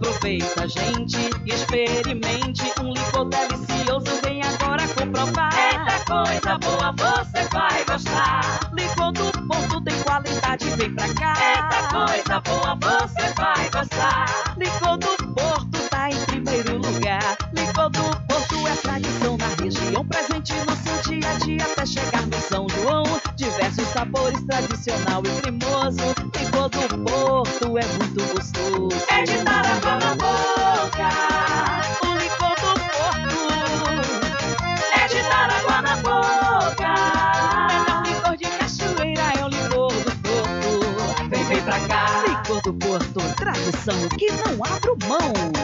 Aproveita, 0.00 0.66
gente, 0.66 1.18
experimente 1.44 2.72
um 2.80 2.94
licor 2.94 3.28
delicioso. 3.28 4.18
Vem 4.22 4.40
agora 4.42 4.88
comprovar. 4.88 5.52
Eita 5.54 6.04
coisa 6.06 6.58
boa, 6.58 6.92
você 6.92 7.44
vai 7.52 7.84
gostar. 7.84 8.70
Licor 8.72 9.12
do 9.12 9.30
Porto 9.46 9.84
tem 9.84 10.02
qualidade, 10.02 10.70
vem 10.70 10.94
pra 10.94 11.14
cá. 11.14 11.34
Eita 11.36 11.82
coisa 11.90 12.40
boa, 12.40 12.76
você 12.76 13.34
vai 13.34 13.68
gostar. 13.68 14.54
Licor 14.56 14.96
do 14.96 15.34
Porto 15.34 15.88
tá 15.90 16.08
em 16.08 16.24
primeiro 16.24 16.78
lugar. 16.78 17.36
Licor 17.52 17.90
do 17.90 18.02
Porto 18.26 18.68
é 18.68 18.76
tradição 18.76 19.36
na 19.36 19.48
região, 19.62 20.06
presente 20.06 20.54
no 20.64 20.79
Sabores, 23.86 24.40
tradicional 24.44 25.22
e 25.24 25.40
cremoso. 25.40 26.14
Licor 26.38 26.68
do 26.68 26.98
Porto 27.04 27.78
é 27.78 27.86
muito 27.98 28.34
gostoso. 28.34 28.88
É 29.10 29.22
de 29.24 29.38
dar 29.44 29.66
água 29.66 29.96
na 29.96 30.14
boca. 30.14 31.08
O 32.02 32.06
licor 32.16 32.54
do 32.60 32.72
Porto 32.90 33.38
é 34.92 35.08
de 35.08 35.22
dar 35.22 35.50
água 35.50 35.82
na 35.82 35.96
boca. 35.96 36.90
Melhor 37.68 38.02
licor 38.06 38.36
de 38.36 38.44
cachoeira 38.58 39.22
é 39.38 39.44
o 39.44 39.48
licor 39.48 39.92
do 39.92 40.12
Porto. 40.22 41.28
Vem, 41.30 41.44
vem 41.44 41.62
pra 41.62 41.80
cá. 41.80 42.24
Licor 42.28 42.62
do 42.62 42.74
Porto, 42.74 43.20
tradição 43.36 44.08
que 44.18 44.30
não 44.32 44.64
abro 44.64 44.96
mão. 45.08 45.59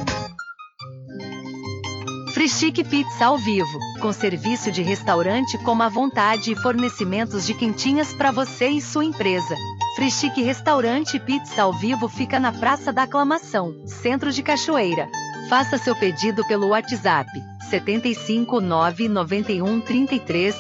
Frischique 2.47 2.85
Pizza 2.85 3.27
ao 3.27 3.37
vivo, 3.37 3.77
com 4.01 4.13
serviço 4.13 4.71
de 4.71 4.81
restaurante 4.81 5.59
como 5.59 5.83
à 5.83 5.89
vontade 5.89 6.53
e 6.53 6.55
fornecimentos 6.55 7.45
de 7.45 7.53
quentinhas 7.53 8.13
para 8.13 8.31
você 8.31 8.69
e 8.69 8.81
sua 8.81 9.05
empresa. 9.05 9.57
Frischique 9.97 10.45
Restaurante 10.45 11.19
Pizza 11.19 11.63
ao 11.63 11.73
vivo 11.73 12.09
fica 12.09 12.39
na 12.39 12.53
Praça 12.53 12.93
da 12.93 13.03
Aclamação, 13.03 13.75
Centro 13.85 14.31
de 14.31 14.45
Cachoeira. 14.45 15.09
Faça 15.49 15.77
seu 15.77 15.97
pedido 15.97 16.47
pelo 16.47 16.69
WhatsApp 16.69 17.29
75 17.69 18.61
991 18.61 19.81
33 19.81 20.55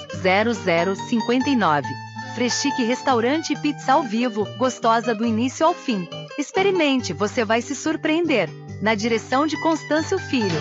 0059. 1.08 1.86
Freschique 2.34 2.82
Restaurante 2.82 3.54
Pizza 3.54 3.92
ao 3.92 4.02
vivo, 4.02 4.44
gostosa 4.58 5.14
do 5.14 5.24
início 5.24 5.64
ao 5.64 5.72
fim. 5.72 6.08
Experimente, 6.36 7.12
você 7.12 7.44
vai 7.44 7.62
se 7.62 7.76
surpreender. 7.76 8.50
Na 8.82 8.96
direção 8.96 9.46
de 9.46 9.56
Constâncio 9.62 10.18
Filho. 10.18 10.60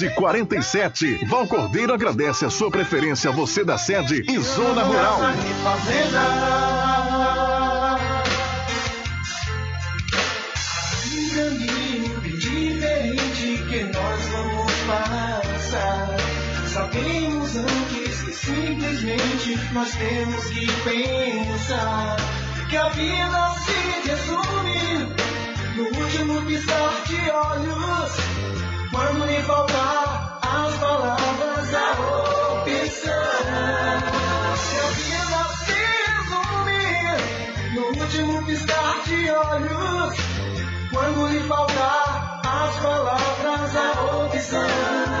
1147. 0.09 1.25
Val 1.27 1.47
Cordeiro 1.47 1.93
agradece 1.93 2.45
a 2.45 2.49
sua 2.49 2.71
preferência, 2.71 3.31
você 3.31 3.63
da 3.63 3.77
sede 3.77 4.23
e 4.27 4.39
Zona 4.39 4.83
Rural. 4.83 5.19
Um 11.13 11.29
caminho 11.35 12.21
bem 12.21 12.37
diferente 12.37 13.63
que 13.69 13.83
nós 13.83 14.25
vamos 14.31 14.71
passar. 14.87 16.15
Sabemos 16.67 17.55
antes 17.57 18.21
que 18.23 18.33
simplesmente 18.33 19.59
nós 19.73 19.91
temos 19.95 20.45
que 20.45 20.67
pensar 20.83 22.17
que 22.69 22.77
a 22.77 22.89
vida 22.89 23.55
se 23.65 24.09
resume 24.09 25.13
no 25.75 25.83
último 25.83 26.41
piscar 26.45 27.03
de 27.05 27.29
olhos. 27.29 28.70
Quando 28.91 29.25
lhe 29.25 29.41
faltar 29.43 30.39
as 30.41 30.75
palavras, 30.75 31.73
a 31.73 31.91
opção. 32.61 33.13
A 34.73 34.87
vida 34.97 35.41
se 35.65 35.79
resume 36.11 36.83
no 37.73 37.83
último 38.01 38.45
piscar 38.45 39.01
de 39.05 39.31
olhos. 39.31 40.17
Quando 40.91 41.27
lhe 41.27 41.39
faltar 41.47 42.41
as 42.43 42.75
palavras, 42.79 43.75
a 43.75 44.25
opção. 44.25 45.20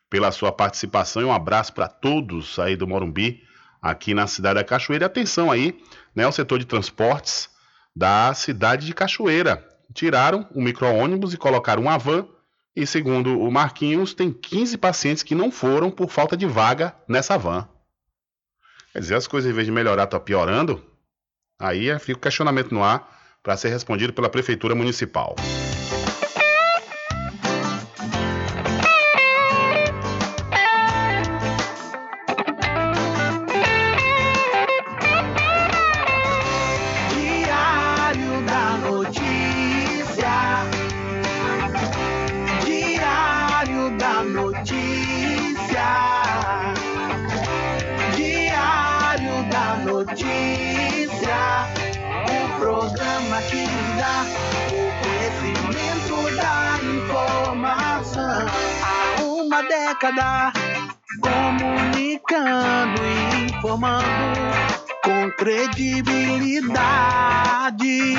pela 0.10 0.32
sua 0.32 0.54
participação 0.54 1.22
e 1.22 1.26
um 1.26 1.34
abraço 1.34 1.74
para 1.74 1.90
todos 1.90 2.58
aí 2.58 2.78
do 2.78 2.88
Morumbi, 2.88 3.44
aqui 3.82 4.14
na 4.14 4.26
cidade 4.26 4.56
da 4.56 4.64
Cachoeira. 4.64 5.04
E 5.04 5.08
atenção 5.08 5.52
aí, 5.52 5.78
né, 6.16 6.24
ao 6.24 6.32
setor 6.32 6.60
de 6.60 6.66
transportes 6.66 7.50
da 7.94 8.34
cidade 8.34 8.86
de 8.86 8.94
Cachoeira 8.94 9.70
tiraram 9.94 10.48
o 10.54 10.62
micro-ônibus 10.62 11.34
e 11.34 11.38
colocaram 11.38 11.84
uma 11.84 11.98
van. 11.98 12.28
E 12.76 12.88
segundo 12.88 13.40
o 13.40 13.52
Marquinhos, 13.52 14.14
tem 14.14 14.32
15 14.32 14.78
pacientes 14.78 15.24
que 15.24 15.36
não 15.36 15.52
foram 15.52 15.92
por 15.92 16.10
falta 16.10 16.38
de 16.38 16.46
vaga 16.46 16.96
nessa 17.08 17.38
van. 17.38 17.68
Quer 18.94 19.00
dizer, 19.00 19.16
as 19.16 19.28
coisas 19.28 19.50
em 19.50 19.54
vez 19.54 19.66
de 19.66 19.72
melhorar 19.72 20.04
estão 20.04 20.20
piorando. 20.20 20.84
Aí 21.60 21.98
fica 22.00 22.18
o 22.18 22.22
questionamento 22.22 22.74
no 22.74 22.84
ar 22.84 23.20
para 23.44 23.58
ser 23.58 23.70
respondido 23.70 24.14
pela 24.14 24.30
Prefeitura 24.30 24.76
Municipal. 24.76 25.36
Credibilidade, 65.42 68.14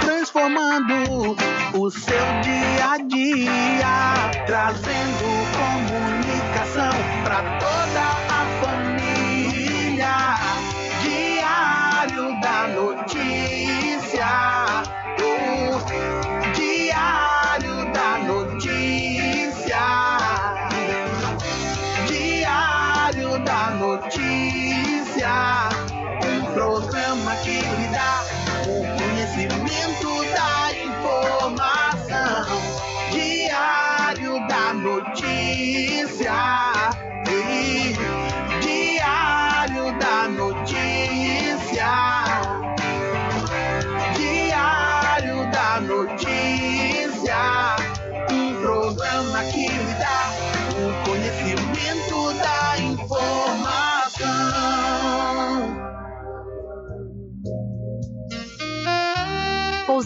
transformando 0.00 1.36
o 1.74 1.90
seu 1.92 2.26
dia 2.42 2.90
a 2.90 2.98
dia, 2.98 4.32
trazendo 4.46 5.22
comunicação 5.54 6.92
para 7.22 7.44
toda 7.60 8.00
a 8.00 8.21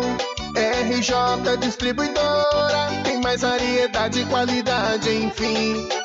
RJ 0.56 1.58
Distribuidora, 1.60 2.88
tem 3.04 3.20
mais 3.20 3.42
variedade 3.42 4.22
e 4.22 4.26
qualidade, 4.26 5.10
enfim. 5.10 6.05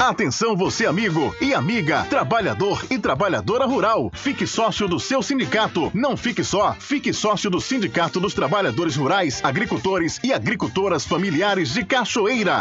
Atenção 0.00 0.56
você 0.56 0.86
amigo 0.86 1.36
e 1.42 1.52
amiga, 1.52 2.04
trabalhador 2.04 2.82
e 2.88 2.98
trabalhadora 2.98 3.66
rural. 3.66 4.10
Fique 4.14 4.46
sócio 4.46 4.88
do 4.88 4.98
seu 4.98 5.22
sindicato. 5.22 5.90
Não 5.92 6.16
fique 6.16 6.42
só, 6.42 6.74
fique 6.80 7.12
sócio 7.12 7.50
do 7.50 7.60
Sindicato 7.60 8.18
dos 8.18 8.32
Trabalhadores 8.32 8.96
Rurais, 8.96 9.44
Agricultores 9.44 10.18
e 10.24 10.32
Agricultoras 10.32 11.04
Familiares 11.04 11.74
de 11.74 11.84
Cachoeira. 11.84 12.56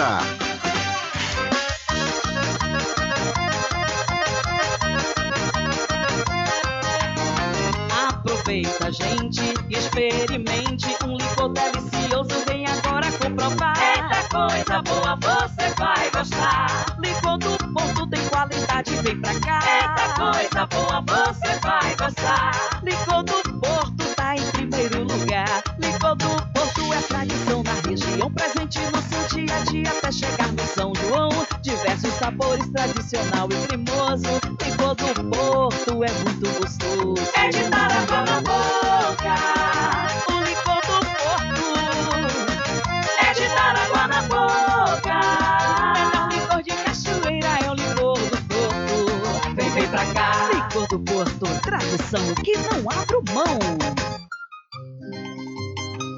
Aproveita, 8.09 8.91
gente, 8.91 9.53
experimente 9.69 10.87
um 11.05 11.15
licor 11.15 11.53
delicioso. 11.53 12.45
Vem 12.49 12.65
agora 12.65 13.09
comprovar. 13.13 13.98
Coisa 14.29 14.81
boa, 14.83 15.15
você 15.15 15.73
vai 15.75 16.11
gostar. 16.11 16.85
Licor 16.99 17.37
do 17.39 17.57
Porto 17.73 18.07
tem 18.07 18.29
qualidade, 18.29 18.95
vem 18.97 19.19
pra 19.19 19.33
cá. 19.39 19.59
Eita 19.65 20.13
coisa 20.13 20.67
boa, 20.67 21.01
você 21.01 21.59
vai 21.59 21.95
gostar. 21.95 22.51
Licor 22.83 23.23
do 23.23 23.59
Porto 23.59 24.15
tá 24.15 24.35
em 24.35 24.45
primeiro 24.51 25.03
lugar. 25.03 25.63
Licor 25.79 26.15
do 26.15 26.29
Porto 26.53 26.93
é 26.93 27.01
tradição 27.01 27.63
na 27.63 27.73
região, 27.89 28.31
presente 28.31 28.79
no 28.91 29.01
seu 29.01 29.37
dia 29.37 29.55
a 29.55 29.63
dia 29.63 29.89
até 29.89 30.11
chegar 30.11 30.51
no 30.51 30.67
São 30.67 30.93
João. 30.93 31.29
Diversos 31.63 32.13
sabores, 32.13 32.69
tradicional 32.69 33.49
e 33.51 33.67
cremoso. 33.67 34.27
Licor 34.63 34.95
do 34.95 35.35
Porto 35.35 36.03
é 36.03 36.11
muito 36.11 36.59
gostoso. 36.59 37.31
É 37.35 37.49
de 37.49 37.63
dar 37.69 37.91
água 37.91 38.21
na 38.25 38.41
boca. 38.41 39.58
Pra 49.89 50.05
cá. 50.13 50.49
Licor 50.53 50.87
do 50.87 50.99
Porto, 50.99 51.45
tradição 51.61 52.21
que 52.43 52.53
não 52.57 52.89
abro 52.89 53.23
mão. 53.33 53.59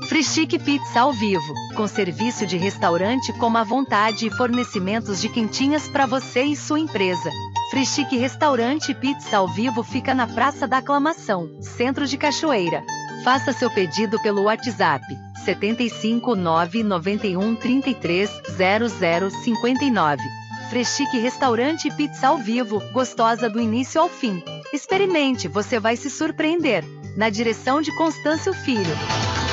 Frischique 0.08 0.60
Pizza 0.60 1.00
ao 1.00 1.14
vivo, 1.14 1.54
com 1.76 1.88
serviço 1.88 2.46
de 2.46 2.58
restaurante 2.58 3.32
como 3.34 3.58
à 3.58 3.64
vontade 3.64 4.28
e 4.28 4.30
fornecimentos 4.30 5.22
de 5.22 5.30
quentinhas 5.30 5.88
para 5.88 6.06
você 6.06 6.44
e 6.44 6.56
sua 6.56 6.80
empresa. 6.80 7.32
Frischique 7.72 8.18
Restaurante 8.18 8.94
Pizza 8.94 9.38
ao 9.38 9.48
vivo 9.48 9.82
fica 9.84 10.14
na 10.14 10.28
Praça 10.28 10.68
da 10.68 10.80
Aclamação, 10.80 11.50
Centro 11.62 12.06
de 12.06 12.18
Cachoeira. 12.18 12.84
Faça 13.24 13.54
seu 13.54 13.70
pedido 13.72 14.22
pelo 14.22 14.44
WhatsApp 14.44 15.06
75 15.46 16.36
991 16.36 17.56
33 17.56 18.30
0059. 18.58 20.41
Freschique 20.72 21.20
Restaurante 21.20 21.90
e 21.90 21.92
Pizza 21.92 22.28
ao 22.28 22.38
vivo, 22.38 22.80
gostosa 22.94 23.50
do 23.50 23.60
início 23.60 24.00
ao 24.00 24.08
fim. 24.08 24.42
Experimente, 24.72 25.50
você 25.50 25.82
vai 25.82 25.98
se 25.98 26.10
surpreender. 26.10 26.86
Na 27.18 27.30
direção 27.30 27.82
de 27.82 27.94
Constâncio 27.98 28.54
Filho. 28.54 28.96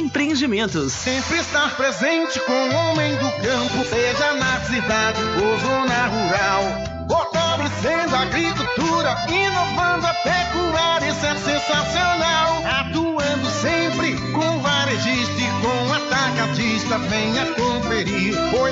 Empreendimentos. 0.00 0.94
Sempre 0.94 1.38
estar 1.40 1.76
presente 1.76 2.40
com 2.40 2.52
o 2.52 2.74
homem 2.74 3.14
do 3.16 3.30
campo, 3.32 3.84
seja 3.84 4.32
na 4.32 4.60
cidade 4.62 5.20
ou 5.42 5.58
zona 5.58 6.06
rural. 6.06 7.06
Fortalecendo 7.06 8.16
a 8.16 8.20
agricultura, 8.20 9.14
inovando 9.28 10.06
a 10.06 10.14
pecuária, 10.14 11.10
isso 11.10 11.26
é 11.26 11.36
sensacional. 11.36 12.62
Atuando 12.80 13.50
sempre 13.60 14.16
com 14.32 14.60
varejista 14.60 15.38
e 15.38 15.50
com 15.60 15.92
atacadista, 15.92 16.98
venha 16.98 17.44
conferir. 17.46 17.69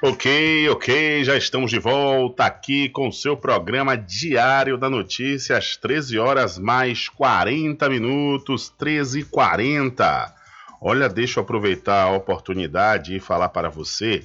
Ok, 0.00 0.68
ok, 0.68 1.24
já 1.24 1.36
estamos 1.36 1.72
de 1.72 1.80
volta 1.80 2.44
aqui 2.44 2.88
com 2.88 3.08
o 3.08 3.12
seu 3.12 3.36
programa 3.36 3.96
Diário 3.96 4.78
da 4.78 4.88
Notícia, 4.88 5.58
às 5.58 5.76
13 5.76 6.16
horas 6.20 6.56
mais 6.56 7.08
40 7.08 7.88
minutos, 7.88 8.68
13 8.78 9.18
e 9.18 9.24
40. 9.24 10.34
Olha, 10.80 11.08
deixa 11.08 11.40
eu 11.40 11.42
aproveitar 11.42 12.04
a 12.04 12.12
oportunidade 12.12 13.16
e 13.16 13.18
falar 13.18 13.48
para 13.48 13.68
você 13.68 14.22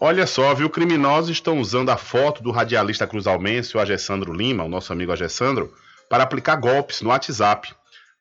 Olha 0.00 0.26
só, 0.26 0.54
viu? 0.54 0.70
Criminosos 0.70 1.30
estão 1.30 1.60
usando 1.60 1.90
a 1.90 1.96
foto 1.96 2.42
do 2.42 2.50
radialista 2.50 3.06
cruzalmense, 3.06 3.76
o 3.76 3.80
Agessandro 3.80 4.32
Lima, 4.32 4.64
o 4.64 4.68
nosso 4.68 4.92
amigo 4.92 5.12
Agessandro, 5.12 5.72
para 6.08 6.24
aplicar 6.24 6.56
golpes 6.56 7.02
no 7.02 7.10
WhatsApp. 7.10 7.72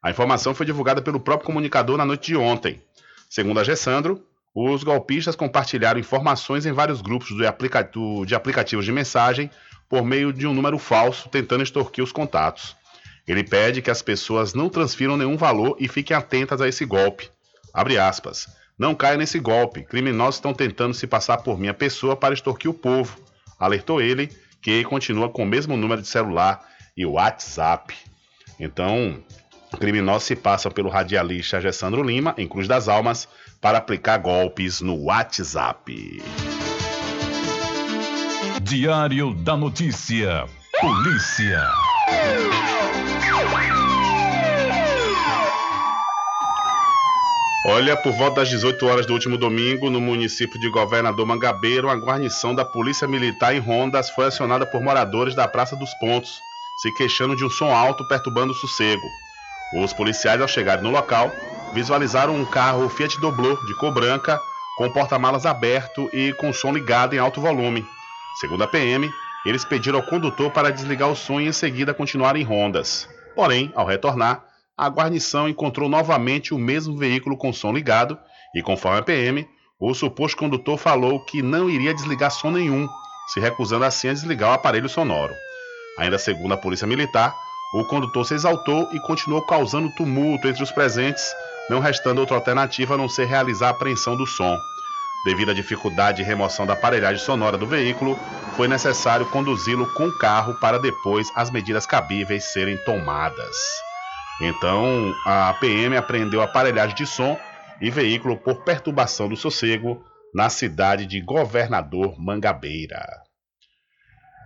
A 0.04 0.10
informação 0.10 0.54
foi 0.54 0.66
divulgada 0.66 1.02
pelo 1.02 1.20
próprio 1.20 1.46
comunicador 1.46 1.98
na 1.98 2.06
noite 2.06 2.28
de 2.28 2.36
ontem. 2.36 2.82
Segundo 3.30 3.60
Agessandro, 3.60 4.22
os 4.54 4.84
golpistas 4.84 5.36
compartilharam 5.36 6.00
informações 6.00 6.66
em 6.66 6.72
vários 6.72 7.02
grupos 7.02 7.30
de 7.38 8.36
aplicativos 8.36 8.84
de 8.84 8.92
mensagem 8.92 9.50
por 9.90 10.06
meio 10.06 10.32
de 10.32 10.46
um 10.46 10.54
número 10.54 10.78
falso, 10.78 11.28
tentando 11.28 11.64
extorquir 11.64 12.04
os 12.04 12.12
contatos. 12.12 12.78
Ele 13.28 13.44
pede 13.44 13.82
que 13.82 13.92
as 13.92 14.02
pessoas 14.02 14.54
não 14.54 14.70
transfiram 14.70 15.18
nenhum 15.18 15.36
valor 15.36 15.76
e 15.80 15.88
fiquem 15.88 16.16
atentas 16.16 16.62
a 16.62 16.68
esse 16.68 16.86
golpe. 16.86 17.30
Abre 17.74 17.98
aspas. 17.98 18.48
Não 18.78 18.96
caia 18.96 19.18
nesse 19.18 19.40
golpe. 19.40 19.84
Criminosos 19.84 20.36
estão 20.36 20.54
tentando 20.54 20.94
se 20.94 21.06
passar 21.06 21.40
por 21.40 21.60
minha 21.60 21.74
pessoa 21.74 22.16
para 22.16 22.34
extorquir 22.34 22.72
o 22.72 22.74
povo. 22.74 23.20
Alertou 23.60 24.02
ele, 24.02 24.30
que 24.62 24.84
continua 24.84 25.30
com 25.30 25.44
o 25.44 25.46
mesmo 25.46 25.76
número 25.76 26.02
de 26.02 26.08
celular 26.08 26.66
e 26.96 27.06
WhatsApp. 27.06 27.94
Então, 28.60 29.22
criminosos 29.80 30.24
se 30.24 30.36
passam 30.36 30.72
pelo 30.72 30.90
radialista 30.90 31.58
Alessandro 31.58 32.02
Lima, 32.04 32.34
em 32.38 32.48
Cruz 32.48 32.68
das 32.68 32.88
Almas, 32.88 33.28
para 33.62 33.78
aplicar 33.78 34.18
golpes 34.18 34.82
no 34.82 35.04
WhatsApp. 35.04 36.22
Diário 38.70 39.34
da 39.34 39.58
Notícia. 39.58 40.46
Polícia. 40.80 41.68
Olha, 47.66 47.98
por 47.98 48.14
volta 48.14 48.42
das 48.42 48.50
18 48.50 48.86
horas 48.86 49.08
do 49.08 49.14
último 49.14 49.40
domingo, 49.40 49.90
no 49.90 50.00
município 50.00 50.60
de 50.60 50.70
Governador 50.70 51.26
Mangabeiro, 51.26 51.90
a 51.90 51.96
guarnição 51.96 52.54
da 52.54 52.64
Polícia 52.64 53.08
Militar 53.08 53.56
em 53.56 53.60
Rondas 53.60 54.12
foi 54.12 54.26
acionada 54.26 54.68
por 54.68 54.84
moradores 54.84 55.34
da 55.34 55.48
Praça 55.48 55.76
dos 55.76 55.92
Pontos, 55.96 56.40
se 56.80 56.94
queixando 56.94 57.36
de 57.36 57.44
um 57.44 57.50
som 57.50 57.74
alto 57.74 58.08
perturbando 58.08 58.52
o 58.52 58.56
sossego. 58.56 59.08
Os 59.82 59.94
policiais, 59.94 60.40
ao 60.40 60.48
chegarem 60.48 60.84
no 60.84 60.92
local, 60.92 61.32
visualizaram 61.74 62.36
um 62.36 62.46
carro 62.46 62.88
Fiat 62.88 63.20
Doblô 63.20 63.56
de 63.66 63.74
cor 63.80 63.92
branca, 63.92 64.40
com 64.78 64.92
porta-malas 64.92 65.48
aberto 65.48 66.08
e 66.14 66.34
com 66.34 66.54
som 66.54 66.72
ligado 66.72 67.16
em 67.16 67.18
alto 67.18 67.42
volume. 67.42 67.84
Segundo 68.36 68.64
a 68.64 68.68
PM, 68.68 69.12
eles 69.46 69.66
pediram 69.66 70.00
ao 70.00 70.06
condutor 70.06 70.52
para 70.52 70.72
desligar 70.72 71.10
o 71.10 71.16
som 71.16 71.40
e 71.40 71.48
em 71.48 71.52
seguida 71.52 71.94
continuar 71.94 72.36
em 72.36 72.44
rondas. 72.44 73.08
Porém, 73.36 73.72
ao 73.76 73.86
retornar, 73.86 74.44
a 74.78 74.88
guarnição 74.88 75.48
encontrou 75.48 75.90
novamente 75.90 76.54
o 76.54 76.58
mesmo 76.58 76.98
veículo 76.98 77.38
com 77.38 77.52
som 77.52 77.72
ligado 77.72 78.18
e, 78.56 78.62
conforme 78.62 79.00
a 79.00 79.04
PM, 79.04 79.48
o 79.80 79.94
suposto 79.94 80.38
condutor 80.38 80.78
falou 80.78 81.20
que 81.26 81.42
não 81.42 81.70
iria 81.70 81.94
desligar 81.94 82.32
som 82.32 82.52
nenhum, 82.52 82.88
se 83.34 83.40
recusando 83.40 83.86
assim 83.86 84.10
a 84.10 84.14
desligar 84.14 84.52
o 84.52 84.54
aparelho 84.54 84.90
sonoro. 84.90 85.34
Ainda 85.98 86.18
segundo 86.18 86.54
a 86.54 86.58
Polícia 86.58 86.88
Militar, 86.88 87.34
o 87.74 87.86
condutor 87.86 88.26
se 88.26 88.34
exaltou 88.34 88.90
e 88.92 89.00
continuou 89.02 89.46
causando 89.46 89.94
tumulto 89.96 90.48
entre 90.48 90.64
os 90.64 90.72
presentes, 90.72 91.24
não 91.70 91.80
restando 91.80 92.22
outra 92.22 92.36
alternativa 92.36 92.96
a 92.96 92.98
não 92.98 93.08
ser 93.08 93.26
realizar 93.26 93.68
a 93.68 93.72
apreensão 93.72 94.16
do 94.16 94.26
som. 94.26 94.58
Devido 95.26 95.52
à 95.52 95.54
dificuldade 95.54 96.18
de 96.18 96.24
remoção 96.24 96.66
da 96.66 96.74
aparelhagem 96.74 97.24
sonora 97.24 97.58
do 97.58 97.68
veículo, 97.68 98.18
foi 98.56 98.68
necessário 98.68 99.26
conduzi-lo 99.26 99.92
com 99.94 100.08
o 100.08 100.18
carro 100.18 100.56
para 100.56 100.80
depois 100.80 101.28
as 101.36 101.52
medidas 101.52 101.86
cabíveis 101.86 102.46
serem 102.46 102.78
tomadas. 102.78 103.56
Então, 104.42 105.14
a 105.26 105.54
PM 105.60 105.98
apreendeu 105.98 106.42
aparelhagem 106.42 106.96
de 106.96 107.06
som 107.06 107.38
e 107.82 107.90
veículo 107.90 108.38
por 108.38 108.64
perturbação 108.64 109.28
do 109.28 109.36
sossego 109.36 110.02
na 110.34 110.50
cidade 110.50 111.06
de 111.06 111.20
Governador 111.20 112.16
Mangabeira. 112.18 113.06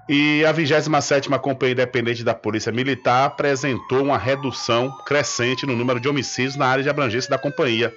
E 0.10 0.44
a 0.46 0.54
27ª 0.54 1.40
Companhia 1.40 1.74
Independente 1.74 2.24
da 2.24 2.34
Polícia 2.34 2.72
Militar 2.72 3.26
apresentou 3.26 4.04
uma 4.04 4.18
redução 4.18 4.92
crescente 5.06 5.66
no 5.66 5.76
número 5.76 6.00
de 6.00 6.10
homicídios 6.10 6.58
na 6.58 6.68
área 6.68 6.84
de 6.84 6.90
abrangência 6.90 7.30
da 7.30 7.38
companhia. 7.38 7.94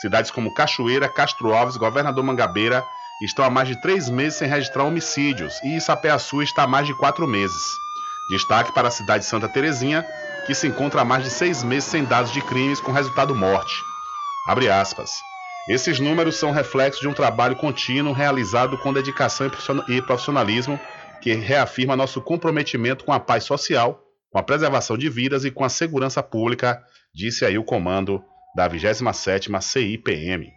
Cidades 0.00 0.30
como 0.30 0.54
Cachoeira, 0.54 1.08
Castro 1.08 1.52
Alves, 1.52 1.76
Governador 1.76 2.24
Mangabeira 2.24 2.82
estão 3.22 3.44
há 3.44 3.50
mais 3.50 3.68
de 3.68 3.80
três 3.82 4.08
meses 4.08 4.38
sem 4.38 4.48
registrar 4.48 4.84
homicídios 4.84 5.60
e 5.62 5.76
Isapeaçu 5.76 6.42
está 6.42 6.62
há 6.62 6.66
mais 6.66 6.86
de 6.86 6.94
quatro 6.94 7.26
meses. 7.26 7.62
Destaque 8.30 8.72
para 8.72 8.88
a 8.88 8.90
cidade 8.90 9.24
de 9.24 9.28
Santa 9.28 9.46
Terezinha, 9.46 10.06
que 10.46 10.54
se 10.54 10.66
encontra 10.66 11.02
há 11.02 11.04
mais 11.04 11.24
de 11.24 11.30
seis 11.30 11.62
meses 11.62 11.84
sem 11.84 12.02
dados 12.02 12.32
de 12.32 12.40
crimes 12.40 12.80
com 12.80 12.92
resultado 12.92 13.34
morte. 13.34 13.74
Abre 14.48 14.70
aspas. 14.70 15.10
Esses 15.68 16.00
números 16.00 16.36
são 16.36 16.50
reflexos 16.50 17.02
de 17.02 17.08
um 17.08 17.12
trabalho 17.12 17.56
contínuo 17.56 18.14
realizado 18.14 18.78
com 18.78 18.94
dedicação 18.94 19.50
e 19.86 20.00
profissionalismo 20.00 20.80
que 21.20 21.34
reafirma 21.34 21.94
nosso 21.94 22.22
comprometimento 22.22 23.04
com 23.04 23.12
a 23.12 23.20
paz 23.20 23.44
social, 23.44 24.02
com 24.30 24.38
a 24.38 24.42
preservação 24.42 24.96
de 24.96 25.10
vidas 25.10 25.44
e 25.44 25.50
com 25.50 25.62
a 25.62 25.68
segurança 25.68 26.22
pública, 26.22 26.82
disse 27.14 27.44
aí 27.44 27.58
o 27.58 27.64
comando 27.64 28.24
da 28.54 28.68
27ª 28.68 29.60
CIPM. 29.60 30.52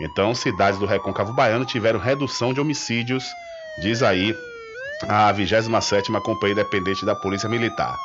Então, 0.00 0.34
cidades 0.34 0.78
do 0.78 0.86
Recôncavo 0.86 1.32
Baiano 1.32 1.64
tiveram 1.64 2.00
redução 2.00 2.52
de 2.52 2.60
homicídios, 2.60 3.24
diz 3.78 4.02
aí 4.02 4.34
a 5.08 5.32
27ª 5.32 6.20
Companhia 6.20 6.52
Independente 6.52 7.04
da 7.04 7.14
Polícia 7.14 7.48
Militar. 7.48 7.96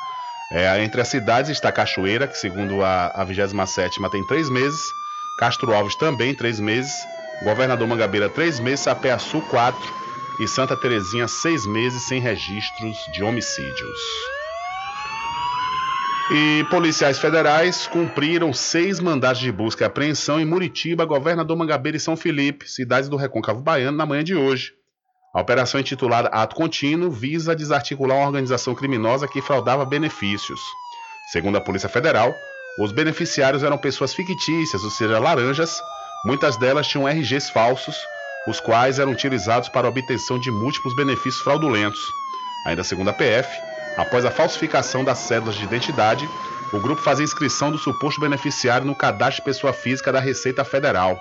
É, 0.52 0.82
entre 0.82 1.00
as 1.00 1.08
cidades 1.08 1.50
está 1.50 1.70
Cachoeira, 1.70 2.26
que 2.26 2.36
segundo 2.36 2.82
a, 2.82 3.06
a 3.14 3.24
27 3.24 4.00
tem 4.10 4.26
três 4.26 4.50
meses, 4.50 4.80
Castro 5.38 5.72
Alves 5.72 5.94
também 5.94 6.34
três 6.34 6.58
meses, 6.58 6.92
Governador 7.42 7.86
Mangabeira 7.86 8.28
três 8.28 8.58
meses, 8.58 8.80
Sapé-Açu 8.80 9.40
quatro 9.42 9.80
e 10.40 10.48
Santa 10.48 10.76
Terezinha 10.76 11.28
seis 11.28 11.64
meses 11.66 12.02
sem 12.02 12.20
registros 12.20 12.98
de 13.12 13.22
homicídios. 13.22 14.39
E 16.32 16.64
policiais 16.70 17.18
federais 17.18 17.88
cumpriram 17.88 18.52
seis 18.52 19.00
mandados 19.00 19.40
de 19.40 19.50
busca 19.50 19.82
e 19.82 19.86
apreensão 19.86 20.38
em 20.38 20.44
Muritiba, 20.44 21.04
Governador 21.04 21.56
Mangabeira 21.56 21.96
e 21.96 22.00
São 22.00 22.16
Felipe, 22.16 22.70
cidades 22.70 23.08
do 23.08 23.16
Recôncavo 23.16 23.60
Baiano, 23.60 23.96
na 23.96 24.06
manhã 24.06 24.22
de 24.22 24.36
hoje. 24.36 24.72
A 25.34 25.40
operação 25.40 25.80
intitulada 25.80 26.28
Ato 26.28 26.54
Contínuo 26.54 27.10
visa 27.10 27.56
desarticular 27.56 28.16
uma 28.16 28.26
organização 28.26 28.76
criminosa 28.76 29.26
que 29.26 29.42
fraudava 29.42 29.84
benefícios. 29.84 30.60
Segundo 31.32 31.58
a 31.58 31.60
Polícia 31.60 31.88
Federal, 31.88 32.32
os 32.78 32.92
beneficiários 32.92 33.64
eram 33.64 33.76
pessoas 33.76 34.14
fictícias, 34.14 34.84
ou 34.84 34.90
seja, 34.90 35.18
laranjas, 35.18 35.82
muitas 36.24 36.56
delas 36.56 36.86
tinham 36.86 37.08
RGs 37.08 37.50
falsos, 37.50 37.96
os 38.46 38.60
quais 38.60 39.00
eram 39.00 39.10
utilizados 39.10 39.68
para 39.68 39.88
a 39.88 39.90
obtenção 39.90 40.38
de 40.38 40.52
múltiplos 40.52 40.94
benefícios 40.94 41.42
fraudulentos. 41.42 42.00
Ainda 42.66 42.84
segundo 42.84 43.10
a 43.10 43.12
PF, 43.12 43.48
após 43.96 44.24
a 44.24 44.30
falsificação 44.30 45.04
das 45.04 45.18
cédulas 45.18 45.56
de 45.56 45.64
identidade, 45.64 46.28
o 46.72 46.80
grupo 46.80 47.02
fazia 47.02 47.24
inscrição 47.24 47.70
do 47.70 47.78
suposto 47.78 48.20
beneficiário 48.20 48.86
no 48.86 48.94
cadastro 48.94 49.42
de 49.42 49.50
pessoa 49.50 49.72
física 49.72 50.12
da 50.12 50.20
Receita 50.20 50.64
Federal. 50.64 51.20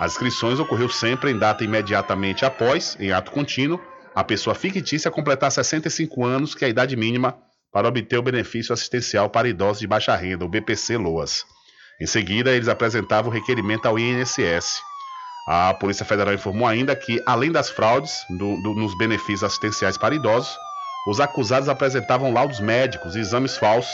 As 0.00 0.12
inscrições 0.12 0.58
ocorreu 0.58 0.88
sempre 0.88 1.30
em 1.30 1.38
data 1.38 1.62
imediatamente 1.62 2.44
após, 2.44 2.96
em 2.98 3.12
ato 3.12 3.30
contínuo, 3.30 3.80
a 4.14 4.24
pessoa 4.24 4.54
fictícia 4.54 5.10
completar 5.10 5.50
65 5.50 6.24
anos, 6.24 6.54
que 6.54 6.64
é 6.64 6.66
a 6.66 6.70
idade 6.70 6.96
mínima 6.96 7.36
para 7.72 7.88
obter 7.88 8.16
o 8.16 8.22
benefício 8.22 8.72
assistencial 8.72 9.28
para 9.28 9.48
idosos 9.48 9.80
de 9.80 9.86
baixa 9.86 10.14
renda, 10.14 10.44
o 10.44 10.48
BPC 10.48 10.96
Loas. 10.96 11.44
Em 12.00 12.06
seguida, 12.06 12.50
eles 12.50 12.68
apresentavam 12.68 13.30
o 13.30 13.34
requerimento 13.34 13.86
ao 13.86 13.98
INSS. 13.98 14.80
A 15.48 15.74
Polícia 15.74 16.04
Federal 16.04 16.34
informou 16.34 16.66
ainda 16.66 16.94
que, 16.96 17.20
além 17.26 17.52
das 17.52 17.70
fraudes 17.70 18.12
do, 18.30 18.60
do, 18.62 18.74
nos 18.74 18.96
benefícios 18.96 19.44
assistenciais 19.44 19.98
para 19.98 20.14
idosos, 20.14 20.56
os 21.06 21.20
acusados 21.20 21.68
apresentavam 21.68 22.32
laudos 22.32 22.60
médicos 22.60 23.14
e 23.14 23.20
exames 23.20 23.56
falsos 23.56 23.92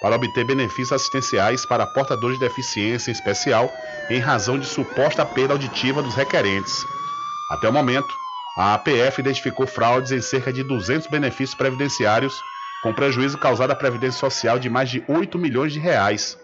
para 0.00 0.16
obter 0.16 0.44
benefícios 0.44 0.92
assistenciais 0.92 1.64
para 1.64 1.86
portadores 1.86 2.38
de 2.38 2.44
deficiência 2.44 3.10
em 3.10 3.14
especial, 3.14 3.72
em 4.10 4.18
razão 4.18 4.58
de 4.58 4.66
suposta 4.66 5.24
perda 5.24 5.54
auditiva 5.54 6.02
dos 6.02 6.14
requerentes. 6.14 6.84
Até 7.50 7.68
o 7.68 7.72
momento, 7.72 8.12
a 8.56 8.74
APF 8.74 9.20
identificou 9.20 9.66
fraudes 9.66 10.12
em 10.12 10.20
cerca 10.20 10.52
de 10.52 10.62
200 10.62 11.06
benefícios 11.06 11.54
previdenciários, 11.54 12.34
com 12.82 12.92
prejuízo 12.92 13.38
causado 13.38 13.70
à 13.70 13.76
Previdência 13.76 14.18
Social 14.18 14.58
de 14.58 14.68
mais 14.68 14.90
de 14.90 15.04
8 15.08 15.38
milhões 15.38 15.72
de 15.72 15.78
reais. 15.78 16.36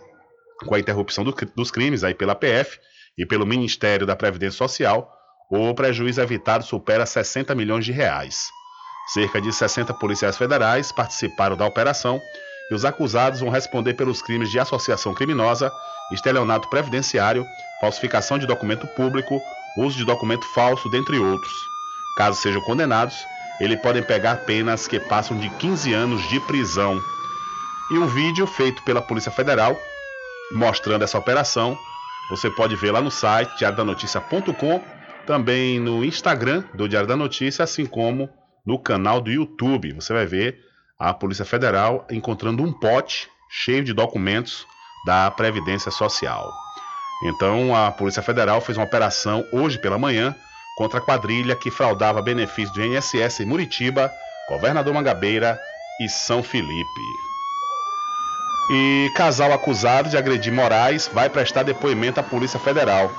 Com 0.64 0.74
a 0.74 0.78
interrupção 0.78 1.24
do, 1.24 1.34
dos 1.56 1.70
crimes 1.70 2.04
aí 2.04 2.14
pela 2.14 2.32
APF 2.32 2.78
e 3.16 3.26
pelo 3.26 3.44
Ministério 3.44 4.06
da 4.06 4.14
Previdência 4.14 4.56
Social, 4.56 5.12
o 5.50 5.74
prejuízo 5.74 6.20
evitado 6.20 6.64
supera 6.64 7.04
60 7.04 7.54
milhões 7.54 7.84
de 7.84 7.90
reais. 7.90 8.48
Cerca 9.12 9.40
de 9.40 9.52
60 9.52 9.94
policiais 9.94 10.36
federais 10.36 10.92
participaram 10.92 11.56
da 11.56 11.66
operação 11.66 12.20
e 12.70 12.74
os 12.74 12.84
acusados 12.84 13.40
vão 13.40 13.48
responder 13.48 13.94
pelos 13.94 14.20
crimes 14.20 14.50
de 14.50 14.58
associação 14.58 15.14
criminosa, 15.14 15.72
estelionato 16.12 16.68
previdenciário, 16.68 17.46
falsificação 17.80 18.38
de 18.38 18.46
documento 18.46 18.86
público, 18.88 19.40
uso 19.78 19.96
de 19.96 20.04
documento 20.04 20.44
falso, 20.54 20.90
dentre 20.90 21.18
outros. 21.18 21.52
Caso 22.16 22.40
sejam 22.40 22.60
condenados, 22.62 23.14
eles 23.60 23.80
podem 23.80 24.02
pegar 24.02 24.44
penas 24.44 24.86
que 24.86 25.00
passam 25.00 25.38
de 25.38 25.48
15 25.50 25.92
anos 25.94 26.28
de 26.28 26.38
prisão. 26.40 27.00
E 27.90 27.98
um 27.98 28.06
vídeo 28.06 28.46
feito 28.46 28.82
pela 28.82 29.00
Polícia 29.00 29.32
Federal 29.32 29.78
mostrando 30.52 31.02
essa 31.02 31.18
operação, 31.18 31.78
você 32.30 32.50
pode 32.50 32.74
ver 32.76 32.90
lá 32.90 33.00
no 33.00 33.10
site 33.10 33.56
diariodanoticia.com, 33.58 34.82
também 35.26 35.78
no 35.78 36.04
Instagram 36.04 36.64
do 36.74 36.88
Diário 36.88 37.08
da 37.08 37.16
Notícia, 37.16 37.62
assim 37.62 37.84
como 37.84 38.28
no 38.64 38.78
canal 38.78 39.20
do 39.20 39.30
YouTube. 39.30 39.92
Você 39.92 40.12
vai 40.12 40.26
ver 40.26 40.60
a 40.98 41.14
Polícia 41.14 41.44
Federal 41.44 42.06
encontrando 42.10 42.62
um 42.62 42.72
pote 42.72 43.28
cheio 43.48 43.84
de 43.84 43.92
documentos 43.92 44.66
da 45.06 45.30
Previdência 45.30 45.90
Social. 45.90 46.50
Então 47.24 47.74
a 47.74 47.90
Polícia 47.90 48.22
Federal 48.22 48.60
fez 48.60 48.76
uma 48.78 48.86
operação 48.86 49.44
hoje 49.52 49.78
pela 49.78 49.98
manhã 49.98 50.34
contra 50.76 50.98
a 50.98 51.02
quadrilha 51.02 51.56
que 51.56 51.70
fraudava 51.70 52.22
benefícios 52.22 52.72
do 52.72 52.84
INSS 52.84 53.40
em 53.40 53.46
Muritiba, 53.46 54.10
Governador 54.48 54.94
Mangabeira 54.94 55.58
e 56.00 56.08
São 56.08 56.42
Felipe. 56.42 57.00
E 58.70 59.10
casal 59.16 59.52
acusado 59.52 60.08
de 60.10 60.16
agredir 60.16 60.52
Moraes 60.52 61.10
vai 61.12 61.28
prestar 61.28 61.62
depoimento 61.62 62.20
à 62.20 62.22
Polícia 62.22 62.60
Federal. 62.60 63.10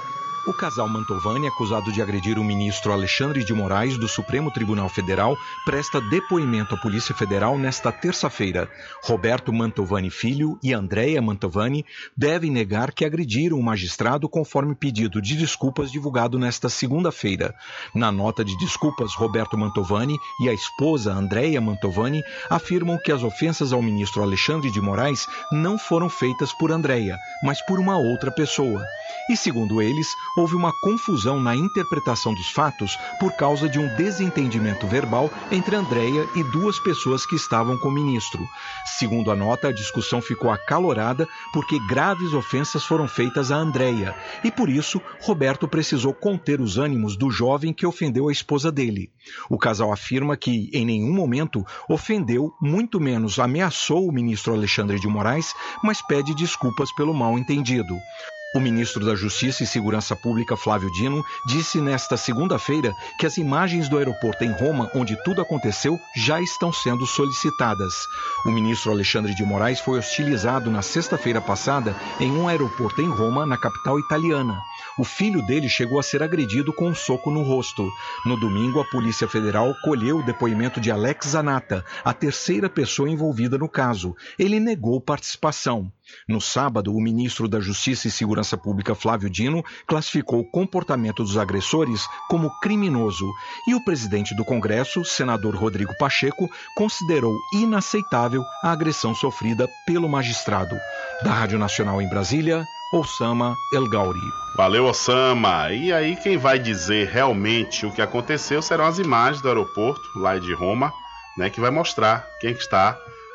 O 0.48 0.54
casal 0.54 0.88
Mantovani, 0.88 1.48
acusado 1.48 1.92
de 1.92 2.02
agredir 2.02 2.40
o 2.40 2.44
ministro 2.44 2.94
Alexandre 2.94 3.44
de 3.44 3.54
Moraes 3.54 3.98
do 3.98 4.08
Supremo 4.08 4.50
Tribunal 4.50 4.88
Federal, 4.88 5.38
presta 5.66 6.00
depoimento 6.00 6.74
à 6.74 6.78
Polícia 6.78 7.14
Federal 7.14 7.58
nesta 7.58 7.92
terça-feira. 7.92 8.70
Roberto 9.04 9.52
Mantovani 9.52 10.10
Filho 10.10 10.58
e 10.64 10.74
Andréia 10.74 11.22
Mantovani 11.22 11.86
devem 12.16 12.50
negar 12.50 12.94
que 12.94 13.04
agrediram 13.04 13.60
o 13.60 13.64
magistrado 13.64 14.30
conforme 14.30 14.74
pedido 14.74 15.22
de 15.22 15.36
desculpas 15.36 15.92
divulgado 15.92 16.40
nesta 16.40 16.70
segunda-feira. 16.70 17.54
Na 17.94 18.12
nota 18.12 18.44
de 18.44 18.58
desculpas, 18.58 19.14
Roberto 19.16 19.58
Mantovani 19.58 20.18
e 20.42 20.50
a 20.50 20.54
esposa 20.54 21.12
Andréia 21.12 21.60
Mantovani 21.60 22.24
afirmam 22.50 22.98
que 22.98 23.12
as 23.12 23.24
ofensas 23.24 23.74
ao 23.74 23.82
ministro 23.82 24.24
Alexandre 24.24 24.72
de 24.72 24.82
Moraes 24.82 25.28
não 25.52 25.78
foram 25.78 26.10
feitas 26.10 26.54
por 26.54 26.72
Andréia, 26.72 27.18
mas 27.44 27.62
por 27.66 27.78
uma 27.78 27.98
outra 27.98 28.32
pessoa. 28.32 28.84
E 29.30 29.38
segundo 29.38 29.82
eles, 29.82 30.08
houve 30.36 30.56
uma 30.56 30.72
confusão 30.72 31.40
na 31.40 31.56
interpretação 31.56 32.34
dos 32.34 32.50
fatos 32.50 32.98
por 33.20 33.36
causa 33.36 33.68
de 33.68 33.80
um 33.80 33.88
desentendimento 33.96 34.88
verbal 34.88 35.32
entre 35.52 35.76
Andréia 35.76 36.28
e 36.36 36.44
duas 36.44 36.80
pessoas 36.80 37.26
que 37.26 37.36
estavam 37.36 37.78
com 37.78 37.90
o 37.90 37.94
ministro. 37.94 38.48
Segundo 38.98 39.32
a 39.32 39.36
nota, 39.36 39.70
a 39.70 39.74
discussão 39.74 40.22
ficou 40.22 40.52
acalorada 40.52 41.28
porque 41.54 41.80
graves 41.88 42.34
ofensas 42.34 42.84
foram 42.84 43.08
feitas 43.08 43.52
a 43.52 43.56
Andréia 43.56 44.16
e 44.44 44.52
por 44.52 44.70
isso 44.70 45.02
Roberto 45.22 45.68
precisou 45.68 46.14
conter 46.14 46.62
os 46.62 46.78
ânimos 46.78 47.16
do 47.16 47.30
jovem 47.30 47.74
que 47.74 47.86
ofendeu 47.86 48.30
a 48.30 48.32
esposa 48.32 48.72
dele. 48.72 49.12
O 49.50 49.58
casal 49.58 49.92
afirma 49.92 50.38
que 50.38 50.70
em 50.74 50.86
nenhum 50.86 51.14
momento 51.14 51.66
ofendeu, 51.88 52.54
muito 52.62 53.00
menos 53.00 53.40
ameaçou 53.40 54.08
o 54.08 54.12
ministro 54.12 54.54
Alexandre 54.54 55.00
de 55.00 55.08
Moraes, 55.08 55.54
mas 55.84 56.02
pede 56.02 56.34
desculpas 56.34 56.92
pelo 56.94 57.14
mal 57.14 57.38
entendido. 57.38 57.96
O 58.52 58.60
ministro 58.60 59.06
da 59.06 59.14
Justiça 59.14 59.64
e 59.64 59.68
Segurança 59.68 60.16
Pública, 60.16 60.58
Flávio 60.58 60.92
Dino, 60.92 61.24
disse 61.46 61.80
nesta 61.80 62.18
segunda-feira 62.18 62.96
que 63.20 63.28
as 63.28 63.38
imagens 63.38 63.88
do 63.88 63.96
aeroporto 63.96 64.44
em 64.44 64.52
Roma, 64.52 64.90
onde 64.96 65.16
tudo 65.24 65.40
aconteceu, 65.40 66.00
já 66.16 66.42
estão 66.42 66.74
sendo 66.74 67.06
solicitadas. 67.06 67.94
O 68.44 68.50
ministro 68.50 68.92
Alexandre 68.92 69.36
de 69.36 69.46
Moraes 69.46 69.80
foi 69.80 70.00
hostilizado 70.00 70.72
na 70.72 70.82
sexta-feira 70.82 71.40
passada 71.40 71.96
em 72.20 72.32
um 72.32 72.48
aeroporto 72.48 73.04
em 73.04 73.08
Roma, 73.08 73.46
na 73.46 73.56
capital 73.56 74.00
italiana. 74.00 74.60
O 74.98 75.04
filho 75.04 75.46
dele 75.46 75.70
chegou 75.70 76.00
a 76.00 76.04
ser 76.04 76.24
agredido 76.24 76.74
com 76.74 76.90
um 76.90 76.96
soco 76.96 77.30
no 77.30 77.44
rosto. 77.44 77.88
No 78.26 78.36
domingo, 78.36 78.80
a 78.82 78.86
Polícia 78.86 79.28
Federal 79.28 79.76
colheu 79.84 80.18
o 80.18 80.26
depoimento 80.26 80.82
de 80.82 80.90
Alex 80.90 81.28
Zanata, 81.28 81.86
a 82.04 82.16
terceira 82.16 82.68
pessoa 82.68 83.08
envolvida 83.08 83.60
no 83.60 83.70
caso. 83.70 84.16
Ele 84.40 84.60
negou 84.60 85.00
participação. 85.00 85.92
No 86.28 86.40
sábado, 86.40 86.94
o 86.94 87.02
ministro 87.02 87.48
da 87.48 87.60
Justiça 87.60 88.08
e 88.08 88.12
Segurança 88.12 88.58
Pública, 88.58 88.96
Flávio 88.96 89.30
Dino, 89.30 89.64
classificou 89.88 90.40
o 90.40 90.52
comportamento 90.52 91.24
dos 91.24 91.38
agressores 91.38 92.08
como 92.30 92.52
criminoso 92.62 93.26
e 93.68 93.76
o 93.76 93.84
presidente 93.84 94.36
do 94.36 94.46
Congresso, 94.46 95.04
senador 95.04 95.56
Rodrigo 95.56 95.96
Pacheco, 95.98 96.50
considerou 96.76 97.36
inaceitável 97.54 98.44
a 98.64 98.72
agressão 98.72 99.14
sofrida 99.16 99.68
pelo 99.86 100.10
magistrado. 100.10 100.76
Da 101.24 101.34
Rádio 101.34 101.60
Nacional 101.60 102.02
em 102.02 102.10
Brasília, 102.10 102.64
Osama 102.94 103.56
El 103.72 103.88
Gauri. 103.88 104.20
Valeu, 104.56 104.86
Osama. 104.86 105.72
E 105.72 105.94
aí, 105.94 106.16
quem 106.16 106.38
vai 106.38 106.58
dizer 106.58 107.08
realmente 107.08 107.86
o 107.86 107.92
que 107.92 108.02
aconteceu 108.02 108.62
serão 108.62 108.86
as 108.86 108.98
imagens 108.98 109.42
do 109.42 109.48
aeroporto 109.48 110.02
lá 110.20 110.40
de 110.40 110.54
Roma, 110.54 110.92
né, 111.38 111.50
que 111.50 111.62
vai 111.62 111.70
mostrar 111.70 112.26
quem 112.42 112.52
está 112.52 112.98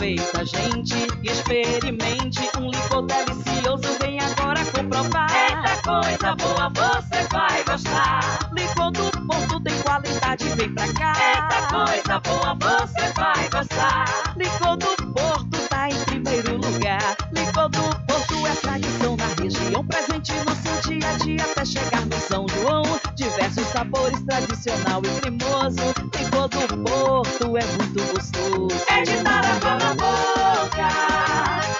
Aproveita, 0.00 0.46
gente, 0.46 0.94
experimente 1.22 2.40
um 2.58 2.70
licor 2.70 3.04
delicioso. 3.04 3.98
Vem 4.00 4.18
agora 4.18 4.64
comprovar. 4.64 5.30
Eita 5.30 5.82
coisa 5.82 6.34
boa, 6.36 6.70
você 6.70 7.28
vai 7.30 7.62
gostar. 7.64 8.50
Licor 8.54 8.92
do 8.92 9.10
Porto 9.26 9.60
tem 9.60 9.78
qualidade, 9.82 10.48
vem 10.56 10.72
pra 10.72 10.90
cá. 10.94 11.12
Eita 11.20 11.68
coisa 11.68 12.18
boa, 12.20 12.54
você 12.54 13.12
vai 13.12 13.48
gostar. 13.50 14.34
Licor 14.38 14.78
do 14.78 15.12
Porto 15.12 15.68
tá 15.68 15.90
em 15.90 16.04
primeiro 16.06 16.56
lugar. 16.56 17.16
Licor 17.32 17.68
do 17.68 17.82
Porto 18.06 18.46
é 18.46 18.54
tradição 18.54 19.16
na 19.18 19.26
região, 19.38 19.86
presente 19.86 20.32
no 20.32 20.56
seu 20.56 20.90
dia 20.90 21.10
a 21.10 21.12
dia 21.18 21.44
até 21.44 21.62
chegar 21.66 22.06
no 22.06 22.18
São 22.20 22.46
João. 22.48 22.99
Diversos 23.20 23.66
sabores, 23.66 24.18
tradicional 24.22 25.02
e 25.04 25.20
cremoso. 25.20 25.76
Licor 26.18 26.48
do 26.48 26.66
Porto 26.82 27.58
é 27.58 27.64
muito 27.76 28.02
gostoso. 28.14 28.68
É 28.88 29.02
de 29.02 29.22
dar 29.22 29.44
água 29.44 29.74
na 29.74 29.94
boca. 29.94 30.88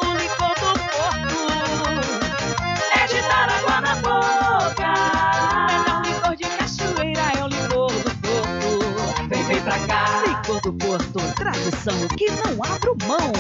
O 0.03 0.13
licor 0.19 0.55
do 0.61 0.73
Porto 0.91 1.41
é 2.93 3.07
de 3.07 3.23
dar 3.23 3.49
água 3.49 3.81
na 3.81 3.95
boca. 3.97 4.93
Melhor 5.67 6.03
licor 6.05 6.37
de 6.37 6.45
cachoeira 6.59 7.23
é 7.39 7.43
o 7.43 7.49
licor 7.49 7.91
do 7.91 8.11
Porto. 8.21 9.29
Vem, 9.31 9.43
vem 9.45 9.63
pra 9.63 9.79
cá. 9.87 10.23
Licor 10.29 10.61
do 10.61 10.73
Porto, 10.75 11.19
tradição 11.37 12.07
que 12.19 12.31
não 12.33 12.63
abro 12.63 12.95
mão. 13.07 13.33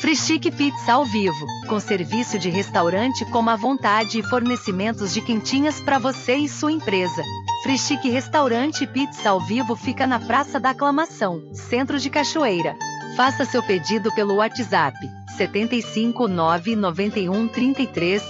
Frischique 0.00 0.50
Pizza 0.50 0.92
ao 0.92 1.04
vivo, 1.04 1.46
com 1.64 1.80
serviço 1.80 2.38
de 2.38 2.48
restaurante 2.50 3.24
como 3.26 3.50
à 3.50 3.56
vontade 3.56 4.18
e 4.18 4.22
fornecimentos 4.22 5.12
de 5.12 5.20
quentinhas 5.20 5.80
para 5.80 5.98
você 5.98 6.36
e 6.36 6.48
sua 6.48 6.70
empresa. 6.70 7.22
Frischique 7.62 8.10
Restaurante 8.10 8.86
Pizza 8.86 9.30
ao 9.30 9.40
vivo 9.40 9.74
fica 9.74 10.06
na 10.06 10.20
Praça 10.20 10.60
da 10.60 10.70
Aclamação, 10.70 11.42
Centro 11.52 11.98
de 11.98 12.10
Cachoeira. 12.10 12.76
Faça 13.16 13.44
seu 13.44 13.62
pedido 13.62 14.12
pelo 14.14 14.36
WhatsApp 14.36 14.96
75 15.36 16.28
991 16.28 17.48
33 17.48 18.22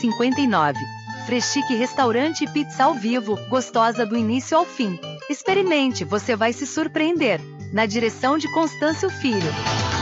0059. 0.00 0.78
Freschique 1.26 1.74
Restaurante 1.74 2.46
Pizza 2.46 2.84
ao 2.84 2.94
vivo, 2.94 3.38
gostosa 3.48 4.06
do 4.06 4.16
início 4.16 4.56
ao 4.56 4.64
fim. 4.64 4.98
Experimente, 5.28 6.04
você 6.04 6.34
vai 6.34 6.52
se 6.52 6.66
surpreender. 6.66 7.40
Na 7.72 7.84
direção 7.84 8.38
de 8.38 8.50
Constâncio 8.54 9.10
Filho. 9.10 9.52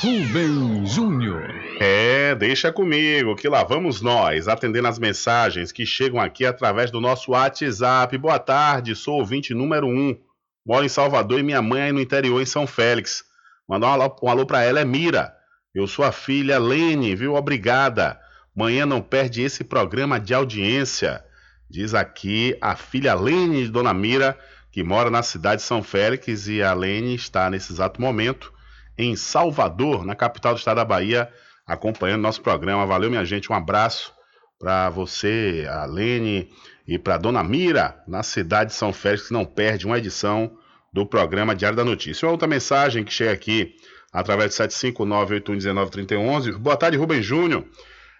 Rubem 0.00 0.86
Júnior. 0.86 1.48
É, 1.80 2.34
deixa 2.34 2.70
comigo, 2.70 3.34
que 3.34 3.48
lá 3.48 3.64
vamos 3.64 4.02
nós, 4.02 4.46
atendendo 4.46 4.88
as 4.88 4.98
mensagens 4.98 5.72
que 5.72 5.86
chegam 5.86 6.20
aqui 6.20 6.44
através 6.44 6.90
do 6.90 7.00
nosso 7.00 7.30
WhatsApp. 7.30 8.18
Boa 8.18 8.38
tarde, 8.38 8.94
sou 8.94 9.18
ouvinte 9.18 9.54
número 9.54 9.86
1. 9.86 10.18
Moro 10.66 10.84
em 10.84 10.88
Salvador 10.88 11.40
e 11.40 11.42
minha 11.42 11.62
mãe 11.62 11.82
aí 11.82 11.92
no 11.92 12.00
interior, 12.00 12.42
em 12.42 12.46
São 12.46 12.66
Félix. 12.66 13.24
Mandar 13.66 13.88
um 13.88 13.90
alô, 13.90 14.16
um 14.22 14.28
alô 14.28 14.44
pra 14.44 14.62
ela, 14.62 14.80
é 14.80 14.84
Mira. 14.84 15.34
Eu 15.74 15.86
sou 15.86 16.04
a 16.04 16.12
filha 16.12 16.58
Lene, 16.58 17.14
viu? 17.14 17.34
Obrigada. 17.34 18.20
Manhã 18.54 18.84
não 18.84 19.00
perde 19.00 19.40
esse 19.40 19.64
programa 19.64 20.20
de 20.20 20.34
audiência. 20.34 21.24
Diz 21.70 21.94
aqui 21.94 22.54
a 22.60 22.76
filha 22.76 23.14
Lene 23.14 23.64
de 23.64 23.70
Dona 23.70 23.94
Mira, 23.94 24.38
que 24.70 24.82
mora 24.84 25.10
na 25.10 25.22
cidade 25.22 25.62
de 25.62 25.66
São 25.66 25.82
Félix, 25.82 26.48
e 26.48 26.62
a 26.62 26.74
Lene 26.74 27.14
está 27.14 27.48
nesse 27.48 27.72
exato 27.72 28.00
momento 28.00 28.52
em 28.98 29.14
Salvador, 29.16 30.04
na 30.04 30.14
capital 30.14 30.54
do 30.54 30.58
estado 30.58 30.76
da 30.76 30.84
Bahia, 30.84 31.32
acompanhando 31.66 32.22
nosso 32.22 32.42
programa. 32.42 32.84
Valeu, 32.84 33.08
minha 33.08 33.24
gente. 33.24 33.50
Um 33.50 33.54
abraço 33.54 34.12
para 34.58 34.90
você, 34.90 35.66
a 35.70 35.86
Lene, 35.86 36.50
e 36.86 36.98
para 36.98 37.16
Dona 37.16 37.44
Mira, 37.44 38.02
na 38.08 38.22
cidade 38.22 38.70
de 38.70 38.76
São 38.76 38.92
Félix, 38.92 39.28
que 39.28 39.32
não 39.32 39.44
perde 39.44 39.86
uma 39.86 39.98
edição 39.98 40.50
do 40.92 41.06
programa 41.06 41.54
Diário 41.54 41.76
da 41.76 41.84
Notícia. 41.84 42.26
Uma 42.26 42.32
outra 42.32 42.48
mensagem 42.48 43.04
que 43.04 43.12
chega 43.12 43.30
aqui 43.32 43.76
através 44.12 44.50
de 44.50 44.56
759-8119-3111. 44.64 46.56
Boa 46.56 46.76
tarde, 46.76 46.96
Rubem 46.96 47.22
Júnior. 47.22 47.64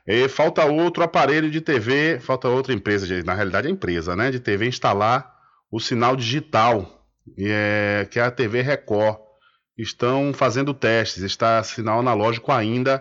E 0.07 0.29
falta 0.29 0.65
outro 0.65 1.03
aparelho 1.03 1.51
de 1.51 1.61
TV, 1.61 2.19
falta 2.21 2.49
outra 2.49 2.73
empresa, 2.73 3.23
na 3.25 3.35
realidade 3.35 3.69
é 3.69 3.71
empresa, 3.71 4.17
né, 4.17 4.31
de 4.31 4.41
TV 4.41 4.67
instalar 4.67 5.35
o 5.71 5.79
sinal 5.79 6.17
digital, 6.17 7.05
é, 7.39 8.07
que 8.11 8.19
é 8.19 8.23
a 8.23 8.31
TV 8.31 8.63
Record. 8.63 9.19
Estão 9.79 10.33
fazendo 10.35 10.75
testes, 10.75 11.23
está 11.23 11.63
sinal 11.63 12.01
analógico 12.01 12.51
ainda, 12.51 13.01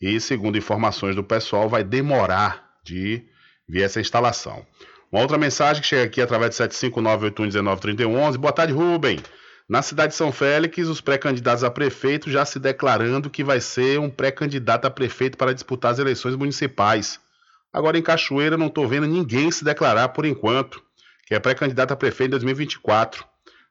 e 0.00 0.18
segundo 0.18 0.56
informações 0.56 1.14
do 1.14 1.22
pessoal, 1.22 1.68
vai 1.68 1.84
demorar 1.84 2.72
de 2.82 3.22
vir 3.68 3.82
essa 3.82 4.00
instalação. 4.00 4.66
Uma 5.12 5.20
outra 5.20 5.36
mensagem 5.36 5.82
que 5.82 5.88
chega 5.88 6.04
aqui 6.04 6.22
através 6.22 6.50
de 6.52 6.56
759-8119-3111. 6.64 8.36
Boa 8.38 8.52
tarde, 8.52 8.72
Rubem. 8.72 9.20
Na 9.68 9.82
cidade 9.82 10.12
de 10.12 10.16
São 10.16 10.32
Félix, 10.32 10.88
os 10.88 11.00
pré-candidatos 11.00 11.62
a 11.62 11.70
prefeito 11.70 12.30
já 12.30 12.44
se 12.44 12.58
declarando 12.58 13.30
que 13.30 13.44
vai 13.44 13.60
ser 13.60 14.00
um 14.00 14.10
pré-candidato 14.10 14.86
a 14.86 14.90
prefeito 14.90 15.38
para 15.38 15.54
disputar 15.54 15.92
as 15.92 15.98
eleições 15.98 16.36
municipais. 16.36 17.20
Agora 17.72 17.98
em 17.98 18.02
Cachoeira 18.02 18.56
não 18.56 18.68
estou 18.68 18.88
vendo 18.88 19.06
ninguém 19.06 19.50
se 19.50 19.64
declarar 19.64 20.08
por 20.08 20.24
enquanto, 20.24 20.82
que 21.26 21.34
é 21.34 21.38
pré-candidato 21.38 21.92
a 21.92 21.96
prefeito 21.96 22.28
em 22.28 22.30
2024. 22.30 23.26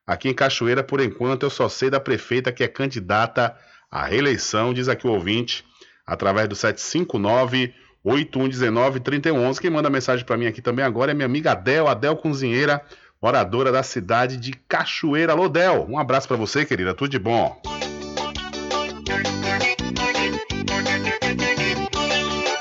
Aqui 0.06 0.30
em 0.30 0.34
Cachoeira, 0.34 0.84
por 0.84 1.00
enquanto, 1.00 1.44
eu 1.44 1.50
só 1.50 1.70
sei 1.70 1.90
da 1.90 2.00
prefeita 2.00 2.52
que 2.52 2.64
é 2.64 2.68
candidata 2.68 3.56
à 3.90 4.06
reeleição, 4.06 4.74
diz 4.74 4.90
aqui 4.90 5.08
o 5.08 5.12
ouvinte, 5.12 5.64
através 6.06 6.48
do 6.50 6.56
759 6.56 7.74
8119 8.04 9.00
3111. 9.00 9.62
Quem 9.62 9.70
manda 9.70 9.90
mensagem 9.90 10.26
para 10.26 10.36
mim 10.36 10.46
aqui 10.46 10.62
também 10.62 10.84
agora 10.84 11.12
é 11.12 11.14
minha 11.14 11.26
amiga 11.26 11.54
Adel, 11.54 11.88
Adel 11.88 12.18
Cozinheira, 12.18 12.82
moradora 13.22 13.72
da 13.72 13.82
cidade 13.82 14.36
de 14.36 14.52
Cachoeira. 14.68 15.32
Alô, 15.32 15.48
Del, 15.48 15.88
um 15.90 15.98
abraço 15.98 16.28
para 16.28 16.36
você, 16.36 16.66
querida, 16.66 16.94
tudo 16.94 17.10
de 17.10 17.20
bom. 17.20 17.62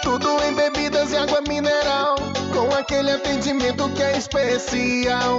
Tudo 0.03 0.29
em 0.45 0.55
bebidas 0.55 1.11
e 1.11 1.17
água 1.17 1.41
mineral, 1.41 2.15
com 2.53 2.73
aquele 2.77 3.11
atendimento 3.11 3.89
que 3.95 4.03
é 4.03 4.17
especial. 4.17 5.39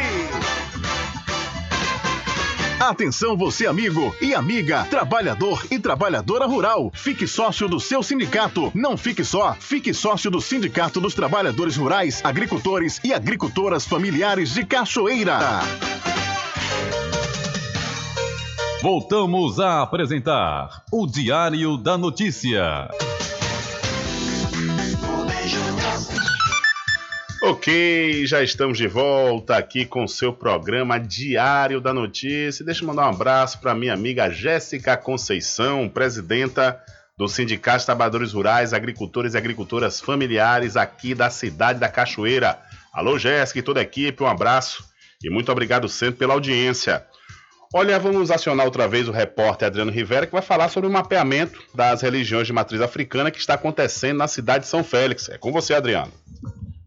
Atenção 2.79 3.35
você 3.35 3.67
amigo 3.67 4.15
e 4.21 4.33
amiga, 4.33 4.87
trabalhador 4.89 5.61
e 5.69 5.77
trabalhadora 5.77 6.45
rural. 6.45 6.89
Fique 6.93 7.27
sócio 7.27 7.67
do 7.67 7.81
seu 7.81 8.01
sindicato. 8.01 8.71
Não 8.73 8.95
fique 8.95 9.25
só, 9.25 9.53
fique 9.59 9.93
sócio 9.93 10.31
do 10.31 10.39
Sindicato 10.39 11.01
dos 11.01 11.13
Trabalhadores 11.13 11.75
Rurais, 11.75 12.21
Agricultores 12.23 13.01
e 13.03 13.13
Agricultoras 13.13 13.85
Familiares 13.85 14.53
de 14.53 14.65
Cachoeira. 14.65 15.59
Voltamos 18.85 19.59
a 19.59 19.81
apresentar 19.81 20.83
o 20.91 21.07
Diário 21.07 21.75
da 21.75 21.97
Notícia. 21.97 22.87
Ok, 27.41 28.27
já 28.27 28.43
estamos 28.43 28.77
de 28.77 28.87
volta 28.87 29.57
aqui 29.57 29.87
com 29.87 30.03
o 30.03 30.07
seu 30.07 30.31
programa 30.31 30.99
Diário 30.99 31.81
da 31.81 31.95
Notícia. 31.95 32.63
Deixa 32.63 32.83
eu 32.83 32.87
mandar 32.87 33.07
um 33.07 33.15
abraço 33.15 33.59
para 33.59 33.73
minha 33.73 33.91
amiga 33.91 34.29
Jéssica 34.29 34.95
Conceição, 34.95 35.89
presidenta 35.89 36.79
do 37.17 37.27
Sindicato 37.27 37.79
de 37.79 37.85
Trabalhadores 37.87 38.33
Rurais, 38.33 38.71
Agricultores 38.71 39.33
e 39.33 39.37
Agricultoras 39.39 39.99
Familiares 39.99 40.77
aqui 40.77 41.15
da 41.15 41.31
cidade 41.31 41.79
da 41.79 41.89
Cachoeira. 41.89 42.59
Alô, 42.93 43.17
Jéssica 43.17 43.57
e 43.57 43.63
toda 43.63 43.79
a 43.79 43.83
equipe, 43.83 44.21
um 44.21 44.27
abraço 44.27 44.85
e 45.23 45.29
muito 45.31 45.51
obrigado 45.51 45.89
sempre 45.89 46.19
pela 46.19 46.35
audiência. 46.35 47.03
Olha, 47.77 47.99
vamos 47.99 48.31
acionar 48.31 48.65
outra 48.65 48.87
vez 48.87 49.09
o 49.09 49.11
repórter 49.11 49.67
Adriano 49.67 49.91
Rivera, 49.91 50.25
que 50.25 50.31
vai 50.31 50.41
falar 50.41 50.69
sobre 50.69 50.87
o 50.87 50.93
mapeamento 50.93 51.61
das 51.73 52.01
religiões 52.01 52.47
de 52.47 52.53
matriz 52.53 52.79
africana 52.79 53.29
que 53.29 53.37
está 53.37 53.55
acontecendo 53.55 54.17
na 54.17 54.29
cidade 54.29 54.63
de 54.63 54.69
São 54.69 54.81
Félix. 54.81 55.27
É 55.27 55.37
com 55.37 55.51
você, 55.51 55.73
Adriano. 55.73 56.09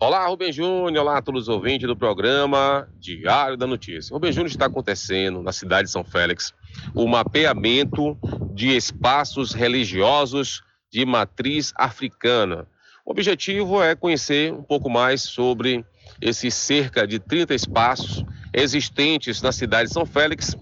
Olá, 0.00 0.26
Rubem 0.26 0.50
Júnior, 0.50 1.04
olá 1.04 1.18
a 1.18 1.20
todos 1.20 1.42
os 1.42 1.48
ouvintes 1.50 1.86
do 1.86 1.94
programa 1.94 2.88
Diário 2.98 3.58
da 3.58 3.66
Notícia. 3.66 4.14
Rubem 4.14 4.32
Júnior 4.32 4.50
está 4.50 4.64
acontecendo 4.64 5.42
na 5.42 5.52
cidade 5.52 5.88
de 5.88 5.92
São 5.92 6.02
Félix 6.02 6.54
o 6.94 7.06
mapeamento 7.06 8.16
de 8.54 8.74
espaços 8.74 9.52
religiosos 9.52 10.62
de 10.90 11.04
matriz 11.04 11.70
africana. 11.76 12.66
O 13.04 13.10
objetivo 13.10 13.82
é 13.82 13.94
conhecer 13.94 14.54
um 14.54 14.62
pouco 14.62 14.88
mais 14.88 15.20
sobre 15.20 15.84
esses 16.18 16.54
cerca 16.54 17.06
de 17.06 17.18
30 17.18 17.54
espaços 17.54 18.24
existentes 18.52 19.40
na 19.42 19.52
cidade 19.52 19.88
de 19.88 19.94
São 19.94 20.06
Félix, 20.06 20.56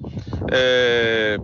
é, 0.52 1.38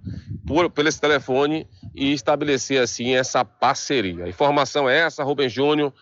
por, 0.45 0.70
pelo 0.70 0.90
esse 0.90 0.99
telefone 0.99 1.68
e 1.95 2.14
estabelecer 2.14 2.82
assim 2.82 3.16
essa 3.16 3.44
parceria. 3.45 4.26
A 4.26 4.30
informação 4.30 4.90
é 4.90 4.99
essa, 4.99 5.24
Rubem 5.24 5.49
Júnior, 5.49 5.94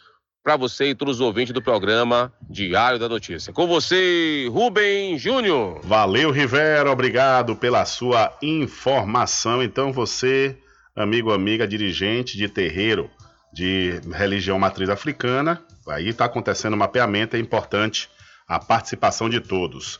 para 0.43 0.56
você 0.56 0.89
e 0.89 0.95
todos 0.95 1.15
os 1.15 1.22
ouvintes 1.22 1.53
do 1.53 1.61
programa 1.61 2.31
Diário 2.49 2.99
da 2.99 3.10
Notícia. 3.10 3.52
Com 3.52 3.68
você, 3.68 4.47
Rubem 4.52 5.18
Júnior. 5.18 5.81
Valeu, 5.84 6.31
Rivera, 6.31 6.91
obrigado 6.91 7.56
pela 7.56 7.84
sua 7.85 8.38
informação. 8.41 9.64
Então 9.64 9.91
você 9.91 10.57
amigo, 10.95 11.34
amiga, 11.34 11.68
dirigente 11.68 12.38
de 12.38 12.47
terreiro 12.47 13.10
de 13.53 13.99
religião 14.14 14.57
matriz 14.57 14.89
africana. 14.89 15.61
Aí 15.88 16.10
está 16.10 16.26
acontecendo 16.26 16.73
o 16.73 16.77
mapeamento, 16.77 17.35
é 17.35 17.39
importante 17.39 18.10
a 18.47 18.60
participação 18.60 19.30
de 19.30 19.39
todos. 19.39 19.99